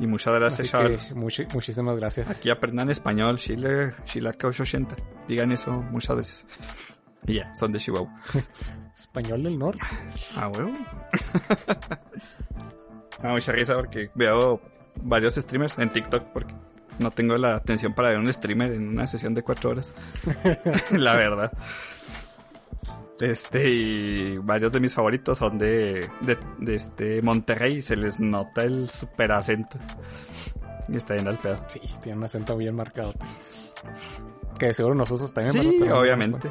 Y 0.00 0.06
muchas 0.08 0.34
gracias, 0.34 1.14
muchi- 1.14 1.52
muchísimas 1.52 1.96
gracias. 1.96 2.30
Aquí 2.30 2.50
aprendan 2.50 2.90
español, 2.90 3.38
Chile, 3.38 3.94
Shilaka 4.06 4.48
880. 4.48 4.96
Digan 5.28 5.52
eso 5.52 5.70
muchas 5.72 6.16
veces. 6.16 6.46
Y 7.26 7.34
ya, 7.34 7.54
son 7.54 7.72
de 7.72 7.78
Chihuahua. 7.78 8.12
Español 8.96 9.42
del 9.44 9.58
norte. 9.58 9.80
Ah, 10.36 10.48
huevo. 10.48 10.72
Me 13.18 13.28
da 13.28 13.34
mucha 13.34 13.52
risa 13.52 13.74
porque 13.74 14.10
veo 14.14 14.60
varios 15.02 15.34
streamers 15.34 15.78
en 15.78 15.90
TikTok 15.90 16.24
porque 16.32 16.54
no 16.98 17.10
tengo 17.10 17.36
la 17.36 17.56
atención 17.56 17.94
para 17.94 18.08
ver 18.08 18.18
un 18.18 18.32
streamer 18.32 18.72
en 18.72 18.88
una 18.88 19.06
sesión 19.06 19.34
de 19.34 19.42
cuatro 19.42 19.70
horas. 19.70 19.94
la 20.90 21.16
verdad. 21.16 21.52
Este, 23.20 23.68
y 23.68 24.38
varios 24.38 24.70
de 24.70 24.78
mis 24.80 24.94
favoritos 24.94 25.38
son 25.38 25.58
de, 25.58 26.08
de, 26.20 26.38
de 26.58 26.74
este 26.74 27.22
Monterrey. 27.22 27.82
Se 27.82 27.96
les 27.96 28.20
nota 28.20 28.62
el 28.62 28.88
super 28.88 29.32
acento. 29.32 29.78
Y 30.88 30.96
está 30.96 31.14
bien 31.14 31.28
al 31.28 31.38
pedo. 31.38 31.58
Sí, 31.66 31.80
tiene 32.02 32.18
un 32.18 32.24
acento 32.24 32.56
bien 32.56 32.74
marcado. 32.74 33.14
Que 34.58 34.66
de 34.66 34.74
seguro 34.74 34.94
nosotros 34.94 35.32
también. 35.32 35.62
Sí, 35.62 35.82
obviamente. 35.88 36.48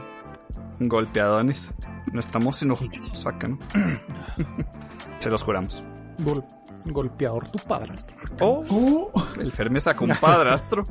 Golpeadones. 0.80 1.74
No 2.12 2.20
estamos 2.20 2.62
enojados 2.62 3.26
acá, 3.26 3.48
¿no? 3.48 3.58
Se 5.20 5.30
los 5.30 5.44
juramos. 5.44 5.84
Gol- 6.20 6.46
golpeador 6.86 7.50
tu 7.52 7.58
padrastro. 7.60 8.16
Oh, 8.40 8.64
Oh, 8.70 9.12
el 9.42 9.52
Fer 9.52 9.70
me 9.70 9.80
sacó 9.80 10.06
un 10.06 10.12
padrastro. 10.20 10.84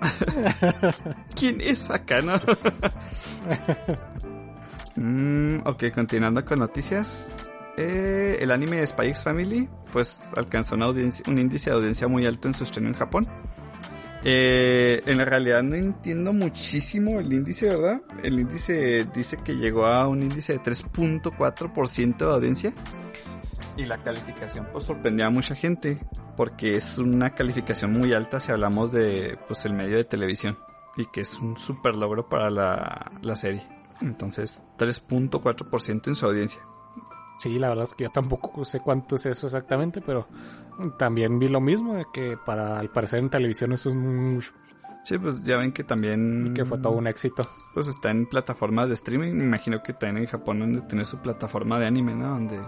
¿Quién 1.34 1.60
es 1.60 1.90
acá, 1.90 2.20
no? 2.22 2.34
Mm, 4.98 5.58
ok, 5.66 5.90
continuando 5.94 6.42
con 6.44 6.58
noticias. 6.58 7.28
Eh, 7.76 8.38
el 8.40 8.50
anime 8.50 8.78
de 8.78 8.86
Spy 8.86 9.08
X 9.08 9.22
Family, 9.24 9.68
pues 9.92 10.28
alcanzó 10.36 10.74
una 10.74 10.86
audiencia- 10.86 11.22
un 11.30 11.38
índice 11.38 11.68
de 11.68 11.76
audiencia 11.76 12.08
muy 12.08 12.24
alto 12.24 12.48
en 12.48 12.54
su 12.54 12.64
estreno 12.64 12.88
en 12.88 12.94
Japón. 12.94 13.26
Eh, 14.24 15.02
en 15.04 15.18
la 15.18 15.26
realidad 15.26 15.62
no 15.62 15.76
entiendo 15.76 16.32
muchísimo 16.32 17.20
el 17.20 17.30
índice, 17.30 17.66
¿verdad? 17.68 18.00
El 18.22 18.40
índice 18.40 19.06
dice 19.14 19.36
que 19.44 19.56
llegó 19.56 19.84
a 19.86 20.08
un 20.08 20.22
índice 20.22 20.54
de 20.54 20.60
3.4% 20.60 22.16
de 22.16 22.24
audiencia. 22.32 22.72
Y 23.76 23.84
la 23.84 23.98
calificación 24.02 24.68
pues 24.72 24.84
sorprendió 24.84 25.26
a 25.26 25.30
mucha 25.30 25.54
gente 25.54 25.98
porque 26.36 26.76
es 26.76 26.98
una 26.98 27.30
calificación 27.30 27.92
muy 27.92 28.12
alta 28.12 28.40
si 28.40 28.52
hablamos 28.52 28.92
de 28.92 29.38
pues 29.46 29.64
el 29.64 29.74
medio 29.74 29.96
de 29.96 30.04
televisión 30.04 30.58
y 30.96 31.06
que 31.06 31.20
es 31.20 31.38
un 31.38 31.56
super 31.56 31.94
logro 31.94 32.28
para 32.28 32.50
la, 32.50 33.10
la 33.22 33.36
serie. 33.36 33.66
Entonces 34.00 34.64
3.4% 34.78 36.06
en 36.08 36.14
su 36.14 36.26
audiencia. 36.26 36.60
Sí, 37.38 37.58
la 37.58 37.68
verdad 37.68 37.84
es 37.84 37.94
que 37.94 38.04
yo 38.04 38.10
tampoco 38.10 38.64
sé 38.64 38.80
cuánto 38.80 39.16
es 39.16 39.26
eso 39.26 39.46
exactamente, 39.46 40.00
pero 40.00 40.26
también 40.98 41.38
vi 41.38 41.48
lo 41.48 41.60
mismo, 41.60 41.94
de 41.94 42.06
que 42.12 42.38
para 42.38 42.78
al 42.78 42.90
parecer 42.90 43.18
en 43.18 43.28
televisión 43.28 43.72
eso 43.72 43.90
es 43.90 43.94
mucho, 43.94 44.52
Sí, 45.06 45.18
pues 45.18 45.40
ya 45.42 45.56
ven 45.56 45.70
que 45.72 45.84
también 45.84 46.48
y 46.48 46.54
que 46.54 46.64
fue 46.64 46.78
todo 46.78 46.94
un 46.94 47.06
éxito. 47.06 47.48
pues 47.74 47.86
está 47.86 48.10
en 48.10 48.26
plataformas 48.26 48.88
de 48.88 48.94
streaming. 48.94 49.34
Me 49.34 49.44
imagino 49.44 49.80
que 49.80 49.92
también 49.92 50.24
en 50.24 50.30
Japón 50.30 50.62
han 50.62 50.72
de 50.72 50.80
tener 50.80 51.06
su 51.06 51.18
plataforma 51.18 51.78
de 51.78 51.86
anime, 51.86 52.14
¿no? 52.16 52.30
Donde 52.30 52.58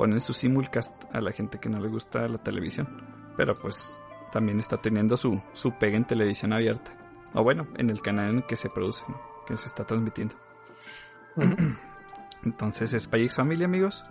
ponen 0.00 0.22
su 0.22 0.32
simulcast 0.32 1.14
a 1.14 1.20
la 1.20 1.30
gente 1.30 1.60
que 1.60 1.68
no 1.68 1.78
le 1.78 1.88
gusta 1.88 2.26
la 2.26 2.38
televisión. 2.38 2.88
Pero 3.36 3.54
pues 3.54 4.02
también 4.32 4.58
está 4.58 4.78
teniendo 4.78 5.14
su, 5.18 5.42
su 5.52 5.72
pega 5.72 5.98
en 5.98 6.06
televisión 6.06 6.54
abierta. 6.54 6.96
O 7.34 7.42
bueno, 7.42 7.68
en 7.76 7.90
el 7.90 8.00
canal 8.00 8.30
en 8.30 8.36
el 8.38 8.46
que 8.46 8.56
se 8.56 8.70
produce, 8.70 9.04
¿no? 9.08 9.20
Que 9.46 9.58
se 9.58 9.66
está 9.66 9.86
transmitiendo. 9.86 10.36
Entonces, 12.44 12.92
Spy 12.98 13.24
X 13.24 13.36
Family, 13.36 13.62
amigos. 13.62 14.02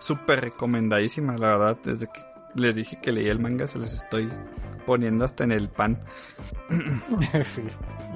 Súper 0.00 0.40
recomendadísima, 0.40 1.38
la 1.38 1.50
verdad. 1.50 1.78
Desde 1.84 2.08
que 2.08 2.20
les 2.56 2.74
dije 2.74 3.00
que 3.00 3.12
leí 3.12 3.28
el 3.28 3.38
manga, 3.38 3.68
se 3.68 3.78
les 3.78 3.94
estoy 3.94 4.28
poniendo 4.88 5.26
hasta 5.26 5.44
en 5.44 5.52
el 5.52 5.68
pan. 5.68 6.02
sí, 7.44 7.62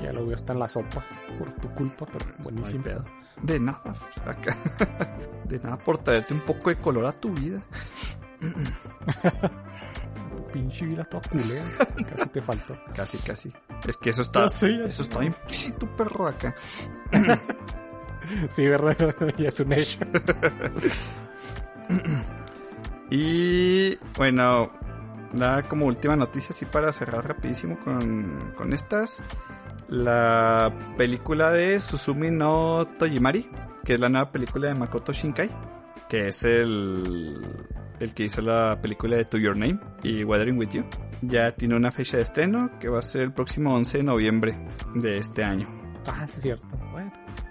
ya 0.03 0.11
lo 0.11 0.25
veo 0.25 0.35
hasta 0.35 0.55
en 0.55 0.59
la 0.59 0.71
sopa. 0.71 1.05
Por 1.39 1.51
tu 1.57 1.69
culpa, 1.75 2.07
pero 2.07 2.25
buenísimo. 2.39 2.83
pedo. 2.83 3.05
De 3.43 3.61
nada, 3.61 3.93
acá. 4.25 4.57
De 5.45 5.59
nada 5.59 5.77
por 5.77 5.99
traerte 5.99 6.33
un 6.33 6.41
poco 6.41 6.71
de 6.71 6.77
color 6.77 7.05
a 7.05 7.13
tu 7.13 7.31
vida. 7.35 7.61
Tu 8.41 10.47
pinche 10.53 10.87
vida 10.87 11.05
toda 11.05 11.23
culera. 11.29 11.63
Casi 12.09 12.29
te 12.31 12.41
faltó. 12.41 12.75
Casi, 12.95 13.19
casi. 13.19 13.53
Es 13.87 13.99
que 13.99 14.09
eso 14.09 14.23
está, 14.23 14.47
eso 14.47 14.89
sé. 14.89 15.03
está 15.03 15.23
implícito, 15.23 15.87
perro, 15.95 16.29
acá. 16.29 16.55
Sí, 18.49 18.67
¿verdad? 18.67 18.97
ya 19.37 19.49
es 19.49 19.61
un 19.61 19.73
hecho. 19.75 19.99
Y 23.11 23.99
bueno, 24.17 24.73
nada 25.33 25.63
como 25.63 25.87
última 25.87 26.17
noticia, 26.17 26.51
así 26.51 26.65
para 26.67 26.93
cerrar 26.93 27.27
rapidísimo 27.27 27.79
con, 27.79 28.53
con 28.57 28.73
estas. 28.73 29.23
La 29.89 30.73
película 30.97 31.51
de 31.51 31.81
Susumi 31.81 32.31
no 32.31 32.87
Tojimari, 32.99 33.49
que 33.85 33.95
es 33.95 34.01
la 34.01 34.09
nueva 34.09 34.33
película 34.33 34.69
de 34.69 34.75
Makoto 34.75 35.13
Shinkai, 35.13 35.51
que 36.09 36.29
es 36.29 36.45
el, 36.45 37.41
el 38.01 38.15
que 38.15 38.25
hizo 38.25 38.41
la 38.41 38.79
película 38.81 39.17
de 39.17 39.25
To 39.25 39.39
Your 39.39 39.57
Name 39.57 39.79
y 40.03 40.25
Weathering 40.25 40.59
With 40.59 40.71
You. 40.71 40.85
Ya 41.23 41.53
tiene 41.53 41.77
una 41.77 41.91
fecha 41.91 42.17
de 42.17 42.23
estreno 42.23 42.79
que 42.81 42.89
va 42.89 42.99
a 42.99 43.03
ser 43.03 43.23
el 43.23 43.33
próximo 43.33 43.75
11 43.75 43.99
de 43.99 44.05
noviembre 44.05 44.69
de 44.95 45.19
este 45.19 45.45
año. 45.45 45.69
Ah, 46.07 46.27
sí, 46.27 46.39
es 46.39 46.43
cierto. 46.43 46.67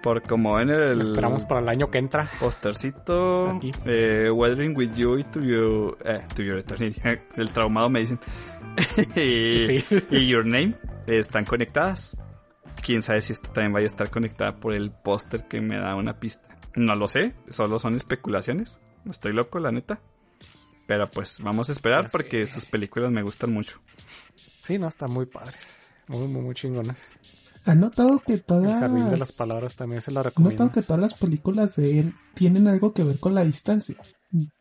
Por 0.03 0.23
como 0.23 0.59
en 0.59 0.69
el... 0.69 0.97
lo 0.97 1.03
esperamos 1.03 1.45
para 1.45 1.61
el 1.61 1.69
año 1.69 1.91
que 1.91 1.99
entra. 1.99 2.29
Postercito, 2.39 3.49
Aquí. 3.51 3.71
eh, 3.85 4.29
Weathering 4.33 4.75
with 4.75 4.93
You 4.95 5.17
y 5.19 5.23
To 5.25 5.39
Your, 5.41 5.97
eh, 6.03 6.25
to 6.35 6.41
your 6.41 6.57
Eternity. 6.57 6.99
El 7.35 7.49
traumado 7.53 7.89
me 7.89 7.99
dicen. 7.99 8.19
y, 9.15 9.59
Sí. 9.81 9.85
y 10.09 10.27
Your 10.27 10.45
Name 10.45 10.75
están 11.07 11.45
conectadas. 11.45 12.17
Quién 12.83 13.01
sabe 13.03 13.21
si 13.21 13.33
esta 13.33 13.51
también 13.53 13.73
vaya 13.73 13.85
a 13.85 13.87
estar 13.87 14.09
conectada 14.09 14.55
por 14.55 14.73
el 14.73 14.91
póster 14.91 15.47
que 15.47 15.61
me 15.61 15.77
da 15.77 15.95
una 15.95 16.19
pista. 16.19 16.57
No 16.75 16.95
lo 16.95 17.07
sé, 17.07 17.35
solo 17.49 17.77
son 17.79 17.95
especulaciones. 17.95 18.79
Estoy 19.09 19.33
loco, 19.33 19.59
la 19.59 19.71
neta. 19.71 19.99
Pero 20.87 21.09
pues 21.11 21.39
vamos 21.41 21.69
a 21.69 21.73
esperar 21.73 22.09
porque 22.11 22.45
sus 22.47 22.65
películas 22.65 23.11
me 23.11 23.21
gustan 23.21 23.53
mucho. 23.53 23.79
Sí, 24.61 24.79
no, 24.79 24.87
están 24.87 25.11
muy 25.11 25.25
padres. 25.25 25.79
Muy, 26.07 26.27
muy, 26.27 26.41
muy 26.41 26.55
chingones. 26.55 27.09
¿Han 27.65 27.79
notado 27.79 28.19
que 28.25 28.33
El 28.33 28.43
todas... 28.43 28.79
jardín 28.79 29.09
de 29.09 29.17
las 29.17 29.31
palabras 29.33 29.75
también 29.75 30.01
se 30.01 30.11
la 30.11 30.21
¿Han 30.21 30.25
recomiendo. 30.25 30.63
notado 30.63 30.71
que 30.81 30.85
todas 30.87 31.01
las 31.01 31.13
películas 31.13 31.75
de 31.75 31.99
él 31.99 32.13
tienen 32.33 32.67
algo 32.67 32.93
que 32.93 33.03
ver 33.03 33.19
con 33.19 33.35
la 33.35 33.43
distancia? 33.43 33.97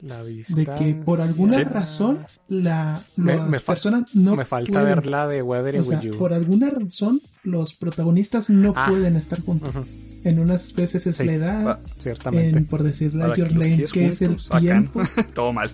La 0.01 0.23
De 0.25 0.31
distancia. 0.33 0.75
que 0.75 0.95
por 0.95 1.21
alguna 1.21 1.53
Sí. 1.55 1.63
razón 1.63 2.27
la, 2.49 3.05
Me- 3.17 3.37
las 3.37 3.49
me 3.49 3.61
personas 3.61 4.05
no 4.15 4.35
Me 4.37 4.45
falta 4.45 4.73
pueden- 4.81 4.87
ver 4.97 5.07
la 5.07 5.27
de 5.29 5.43
Weathering 5.43 5.81
O 5.81 5.85
sea, 5.85 5.99
with 6.01 6.05
You. 6.11 6.19
por 6.19 6.33
alguna 6.35 6.71
razón 6.71 7.21
los 7.45 7.75
protagonistas 7.75 8.51
no 8.51 8.73
Ah. 8.77 8.87
pueden 8.89 9.17
estar 9.17 9.41
juntos. 9.41 9.75
Ujú, 9.75 9.87
En 10.23 10.39
unas 10.39 10.75
veces 10.75 11.07
es 11.07 11.17
Sí. 11.17 11.25
la 11.25 11.33
edad, 11.33 11.67
Va, 11.67 11.81
Ciertamente. 11.99 12.59
en, 12.59 12.67
por 12.67 12.83
decirle 12.83 13.23
para 13.23 13.37
Your 13.37 13.49
que 13.49 13.55
quieres 13.59 13.93
que 13.93 14.07
es 14.09 14.21
el 14.21 14.37
acá, 14.51 14.61
tiempo. 14.61 15.01
Todo 15.35 15.53
mal. 15.55 15.71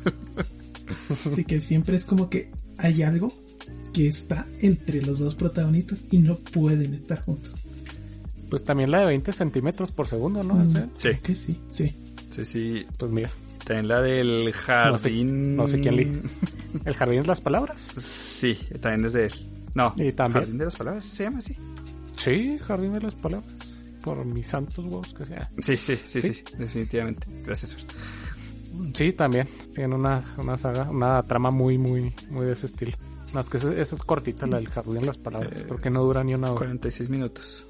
Así 1.27 1.45
que 1.45 1.61
siempre 1.61 1.97
es 1.97 2.05
como 2.05 2.31
que 2.31 2.53
hay 2.79 3.03
algo 3.03 3.33
que 3.97 4.09
está 4.09 4.47
entre 4.61 5.01
los 5.01 5.19
dos 5.21 5.35
protagonistas 5.35 6.05
y 6.11 6.19
no 6.19 6.37
pueden 6.37 6.93
estar 6.93 7.23
juntos. 7.23 7.55
Pues 8.51 8.63
también 8.63 8.91
la 8.91 9.01
de 9.01 9.07
20 9.07 9.33
centímetros 9.33 9.91
por 9.91 10.07
segundo, 10.07 10.43
¿no? 10.43 10.55
Mm? 10.57 10.69
Sí. 10.69 10.79
creo 10.99 11.23
que 11.23 11.35
sí, 11.35 11.61
sí. 11.71 11.97
Sí, 12.29 12.45
sí. 12.45 12.87
Pues 12.99 13.11
mira, 13.11 13.31
También 13.65 13.89
la 13.89 14.03
del 14.03 14.53
jardín. 14.53 15.57
no 15.57 15.67
sé 15.67 15.81
quién 15.81 15.97
li- 15.97 16.21
el 16.85 16.95
jardín 16.95 17.23
de 17.23 17.27
las 17.29 17.41
palabras. 17.41 17.81
Sí, 17.81 18.59
también 18.83 19.07
es 19.07 19.15
de 19.15 19.27
él. 19.27 19.33
No, 19.75 19.95
Y 19.97 20.13
también- 20.13 20.43
Jardín 20.45 20.59
de 20.59 20.65
las 20.67 20.77
Palabras, 20.77 21.05
¿se 21.05 21.25
llama 21.25 21.39
así? 21.39 21.57
Sí, 22.17 22.59
jardín 22.67 22.93
de 22.93 23.01
las 23.01 23.15
palabras. 23.15 23.51
Por 24.03 24.25
mis 24.27 24.47
santos 24.47 24.79
huevos 24.85 25.15
que 25.15 25.25
sea. 25.27 25.51
Sí, 25.59 25.77
sí, 25.79 25.97
sí, 26.05 26.21
sí, 26.21 26.35
¿Sí? 26.35 26.35
sí, 26.35 26.45
definitivamente. 26.59 27.27
Gracias. 27.45 27.75
Sí, 28.95 29.13
también. 29.13 29.49
Tiene 29.75 29.95
una, 29.95 30.23
una 30.39 30.59
saga, 30.59 30.85
una 30.91 31.23
trama 31.25 31.51
muy, 31.51 31.79
muy, 31.79 32.13
muy 32.31 32.45
de 32.47 32.53
ese 32.53 32.67
estilo. 32.67 32.93
No, 33.35 33.41
es 33.41 33.51
que 33.51 33.57
esa, 33.59 33.73
esa 33.75 33.95
es 33.97 34.03
cortita, 34.03 34.47
la 34.47 34.57
del 34.57 34.69
jardín 34.69 35.05
las 35.07 35.19
palabras. 35.19 35.61
Eh, 35.61 35.65
porque 35.69 35.91
no 35.91 36.03
dura 36.03 36.23
ni 36.25 36.35
una 36.35 36.49
hora. 36.51 36.59
46 36.59 37.11
minutos. 37.11 37.67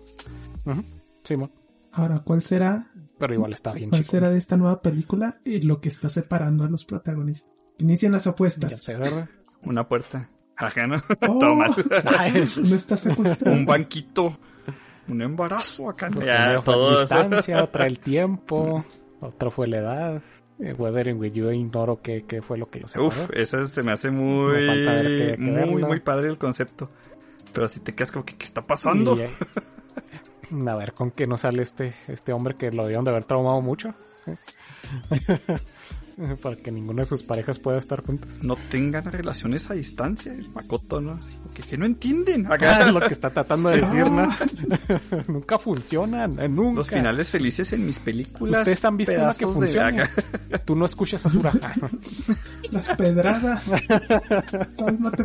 Ujú, 0.65 0.85
Sí, 1.25 1.37
mo. 1.37 1.51
Ahora, 1.93 2.21
¿cuál 2.25 2.43
será, 2.43 2.91
pero 3.19 3.33
igual 3.35 3.53
está 3.55 3.73
bien 3.73 3.89
cuál 3.91 4.03
chico. 4.03 4.11
será 4.13 4.29
de 4.31 4.39
esta 4.39 4.57
nueva 4.57 4.83
película 4.83 5.39
y 5.45 5.63
lo 5.63 5.81
que 5.81 5.89
está 5.89 6.09
separando 6.11 6.65
a 6.65 6.69
los 6.69 6.85
protagonistas? 6.85 7.51
Inician 7.79 8.13
las 8.13 8.25
Ya 8.25 8.31
apuestas. 8.33 8.79
sé, 8.83 8.97
¿verdad? 8.97 9.29
Una 9.63 9.89
puerta. 9.89 10.29
Ajá, 10.57 10.87
¿no? 10.87 10.97
Oh, 11.29 11.39
Todo 11.41 11.55
mal. 11.55 11.75
no 12.63 12.75
está 12.77 12.97
secuestrado. 12.97 13.57
Un 13.57 13.65
banquito. 13.67 14.37
Un 15.09 15.23
embarazo 15.23 15.89
acá. 15.89 16.11
Ya, 16.25 16.59
todo 16.61 17.01
distancia, 17.01 17.63
otra 17.65 17.87
el 17.87 17.99
tiempo, 17.99 18.85
otra 19.21 19.51
fue 19.51 19.69
la 19.69 19.79
edad. 19.79 20.23
Eh, 20.59 20.73
Weathering 20.73 21.19
with 21.19 21.33
You 21.33 21.51
ignoro 21.51 22.01
qué, 22.01 22.25
qué 22.27 22.41
fue 22.41 22.57
lo 22.57 22.71
que 22.71 22.81
lo 22.81 22.89
separó. 22.89 23.09
Uf, 23.09 23.31
esa 23.33 23.67
se 23.67 23.83
me 23.83 23.93
hace 23.93 24.11
muy, 24.11 24.55
Me 24.55 24.83
ver 24.83 25.39
muy, 25.39 25.53
verla. 25.53 25.89
muy 25.89 26.01
padre 26.01 26.29
el 26.29 26.39
concepto. 26.39 26.91
Pero 27.53 27.69
si 27.69 27.81
te 27.81 27.95
quedas 27.95 28.13
como 28.13 28.25
que, 28.25 28.37
¿qué 28.37 28.45
está 28.45 28.67
pasando? 28.67 29.17
Y, 29.17 29.21
eh, 29.23 29.31
a 30.69 30.75
ver 30.77 30.93
con 30.95 31.11
qué 31.11 31.27
no 31.27 31.37
sale 31.37 31.63
este, 31.63 31.93
este 32.09 32.33
hombre 32.33 32.57
que 32.57 32.71
lo 32.71 32.83
debieron 32.83 33.05
de 33.05 33.11
haber 33.11 33.25
traumado 33.25 33.61
mucho. 33.61 33.95
Para 36.43 36.57
que 36.57 36.71
ninguna 36.71 37.03
de 37.03 37.07
sus 37.07 37.23
parejas 37.23 37.59
pueda 37.59 37.79
estar 37.79 38.05
juntas. 38.05 38.31
No 38.43 38.57
tengan 38.71 39.05
relaciones 39.05 39.71
a 39.71 39.75
distancia. 39.75 40.33
El 40.33 40.49
Makoto, 40.51 41.01
¿no? 41.01 41.13
Así, 41.13 41.33
que, 41.55 41.63
que 41.63 41.77
no 41.77 41.85
entienden. 41.85 42.47
Ah, 42.47 42.55
Acá. 42.55 42.87
es 42.87 42.93
lo 42.93 43.01
que 43.01 43.13
está 43.13 43.31
tratando 43.31 43.69
de 43.69 43.81
decir, 43.81 44.11
¿no? 44.11 44.29
nunca 45.29 45.59
funcionan, 45.59 46.39
eh, 46.41 46.49
nunca. 46.49 46.77
Los 46.79 46.91
finales 46.91 47.31
felices 47.31 47.73
en 47.73 47.87
mis 47.87 47.99
películas. 47.99 48.61
Ustedes 48.61 48.85
han 48.85 48.97
visto 48.97 49.15
una 49.15 49.67
que 49.67 49.81
acá. 49.81 50.11
Tú 50.65 50.75
no 50.75 50.87
escuchas 50.87 51.25
a 51.27 51.31
Sura. 51.31 51.53
Las 52.71 52.89
pedradas. 52.97 53.73
Cálmate. 54.79 55.25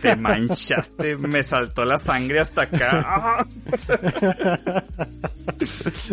Te 0.00 0.16
manchaste, 0.16 1.16
me 1.16 1.42
saltó 1.42 1.84
la 1.84 1.98
sangre 1.98 2.40
hasta 2.40 2.62
acá. 2.62 3.46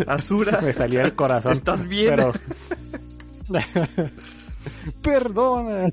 Azura. 0.06 0.60
Me 0.60 0.72
salía 0.72 1.02
el 1.02 1.14
corazón. 1.14 1.52
¿Estás 1.52 1.86
bien? 1.86 2.10
Pero... 2.10 2.32
Perdona. 5.02 5.90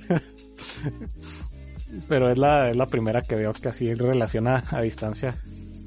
Pero 2.08 2.30
es 2.30 2.38
la, 2.38 2.70
es 2.70 2.76
la 2.76 2.86
primera 2.88 3.22
que 3.22 3.36
veo 3.36 3.52
que 3.54 3.70
así 3.70 3.94
relaciona 3.94 4.64
a 4.70 4.82
distancia 4.82 5.36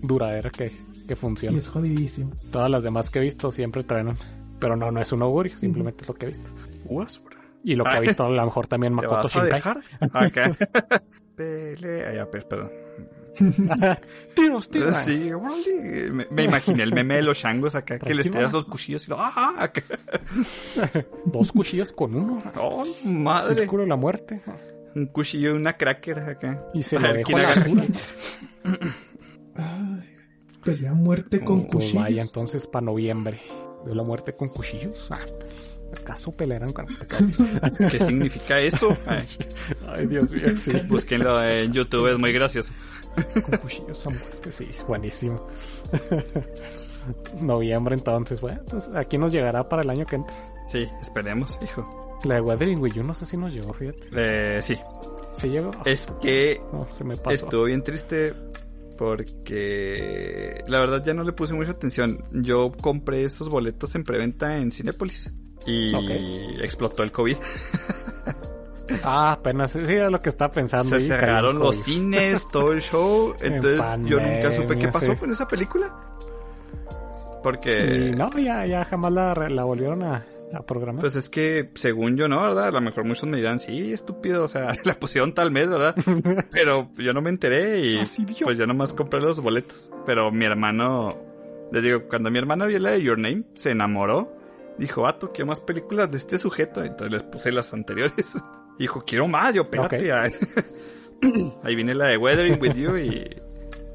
duradera 0.03 0.51
que, 0.51 0.71
que 1.07 1.13
Y 1.13 1.17
funciona. 1.17 1.59
es 1.59 1.69
jodidísimo. 1.69 2.33
Todas 2.51 2.71
las 2.71 2.83
demás 2.83 3.09
que 3.11 3.21
he 3.21 3.23
visto 3.23 3.53
siempre 3.53 3.85
traen 3.85 4.09
un... 4.09 4.17
Pero 4.59 4.77
no, 4.77 4.91
no 4.91 5.01
es 5.01 5.13
un 5.13 5.23
augurio, 5.23 5.57
simplemente 5.57 6.03
es 6.03 6.09
lo 6.09 6.15
que 6.15 6.27
he 6.27 6.29
visto. 6.29 6.51
Azura. 7.01 7.37
Y 7.65 7.75
lo 7.77 7.85
que 7.85 7.97
he 7.97 8.01
visto 8.01 8.25
a 8.25 8.31
lo 8.31 8.45
mejor 8.45 8.67
también 8.67 8.93
¿Te 8.97 9.03
Makoto 9.07 9.23
vas 9.23 9.37
a 9.37 9.41
Shinkai. 9.41 9.59
dejar? 9.59 9.81
Acá. 10.13 10.57
Pelea. 11.37 12.15
Ya, 12.15 12.31
per- 12.31 12.47
perdón. 12.49 12.71
tiros, 14.35 14.69
tiros. 14.71 14.95
Sí, 14.97 15.31
me, 16.13 16.27
me 16.31 16.43
imaginé 16.45 16.83
el 16.83 16.93
meme 16.93 17.17
de 17.17 17.23
los 17.23 17.39
changos 17.39 17.75
acá, 17.75 17.99
que 17.99 18.15
les 18.15 18.31
tiras 18.31 18.53
los 18.53 18.65
cuchillos 18.67 19.07
y 19.07 19.11
lo... 19.11 19.17
¡Ah! 19.19 19.55
Acá. 19.59 19.83
Dos 21.27 21.53
cuchillos 21.53 21.93
con 21.93 22.15
uno. 22.15 22.43
¡Oh, 22.57 22.85
madre! 23.05 23.55
Círculo 23.57 23.83
de 23.85 23.89
la 23.89 23.97
muerte. 23.97 24.43
Un 24.95 25.07
cuchillo 25.07 25.51
y 25.55 25.57
una 25.57 25.73
cracker 25.77 26.19
acá. 26.19 26.67
Y 26.75 26.83
se 26.83 26.97
lo 26.97 27.03
ver, 27.03 27.17
dejo 27.19 27.27
¿quién 27.29 27.39
a 27.39 27.43
la 27.43 27.49
basura. 27.49 27.83
Ay, 29.55 30.03
pelea 30.65 30.93
muerte 30.95 31.41
con 31.41 31.61
Oh, 31.61 31.69
Pues 31.71 31.85
cuchillos. 31.87 32.03
vaya, 32.03 32.23
entonces 32.23 32.67
para 32.67 32.85
noviembre. 32.87 33.41
¿De 33.87 33.95
la 33.95 34.03
muerte 34.03 34.35
con 34.35 34.49
cuchillos? 34.49 35.09
Ah, 35.11 35.19
¿Acaso 35.97 36.33
pelearán 36.33 36.73
con 36.73 36.87
¿Qué 37.91 38.01
significa 38.01 38.59
eso? 38.61 38.97
Ay, 39.07 39.27
Ay, 39.89 40.07
Dios 40.07 40.31
mío, 40.33 40.57
sí. 40.57 40.73
búsquenlo 40.89 41.43
en 41.45 41.73
YouTube, 41.73 42.09
es 42.13 42.19
muy 42.19 42.33
gracioso. 42.33 42.73
Con 43.15 43.59
cuchillos 43.59 44.07
a 44.07 44.11
muerte, 44.11 44.51
sí, 44.53 44.69
buenísimo. 44.87 45.47
Noviembre 47.41 47.95
entonces, 47.97 48.41
bueno, 48.41 48.61
entonces 48.61 48.95
aquí 48.95 49.19
nos 49.19 49.33
llegará 49.33 49.69
para 49.69 49.83
el 49.83 49.91
año 49.91 50.07
que 50.07 50.17
entra. 50.17 50.37
Sí, 50.67 50.89
esperemos, 51.01 51.59
hijo. 51.63 52.19
La 52.25 52.37
de 52.37 52.41
Weathering 52.41 52.79
with 52.81 52.93
You 52.93 53.03
no 53.03 53.15
sé 53.15 53.27
si 53.27 53.37
nos 53.37 53.53
llegó, 53.53 53.73
fíjate. 53.75 54.07
Eh, 54.15 54.59
sí, 54.63 54.79
¿Sí 55.33 55.49
llegó? 55.49 55.73
es 55.85 56.07
que 56.21 56.61
No, 56.73 56.87
se 56.91 57.03
me 57.05 57.17
pasó. 57.17 57.35
estuvo 57.35 57.65
bien 57.65 57.83
triste 57.83 58.33
porque 58.97 60.63
la 60.69 60.79
verdad 60.79 61.03
ya 61.05 61.15
no 61.15 61.25
le 61.25 61.33
puse 61.33 61.55
mucha 61.55 61.73
atención. 61.73 62.23
Yo 62.31 62.71
compré 62.81 63.25
esos 63.25 63.49
boletos 63.49 63.95
en 63.97 64.05
preventa 64.05 64.57
en 64.59 64.71
Cinépolis 64.71 65.33
y 65.67 65.93
explotó 66.63 67.03
el 67.03 67.11
COVID. 67.11 67.37
Ah, 69.05 69.33
apenas, 69.33 69.73
sí, 69.73 69.81
es 69.81 70.11
lo 70.11 70.21
que 70.21 70.29
estaba 70.29 70.53
pensando. 70.53 70.99
Se 70.99 71.01
cerraron 71.01 71.59
los 71.59 71.77
cines, 71.77 72.47
todo 72.53 72.73
el 72.73 72.81
show. 72.83 73.35
En 73.41 73.55
Entonces 73.55 73.83
yo 74.05 74.21
nunca 74.21 74.53
supe 74.53 74.77
qué 74.77 74.89
pasó 74.89 75.13
sí. 75.13 75.17
con 75.17 75.31
esa 75.31 75.49
película. 75.49 75.95
Porque 77.43 78.11
Y 78.13 78.17
no, 78.17 78.31
ya, 78.39 78.65
ya 78.67 78.85
jamás 78.85 79.13
la, 79.13 79.65
volvieron 79.65 80.03
a, 80.03 80.25
a 80.53 80.63
programar. 80.63 81.01
Pues 81.01 81.17
es 81.17 81.29
que, 81.29 81.71
según 81.75 82.17
yo, 82.17 82.29
¿no? 82.29 82.41
¿Verdad? 82.41 82.69
A 82.69 82.71
lo 82.71 82.81
mejor 82.81 83.05
muchos 83.05 83.29
me 83.29 83.37
dirán, 83.37 83.59
sí, 83.59 83.93
estúpido, 83.93 84.45
o 84.45 84.49
sea, 84.49 84.75
la 84.85 84.95
pusieron 84.95 85.35
tal 85.35 85.51
mes, 85.51 85.69
¿verdad? 85.69 85.97
Pero 86.53 86.91
yo 86.97 87.13
no 87.13 87.21
me 87.21 87.31
enteré 87.31 87.81
y 87.81 87.99
Así 87.99 88.25
vio. 88.25 88.45
pues 88.45 88.59
yo 88.59 88.67
nomás 88.67 88.95
compré 88.95 89.21
los 89.21 89.41
boletos. 89.41 89.91
Pero 90.07 90.31
mi 90.31 90.45
hermano, 90.45 91.19
les 91.73 91.83
digo, 91.83 92.09
cuando 92.09 92.31
mi 92.31 92.39
hermano 92.39 92.67
vio 92.67 92.79
la 92.79 92.91
de 92.91 93.03
Your 93.03 93.19
Name, 93.19 93.45
se 93.55 93.71
enamoró. 93.71 94.37
Dijo, 94.79 95.07
ah, 95.07 95.19
quiero 95.35 95.47
más 95.47 95.61
películas 95.61 96.11
de 96.11 96.17
este 96.17 96.39
sujeto. 96.39 96.83
Entonces 96.83 97.13
les 97.13 97.23
puse 97.25 97.53
las 97.53 97.73
anteriores. 97.75 98.37
Dijo, 98.79 99.03
quiero 99.07 99.29
más, 99.29 99.55
yo, 99.55 99.63
espérate. 99.63 100.13
Ahí 101.63 101.75
viene 101.75 101.95
la 101.95 102.07
de 102.07 102.17
Weathering 102.17 102.61
With 102.61 102.75
You 102.75 102.97
y, 102.97 103.37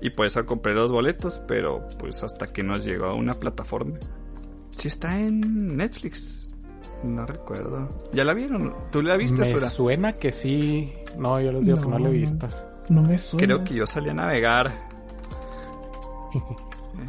y 0.02 0.10
por 0.12 0.26
eso 0.26 0.46
compré 0.46 0.74
los 0.74 0.92
boletos, 0.92 1.42
pero 1.48 1.86
pues 2.00 2.24
hasta 2.24 2.48
que 2.54 2.64
nos 2.64 2.86
llegó 2.86 3.06
a 3.08 3.14
una 3.14 3.34
plataforma. 3.34 3.98
Sí 4.70 4.88
está 4.88 5.20
en 5.20 5.76
Netflix. 5.76 6.50
No 7.04 7.26
recuerdo. 7.26 7.90
¿Ya 8.14 8.24
la 8.24 8.34
vieron? 8.34 8.74
¿Tú 8.92 9.02
la 9.02 9.18
viste, 9.18 9.42
Me 9.42 9.48
Sura? 9.48 9.70
suena 9.70 10.14
que 10.14 10.32
sí. 10.32 10.94
No, 11.18 11.40
yo 11.42 11.52
les 11.52 11.66
digo 11.66 11.80
que 11.82 11.88
no 11.88 12.00
lo 12.00 12.06
he 12.08 12.10
no. 12.10 12.12
visto. 12.12 12.48
No 12.90 13.02
me 13.04 13.18
suena. 13.18 13.46
Creo 13.46 13.64
que 13.64 13.74
yo 13.74 13.86
salí 13.86 14.10
a 14.10 14.14
navegar. 14.14 14.72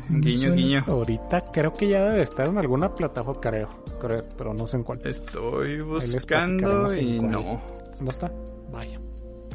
Guiño, 0.08 0.52
guiño. 0.54 0.84
Ahorita 0.86 1.44
creo 1.52 1.72
que 1.74 1.88
ya 1.88 2.04
debe 2.04 2.22
estar 2.22 2.46
en 2.48 2.58
alguna 2.58 2.94
plataforma, 2.94 3.40
creo. 3.40 3.68
creo 4.00 4.22
pero 4.36 4.54
no 4.54 4.66
sé 4.66 4.76
en 4.78 4.84
cuál. 4.84 5.00
Estoy 5.04 5.80
buscando 5.80 6.94
y 6.96 7.18
cuál. 7.18 7.30
no. 7.30 7.60
¿No 8.00 8.10
está? 8.10 8.32
Vaya. 8.70 9.00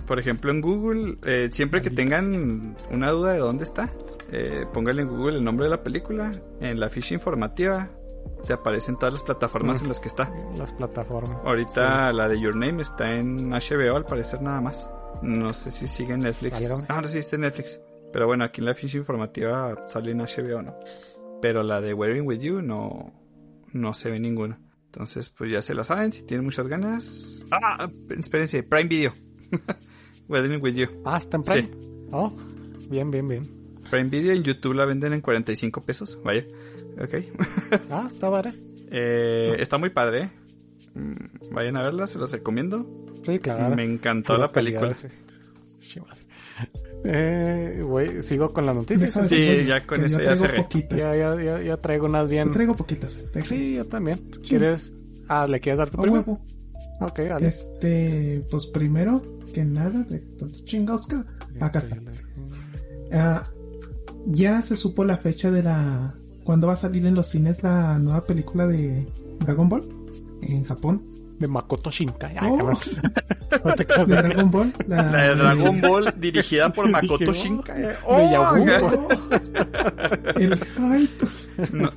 Por 0.08 0.20
ejemplo, 0.20 0.52
en 0.52 0.60
Google, 0.62 1.18
eh, 1.26 1.48
siempre 1.52 1.82
que 1.82 1.90
tengan 1.90 2.76
una 2.92 3.12
duda 3.12 3.32
de 3.34 3.40
dónde 3.40 3.64
está, 3.64 3.90
eh, 4.32 4.66
pónganle 4.74 5.04
en 5.04 5.08
Google 5.08 5.38
el 5.38 5.44
nombre 5.44 5.66
de 5.66 5.70
la 5.70 5.82
película. 5.82 6.32
En 6.60 6.80
la 6.80 6.90
ficha 6.90 7.14
informativa 7.14 7.90
te 8.46 8.52
aparecen 8.54 8.98
todas 8.98 9.14
las 9.14 9.24
plataformas 9.24 9.80
Mm. 9.80 9.84
en 9.84 9.88
las 9.90 10.00
que 10.02 10.08
está. 10.10 10.30
Las 10.58 10.74
plataformas. 10.74 11.38
Ahorita 11.46 12.12
la 12.12 12.28
de 12.28 12.40
Your 12.40 12.56
Name 12.56 12.82
está 12.82 13.14
en 13.16 13.54
HBO 13.54 13.96
al 13.96 14.06
parecer 14.06 14.42
nada 14.42 14.60
más. 14.60 14.90
No 15.22 15.54
sé 15.54 15.72
si 15.72 15.88
sigue 15.88 16.16
en 16.16 16.20
Netflix. 16.22 16.60
Válgame. 16.60 16.84
Ah, 16.90 17.00
no 17.02 17.08
sí 17.08 17.20
está 17.20 17.38
en 17.38 17.44
Netflix. 17.44 17.80
Pero 18.14 18.28
bueno, 18.28 18.44
aquí 18.46 18.62
en 18.62 18.66
la 18.66 18.76
ficha 18.76 18.98
informativa 18.98 19.86
sale 19.88 20.12
en 20.12 20.20
HBO, 20.20 20.62
¿no? 20.62 20.76
Pero 21.42 21.64
la 21.64 21.82
de 21.82 21.94
Wearing 21.94 22.26
With 22.26 22.40
You 22.40 22.62
no, 22.62 23.12
no 23.74 23.94
se 23.94 24.10
ve 24.12 24.20
ninguna. 24.20 24.60
Entonces, 24.86 25.30
pues 25.32 25.52
ya 25.52 25.62
se 25.62 25.74
la 25.74 25.84
saben, 25.84 26.12
si 26.14 26.24
tienen 26.24 26.46
muchas 26.46 26.68
ganas. 26.68 27.44
Ah, 27.52 27.90
espérense, 28.18 28.62
Prime 28.64 28.88
Video. 28.88 29.14
Wearing 30.30 30.62
With 30.62 30.76
You. 30.76 30.88
Ah, 31.04 31.18
está 31.18 31.38
en 31.38 31.44
Prime. 31.44 31.72
Oh, 32.12 32.32
bien, 32.90 33.10
bien, 33.12 33.28
bien. 33.28 33.42
Prime 33.90 34.10
Video 34.10 34.32
en 34.34 34.44
YouTube 34.44 34.74
la 34.76 34.86
venden 34.86 35.14
en 35.14 35.22
45 35.22 35.82
pesos. 35.82 36.20
Vaya. 36.24 36.46
Ok. 37.02 37.16
Ah, 37.90 38.06
está 38.08 38.30
vara. 38.30 38.54
Eh, 38.92 39.56
está 39.58 39.80
muy 39.80 39.90
padre. 39.90 40.30
Mm, 40.94 41.52
Vayan 41.54 41.76
a 41.78 41.82
verla, 41.84 42.06
se 42.06 42.20
los 42.20 42.32
recomiendo. 42.32 42.86
Sí, 43.24 43.40
claro. 43.40 43.76
Me 43.76 43.84
encantó 43.84 44.34
Pura 44.34 44.46
la 44.46 44.52
película. 44.52 44.92
calidad 44.92 45.06
ese. 45.12 46.04
Eh, 47.06 47.82
güey, 47.86 48.22
sigo 48.22 48.50
con 48.54 48.66
las 48.66 48.76
noticias. 48.76 49.02
Déjame 49.14 49.26
Sí, 49.28 49.66
ya 49.68 49.86
con 49.86 50.04
eso 50.04 50.20
yo 50.20 50.24
ya 50.26 50.32
traigo 50.32 50.46
cerré. 50.46 50.64
poquitas. 50.64 50.98
Ya, 51.00 51.16
ya, 51.16 51.42
ya, 51.42 51.62
ya 51.62 51.78
traigo 51.78 52.06
unas 52.06 52.30
bien. 52.30 52.48
Yo 52.48 52.52
traigo 52.54 52.76
poquitas. 52.76 53.16
Sí, 53.44 53.74
yo 53.76 53.86
también. 53.86 54.20
¿Quieres? 54.48 54.94
Ah, 55.28 55.46
¿le 55.48 55.60
quieres 55.60 55.80
dar 55.80 55.90
tu 55.90 55.98
primero? 56.02 56.24
huevo. 56.26 56.46
Ok, 57.02 57.20
dale. 57.20 57.48
Este, 57.48 58.46
pues 58.50 58.66
primero 58.68 59.22
que 59.54 59.66
nada, 59.66 60.04
de 60.10 60.24
¿dónde 60.38 60.64
chingados? 60.64 61.08
Acá 61.60 61.80
está. 61.80 61.98
Ah, 63.12 63.44
ya 64.28 64.62
se 64.62 64.76
supo 64.76 65.04
la 65.04 65.18
fecha 65.18 65.52
de 65.52 65.64
la. 65.64 66.16
¿Cuándo 66.44 66.68
va 66.68 66.74
a 66.74 66.78
salir 66.78 67.06
en 67.06 67.16
los 67.16 67.28
cines 67.28 67.64
la 67.64 67.98
nueva 68.00 68.26
película 68.26 68.68
de 68.68 69.06
Dragon 69.40 69.70
Ball? 69.70 69.88
En 70.42 70.64
Japón. 70.66 71.04
De 71.40 71.48
Makoto 71.48 71.90
Shinkai. 71.92 72.36
Ay, 72.40 72.52
Oh. 72.52 72.58
cabrón. 72.58 72.78
No 73.64 73.76
te 73.76 73.86
creas. 73.86 74.08
De 74.08 74.16
Dragon 74.16 74.50
Ball. 74.52 74.74
La, 74.88 75.04
La 75.12 75.24
de 75.30 75.36
Dragon 75.36 75.82
Ball 75.82 76.14
dirigida 76.18 76.74
por 76.74 76.90
Makoto 76.96 77.18
Dije, 77.20 77.34
Shinkai. 77.34 77.84
Oh, 78.06 78.56
El 80.36 80.58
hype. 80.58 81.28
no- 81.72 81.92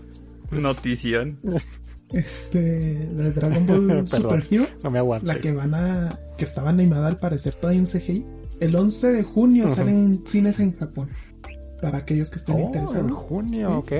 notición. 0.50 1.38
Este. 2.12 3.08
La 3.14 3.24
de 3.24 3.32
Dragon 3.32 3.66
Ball 3.66 3.86
Perdón. 3.86 4.06
Super 4.06 4.46
Hero. 4.50 4.66
No 4.84 4.90
me 4.90 4.98
aguanto. 4.98 5.26
La 5.26 5.40
que 5.40 5.52
van 5.52 5.74
a. 5.74 6.18
que 6.36 6.44
estaba 6.44 6.70
animada 6.70 7.08
al 7.08 7.18
parecer 7.18 7.54
todavía 7.54 7.80
en 7.80 7.86
CGI. 7.86 8.24
El 8.60 8.74
11 8.76 9.12
de 9.12 9.22
junio 9.22 9.68
salen 9.68 10.22
cines 10.26 10.60
en 10.60 10.76
Japón. 10.78 11.08
Para 11.80 11.98
aquellos 11.98 12.30
que 12.30 12.36
estén 12.36 12.54
Oh, 12.54 12.58
en 12.58 12.64
interesados. 12.66 13.12
junio, 13.12 13.78
ok. 13.78 13.92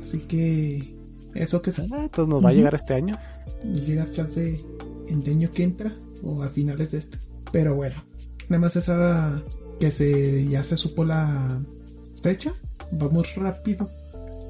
Así 0.00 0.18
que. 0.20 0.94
Eso 1.34 1.62
que 1.62 1.72
sale. 1.72 1.90
Ah, 1.92 2.04
Entonces 2.04 2.28
nos 2.28 2.44
va 2.44 2.50
a 2.50 2.52
llegar 2.52 2.74
este 2.74 2.94
año. 2.94 3.18
llegas 3.64 4.12
chance 4.12 4.64
en 5.08 5.22
el 5.22 5.30
año 5.30 5.50
que 5.50 5.64
entra 5.64 5.92
o 6.22 6.42
a 6.42 6.48
finales 6.48 6.92
de 6.92 6.98
este. 6.98 7.18
Pero 7.50 7.74
bueno, 7.74 7.96
nada 8.48 8.60
más 8.60 8.76
esa 8.76 9.42
que 9.80 9.90
se 9.90 10.46
ya 10.46 10.62
se 10.62 10.76
supo 10.76 11.04
la 11.04 11.60
fecha. 12.22 12.52
Vamos 12.92 13.34
rápido. 13.36 13.88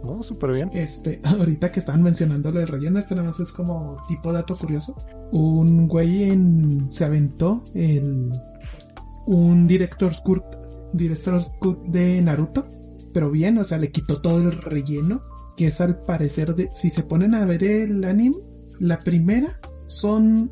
Oh, 0.04 0.22
súper 0.22 0.52
bien. 0.52 0.70
Este, 0.74 1.20
ahorita 1.24 1.70
que 1.70 1.80
estaban 1.80 2.02
mencionando 2.02 2.50
lo 2.50 2.60
de 2.60 2.66
relleno, 2.66 2.98
esto 2.98 3.14
nada 3.14 3.28
más 3.28 3.40
es 3.40 3.52
como 3.52 4.02
tipo 4.08 4.32
dato 4.32 4.56
curioso. 4.56 4.96
Un 5.30 5.88
güey 5.88 6.24
en, 6.24 6.90
se 6.90 7.04
aventó 7.04 7.62
el, 7.74 8.30
un 9.26 9.66
director's 9.66 10.20
cut, 10.20 10.42
director's 10.92 11.50
cut 11.60 11.80
de 11.86 12.20
Naruto, 12.20 12.66
pero 13.12 13.30
bien, 13.30 13.58
o 13.58 13.64
sea, 13.64 13.78
le 13.78 13.90
quitó 13.90 14.20
todo 14.20 14.38
el 14.40 14.52
relleno, 14.52 15.22
que 15.56 15.68
es 15.68 15.80
al 15.80 16.00
parecer 16.02 16.54
de, 16.54 16.68
si 16.72 16.90
se 16.90 17.02
ponen 17.02 17.34
a 17.34 17.44
ver 17.44 17.64
el 17.64 18.04
anime, 18.04 18.36
la 18.78 18.98
primera 18.98 19.60
son 19.86 20.50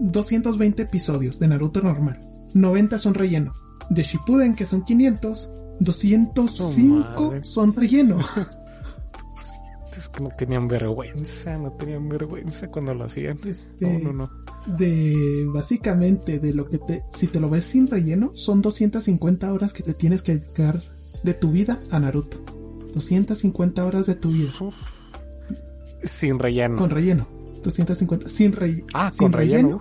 220 0.00 0.82
episodios 0.82 1.38
de 1.38 1.48
Naruto 1.48 1.80
normal, 1.80 2.20
90 2.54 2.98
son 2.98 3.14
relleno. 3.14 3.52
De 3.88 4.02
Shippuden, 4.02 4.56
que 4.56 4.66
son 4.66 4.84
500, 4.84 5.50
205 5.80 7.22
madre. 7.22 7.44
son 7.44 7.74
relleno. 7.74 8.18
Es 9.96 10.10
que 10.10 10.22
no 10.22 10.28
tenían 10.36 10.68
vergüenza, 10.68 11.56
no 11.56 11.72
tenían 11.72 12.06
vergüenza 12.06 12.68
cuando 12.68 12.92
lo 12.92 13.04
hacían. 13.04 13.38
Este, 13.46 13.88
No, 13.88 14.12
no, 14.12 14.28
no. 14.66 14.76
de 14.76 15.46
básicamente 15.54 16.38
de 16.38 16.52
lo 16.52 16.68
que 16.68 16.76
te 16.76 17.04
si 17.10 17.28
te 17.28 17.40
lo 17.40 17.48
ves 17.48 17.64
sin 17.64 17.86
relleno 17.86 18.32
son 18.34 18.60
250 18.60 19.50
horas 19.50 19.72
que 19.72 19.82
te 19.82 19.94
tienes 19.94 20.20
que 20.20 20.36
dedicar 20.36 20.82
de 21.22 21.32
tu 21.32 21.50
vida 21.50 21.80
a 21.90 21.98
Naruto 21.98 22.44
250 22.96 23.84
horas 23.84 24.06
de 24.06 24.16
tu 24.16 24.30
vida 24.32 24.50
Uf. 24.60 24.74
Sin 26.02 26.38
relleno. 26.38 26.76
con 26.76 26.90
relleno 26.90 27.28
250 27.62 28.28
sin, 28.28 28.52
re- 28.52 28.84
ah, 28.94 29.10
sin 29.10 29.18
con 29.18 29.32
relleno. 29.32 29.80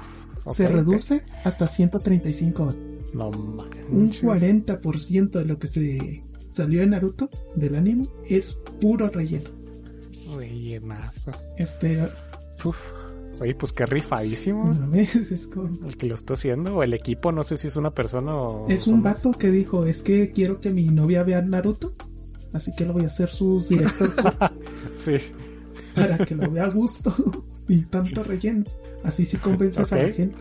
Se 0.49 0.67
reduce 0.67 1.23
hasta 1.43 1.67
135 1.67 2.63
horas 2.63 2.75
No 3.13 3.29
un 3.29 3.55
manches. 3.55 4.23
40% 4.23 5.31
de 5.31 5.45
lo 5.45 5.57
que 5.59 5.67
se 5.67 6.23
salió 6.51 6.81
de 6.81 6.87
Naruto 6.87 7.29
del 7.55 7.75
anime 7.75 8.05
es 8.27 8.57
puro 8.79 9.09
relleno 9.09 9.49
Rellenazo. 10.35 11.31
este 11.57 12.03
Uf. 12.63 12.75
Oye, 13.41 13.53
pues 13.53 13.73
qué 13.73 13.85
rifadísimo. 13.85 14.63
no 14.67 14.73
mames, 14.73 15.15
es 15.15 15.47
como- 15.47 15.85
El 15.87 15.97
que 15.97 16.07
lo 16.07 16.15
está 16.15 16.33
haciendo, 16.35 16.75
o 16.77 16.83
el 16.83 16.93
equipo, 16.93 17.31
no 17.33 17.43
sé 17.43 17.57
si 17.57 17.67
es 17.67 17.75
una 17.75 17.91
persona 17.93 18.33
o. 18.33 18.69
Es 18.69 18.87
un 18.87 19.03
vato 19.03 19.33
que 19.33 19.51
dijo, 19.51 19.85
es 19.85 20.01
que 20.03 20.31
quiero 20.31 20.61
que 20.61 20.71
mi 20.71 20.85
novia 20.85 21.23
vea 21.23 21.41
Naruto, 21.41 21.93
así 22.53 22.71
que 22.75 22.85
lo 22.85 22.93
voy 22.93 23.03
a 23.03 23.07
hacer 23.07 23.29
sus 23.29 23.69
director 23.69 24.11
Sí. 24.95 25.17
para 25.95 26.17
que 26.25 26.35
lo 26.35 26.49
vea 26.51 26.65
a 26.65 26.69
gusto 26.69 27.13
y 27.67 27.81
tanto 27.85 28.23
relleno. 28.23 28.65
Así 29.03 29.25
sí 29.25 29.37
convences 29.37 29.91
a 29.93 29.97
la 29.97 30.11
gente. 30.13 30.35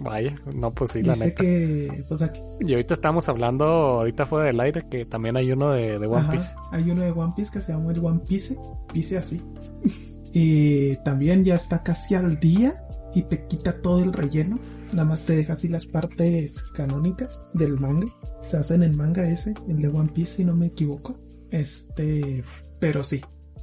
Vaya, 0.00 0.40
no, 0.54 0.72
pues 0.72 0.92
sí, 0.92 1.02
la 1.02 1.14
Dice 1.14 1.24
neta. 1.26 1.42
que, 1.42 2.04
pues 2.08 2.22
aquí, 2.22 2.40
Y 2.60 2.72
ahorita 2.72 2.94
estamos 2.94 3.28
hablando, 3.28 3.64
ahorita 3.64 4.26
fue 4.26 4.44
del 4.44 4.60
aire, 4.60 4.82
que 4.88 5.04
también 5.04 5.36
hay 5.36 5.50
uno 5.50 5.72
de, 5.72 5.98
de 5.98 6.06
One 6.06 6.18
ajá, 6.20 6.32
Piece. 6.32 6.50
hay 6.70 6.90
uno 6.90 7.02
de 7.02 7.10
One 7.10 7.32
Piece 7.34 7.50
que 7.52 7.60
se 7.60 7.72
llama 7.72 7.90
el 7.90 7.98
One 8.04 8.20
Piece, 8.26 8.56
Piece 8.92 9.18
así. 9.18 9.42
y 10.32 10.94
también 10.98 11.44
ya 11.44 11.56
está 11.56 11.82
casi 11.82 12.14
al 12.14 12.38
día 12.38 12.80
y 13.18 13.22
te 13.24 13.46
quita 13.46 13.80
todo 13.80 14.02
el 14.02 14.12
relleno. 14.12 14.58
Nada 14.92 15.04
más 15.04 15.24
te 15.24 15.36
deja 15.36 15.52
así 15.54 15.68
las 15.68 15.86
partes 15.86 16.62
canónicas 16.74 17.42
del 17.54 17.78
manga. 17.78 18.06
Se 18.44 18.56
hacen 18.56 18.82
en 18.82 18.96
manga 18.96 19.28
ese, 19.28 19.54
el 19.68 19.82
de 19.82 19.88
One 19.88 20.10
Piece, 20.14 20.36
si 20.36 20.44
no 20.44 20.54
me 20.56 20.66
equivoco. 20.66 21.18
Este, 21.50 22.42
pero 22.80 23.02
sí. 23.04 23.20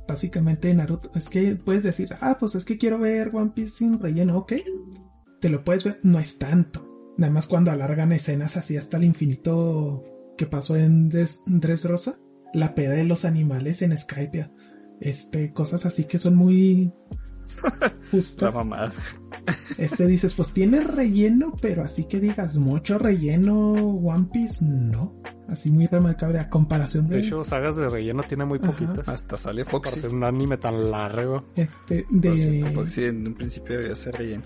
Básicamente 0.08 0.72
Naruto, 0.74 1.10
es 1.16 1.30
que 1.30 1.56
puedes 1.56 1.82
decir, 1.82 2.10
ah, 2.22 2.38
pues 2.40 2.54
es 2.54 2.64
que 2.64 2.78
quiero 2.78 3.00
ver 3.00 3.32
One 3.34 3.54
Piece 3.56 3.78
sin 3.78 4.00
relleno, 4.00 4.38
ok. 4.38 4.54
Te 5.42 5.50
lo 5.50 5.64
puedes 5.64 5.84
ver, 5.84 6.00
no 6.04 6.20
es 6.20 6.38
tanto. 6.38 6.88
Nada 7.18 7.34
más 7.34 7.48
cuando 7.48 7.72
alargan 7.72 8.12
escenas 8.12 8.56
así 8.58 8.78
hasta 8.78 8.98
el 8.98 9.06
infinito 9.06 10.04
que 10.38 10.46
pasó 10.46 10.76
en 10.76 11.10
Des- 11.10 11.42
Dressrosa, 11.48 12.20
la 12.54 12.76
peda 12.76 12.92
de 12.92 13.04
los 13.06 13.26
animales 13.26 13.82
en 13.82 13.98
Skype, 13.98 14.52
este, 15.02 15.52
cosas 15.54 15.86
así 15.88 16.04
que 16.04 16.20
son 16.20 16.36
muy 16.36 16.94
La 17.82 17.92
justas. 18.12 18.54
mamada. 18.54 18.94
Este 19.78 20.08
dices, 20.08 20.34
pues 20.34 20.54
tiene 20.54 20.80
relleno, 20.82 21.54
pero 21.62 21.84
así 21.84 22.06
que 22.06 22.20
digas 22.20 22.56
mucho 22.56 22.98
relleno 22.98 23.74
One 23.74 24.28
Piece, 24.32 24.64
no. 24.64 25.16
Así 25.50 25.70
muy 25.70 25.86
remarcable 25.88 26.40
a 26.40 26.50
comparación 26.50 27.08
de, 27.08 27.18
De 27.18 27.22
hecho, 27.22 27.44
sagas 27.44 27.76
de 27.76 27.88
relleno 27.90 28.24
tiene 28.24 28.46
muy 28.46 28.58
Ajá. 28.60 28.72
poquitas. 28.72 29.08
Hasta 29.08 29.38
sale 29.38 29.64
Para 29.64 29.72
Foxy. 29.78 30.00
ser 30.00 30.14
un 30.14 30.24
anime 30.24 30.58
tan 30.58 30.90
largo. 30.90 31.46
este 31.56 32.06
de, 32.10 32.72
Foxy 32.74 33.06
en 33.06 33.28
un 33.28 33.34
principio 33.36 33.78
debía 33.78 33.96
ser 33.96 34.16
relleno. 34.16 34.44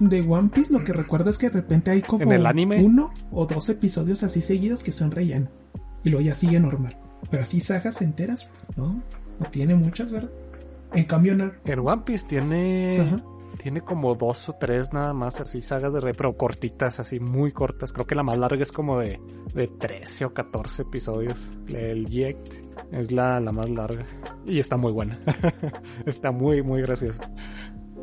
de 0.00 0.20
One 0.20 0.50
Piece. 0.54 0.72
Lo 0.72 0.84
que 0.84 0.92
recuerdo 0.92 1.30
es 1.30 1.38
que 1.38 1.48
de 1.50 1.54
repente 1.56 1.90
hay 1.90 2.02
como 2.02 2.22
¿En 2.22 2.32
el 2.32 2.46
anime? 2.46 2.82
uno 2.84 3.10
o 3.32 3.46
dos 3.46 3.68
episodios 3.68 4.22
así 4.22 4.42
seguidos 4.42 4.82
que 4.82 4.92
son 4.92 5.10
relleno. 5.10 5.48
Y 6.04 6.10
luego 6.10 6.24
ya 6.24 6.34
sigue 6.34 6.60
normal. 6.60 6.96
Pero 7.30 7.42
así 7.42 7.60
sagas 7.60 8.00
enteras, 8.02 8.48
no, 8.76 9.02
no 9.40 9.46
tiene 9.50 9.74
muchas, 9.74 10.12
¿verdad? 10.12 10.30
En 10.94 11.04
cambio, 11.04 11.34
no. 11.34 11.50
En 11.64 11.78
One 11.80 12.02
Piece 12.04 12.26
tiene. 12.28 13.00
Ajá. 13.00 13.22
Tiene 13.58 13.80
como 13.80 14.14
dos 14.14 14.48
o 14.48 14.54
tres 14.54 14.92
nada 14.92 15.12
más 15.12 15.40
así 15.40 15.60
sagas 15.60 15.92
de 15.92 16.00
rey, 16.00 16.14
pero 16.16 16.36
cortitas, 16.36 17.00
así 17.00 17.18
muy 17.18 17.52
cortas. 17.52 17.92
Creo 17.92 18.06
que 18.06 18.14
la 18.14 18.22
más 18.22 18.38
larga 18.38 18.62
es 18.62 18.72
como 18.72 18.98
de, 19.00 19.20
de 19.52 19.66
13 19.66 20.26
o 20.26 20.32
14 20.32 20.82
episodios. 20.82 21.50
El 21.66 22.06
Yect 22.06 22.54
es 22.92 23.10
la, 23.10 23.40
la 23.40 23.50
más 23.52 23.68
larga. 23.68 24.06
Y 24.46 24.60
está 24.60 24.76
muy 24.76 24.92
buena. 24.92 25.18
está 26.06 26.30
muy, 26.30 26.62
muy 26.62 26.82
graciosa. 26.82 27.20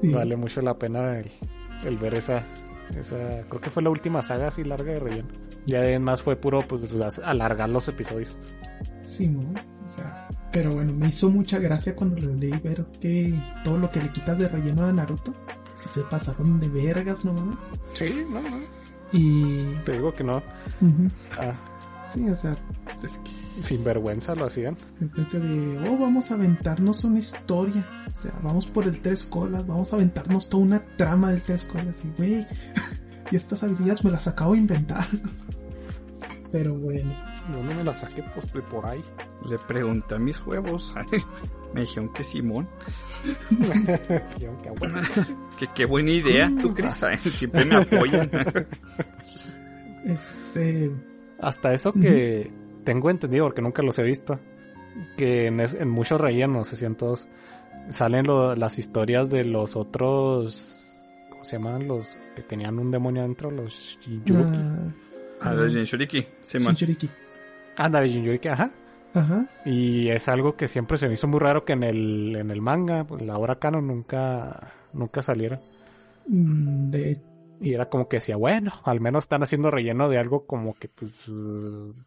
Sí. 0.02 0.10
Vale 0.10 0.36
mucho 0.36 0.62
la 0.62 0.78
pena 0.78 1.18
el, 1.18 1.32
el 1.86 1.98
ver 1.98 2.16
esa, 2.16 2.46
esa. 2.98 3.44
Creo 3.48 3.62
que 3.62 3.70
fue 3.70 3.82
la 3.82 3.90
última 3.90 4.22
saga 4.22 4.48
así 4.48 4.64
larga 4.64 4.92
de 4.92 5.00
relleno. 5.00 5.30
Ya 5.66 5.80
además 5.80 6.22
fue 6.22 6.36
puro 6.36 6.60
pues 6.68 6.84
alargar 7.24 7.70
los 7.70 7.88
episodios. 7.88 8.36
Sí, 9.00 9.28
¿no? 9.28 9.54
O 9.84 9.88
sea, 9.88 10.28
pero 10.52 10.74
bueno, 10.74 10.94
me 10.94 11.10
hizo 11.10 11.30
mucha 11.30 11.60
gracia 11.60 11.96
cuando 11.96 12.18
lo 12.22 12.34
leí 12.34 12.52
ver 12.52 12.86
que 13.02 13.38
todo 13.64 13.78
lo 13.78 13.92
que 13.92 14.02
le 14.02 14.12
quitas 14.12 14.40
de 14.40 14.48
relleno 14.48 14.86
a 14.86 14.92
Naruto, 14.92 15.34
si 15.76 15.90
se 15.90 16.02
pasaron 16.02 16.60
de 16.60 16.70
vergas, 16.70 17.26
¿no 17.26 17.34
mames? 17.34 17.58
Sí, 17.94 18.26
no, 18.30 18.42
no. 18.42 18.58
Y. 19.12 19.76
Te 19.86 19.94
digo 19.94 20.14
que 20.14 20.24
no. 20.24 20.42
Ah, 21.38 21.54
sí, 22.12 22.28
o 22.30 22.36
sea, 22.36 22.56
es 23.04 23.14
que 23.18 23.46
sin 23.62 23.84
vergüenza 23.84 24.36
lo 24.36 24.46
hacían. 24.46 24.78
en 25.00 25.12
vez 25.12 25.32
de, 25.32 25.90
oh, 25.90 25.98
vamos 25.98 26.32
a 26.32 26.36
aventarnos 26.36 27.04
una 27.04 27.20
historia. 27.20 27.86
O 28.12 28.16
sea, 28.22 28.34
vamos 28.44 28.66
por 28.66 28.86
el 28.86 29.02
tres 29.02 29.24
colas, 29.24 29.66
vamos 29.66 29.94
a 29.94 29.98
aventarnos 29.98 30.50
toda 30.50 30.64
una 30.64 30.86
trama 30.98 31.32
del 31.32 31.42
tres 31.42 31.64
colas. 31.64 31.98
Y, 32.04 32.18
güey, 32.18 32.48
y 33.32 33.36
estas 33.36 33.64
habilidades 33.64 34.04
me 34.04 34.12
las 34.12 34.28
acabo 34.28 34.54
de 34.54 34.60
inventar. 34.60 35.06
Pero 36.52 36.74
bueno, 36.76 37.14
Yo 37.52 37.62
no 37.64 37.76
me 37.76 37.84
la 37.84 37.94
saqué 37.94 38.24
pues, 38.34 38.52
de 38.54 38.62
por 38.62 38.86
ahí. 38.86 39.04
Le 39.46 39.58
pregunté 39.60 40.16
a 40.16 40.20
mis 40.20 40.40
huevos. 40.46 40.94
Me 41.74 41.82
dijeron 41.82 42.08
que 42.14 42.24
Simón. 42.24 42.70
Dijeron 43.50 44.58
que, 45.60 45.68
qué 45.76 45.86
buena 45.86 46.12
idea. 46.12 46.50
¿Tú 46.62 46.74
crees? 46.74 47.04
Siempre 47.32 47.66
me 47.66 47.76
apoyan. 47.76 48.30
este. 50.06 50.92
Hasta 51.40 51.74
eso 51.74 51.92
que 51.92 52.52
tengo 52.86 53.10
entendido, 53.10 53.46
porque 53.46 53.62
nunca 53.62 53.82
los 53.84 54.00
he 54.00 54.04
visto, 54.04 54.40
que 55.18 55.48
en, 55.48 55.60
es- 55.60 55.74
en 55.74 55.90
muchos 55.90 56.20
rellenos, 56.22 56.56
no 56.58 56.64
sé 56.64 56.78
si 56.78 56.86
en 56.86 56.96
todos, 56.96 57.28
salen 57.90 58.26
lo- 58.26 58.56
las 58.56 58.80
historias 58.80 59.30
de 59.30 59.44
los 59.44 59.76
otros, 59.76 60.94
¿cómo 61.30 61.44
se 61.44 61.58
llaman? 61.58 61.88
Los 61.90 62.18
que 62.36 62.42
tenían 62.44 62.80
un 62.80 62.90
demonio 62.90 63.22
adentro, 63.24 63.52
los 63.52 63.98
Jinchuriki. 64.02 64.50
ah, 64.62 64.92
A 65.42 65.54
los. 65.54 65.74
Simón. 66.46 66.74
Shinchuriki. 66.74 67.10
Ándale, 67.78 68.10
Jinchuriki, 68.10 68.48
ajá. 68.48 68.72
Ajá. 69.14 69.48
Y 69.66 70.10
es 70.10 70.28
algo 70.28 70.56
que 70.56 70.68
siempre 70.68 70.98
se 70.98 71.08
me 71.08 71.14
hizo 71.14 71.28
muy 71.28 71.40
raro 71.40 71.64
que 71.64 71.74
en 71.74 71.84
el, 71.84 72.36
en 72.36 72.52
el 72.52 72.62
manga, 72.62 73.06
pues, 73.06 73.22
la 73.22 73.38
obra 73.38 73.56
canon 73.60 73.88
nunca, 73.88 74.74
nunca 74.94 75.22
saliera. 75.22 75.62
Mm, 76.28 76.90
De 76.90 77.22
Y 77.62 77.74
era 77.74 77.88
como 77.90 78.10
que 78.10 78.18
decía, 78.18 78.36
bueno, 78.36 78.74
al 78.84 79.00
menos 79.00 79.24
están 79.24 79.42
haciendo 79.42 79.72
relleno 79.72 80.10
de 80.10 80.18
algo 80.18 80.46
como 80.46 80.74
que 80.74 80.90
pues 80.90 81.12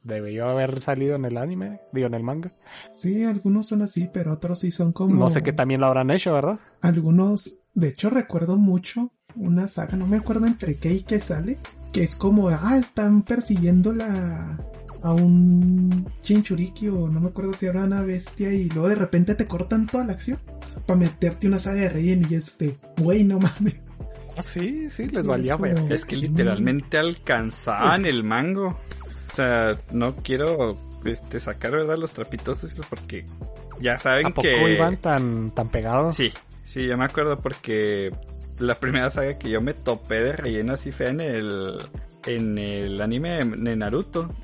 debió 0.03 0.49
haber 0.49 0.81
salido 0.81 1.17
en 1.17 1.25
el 1.25 1.39
anime, 1.39 1.81
digo 1.93 2.07
en 2.07 2.15
el 2.15 2.23
manga. 2.23 2.51
Sí, 2.93 3.25
algunos 3.25 3.67
son 3.67 3.81
así, 3.83 4.11
pero 4.13 4.33
otros 4.35 4.59
sí 4.59 4.71
son 4.71 4.93
como. 4.93 5.15
No 5.15 5.31
sé 5.31 5.43
qué 5.43 5.55
también 5.55 5.81
lo 5.81 5.87
habrán 5.87 6.11
hecho, 6.11 6.35
¿verdad? 6.35 6.59
Algunos, 6.83 7.61
de 7.75 7.89
hecho, 7.89 8.11
recuerdo 8.11 8.57
mucho 8.57 9.11
una 9.35 9.69
saga, 9.69 9.97
no 9.97 10.07
me 10.07 10.19
acuerdo 10.19 10.47
entre 10.47 10.77
qué 10.77 10.93
y 10.93 11.03
qué 11.03 11.21
sale, 11.21 11.59
que 11.93 12.03
es 12.03 12.17
como, 12.17 12.49
ah, 12.51 12.77
están 12.77 13.23
persiguiendo 13.23 13.95
la 13.95 14.59
a 15.03 15.13
un 15.13 16.11
chinchuriki 16.23 16.89
o 16.89 17.09
no 17.09 17.21
me 17.21 17.29
acuerdo 17.29 17.53
si 17.55 17.67
era 17.67 17.85
una 17.85 18.03
bestia 18.03 18.53
y 18.53 18.69
luego 18.69 18.89
de 18.89 18.95
repente 18.97 19.35
te 19.35 19.47
cortan 19.47 19.87
toda 19.87 20.05
la 20.05 20.13
acción 20.13 20.39
para 20.87 20.99
meterte 20.99 21.47
una 21.47 21.59
saga 21.59 21.83
de 21.83 21.89
relleno 21.89 22.27
y 22.31 22.35
es 22.35 22.57
de, 22.59 22.77
güey, 22.97 23.25
no 23.25 23.39
mames. 23.39 23.75
Ah, 24.37 24.43
sí, 24.43 24.89
sí, 24.89 25.09
les 25.09 25.27
valía 25.27 25.55
es 25.55 25.61
ver. 25.61 25.93
Es 25.93 26.05
que 26.05 26.17
literalmente 26.17 26.97
alcanzaban 26.97 28.07
el 28.07 28.23
mango. 28.23 28.79
O 29.31 29.35
sea, 29.35 29.77
no 29.91 30.17
quiero 30.17 30.77
este, 31.05 31.41
sacar 31.41 31.73
verdad 31.73 31.99
los 31.99 32.13
trapitos 32.13 32.65
porque 32.89 33.27
ya 33.81 33.99
saben 33.99 34.27
¿A 34.27 34.31
poco 34.31 34.43
que. 34.43 34.75
iban 34.75 34.97
tan, 34.97 35.51
tan 35.51 35.69
pegados? 35.69 36.17
Sí, 36.17 36.33
sí, 36.65 36.87
yo 36.87 36.97
me 36.97 37.05
acuerdo 37.05 37.41
porque 37.41 38.13
la 38.59 38.75
primera 38.77 39.11
saga 39.11 39.39
que 39.39 39.51
yo 39.51 39.61
me 39.61 39.75
topé 39.75 40.23
de 40.23 40.33
relleno 40.33 40.73
así 40.73 40.93
fea 40.93 41.11
en 41.11 41.21
el, 41.21 41.79
en 42.27 42.59
el 42.59 43.01
anime 43.01 43.45
de 43.45 43.77
Naruto. 43.77 44.35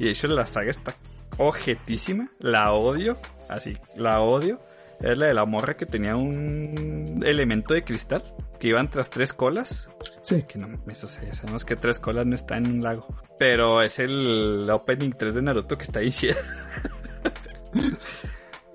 Y 0.00 0.04
de 0.04 0.10
hecho 0.12 0.26
la 0.28 0.46
saga 0.46 0.70
está 0.70 0.94
objetísima, 1.36 2.30
la 2.38 2.72
odio, 2.72 3.18
así, 3.50 3.76
la 3.96 4.20
odio. 4.20 4.58
Es 4.98 5.16
la 5.16 5.26
de 5.26 5.34
la 5.34 5.44
morra 5.44 5.76
que 5.76 5.84
tenía 5.86 6.16
un 6.16 7.22
elemento 7.24 7.74
de 7.74 7.84
cristal, 7.84 8.22
que 8.58 8.68
iban 8.68 8.88
tras 8.88 9.10
tres 9.10 9.32
colas. 9.34 9.90
Sí, 10.22 10.42
Que 10.42 10.58
no, 10.58 10.68
sí, 10.94 11.20
ya 11.26 11.34
sabemos 11.34 11.64
que 11.66 11.76
tres 11.76 12.00
colas 12.00 12.24
no 12.24 12.34
está 12.34 12.56
en 12.56 12.66
un 12.66 12.82
lago. 12.82 13.06
Pero 13.38 13.82
es 13.82 13.98
el 13.98 14.68
opening 14.70 15.12
3 15.12 15.34
de 15.34 15.42
Naruto 15.42 15.76
que 15.76 15.84
está 15.84 16.00
ahí 16.00 16.12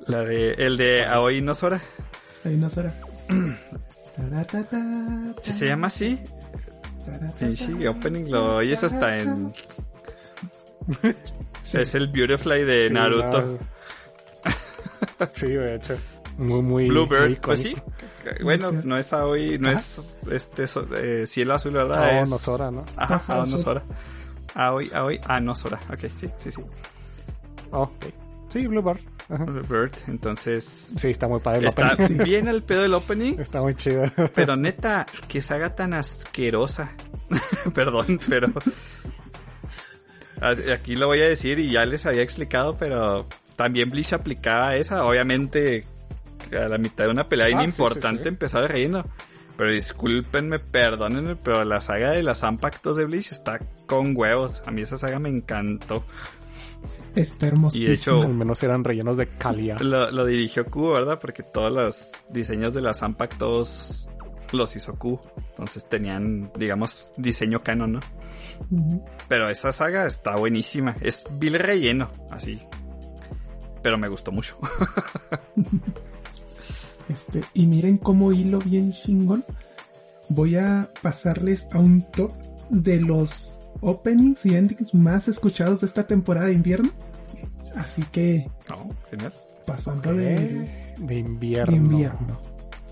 la 0.07 0.21
de, 0.21 0.51
el 0.53 0.77
de 0.77 1.05
Aoi 1.05 1.41
no 1.41 1.53
Sora. 1.55 1.81
ahí 2.43 2.55
no. 2.55 2.69
Taratata, 4.15 5.35
Si 5.41 5.51
se 5.51 5.65
llama 5.67 5.87
así, 5.87 6.19
Pinche 7.39 7.87
opening 7.87 8.31
lo 8.31 8.57
oyes 8.57 8.83
hasta 8.83 9.17
en. 9.19 9.53
Sí. 11.63 11.77
Es 11.79 11.95
el 11.95 12.07
Beautifly 12.09 12.63
de 12.63 12.87
Sí, 12.89 12.93
Naruto. 12.93 13.41
no. 13.41 15.29
sí, 15.33 15.47
de 15.47 15.75
hecho. 15.75 15.97
Muy, 16.37 16.61
muy. 16.61 16.87
Bluebird, 16.89 17.27
muy 17.29 17.35
pues 17.35 17.61
sí. 17.61 17.75
Bueno, 18.43 18.71
no 18.71 18.97
es 18.97 19.13
Aoi, 19.13 19.57
no 19.59 19.69
Ajá. 19.69 19.79
es 19.79 20.17
este 20.31 20.65
eh, 20.97 21.25
cielo 21.27 21.53
azul, 21.53 21.73
¿verdad? 21.73 22.03
Ah, 22.03 22.19
es... 22.21 22.27
Onosora, 22.27 22.71
¿no? 22.71 22.85
Ajá, 22.97 23.15
Ajá, 23.15 23.33
Ao 23.33 23.39
no 23.39 23.43
azul. 23.43 23.59
Sora. 23.59 23.83
Aoi, 24.53 24.91
Aoi, 24.93 25.19
ah, 25.25 25.39
no 25.39 25.55
Sora. 25.55 25.79
Ok, 25.91 26.11
sí, 26.13 26.29
sí, 26.37 26.51
sí. 26.51 26.61
Oh, 27.71 27.83
ok. 27.83 28.05
Sí, 28.49 28.67
Bluebird. 28.67 28.99
Ajá. 29.29 29.43
Bird, 29.45 29.91
entonces. 30.07 30.63
Sí, 30.97 31.09
está 31.09 31.27
muy 31.27 31.39
padre 31.39 31.59
el 31.61 31.65
Está 31.67 31.93
opening. 31.93 32.17
bien 32.23 32.47
al 32.47 32.61
pedo 32.63 32.81
del 32.83 32.93
opening, 32.93 33.35
Está 33.39 33.61
muy 33.61 33.73
chido. 33.75 34.03
pero 34.35 34.55
neta, 34.55 35.05
que 35.27 35.41
se 35.41 35.53
haga 35.53 35.73
tan 35.75 35.93
asquerosa. 35.93 36.93
Perdón, 37.73 38.19
pero. 38.29 38.47
Aquí 40.73 40.95
lo 40.95 41.07
voy 41.07 41.21
a 41.21 41.27
decir 41.27 41.59
y 41.59 41.71
ya 41.71 41.85
les 41.85 42.05
había 42.05 42.21
explicado, 42.21 42.77
pero 42.77 43.25
también 43.55 43.89
Bleach 43.89 44.13
aplicaba 44.13 44.75
esa. 44.75 45.05
Obviamente, 45.05 45.85
a 46.51 46.67
la 46.67 46.77
mitad 46.77 47.05
de 47.05 47.11
una 47.11 47.27
pelea 47.27 47.47
Ah, 47.55 47.59
sí, 47.59 47.65
importante 47.65 48.17
sí, 48.19 48.23
sí. 48.23 48.29
empezó 48.29 48.59
el 48.59 48.69
relleno. 48.69 49.05
Pero 49.57 49.71
discúlpenme, 49.71 50.59
perdónenme, 50.59 51.37
pero 51.37 51.63
la 51.63 51.79
saga 51.79 52.11
de 52.11 52.21
las 52.23 52.43
Ampactos 52.43 52.97
de 52.97 53.05
Bleach 53.05 53.31
está 53.31 53.59
con 53.85 54.15
huevos. 54.15 54.61
A 54.65 54.71
mí 54.71 54.81
esa 54.81 54.97
saga 54.97 55.17
me 55.19 55.29
encantó. 55.29 56.03
Está 57.15 57.47
hermosísimo. 57.47 57.85
Y 57.85 57.87
de 57.87 57.93
hecho- 57.95 58.21
Al 58.23 58.33
menos 58.33 58.61
eran 58.63 58.83
rellenos 58.83 59.15
de 59.15 59.27
calidad. 59.29 59.79
Lo, 59.79 60.11
lo 60.11 60.25
dirigió 60.25 60.65
Q, 60.65 60.91
¿verdad? 60.91 61.19
Porque 61.21 61.43
todos 61.43 61.71
los 61.71 62.09
diseños 62.29 62.73
de 62.73 62.81
las 62.81 63.01
Ampac 63.03 63.37
todos 63.37 64.09
los 64.55 64.75
hizo 64.75 64.95
Q. 64.95 65.19
Entonces 65.49 65.87
tenían, 65.87 66.51
digamos, 66.57 67.09
diseño 67.17 67.61
canon, 67.63 67.93
¿no? 67.93 67.99
Pero 69.27 69.49
esa 69.49 69.71
saga 69.71 70.05
está 70.07 70.35
buenísima. 70.35 70.95
Es 71.01 71.25
vil 71.31 71.59
relleno, 71.59 72.09
así. 72.31 72.61
Pero 73.83 73.97
me 73.97 74.07
gustó 74.07 74.31
mucho. 74.31 74.57
Este, 77.07 77.43
y 77.53 77.67
miren 77.67 77.97
cómo 77.97 78.31
hilo 78.31 78.59
bien 78.59 78.91
chingón. 78.91 79.45
Voy 80.29 80.55
a 80.55 80.89
pasarles 81.03 81.67
a 81.71 81.79
un 81.79 82.01
top 82.11 82.31
de 82.71 82.99
los 82.99 83.55
openings 83.81 84.43
y 84.47 84.55
endings 84.55 84.93
más 84.95 85.27
escuchados 85.27 85.81
de 85.81 85.87
esta 85.87 86.07
temporada 86.07 86.47
de 86.47 86.53
invierno. 86.53 86.89
Así 87.75 88.03
que 88.11 88.47
No, 88.69 88.89
genial. 89.11 89.33
pasando 89.67 90.13
de 90.13 90.93
De 90.97 91.15
invierno. 91.15 91.75
invierno. 91.75 92.39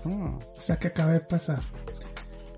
Mm. 0.04 0.36
O 0.56 0.60
sea 0.60 0.76
que 0.78 0.88
acaba 0.88 1.12
de 1.12 1.20
pasar. 1.20 1.62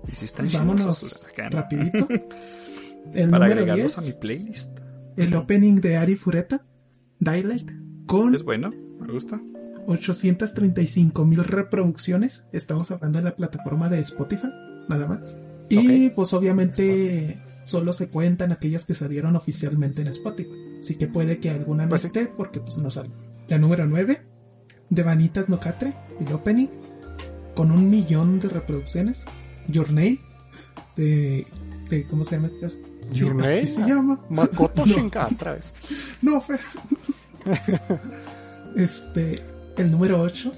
Y 0.07 0.15
si 0.15 0.25
están 0.25 0.47
Vámonos 0.51 1.25
acá, 1.27 1.49
¿no? 1.49 1.57
rapidito. 1.57 2.07
El 3.13 3.29
Para 3.29 3.45
número 3.47 3.61
agregarlos 3.61 3.95
10, 3.95 3.97
a 3.97 4.01
mi 4.01 4.19
playlist. 4.19 4.79
el 5.15 5.33
opening 5.35 5.75
de 5.75 5.95
Ari 5.97 6.15
Fureta, 6.15 6.65
Daylight, 7.19 7.71
con 8.05 8.35
Es 8.35 8.43
bueno, 8.43 8.71
me 8.99 9.11
gusta. 9.13 9.39
835 9.87 11.23
mil 11.25 11.43
reproducciones. 11.43 12.45
Estamos 12.51 12.91
hablando 12.91 13.19
de 13.19 13.23
la 13.25 13.35
plataforma 13.35 13.87
de 13.89 13.99
Spotify, 13.99 14.47
nada 14.89 15.07
más. 15.07 15.37
Y 15.69 16.09
pues 16.09 16.33
obviamente 16.33 17.41
solo 17.63 17.93
se 17.93 18.09
cuentan 18.09 18.51
aquellas 18.51 18.85
que 18.85 18.93
salieron 18.95 19.35
oficialmente 19.37 20.01
en 20.01 20.07
Spotify. 20.09 20.51
Así 20.79 20.95
que 20.95 21.07
puede 21.07 21.39
que 21.39 21.49
alguna 21.49 21.83
no 21.83 21.89
Pues 21.89 22.01
sí. 22.01 22.07
esté 22.07 22.25
porque 22.27 22.59
pues 22.59 22.77
no 22.77 22.89
sale. 22.89 23.09
La 23.47 23.57
número 23.57 23.85
9 23.85 24.21
de 24.89 25.03
Vanitas 25.03 25.47
no 25.49 25.59
Catre, 25.61 25.95
el 26.19 26.33
opening, 26.33 26.67
con 27.57 27.71
un 27.71 27.89
millón 27.89 28.39
de 28.39 28.49
reproducciones. 28.49 29.25
Your 29.67 29.87
Name, 29.89 30.19
de, 30.95 31.47
de 31.89 32.03
¿cómo 32.03 32.23
se 32.23 32.35
llama? 32.35 32.51
Sí, 33.09 33.19
Your 33.19 33.33
Name? 33.33 33.57
así 33.57 33.67
se 33.69 33.81
llama. 33.81 34.19
Makoto 34.29 34.85
No. 34.85 34.93
Shinka 34.93 35.27
otra 35.33 35.53
vez. 35.53 35.73
No, 36.21 36.39
Fer. 36.39 36.59
este, 38.75 39.43
el 39.75 39.89
número 39.91 40.21
8, 40.21 40.51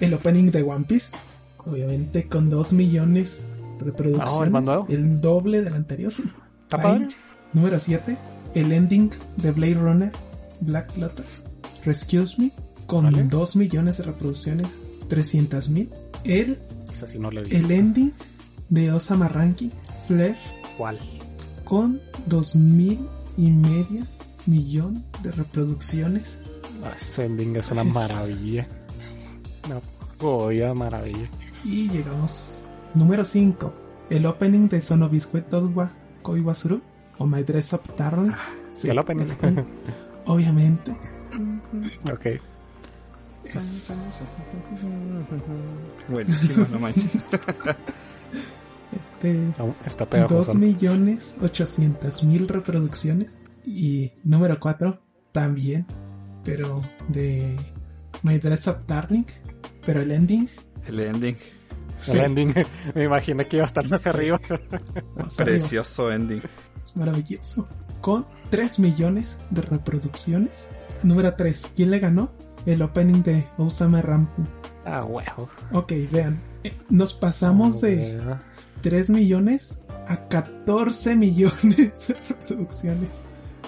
el 0.00 0.14
opening 0.14 0.50
de 0.50 0.62
One 0.64 0.84
Piece, 0.84 1.10
obviamente 1.58 2.26
con 2.26 2.50
2 2.50 2.72
millones 2.72 3.44
de 3.78 3.84
reproducciones, 3.84 4.68
Ah, 4.68 4.84
¿el 4.88 4.96
el 4.96 5.20
doble 5.20 5.62
del 5.62 5.74
anterior. 5.74 6.12
¿Está 6.12 6.76
Ahí. 6.76 6.82
padre? 6.82 7.08
Número 7.52 7.78
7, 7.78 8.16
el 8.56 8.72
ending 8.72 9.10
de 9.36 9.52
Blade 9.52 9.74
Runner 9.74 10.12
Black 10.60 10.96
Lotus, 10.96 11.44
Rescue 11.84 12.24
Me, 12.38 12.50
con 12.86 13.04
Vale. 13.04 13.22
2 13.22 13.54
millones 13.56 13.98
de 13.98 14.04
reproducciones, 14.04 14.66
300 15.08 15.68
mil. 15.68 15.90
El, 16.24 16.58
sí 17.06 17.18
no 17.18 17.30
el 17.30 17.70
ending 17.70 18.12
de 18.68 18.92
Osama 18.92 19.28
Ranking, 19.28 19.70
Flash, 20.06 20.38
¿Cuál? 20.78 20.98
con 21.64 22.00
2 22.26 22.56
mil 22.56 23.06
y 23.36 23.50
media 23.50 24.06
millón 24.46 25.04
de 25.22 25.32
reproducciones. 25.32 26.38
Ah, 26.82 26.92
ese 26.96 27.24
ending 27.24 27.56
es 27.56 27.70
una 27.70 27.82
Es- 27.82 27.92
maravilla. 27.94 28.68
Una 29.66 29.80
maravilla. 30.74 31.28
Y 31.64 31.88
llegamos 31.88 32.62
número 32.94 33.24
5, 33.24 33.72
el 34.10 34.26
opening 34.26 34.68
de 34.68 34.80
Sonobiscuit 34.80 35.46
Dolwa 35.48 35.90
Koiwasuru 36.22 36.80
o 37.18 37.26
My 37.26 37.42
Dress 37.42 37.72
Up 37.72 37.82
Darling. 37.96 38.32
Sí, 38.70 38.88
el 38.90 38.98
opening. 38.98 39.26
Obviamente. 40.26 40.90
ok. 42.10 42.40
Buenísimo, 46.08 46.66
no 46.70 46.78
manches. 46.78 47.16
Este, 49.24 49.48
Está 49.86 50.04
2 50.04 50.08
pegajoso. 50.08 50.54
millones 50.54 51.36
800 51.42 52.24
mil 52.24 52.48
reproducciones. 52.48 53.40
Y 53.66 54.12
número 54.24 54.60
4 54.60 55.00
también, 55.32 55.86
pero 56.44 56.82
de 57.08 57.56
My 58.22 58.38
Dress 58.38 58.66
Up 58.68 58.86
Darling. 58.86 59.24
Pero 59.84 60.02
el 60.02 60.10
ending. 60.12 60.48
El 60.86 61.00
ending. 61.00 61.36
El 62.06 62.12
sí, 62.12 62.18
ending. 62.18 62.54
Me 62.94 63.04
imaginé 63.04 63.46
que 63.46 63.56
iba 63.56 63.64
a 63.64 63.66
estar 63.66 63.88
más 63.88 64.06
arriba. 64.06 64.40
más 65.16 65.40
arriba. 65.40 65.56
Precioso 65.56 66.12
ending. 66.12 66.42
Es 66.82 66.94
maravilloso. 66.96 67.66
Con 68.00 68.26
3 68.50 68.78
millones 68.78 69.38
de 69.50 69.62
reproducciones. 69.62 70.68
Número 71.02 71.34
3. 71.34 71.72
¿Quién 71.74 71.90
le 71.90 71.98
ganó? 71.98 72.30
El 72.66 72.82
opening 72.82 73.22
de 73.22 73.44
Osama 73.58 74.00
Rampu. 74.02 74.42
Ah, 74.84 75.04
huevo. 75.04 75.48
Ok, 75.72 75.92
vean. 76.10 76.40
Nos 76.88 77.14
pasamos 77.14 77.80
de 77.80 78.18
Huevo. 78.18 78.36
3 78.82 79.10
millones 79.10 79.78
a 80.08 80.28
14 80.28 81.16
millones 81.16 82.08
de 82.08 82.14
reproducciones. 82.28 83.22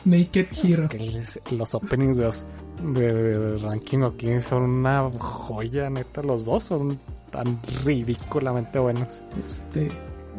Naked 0.05 0.47
Hero. 0.63 0.89
Que 0.89 1.23
los 1.51 1.75
openings 1.75 2.17
de, 2.17 2.25
los- 2.25 2.47
de, 2.95 3.13
de 3.13 3.59
Ranking 3.59 4.03
aquí 4.03 4.41
son 4.41 4.63
una 4.63 5.11
joya, 5.19 5.91
neta. 5.91 6.23
Los 6.23 6.45
dos 6.45 6.65
son 6.65 6.99
tan 7.31 7.59
ridículamente 7.85 8.79
buenos. 8.79 9.21
Este, 9.47 9.89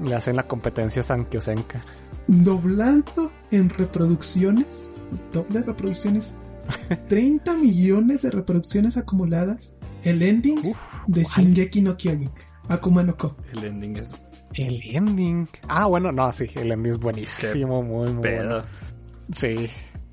Le 0.03 0.15
hacen 0.15 0.35
la 0.35 0.43
competencia 0.47 1.01
a 1.01 1.03
Sankyosenka. 1.03 1.83
doblando 2.27 3.31
en 3.51 3.69
reproducciones. 3.69 4.89
Doble 5.33 5.61
reproducciones. 5.63 6.35
30 7.07 7.53
millones 7.55 8.21
de 8.23 8.31
reproducciones 8.31 8.97
acumuladas. 8.97 9.75
El 10.03 10.21
ending 10.21 10.59
Uf, 10.65 10.77
de 11.07 11.23
¿cuál? 11.23 11.35
Shingeki 11.45 11.81
no 11.81 11.97
Kyojin. 11.97 12.31
Akuma 12.69 13.03
no 13.03 13.15
Ko. 13.17 13.35
El 13.53 13.63
ending 13.65 13.97
es 13.97 14.11
El 14.53 14.81
ending. 14.83 15.47
Ah, 15.69 15.85
bueno, 15.87 16.11
no, 16.11 16.31
sí, 16.31 16.45
el 16.55 16.71
ending 16.71 16.91
es 16.91 16.97
buenísimo, 16.99 17.81
muy, 17.83 18.11
muy 18.13 18.21
pedo. 18.21 18.47
bueno. 18.49 18.63
Sí, 19.31 19.69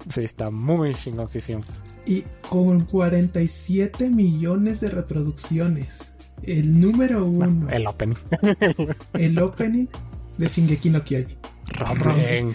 sí, 0.08 0.20
está 0.24 0.50
muy 0.50 0.94
chingoncísimo. 0.94 1.62
y 2.06 2.22
con 2.48 2.80
47 2.84 4.08
millones 4.10 4.80
de 4.80 4.90
reproducciones. 4.90 6.14
El 6.42 6.78
número 6.80 7.24
uno, 7.24 7.68
El 7.70 7.86
opening. 7.86 8.16
el 9.14 9.38
opening 9.38 9.86
de 10.36 10.48
Shingeki 10.48 10.90
no 10.90 11.02
Kyojin. 11.04 11.38
Rumbling. 11.78 12.54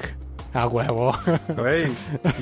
A 0.53 0.67
huevo. 0.67 1.11
Güey, 1.55 1.91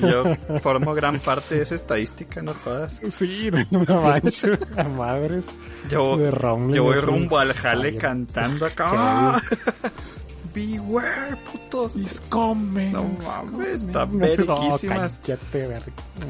yo 0.00 0.24
formo 0.60 0.94
gran 0.94 1.18
parte 1.20 1.56
de 1.56 1.62
esa 1.62 1.74
estadística, 1.74 2.40
no 2.40 2.54
todas. 2.54 3.00
Sí, 3.10 3.50
no 3.70 3.80
manches, 4.00 4.58
a 4.78 4.84
madres. 4.84 5.54
Yo, 5.90 6.16
De 6.16 6.30
Rumbling 6.30 6.76
yo 6.76 6.84
voy 6.84 6.94
rumbo 6.96 7.38
al 7.38 7.52
jale 7.52 7.90
bien. 7.90 8.00
cantando 8.00 8.64
acá. 8.66 9.42
Beware, 10.54 11.36
putos. 11.52 11.94
He's 11.94 12.20
coming. 12.30 12.92
No 12.92 13.04
mames, 13.04 13.82
están 13.82 14.12
No, 14.12 14.18
veriquísimas. 14.18 15.20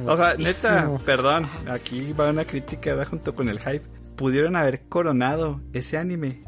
O 0.07 0.17
sea, 0.17 0.35
neta, 0.35 0.91
perdón, 1.07 1.47
aquí 1.71 2.13
va 2.13 2.31
una 2.31 2.45
crítica 2.45 3.05
junto 3.05 3.35
con 3.35 3.49
el 3.49 3.59
hype. 3.61 3.87
Pudieron 4.17 4.57
haber 4.57 4.89
coronado 4.89 5.61
ese 5.73 5.97
anime 5.97 6.43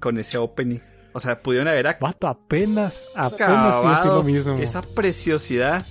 con 0.00 0.18
ese 0.18 0.36
opening. 0.38 0.80
O 1.12 1.20
sea, 1.20 1.40
pudieron 1.42 1.68
haber 1.68 1.86
ac- 1.86 1.98
Vato, 2.00 2.26
apenas, 2.26 3.06
apenas 3.14 3.50
acabado 3.74 4.16
lo 4.18 4.22
mismo. 4.22 4.56
esa 4.58 4.82
preciosidad 4.82 5.84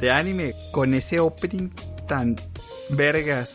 de 0.00 0.10
anime 0.10 0.54
con 0.72 0.94
ese 0.94 1.20
opening 1.20 1.70
tan 2.06 2.36
vergas. 2.90 3.54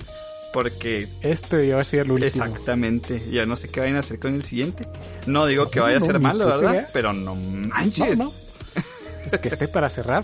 Porque 0.52 1.08
Este 1.22 1.58
debió 1.58 1.76
haber 1.76 1.86
sido 1.88 2.04
el 2.04 2.12
último. 2.12 2.28
exactamente, 2.28 3.24
ya 3.32 3.46
no 3.46 3.56
sé 3.56 3.70
qué 3.70 3.80
vayan 3.80 3.96
a 3.96 4.00
hacer 4.00 4.20
con 4.20 4.36
el 4.36 4.44
siguiente. 4.44 4.88
No 5.26 5.46
digo 5.48 5.70
que 5.72 5.80
No, 5.80 5.86
vaya 5.86 5.98
a 5.98 6.02
ser 6.02 6.20
malo, 6.20 6.46
¿verdad? 6.46 6.90
Pero 6.94 7.12
no 7.14 7.34
manches. 7.36 8.18
No, 8.20 8.26
no. 8.26 8.34
Es 9.26 9.38
que 9.40 9.48
esté 9.48 9.68
para 9.68 9.90
cerrar. 9.90 10.24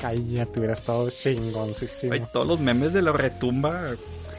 Cállate, 0.00 0.58
hubiera 0.60 0.74
estado 0.74 1.10
chingoncísimo. 1.10 2.12
Hay 2.12 2.22
todos 2.32 2.46
los 2.46 2.60
memes 2.60 2.92
de 2.92 3.02
la 3.02 3.12
retumba 3.12 3.90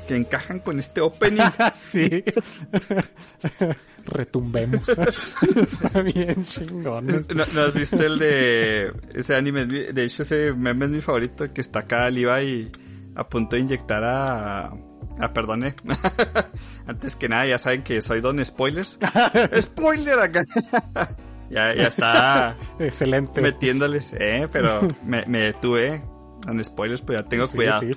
que 0.07 0.15
encajan 0.15 0.59
con 0.59 0.79
este 0.79 1.01
opening. 1.01 1.41
sí. 1.73 2.23
Retumbemos. 4.05 4.87
Está 5.55 6.01
bien 6.01 6.43
chingón. 6.43 7.07
¿No, 7.07 7.45
no 7.53 7.61
has 7.61 7.73
visto 7.73 8.01
el 8.03 8.17
de 8.19 8.91
ese 9.13 9.35
anime? 9.35 9.65
De 9.65 10.03
hecho, 10.03 10.23
ese 10.23 10.53
meme 10.53 10.85
es 10.85 10.91
mi 10.91 11.01
favorito, 11.01 11.51
que 11.53 11.61
está 11.61 11.79
acá 11.79 12.09
Levi 12.09 12.71
a 13.15 13.27
punto 13.27 13.55
de 13.55 13.61
inyectar 13.61 14.03
a... 14.03 14.71
Ah, 15.19 15.33
perdone. 15.33 15.75
Antes 16.87 17.15
que 17.15 17.27
nada, 17.29 17.45
ya 17.45 17.57
saben 17.57 17.83
que 17.83 18.01
soy 18.01 18.21
don 18.21 18.43
spoilers. 18.43 18.97
¡Spoiler 19.61 20.19
acá! 20.19 20.43
ya, 21.49 21.75
ya 21.75 21.87
está 21.87 22.55
Excelente. 22.79 23.41
metiéndoles, 23.41 24.13
eh, 24.17 24.47
pero 24.51 24.87
me, 25.05 25.25
me 25.27 25.39
detuve. 25.39 26.01
Don 26.45 26.63
spoilers, 26.63 27.01
pues 27.01 27.19
ya 27.21 27.27
tengo 27.29 27.45
Sí, 27.47 27.55
cuidado. 27.57 27.81
sí. 27.81 27.91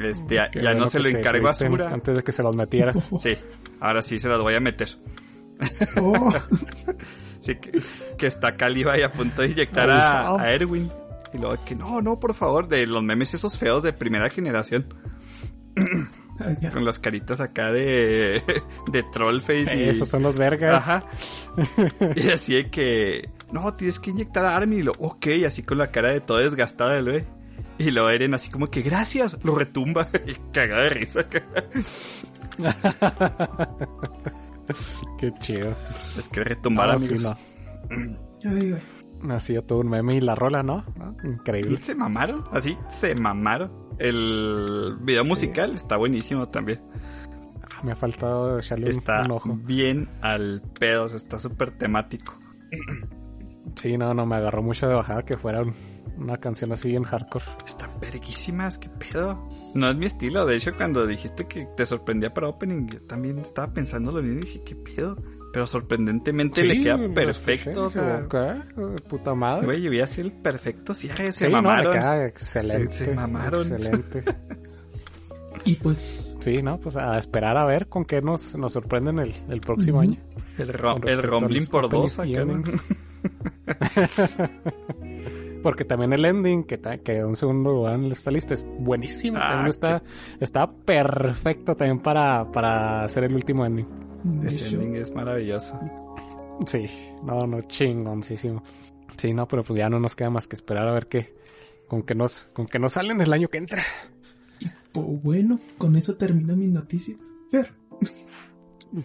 Este, 0.00 0.34
ya, 0.34 0.74
no 0.74 0.86
se 0.86 0.98
lo 0.98 1.08
encargo 1.08 1.48
a 1.48 1.54
Sura. 1.54 1.90
Antes 1.92 2.16
de 2.16 2.22
que 2.22 2.32
se 2.32 2.42
los 2.42 2.54
metieras. 2.54 3.10
Sí, 3.20 3.36
ahora 3.80 4.02
sí 4.02 4.18
se 4.18 4.28
las 4.28 4.40
voy 4.40 4.54
a 4.54 4.60
meter. 4.60 4.98
Oh, 5.96 6.30
Sí, 7.40 7.56
que, 7.56 7.80
que 8.16 8.26
está 8.26 8.48
acá 8.48 8.68
Levi 8.68 9.02
a 9.02 9.12
punto 9.12 9.42
de 9.42 9.48
inyectar 9.48 9.88
a, 9.90 10.52
Erwin. 10.52 10.90
Y 11.32 11.38
luego 11.38 11.64
que 11.64 11.74
no, 11.74 12.00
no, 12.00 12.18
por 12.18 12.34
favor, 12.34 12.68
de 12.68 12.86
los 12.86 13.02
memes 13.02 13.34
esos 13.34 13.56
feos 13.56 13.82
de 13.82 13.92
primera 13.92 14.28
generación. 14.30 14.92
Con 16.72 16.84
las 16.84 17.00
caritas 17.00 17.40
acá 17.40 17.72
de, 17.72 18.42
de 18.92 19.02
Trollface 19.02 19.76
y. 19.76 19.88
Esos 19.88 20.08
son 20.08 20.22
los 20.22 20.38
vergas. 20.38 20.88
Ajá. 20.88 21.06
Y 22.14 22.28
así 22.30 22.54
de 22.54 22.70
que. 22.70 23.30
No, 23.50 23.74
tienes 23.74 23.98
que 23.98 24.10
inyectar 24.10 24.44
a 24.44 24.56
Armin. 24.56 24.78
Y 24.78 24.82
lo, 24.82 24.92
ok, 24.98 25.26
así 25.46 25.62
con 25.62 25.78
la 25.78 25.90
cara 25.90 26.10
de 26.10 26.20
todo 26.20 26.38
desgastada, 26.38 26.98
el 26.98 27.10
güey. 27.10 27.24
Y 27.78 27.90
lo 27.90 28.08
Eren 28.10 28.34
así 28.34 28.50
como 28.50 28.70
que 28.70 28.82
gracias, 28.82 29.38
lo 29.42 29.54
retumba. 29.54 30.08
Y 30.26 30.34
cagada 30.52 30.82
de 30.82 30.90
risa. 30.90 31.26
Qué 35.18 35.32
chido. 35.40 35.74
Es 36.18 36.28
que 36.28 36.44
retumbar, 36.44 36.90
Ah, 36.90 36.98
sí, 36.98 37.14
no. 37.20 37.36
Ay, 38.44 38.70
güey. 38.70 38.82
Ha 39.30 39.40
sido 39.40 39.62
todo 39.62 39.80
un 39.80 39.88
meme 39.88 40.14
y 40.16 40.20
la 40.20 40.34
rola, 40.36 40.62
¿no? 40.62 40.84
¿No? 40.96 41.16
Increíble. 41.24 41.76
Se 41.78 41.94
mamaron, 41.94 42.44
así 42.52 42.76
se 42.88 43.14
mamaron. 43.16 43.72
El 43.98 44.96
video 45.00 45.24
musical 45.24 45.72
está 45.74 45.96
buenísimo 45.96 46.48
también. 46.48 46.80
Ah, 47.74 47.80
Me 47.82 47.92
ha 47.92 47.96
faltado 47.96 48.58
echarle 48.60 48.84
un, 48.86 48.90
Está 48.90 49.22
un 49.22 49.30
ojo. 49.32 49.56
bien 49.56 50.08
al 50.20 50.62
pedo, 50.78 51.04
o 51.04 51.08
sea, 51.08 51.16
está 51.16 51.36
súper 51.38 51.72
temático. 51.72 52.38
Sí, 53.74 53.98
no, 53.98 54.14
no, 54.14 54.24
me 54.24 54.36
agarró 54.36 54.62
mucho 54.62 54.86
de 54.88 54.94
bajada 54.94 55.24
que 55.24 55.36
fuera 55.36 55.62
un 55.62 55.74
Una 56.16 56.38
canción 56.38 56.72
así 56.72 56.94
en 56.96 57.02
hardcore. 57.04 57.44
Están 57.66 57.90
periquísimas, 58.00 58.78
qué 58.78 58.88
pedo. 58.88 59.48
No 59.74 59.88
es 59.90 59.96
mi 59.96 60.06
estilo, 60.06 60.46
de 60.46 60.56
hecho 60.56 60.74
cuando 60.76 61.06
dijiste 61.06 61.46
que 61.46 61.66
te 61.76 61.84
sorprendía 61.86 62.32
para 62.32 62.48
opening, 62.48 62.86
yo 62.88 63.00
también 63.02 63.38
estaba 63.38 63.72
pensando 63.72 64.10
lo 64.12 64.22
mismo 64.22 64.38
y 64.38 64.42
dije, 64.42 64.62
qué 64.64 64.74
pedo. 64.76 65.16
Pero 65.52 65.66
sorprendentemente 65.66 66.62
le 66.62 66.82
queda 66.82 66.98
perfecto, 67.14 67.84
o 67.86 67.90
sea, 67.90 68.26
¿qué? 68.30 68.54
Puta 69.08 69.34
madre. 69.34 69.64
güey, 69.64 69.80
yo 69.82 69.90
voy 69.90 70.00
a 70.00 70.04
hacer 70.04 70.26
el 70.26 70.32
perfecto 70.32 70.92
cierre, 70.92 71.32
se 71.32 71.46
Sí, 71.46 71.52
no, 71.52 71.62
mamaron. 71.62 71.92
queda 71.92 72.26
excelente. 72.26 72.92
Se- 72.92 73.04
se 73.06 73.14
mamaron. 73.14 73.60
Excelente. 73.62 74.22
Y 75.64 75.74
pues, 75.74 76.36
Sí, 76.40 76.62
¿no? 76.62 76.78
Pues 76.78 76.96
a 76.96 77.18
esperar 77.18 77.56
a 77.56 77.64
ver 77.64 77.88
con 77.88 78.04
qué 78.04 78.22
nos, 78.22 78.54
nos 78.56 78.72
sorprenden 78.72 79.18
el, 79.18 79.34
el 79.48 79.60
próximo 79.60 80.00
año. 80.00 80.16
el, 80.56 80.72
ro- 80.72 80.94
Con 81.00 81.08
el 81.08 81.54
los 81.54 81.68
por 81.68 81.90
dos 81.90 82.18
acá, 82.20 82.44
¿no? 82.44 82.62
Porque 85.68 85.84
también 85.84 86.14
el 86.14 86.24
ending 86.24 86.64
que 86.64 86.80
quedó 86.80 87.28
en 87.28 87.36
segundo 87.36 87.70
lugar 87.72 87.96
en 87.96 88.10
esta 88.10 88.30
lista 88.30 88.54
es 88.54 88.66
buenísimo. 88.78 89.36
Ah, 89.38 89.50
También 89.50 89.68
está, 89.68 90.02
está 90.40 90.72
perfecto 90.72 91.76
también 91.76 92.00
para, 92.00 92.50
para 92.50 93.02
hacer 93.02 93.24
el 93.24 93.34
último 93.34 93.66
ending. 93.66 93.86
Ese 94.42 94.68
ending 94.68 94.96
es 94.96 95.14
maravilloso. 95.14 95.78
Sí, 96.64 96.86
no, 97.22 97.46
no, 97.46 97.60
chingoncísimo. 97.60 98.62
Sí, 99.18 99.34
no, 99.34 99.46
pero 99.46 99.62
pues 99.62 99.76
ya 99.76 99.90
no 99.90 100.00
nos 100.00 100.16
queda 100.16 100.30
más 100.30 100.48
que 100.48 100.56
esperar 100.56 100.88
a 100.88 100.92
ver 100.94 101.06
qué, 101.06 101.34
con 101.86 102.02
qué 102.02 102.14
nos, 102.14 102.48
con 102.54 102.64
qué 102.64 102.78
nos 102.78 102.94
salen 102.94 103.20
el 103.20 103.30
año 103.34 103.48
que 103.48 103.58
entra. 103.58 103.82
pues 104.90 105.22
bueno, 105.22 105.60
con 105.76 105.96
eso 105.96 106.16
terminan 106.16 106.58
mis 106.58 106.70
noticias. 106.70 107.18
Fer. 107.50 107.74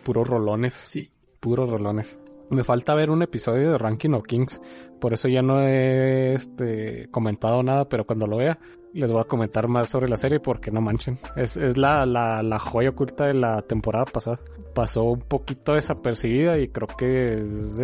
Puros 0.06 0.30
rolones. 0.30 0.76
Sí. 0.76 1.12
puros 1.42 1.70
rolones. 1.70 2.20
Me 2.50 2.64
falta 2.64 2.94
ver 2.94 3.10
un 3.10 3.22
episodio 3.22 3.72
de 3.72 3.78
Ranking 3.78 4.12
of 4.12 4.24
Kings. 4.26 4.62
Por 5.04 5.12
eso 5.12 5.28
ya 5.28 5.42
no 5.42 5.60
he 5.60 6.32
este, 6.32 7.10
comentado 7.12 7.62
nada, 7.62 7.90
pero 7.90 8.06
cuando 8.06 8.26
lo 8.26 8.38
vea 8.38 8.58
les 8.94 9.12
voy 9.12 9.20
a 9.20 9.26
comentar 9.26 9.68
más 9.68 9.90
sobre 9.90 10.08
la 10.08 10.16
serie 10.16 10.40
porque 10.40 10.72
no 10.72 10.80
manchen. 10.80 11.20
Es, 11.36 11.58
la, 11.76 12.58
joya 12.58 12.92
oculta 12.92 13.26
de 13.26 13.34
la 13.34 13.62
temporada 13.64 14.06
pasada. 14.06 14.40
Pasó 14.74 15.04
un 15.04 15.20
poquito 15.20 15.74
desapercibida 15.74 16.58
y 16.58 16.70
creo 16.70 16.88
que 16.88 17.34
es, 17.34 17.82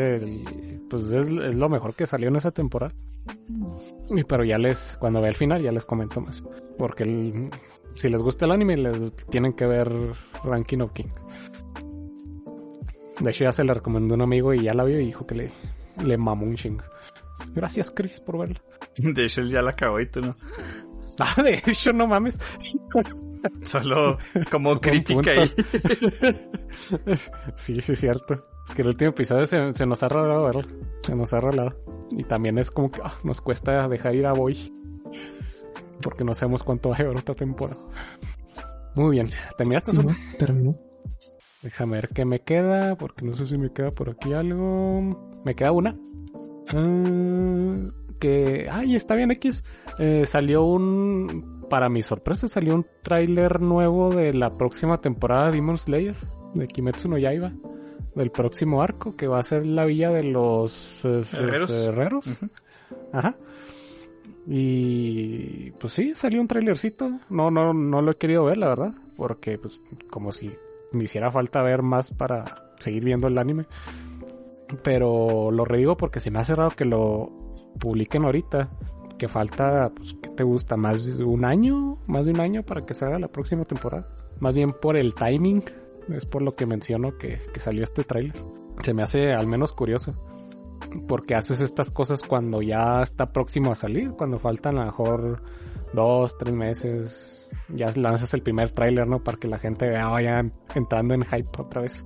pues 0.90 1.12
es, 1.12 1.30
lo 1.30 1.68
mejor 1.68 1.94
que 1.94 2.08
salió 2.08 2.30
en 2.30 2.38
esa 2.38 2.52
temporada. 2.52 2.94
Y 4.12 4.24
pero 4.24 4.46
ya 4.46 4.58
les, 4.58 4.96
cuando 4.98 5.20
vea 5.20 5.32
el 5.32 5.36
final 5.36 5.62
ya 5.62 5.74
les 5.74 5.84
comento 5.84 6.22
más. 6.22 6.41
Porque 6.78 7.50
si 7.96 8.08
les 8.08 8.22
gusta 8.22 8.46
el 8.46 8.52
anime 8.52 8.78
les 8.78 9.14
tienen 9.30 9.52
que 9.52 9.66
ver 9.66 9.91
Ranking 10.46 10.80
of 10.80 10.94
Kings. 10.94 11.16
De 13.20 13.30
hecho, 13.30 13.44
ya 13.44 13.52
se 13.52 13.66
le 13.66 13.74
recomendó 13.74 14.16
un 14.16 14.22
amigo 14.22 14.54
y 14.54 14.64
ya 14.64 14.74
la 14.74 14.86
vio 14.86 15.02
y 15.02 15.08
dijo 15.08 15.28
que 15.28 15.36
le, 15.36 15.52
le 16.02 16.18
mamó 16.18 16.46
un 16.46 16.56
chingo. 16.56 16.86
Gracias, 17.53 17.91
Chris, 17.91 18.20
por 18.20 18.40
verla. 18.40 18.61
De 18.98 19.26
hecho, 19.26 19.41
él 19.41 19.49
ya 19.49 19.61
la 19.61 19.72
acabó 19.72 19.99
y 19.99 20.07
tú 20.07 20.22
no. 20.22 20.36
Ah, 21.22 21.44
de 21.44 21.61
hecho, 21.66 21.91
no 21.91 22.07
mames. 22.07 22.40
Solo 23.64 24.18
como 24.52 24.80
crítica 24.80 25.32
ahí. 25.32 25.53
sí, 27.57 27.82
sí, 27.82 27.91
es 27.91 27.99
cierto. 27.99 28.40
Es 28.66 28.74
que 28.74 28.84
el 28.84 28.88
último 28.88 29.10
episodio 29.10 29.45
se, 29.45 29.74
se 29.74 29.86
nos 29.86 30.02
ha 30.02 30.07
rolado 30.07 30.45
verla. 30.45 30.66
Se 31.02 31.14
nos 31.14 31.34
ha 31.34 31.41
rolado. 31.41 31.76
Y 32.11 32.24
también 32.24 32.57
es 32.57 32.72
como 32.72 32.90
que 32.90 33.02
ah, 33.03 33.20
nos 33.26 33.41
cuesta 33.41 33.90
dejar 33.90 34.16
ir 34.16 34.28
a 34.28 34.32
Boy. 34.32 34.72
Porque 36.02 36.24
no 36.24 36.34
sabemos 36.34 36.64
cuánto 36.64 36.88
va 36.88 36.95
a 36.95 36.99
llevar 36.99 37.18
otra 37.18 37.36
temporada. 37.36 37.82
Muy 38.95 39.11
bien. 39.11 39.30
¿Terminaste? 39.57 39.91
Sí? 39.91 39.98
¿no? 39.98 40.16
Terminó. 40.38 40.78
Déjame 41.61 41.98
ver 41.98 42.10
qué 42.10 42.24
me 42.24 42.40
queda, 42.40 42.95
porque 42.95 43.26
no 43.26 43.34
sé 43.34 43.45
si 43.45 43.57
me 43.57 43.74
queda 43.74 43.91
por 43.91 44.10
aquí 44.10 44.32
algo. 44.32 45.41
Me 45.44 45.56
queda 45.56 45.74
una. 45.74 45.98
Ah, 46.74 47.76
que. 48.20 48.68
Ay, 48.72 48.96
está 48.96 49.16
bien, 49.16 49.32
X. 49.32 49.64
Eh, 49.98 50.24
salió 50.26 50.64
un. 50.64 51.60
Para 51.70 51.90
mi 51.90 52.02
sorpresa, 52.02 52.48
salió 52.48 52.74
un 52.74 52.86
tráiler 53.04 53.62
nuevo 53.62 54.14
de 54.14 54.34
la 54.34 54.52
próxima 54.54 55.02
temporada 55.02 55.48
de 55.48 55.58
Demon 55.58 55.78
Slayer. 55.78 56.16
De 56.56 56.68
Kimetsu 56.68 57.08
no 57.08 57.18
Yaiba. 57.18 57.54
Del 58.16 58.32
próximo 58.32 58.82
arco, 58.82 59.16
que 59.16 59.28
va 59.28 59.40
a 59.40 59.44
ser 59.44 59.66
la 59.68 59.86
villa 59.86 60.10
de 60.10 60.24
los 60.24 61.06
eh, 61.06 61.24
Herreros. 61.34 62.28
Ajá. 63.14 63.38
Y 64.48 65.72
pues 65.80 65.94
sí, 65.94 66.16
salió 66.16 66.41
un 66.41 66.48
trailercito. 66.48 67.20
No, 67.30 67.52
no, 67.52 67.72
no 67.72 68.02
lo 68.02 68.12
he 68.12 68.16
querido 68.16 68.46
ver, 68.46 68.58
la 68.58 68.70
verdad. 68.70 68.94
Porque 69.16 69.60
pues 69.60 69.82
como 70.10 70.32
si 70.32 70.52
me 70.91 71.04
hiciera 71.04 71.32
falta 71.32 71.62
ver 71.62 71.84
más 71.84 72.12
para 72.12 72.72
seguir 72.80 73.06
viendo 73.06 73.28
el 73.28 73.38
anime. 73.38 73.68
Pero 74.84 75.52
lo 75.52 75.66
redigo 75.66 75.98
porque 75.98 76.20
se 76.20 76.32
me 76.32 76.40
hace 76.40 76.56
raro 76.56 76.72
que 76.72 76.86
lo 76.86 77.56
publiquen 77.80 78.26
ahorita. 78.26 78.70
Que 79.18 79.28
falta, 79.28 79.91
pues, 79.96 80.16
¿qué 80.22 80.30
te 80.30 80.44
gusta? 80.44 80.78
¿Más 80.78 81.18
de 81.18 81.24
un 81.24 81.44
año? 81.44 81.98
¿Más 82.08 82.26
de 82.26 82.32
un 82.32 82.40
año 82.40 82.64
para 82.64 82.86
que 82.86 82.94
se 82.94 83.06
haga 83.06 83.20
la 83.20 83.28
próxima 83.28 83.66
temporada? 83.66 84.08
Más 84.40 84.54
bien 84.54 84.72
por 84.74 84.96
el 84.96 85.14
timing. 85.14 85.64
Es 86.10 86.26
por 86.26 86.41
lo 86.41 86.56
que 86.56 86.66
menciono 86.66 87.18
que, 87.18 87.40
que 87.54 87.60
salió 87.60 87.84
este 87.84 88.04
tráiler. 88.04 88.41
Se 88.82 88.94
me 88.94 89.04
hace 89.04 89.34
al 89.34 89.48
menos 89.48 89.74
curioso 89.74 90.16
porque 91.08 91.36
haces 91.36 91.62
estas 91.62 91.91
cosas 91.91 92.24
cuando 92.24 92.62
ya 92.62 93.02
está 93.04 93.32
próximo 93.32 93.72
a 93.72 93.76
salir, 93.76 94.12
cuando 94.12 94.40
faltan 94.40 94.78
a 94.78 94.82
lo 94.82 94.86
mejor 94.88 95.44
dos, 95.94 96.38
tres 96.38 96.56
meses, 96.56 97.52
ya 97.70 97.91
lanzas 97.96 98.34
el 98.34 98.41
primer 98.41 98.72
tráiler, 98.72 99.08
¿no? 99.08 99.24
Para 99.24 99.38
que 99.38 99.48
la 99.48 99.58
gente 99.58 99.90
vaya 99.90 100.46
entrando 100.76 101.14
en 101.14 101.24
hype 101.26 101.50
otra 101.58 101.82
vez. 101.82 102.06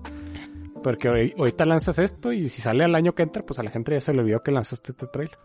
Porque 0.84 1.10
hoy- 1.10 1.34
ahorita 1.38 1.66
lanzas 1.66 1.98
esto 2.00 2.32
y 2.34 2.50
si 2.50 2.62
sale 2.62 2.84
al 2.84 2.94
año 2.96 3.16
que 3.16 3.24
entra, 3.24 3.44
pues 3.46 3.60
a 3.60 3.64
la 3.64 3.72
gente 3.72 3.92
ya 3.94 4.02
se 4.02 4.14
le 4.14 4.20
olvidó 4.22 4.44
que 4.44 4.52
lanzaste 4.52 4.92
este 4.92 5.08
tráiler. 5.08 5.38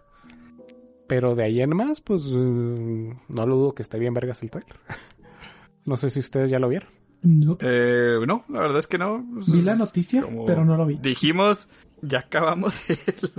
Pero 1.06 1.34
de 1.34 1.44
ahí 1.44 1.60
en 1.62 1.74
más, 1.74 2.00
pues 2.02 2.24
mm, 2.24 3.10
no 3.28 3.46
lo 3.46 3.56
dudo 3.56 3.74
que 3.74 3.82
esté 3.82 3.98
bien 3.98 4.12
vergas 4.14 4.42
el 4.42 4.50
tráiler. 4.50 4.76
no 5.86 5.96
sé 5.96 6.10
si 6.10 6.20
ustedes 6.20 6.50
ya 6.50 6.58
lo 6.58 6.68
vieron. 6.68 6.88
No. 7.22 7.56
Eh, 7.60 8.18
no, 8.26 8.44
la 8.48 8.60
verdad 8.60 8.78
es 8.78 8.86
que 8.86 8.98
no. 8.98 9.24
Vi 9.46 9.62
la 9.62 9.74
noticia, 9.74 10.22
Como 10.22 10.44
pero 10.46 10.64
no 10.64 10.76
lo 10.76 10.86
vi. 10.86 10.98
Dijimos, 10.98 11.68
ya 12.02 12.20
acabamos 12.20 12.82
el 12.90 12.96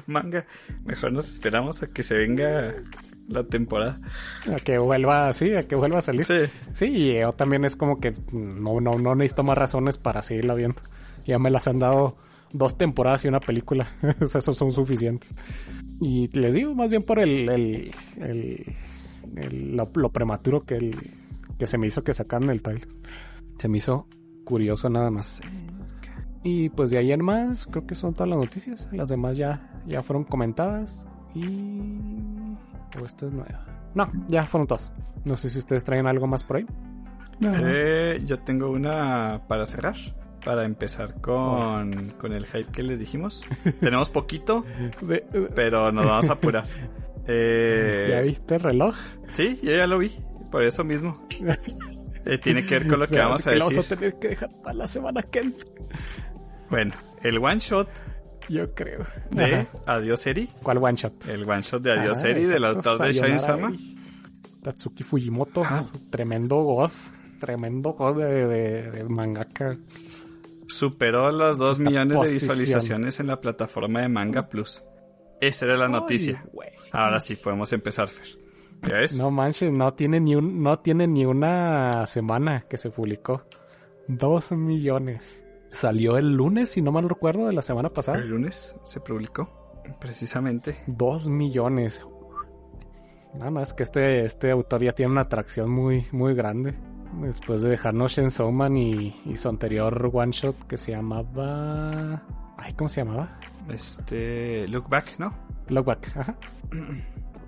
manga. 0.07 0.45
Mejor 0.83 1.13
nos 1.13 1.29
esperamos 1.29 1.81
a 1.83 1.87
que 1.87 2.03
se 2.03 2.17
venga 2.17 2.73
la 3.29 3.43
temporada. 3.45 4.01
A 4.51 4.57
que 4.57 4.77
vuelva, 4.79 5.31
sí, 5.31 5.53
a 5.53 5.65
que 5.67 5.75
vuelva 5.75 5.99
a 5.99 6.01
salir. 6.01 6.25
Sí. 6.25 6.39
Sí, 6.73 6.85
y 6.87 7.19
yo 7.21 7.31
también 7.33 7.63
es 7.63 7.75
como 7.77 7.99
que 8.01 8.15
no, 8.33 8.81
no, 8.81 8.97
no 8.97 9.15
necesito 9.15 9.43
más 9.43 9.57
razones 9.57 9.97
para 9.97 10.23
seguirla 10.23 10.55
viendo. 10.55 10.81
Ya 11.29 11.39
me 11.39 11.49
las 11.51 11.67
han 11.67 11.79
dado 11.79 12.17
dos 12.51 12.77
temporadas 12.77 13.23
y 13.25 13.27
una 13.27 13.39
película. 13.39 13.87
esos 14.21 14.55
son 14.57 14.71
suficientes. 14.71 15.35
Y 16.01 16.27
les 16.37 16.53
digo, 16.53 16.73
más 16.75 16.89
bien 16.89 17.03
por 17.03 17.19
el, 17.19 17.47
el, 17.49 17.91
el- 18.17 18.75
el- 19.35 19.75
lo, 19.77 19.89
lo 19.93 20.09
prematuro 20.11 20.63
que, 20.65 20.75
el, 20.75 20.95
que 21.57 21.67
se 21.67 21.77
me 21.77 21.87
hizo 21.87 22.03
que 22.03 22.13
sacaran 22.13 22.49
el 22.49 22.61
trailer. 22.61 22.87
Se 23.59 23.67
me 23.67 23.77
hizo 23.77 24.07
curioso 24.43 24.89
nada 24.89 25.11
más. 25.11 25.41
Y 26.43 26.69
pues 26.69 26.89
de 26.89 26.97
ahí 26.97 27.11
en 27.11 27.23
más, 27.23 27.67
creo 27.67 27.85
que 27.85 27.95
son 27.95 28.13
todas 28.13 28.29
las 28.29 28.39
noticias. 28.39 28.87
Las 28.91 29.09
demás 29.09 29.37
ya, 29.37 29.71
ya 29.85 30.01
fueron 30.01 30.23
comentadas. 30.23 31.05
Y... 31.35 31.43
O 32.99 33.05
esto 33.05 33.27
es 33.27 33.33
nueva. 33.33 33.65
No, 33.93 34.09
ya 34.29 34.45
fueron 34.45 34.65
todas. 34.67 34.91
No 35.25 35.35
sé 35.35 35.49
si 35.49 35.59
ustedes 35.59 35.83
traen 35.83 36.07
algo 36.07 36.25
más 36.27 36.43
por 36.43 36.57
ahí. 36.57 36.65
No. 37.39 37.51
Eh, 37.55 38.21
yo 38.25 38.39
tengo 38.39 38.69
una 38.71 39.41
para 39.47 39.65
cerrar. 39.67 39.95
Para 40.43 40.65
empezar 40.65 41.19
con, 41.21 42.11
con 42.17 42.33
el 42.33 42.45
hype 42.45 42.71
que 42.71 42.81
les 42.83 42.97
dijimos. 42.99 43.45
Tenemos 43.81 44.09
poquito, 44.09 44.65
pero 45.55 45.91
nos 45.91 46.05
vamos 46.05 46.29
a 46.29 46.33
apurar. 46.33 46.65
Eh, 47.31 48.07
¿Ya 48.09 48.21
viste 48.21 48.55
el 48.55 48.61
reloj? 48.61 48.95
Sí, 49.33 49.59
yo 49.61 49.69
ya 49.71 49.85
lo 49.85 49.99
vi. 49.99 50.11
Por 50.51 50.63
eso 50.63 50.83
mismo. 50.83 51.13
Eh, 52.25 52.37
tiene 52.37 52.65
que 52.65 52.77
ver 52.79 52.87
con 52.87 52.99
lo 52.99 53.07
que 53.07 53.17
vamos 53.17 53.41
a 53.47 53.51
que 53.51 53.55
decir. 53.55 53.59
lo 53.59 53.69
vamos 53.69 53.91
a 53.91 53.95
tener 53.95 54.19
que 54.19 54.27
dejar 54.29 54.49
para 54.61 54.73
la 54.73 54.87
semana 54.87 55.21
que 55.23 55.39
entra. 55.39 55.65
Bueno, 56.69 56.93
el 57.23 57.37
one 57.37 57.59
shot 57.59 57.87
Yo 58.49 58.73
creo. 58.75 59.05
de 59.31 59.45
Ajá. 59.55 59.67
Adiós 59.85 60.27
Eri. 60.27 60.49
¿Cuál 60.61 60.77
one 60.79 60.95
shot? 60.97 61.27
El 61.27 61.49
one 61.49 61.61
shot 61.61 61.81
de 61.81 61.91
Adiós 61.93 62.17
Ah, 62.23 62.29
Eri 62.29 62.43
del 62.45 62.65
autor 62.65 62.97
de 62.99 63.13
Shine 63.13 63.39
Sama. 63.39 63.71
Tatsuki 64.61 65.01
Fujimoto. 65.03 65.61
Ah. 65.65 65.85
Tremendo 66.09 66.57
god. 66.63 66.91
Tremendo 67.39 67.93
god 67.93 68.17
de, 68.17 68.47
de- 68.47 68.91
de 68.91 69.03
mangaka. 69.05 69.77
Superó 70.69 71.31
los 71.31 71.57
2 71.57 71.79
Esta 71.79 71.89
millones 71.89 72.21
de 72.21 72.31
visualizaciones 72.31 73.19
en 73.19 73.27
la 73.27 73.41
plataforma 73.41 74.01
de 74.01 74.09
Manga 74.09 74.47
Plus. 74.47 74.83
Esa 75.41 75.65
era 75.65 75.77
la 75.77 75.87
noticia. 75.87 76.45
Ay. 76.61 76.69
Ahora 76.91 77.19
sí 77.19 77.35
podemos 77.35 77.73
empezar, 77.73 78.07
Fer. 78.07 78.27
¿Ya 78.83 78.99
ves? 78.99 79.17
No 79.17 79.31
manches, 79.31 79.71
no 79.71 79.93
tiene 79.93 80.19
ni 80.19 80.35
un, 80.35 80.61
no 80.61 80.79
tiene 80.79 81.07
ni 81.07 81.25
una 81.25 82.05
semana 82.07 82.61
que 82.61 82.77
se 82.77 82.91
publicó. 82.91 83.43
Dos 84.07 84.51
millones. 84.51 85.43
Salió 85.69 86.17
el 86.17 86.33
lunes, 86.33 86.69
si 86.69 86.81
no 86.81 86.91
mal 86.91 87.09
recuerdo, 87.09 87.47
de 87.47 87.53
la 87.53 87.61
semana 87.61 87.89
pasada. 87.89 88.19
El 88.19 88.29
lunes 88.29 88.75
se 88.83 88.99
publicó. 88.99 89.83
Precisamente. 89.99 90.83
Dos 90.87 91.27
millones. 91.27 92.05
Nada 93.33 93.51
más 93.51 93.73
que 93.73 93.83
este, 93.83 94.23
este 94.23 94.51
autor 94.51 94.83
ya 94.83 94.93
tiene 94.93 95.11
una 95.11 95.21
atracción 95.21 95.69
muy, 95.69 96.07
muy 96.11 96.33
grande. 96.33 96.75
Después 97.13 97.61
de 97.61 97.69
dejarnos 97.69 98.13
Chainsaw 98.13 98.51
Man 98.51 98.77
y, 98.77 99.15
y 99.25 99.35
su 99.35 99.49
anterior 99.49 100.09
one 100.13 100.31
shot 100.31 100.55
que 100.67 100.77
se 100.77 100.91
llamaba. 100.91 102.21
Ay, 102.57 102.73
¿cómo 102.73 102.89
se 102.89 103.01
llamaba? 103.03 103.39
Este. 103.69 104.67
Look 104.67 104.87
Back, 104.89 105.17
¿no? 105.17 105.33
Look 105.67 105.85
Back, 105.85 106.11
ajá. 106.15 106.37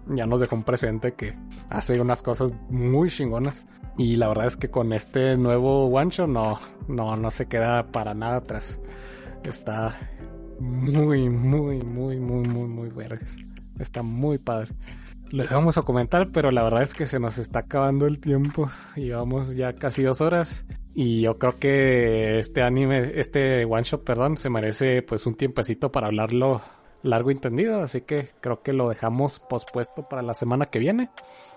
ya 0.08 0.26
nos 0.26 0.40
dejó 0.40 0.56
un 0.56 0.64
presente 0.64 1.14
que 1.14 1.34
hace 1.70 2.00
unas 2.00 2.24
cosas 2.24 2.52
muy 2.70 3.10
chingonas. 3.10 3.66
Y 3.98 4.16
la 4.16 4.30
verdad 4.30 4.48
es 4.48 4.58
que 4.58 4.70
con 4.70 4.94
este 4.94 5.38
nuevo 5.38 5.88
one 5.88 6.10
shot 6.12 6.28
no, 6.28 6.60
no, 6.88 7.16
no 7.18 7.32
se 7.32 7.48
queda 7.48 7.88
para 7.88 8.14
nada 8.14 8.38
atrás. 8.38 8.80
Está 9.44 9.96
muy, 10.60 11.30
muy, 11.30 11.80
muy, 11.82 12.18
muy, 12.18 12.48
muy, 12.48 12.68
muy 12.68 12.90
vergas. 12.90 13.38
Está 13.80 14.02
muy 14.02 14.38
padre. 14.38 14.74
Lo 15.32 15.46
vamos 15.46 15.78
a 15.78 15.84
comentar, 15.84 16.30
pero 16.34 16.52
la 16.52 16.62
verdad 16.62 16.84
es 16.84 16.94
que 16.94 17.06
se 17.06 17.18
nos 17.18 17.38
está 17.38 17.60
acabando 17.60 18.06
el 18.06 18.20
tiempo. 18.20 18.70
Llevamos 18.98 19.56
ya 19.56 19.74
casi 19.74 20.04
dos 20.04 20.20
horas. 20.20 20.66
Y 20.94 21.22
yo 21.22 21.38
creo 21.38 21.56
que 21.58 22.38
este 22.38 22.62
anime, 22.62 23.14
este 23.16 23.64
one 23.64 23.84
shot, 23.84 24.04
perdón, 24.04 24.36
se 24.36 24.50
merece 24.50 25.02
pues 25.04 25.26
un 25.26 25.36
tiempecito 25.36 25.90
para 25.90 26.08
hablarlo 26.08 26.62
largo 27.02 27.32
y 27.32 27.36
entendido. 27.36 27.82
Así 27.82 28.02
que 28.02 28.28
creo 28.42 28.62
que 28.62 28.74
lo 28.74 28.90
dejamos 28.90 29.40
pospuesto 29.40 30.10
para 30.10 30.22
la 30.22 30.34
semana 30.34 30.66
que 30.66 30.80
viene. 30.80 31.10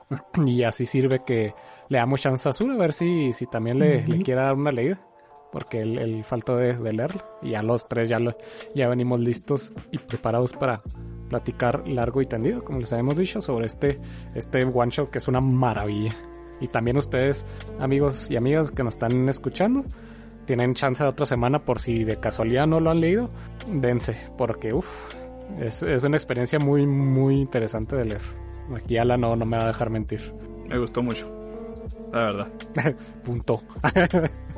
Y 0.47 0.63
así 0.63 0.87
sirve 0.87 1.25
que 1.27 1.53
le 1.89 1.99
damos 1.99 2.21
chance 2.21 2.49
a 2.49 2.51
Azul 2.51 2.71
a 2.71 2.77
ver 2.77 2.93
si, 2.93 3.33
si 3.33 3.47
también 3.47 3.81
le, 3.81 4.07
le 4.07 4.23
quiera 4.23 4.45
dar 4.45 4.55
una 4.55 4.71
leída. 4.71 5.05
Porque 5.51 5.81
él, 5.81 5.99
él 5.99 6.23
faltó 6.23 6.57
de, 6.57 6.77
de 6.77 6.93
leerlo. 6.93 7.25
Y 7.43 7.51
ya 7.51 7.63
los 7.65 7.89
tres 7.89 8.09
ya, 8.09 8.21
lo, 8.21 8.37
ya 8.73 8.89
venimos 8.89 9.19
listos 9.19 9.73
y 9.91 9.99
preparados 9.99 10.53
para 10.53 10.81
platicar 11.29 11.87
largo 11.89 12.21
y 12.23 12.27
tendido, 12.27 12.63
como 12.65 12.81
les 12.81 12.93
habíamos 12.93 13.17
dicho, 13.17 13.41
sobre 13.41 13.67
este, 13.67 14.01
este 14.35 14.65
one 14.65 14.91
shot 14.91 15.11
que 15.11 15.19
es 15.19 15.29
una 15.29 15.41
maravilla. 15.41 16.15
Y 16.61 16.69
también 16.69 16.97
ustedes, 16.97 17.45
amigos 17.79 18.31
y 18.31 18.37
amigas 18.37 18.71
que 18.71 18.85
nos 18.85 18.95
están 18.95 19.29
escuchando, 19.29 19.85
tienen 20.47 20.75
chance 20.75 21.03
de 21.03 21.11
otra 21.11 21.27
semana 21.27 21.65
por 21.65 21.81
si 21.81 22.05
de 22.05 22.19
casualidad 22.19 22.67
no 22.67 22.81
lo 22.81 22.91
han 22.91 23.01
leído, 23.01 23.29
dense, 23.67 24.17
porque 24.37 24.73
uff, 24.73 24.87
es, 25.59 25.83
es, 25.83 26.05
una 26.05 26.17
experiencia 26.17 26.59
muy, 26.59 26.87
muy 26.87 27.41
interesante 27.41 27.97
de 27.97 28.05
leer. 28.05 28.23
Aquí 28.75 28.97
Ala 28.97 29.17
no, 29.17 29.37
no 29.37 29.45
me 29.45 29.57
va 29.57 29.65
a 29.65 29.69
dejar 29.69 29.91
mentir. 29.91 30.33
Me 30.69 30.79
gustó 30.79 31.03
mucho, 31.03 31.29
la 32.13 32.21
verdad. 32.21 32.53
Punto. 33.25 33.63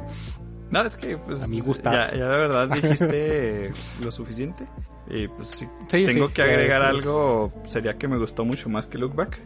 no, 0.71 0.83
es 0.83 0.97
que 0.97 1.17
pues, 1.17 1.43
a 1.43 1.47
mí 1.47 1.61
gusta. 1.61 1.93
Ya, 1.93 2.19
ya 2.19 2.25
la 2.27 2.37
verdad 2.37 2.69
dijiste 2.69 3.71
lo 4.03 4.11
suficiente. 4.11 4.67
Y 5.09 5.29
pues 5.29 5.49
si 5.49 5.67
sí, 5.89 6.05
tengo 6.05 6.29
sí, 6.29 6.35
que 6.35 6.43
agregar 6.43 6.83
es, 6.83 6.89
algo, 6.89 7.53
sería 7.65 7.97
que 7.97 8.09
me 8.09 8.19
gustó 8.19 8.45
mucho 8.45 8.69
más 8.69 8.87
que 8.87 8.99
Look 8.99 9.15
Back. 9.15 9.39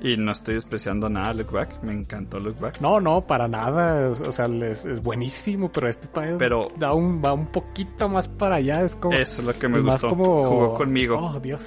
Y 0.00 0.16
no 0.16 0.30
estoy 0.30 0.54
despreciando 0.54 1.08
nada 1.08 1.34
Look 1.34 1.50
Back, 1.50 1.82
me 1.82 1.92
encantó 1.92 2.38
Look 2.38 2.60
Back. 2.60 2.80
No, 2.80 3.00
no, 3.00 3.20
para 3.26 3.48
nada, 3.48 4.10
o 4.10 4.32
sea, 4.32 4.46
es, 4.46 4.84
es 4.84 5.02
buenísimo, 5.02 5.72
pero 5.72 5.88
este 5.88 6.06
todavía 6.06 6.38
pero, 6.38 6.70
da 6.76 6.92
un, 6.92 7.20
va 7.24 7.32
un 7.32 7.46
poquito 7.46 8.08
más 8.08 8.28
para 8.28 8.56
allá, 8.56 8.84
es 8.84 8.94
como... 8.94 9.16
Eso 9.16 9.40
es 9.40 9.46
lo 9.48 9.58
que 9.58 9.66
me 9.66 9.80
gustó, 9.80 10.10
como, 10.10 10.44
jugó 10.44 10.74
conmigo. 10.74 11.18
Oh, 11.18 11.40
Dios. 11.40 11.62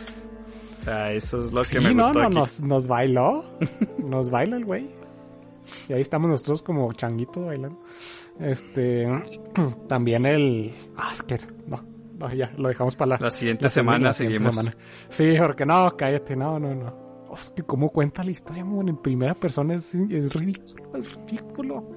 O 0.79 0.83
sea, 0.83 1.11
eso 1.11 1.43
es 1.43 1.51
lo 1.51 1.61
sí, 1.65 1.73
que 1.73 1.81
me 1.81 1.93
no, 1.93 2.05
gustó 2.05 2.19
no, 2.19 2.25
aquí. 2.27 2.35
Nos, 2.35 2.61
nos 2.61 2.87
bailó, 2.87 3.43
nos 3.97 4.29
baila 4.29 4.55
el 4.55 4.63
güey. 4.63 4.89
Y 5.89 5.93
ahí 5.93 6.01
estamos 6.01 6.29
nosotros 6.29 6.61
como 6.61 6.91
changuitos 6.93 7.45
bailando. 7.45 7.79
Este, 8.41 9.07
también 9.87 10.25
el... 10.25 10.73
Ah, 10.97 11.09
es 11.11 11.23
que, 11.23 11.37
no, 11.67 11.83
no, 12.17 12.29
ya, 12.33 12.51
lo 12.57 12.69
dejamos 12.69 12.95
para 12.95 13.09
la, 13.09 13.17
la 13.19 13.31
siguiente 13.31 13.63
la 13.63 13.69
semana, 13.69 14.05
la 14.05 14.13
siguiente 14.13 14.43
seguimos. 14.43 14.55
Semana. 14.55 14.77
Sí, 15.09 15.33
porque 15.39 15.65
no, 15.65 15.95
cállate, 15.97 16.35
no, 16.35 16.59
no, 16.59 16.75
no. 16.75 17.31
Es 17.33 17.49
que 17.49 17.63
cómo 17.63 17.89
cuenta 17.89 18.23
la 18.23 18.31
historia, 18.31 18.65
man, 18.65 18.89
en 18.89 18.97
primera 18.97 19.33
persona 19.33 19.75
es, 19.75 19.95
es 19.95 20.33
ridículo, 20.33 20.97
es 20.97 21.15
ridículo. 21.15 21.89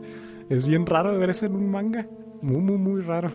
Es 0.48 0.66
bien 0.68 0.86
raro 0.86 1.12
de 1.12 1.18
ver 1.18 1.30
eso 1.30 1.46
en 1.46 1.56
un 1.56 1.70
manga. 1.70 2.06
Muy, 2.42 2.60
muy, 2.60 2.76
muy 2.76 3.00
raro. 3.00 3.32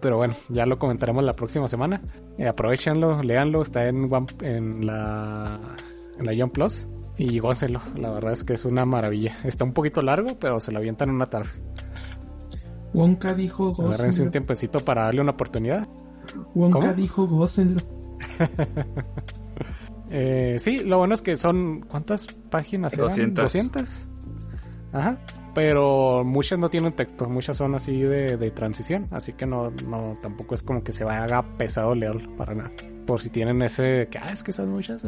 Pero 0.00 0.16
bueno, 0.16 0.34
ya 0.48 0.64
lo 0.66 0.78
comentaremos 0.78 1.24
la 1.24 1.32
próxima 1.32 1.66
semana. 1.66 2.00
Eh, 2.38 2.46
aprovechenlo, 2.46 3.20
léanlo, 3.22 3.62
está 3.62 3.88
en, 3.88 4.12
One, 4.12 4.26
en 4.40 4.86
la 4.86 5.76
en 6.18 6.26
la 6.26 6.32
Jump 6.36 6.54
Plus. 6.54 6.88
Y 7.18 7.38
gócenlo, 7.40 7.80
la 7.96 8.10
verdad 8.10 8.32
es 8.32 8.44
que 8.44 8.54
es 8.54 8.64
una 8.64 8.86
maravilla. 8.86 9.36
Está 9.44 9.64
un 9.64 9.72
poquito 9.72 10.00
largo, 10.00 10.38
pero 10.38 10.60
se 10.60 10.72
lo 10.72 10.78
avientan 10.78 11.10
en 11.10 11.16
una 11.16 11.26
tarde. 11.28 11.50
Wonka 12.94 13.34
dijo 13.34 13.68
gócenlo. 13.68 13.94
Agárrense 13.94 14.22
un 14.22 14.30
tiempecito 14.30 14.80
para 14.80 15.04
darle 15.04 15.20
una 15.20 15.32
oportunidad. 15.32 15.88
Wonka 16.54 16.80
¿Cómo? 16.80 16.92
dijo 16.94 17.26
gócenlo. 17.26 17.80
eh, 20.10 20.56
sí, 20.58 20.80
lo 20.80 20.98
bueno 20.98 21.14
es 21.14 21.22
que 21.22 21.36
son. 21.36 21.80
¿Cuántas 21.82 22.26
páginas? 22.50 22.96
200. 22.96 23.42
200. 23.44 23.88
Ajá. 24.92 25.18
Pero 25.54 26.24
muchas 26.24 26.58
no 26.58 26.70
tienen 26.70 26.92
texto, 26.92 27.28
muchas 27.28 27.58
son 27.58 27.74
así 27.74 28.00
de, 28.00 28.38
de 28.38 28.50
transición, 28.52 29.08
así 29.10 29.34
que 29.34 29.44
no, 29.44 29.70
no, 29.86 30.16
tampoco 30.22 30.54
es 30.54 30.62
como 30.62 30.82
que 30.82 30.92
se 30.92 31.04
vaya 31.04 31.42
pesado 31.58 31.94
leerlo 31.94 32.34
para 32.36 32.54
nada. 32.54 32.70
Por 33.06 33.20
si 33.20 33.28
tienen 33.28 33.60
ese, 33.60 34.08
que 34.10 34.16
ah, 34.16 34.30
es 34.32 34.42
que 34.42 34.50
son 34.50 34.70
muchas, 34.70 35.04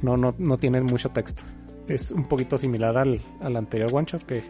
no, 0.00 0.16
no, 0.16 0.34
no 0.38 0.56
tienen 0.56 0.84
mucho 0.84 1.10
texto. 1.10 1.42
Es 1.88 2.10
un 2.10 2.24
poquito 2.24 2.56
similar 2.56 2.96
al, 2.96 3.20
al 3.40 3.56
anterior 3.56 3.90
one 3.92 4.06
shot 4.06 4.22
que 4.24 4.42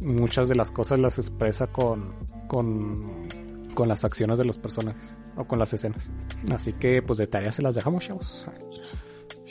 muchas 0.00 0.48
de 0.48 0.54
las 0.54 0.70
cosas 0.70 0.98
las 0.98 1.18
expresa 1.18 1.66
con, 1.66 2.14
con, 2.48 3.28
con 3.74 3.88
las 3.88 4.04
acciones 4.04 4.38
de 4.38 4.44
los 4.44 4.58
personajes 4.58 5.16
o 5.36 5.44
con 5.44 5.58
las 5.58 5.72
escenas. 5.72 6.10
Así 6.52 6.72
que 6.72 7.02
pues 7.02 7.18
de 7.18 7.26
tarea 7.26 7.52
se 7.52 7.62
las 7.62 7.74
dejamos, 7.74 8.04
chavos 8.04 8.46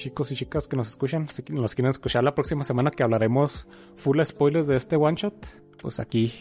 chicos 0.04 0.32
y 0.32 0.36
chicas 0.36 0.68
que 0.68 0.76
nos 0.76 0.90
escuchan, 0.90 1.28
si 1.28 1.44
nos 1.50 1.76
quieren 1.76 1.90
escuchar 1.90 2.24
la 2.24 2.36
próxima 2.36 2.64
semana 2.64 2.92
que 2.92 3.04
hablaremos 3.04 3.68
full 3.96 4.20
spoilers 4.22 4.68
de 4.68 4.76
este 4.76 4.96
one 4.96 5.16
shot, 5.16 5.34
pues 5.82 6.00
aquí, 6.00 6.34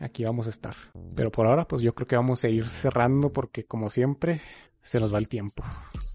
aquí 0.00 0.24
vamos 0.24 0.46
a 0.46 0.50
estar. 0.50 0.76
Pero 1.14 1.30
por 1.30 1.46
ahora, 1.46 1.66
pues 1.66 1.82
yo 1.82 1.94
creo 1.94 2.06
que 2.06 2.16
vamos 2.16 2.44
a 2.44 2.48
ir 2.48 2.68
cerrando 2.68 3.32
porque 3.32 3.64
como 3.64 3.88
siempre, 3.90 4.40
se 4.82 5.00
nos 5.00 5.14
va 5.14 5.18
el 5.18 5.28
tiempo. 5.28 5.64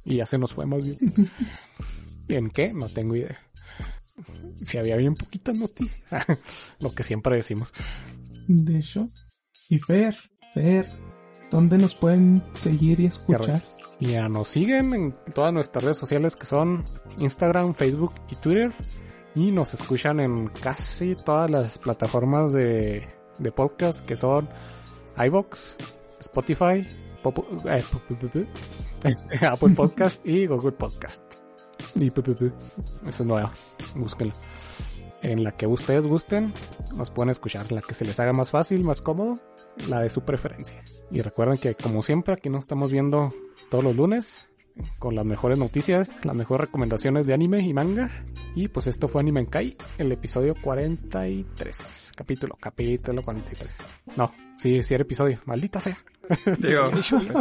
Y 0.03 0.17
ya 0.17 0.25
se 0.25 0.37
nos 0.37 0.53
fue 0.53 0.65
más 0.65 0.83
bien. 0.83 0.97
¿En 2.27 2.49
qué? 2.49 2.73
No 2.73 2.89
tengo 2.89 3.15
idea. 3.15 3.39
Si 4.63 4.77
había 4.77 4.95
bien 4.95 5.15
poquitas 5.15 5.57
noticias. 5.57 6.03
Lo 6.79 6.93
que 6.93 7.03
siempre 7.03 7.35
decimos. 7.35 7.71
De 8.47 8.79
hecho. 8.79 9.09
Y 9.69 9.79
Fer, 9.79 10.15
Fer, 10.53 10.87
¿dónde 11.51 11.77
nos 11.77 11.95
pueden 11.95 12.43
seguir 12.53 12.99
y 12.99 13.07
escuchar? 13.07 13.61
Ya 13.99 14.27
nos 14.27 14.49
siguen 14.49 14.93
en 14.93 15.15
todas 15.33 15.53
nuestras 15.53 15.83
redes 15.83 15.97
sociales 15.97 16.35
que 16.35 16.45
son 16.45 16.83
Instagram, 17.17 17.73
Facebook 17.73 18.13
y 18.29 18.35
Twitter. 18.35 18.71
Y 19.33 19.51
nos 19.51 19.73
escuchan 19.73 20.19
en 20.19 20.47
casi 20.47 21.15
todas 21.15 21.49
las 21.49 21.77
plataformas 21.79 22.53
de, 22.53 23.07
de 23.37 23.51
podcast 23.51 24.05
que 24.05 24.15
son 24.15 24.47
iVox, 25.17 25.75
Spotify, 26.19 26.87
eh, 29.03 29.15
Apple 29.41 29.73
Podcast 29.75 30.25
y 30.25 30.45
Google 30.45 30.73
Podcast. 30.73 31.24
Y 31.99 32.07
eso 32.07 32.23
es 33.07 33.21
nuevo, 33.21 33.49
búsquenlo. 33.95 34.33
En 35.21 35.43
la 35.43 35.53
que 35.53 35.65
ustedes 35.65 36.03
gusten, 36.03 36.53
nos 36.93 37.09
pueden 37.09 37.29
escuchar. 37.29 37.71
La 37.71 37.81
que 37.81 37.95
se 37.95 38.05
les 38.05 38.19
haga 38.19 38.33
más 38.33 38.51
fácil, 38.51 38.83
más 38.83 39.01
cómodo, 39.01 39.39
la 39.87 40.01
de 40.01 40.09
su 40.09 40.21
preferencia. 40.21 40.83
Y 41.09 41.21
recuerden 41.21 41.57
que 41.57 41.73
como 41.73 42.03
siempre 42.03 42.33
aquí 42.33 42.49
nos 42.49 42.65
estamos 42.65 42.91
viendo 42.91 43.33
todos 43.69 43.83
los 43.83 43.95
lunes 43.95 44.49
con 44.99 45.15
las 45.15 45.25
mejores 45.25 45.57
noticias, 45.57 46.23
las 46.25 46.35
mejores 46.35 46.67
recomendaciones 46.67 47.25
de 47.25 47.33
anime 47.33 47.61
y 47.61 47.73
manga. 47.73 48.11
Y 48.55 48.67
pues 48.67 48.87
esto 48.87 49.07
fue 49.07 49.21
Anime 49.21 49.39
en 49.39 49.45
Kai, 49.47 49.77
el 49.97 50.11
episodio 50.11 50.53
43. 50.61 52.11
Capítulo, 52.15 52.57
capítulo 52.59 53.23
43. 53.23 53.77
No, 54.17 54.31
sí, 54.57 54.83
sí 54.83 54.93
era 54.93 55.03
episodio. 55.03 55.39
Maldita 55.45 55.79
sea. 55.79 55.97
Digo, 56.59 56.85
episodio, 56.93 57.33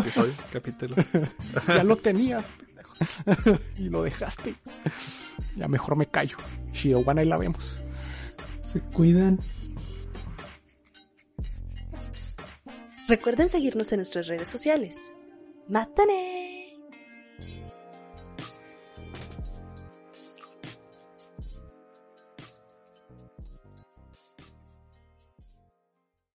capítulo. 0.53 0.97
ya 1.69 1.85
lo 1.85 1.97
tenía. 1.97 2.43
y 3.79 3.89
lo 3.89 4.03
dejaste. 4.03 4.55
Ya 5.57 5.69
mejor 5.69 5.97
me 5.97 6.07
callo. 6.07 6.37
Shiowana 6.73 7.23
y 7.23 7.27
la 7.27 7.37
vemos. 7.37 7.85
Se 8.61 8.81
cuidan. 8.81 9.39
Recuerden 13.07 13.49
seguirnos 13.49 13.93
en 13.93 13.99
nuestras 13.99 14.27
redes 14.27 14.49
sociales. 14.49 15.13
¡Mátane! 15.69 16.64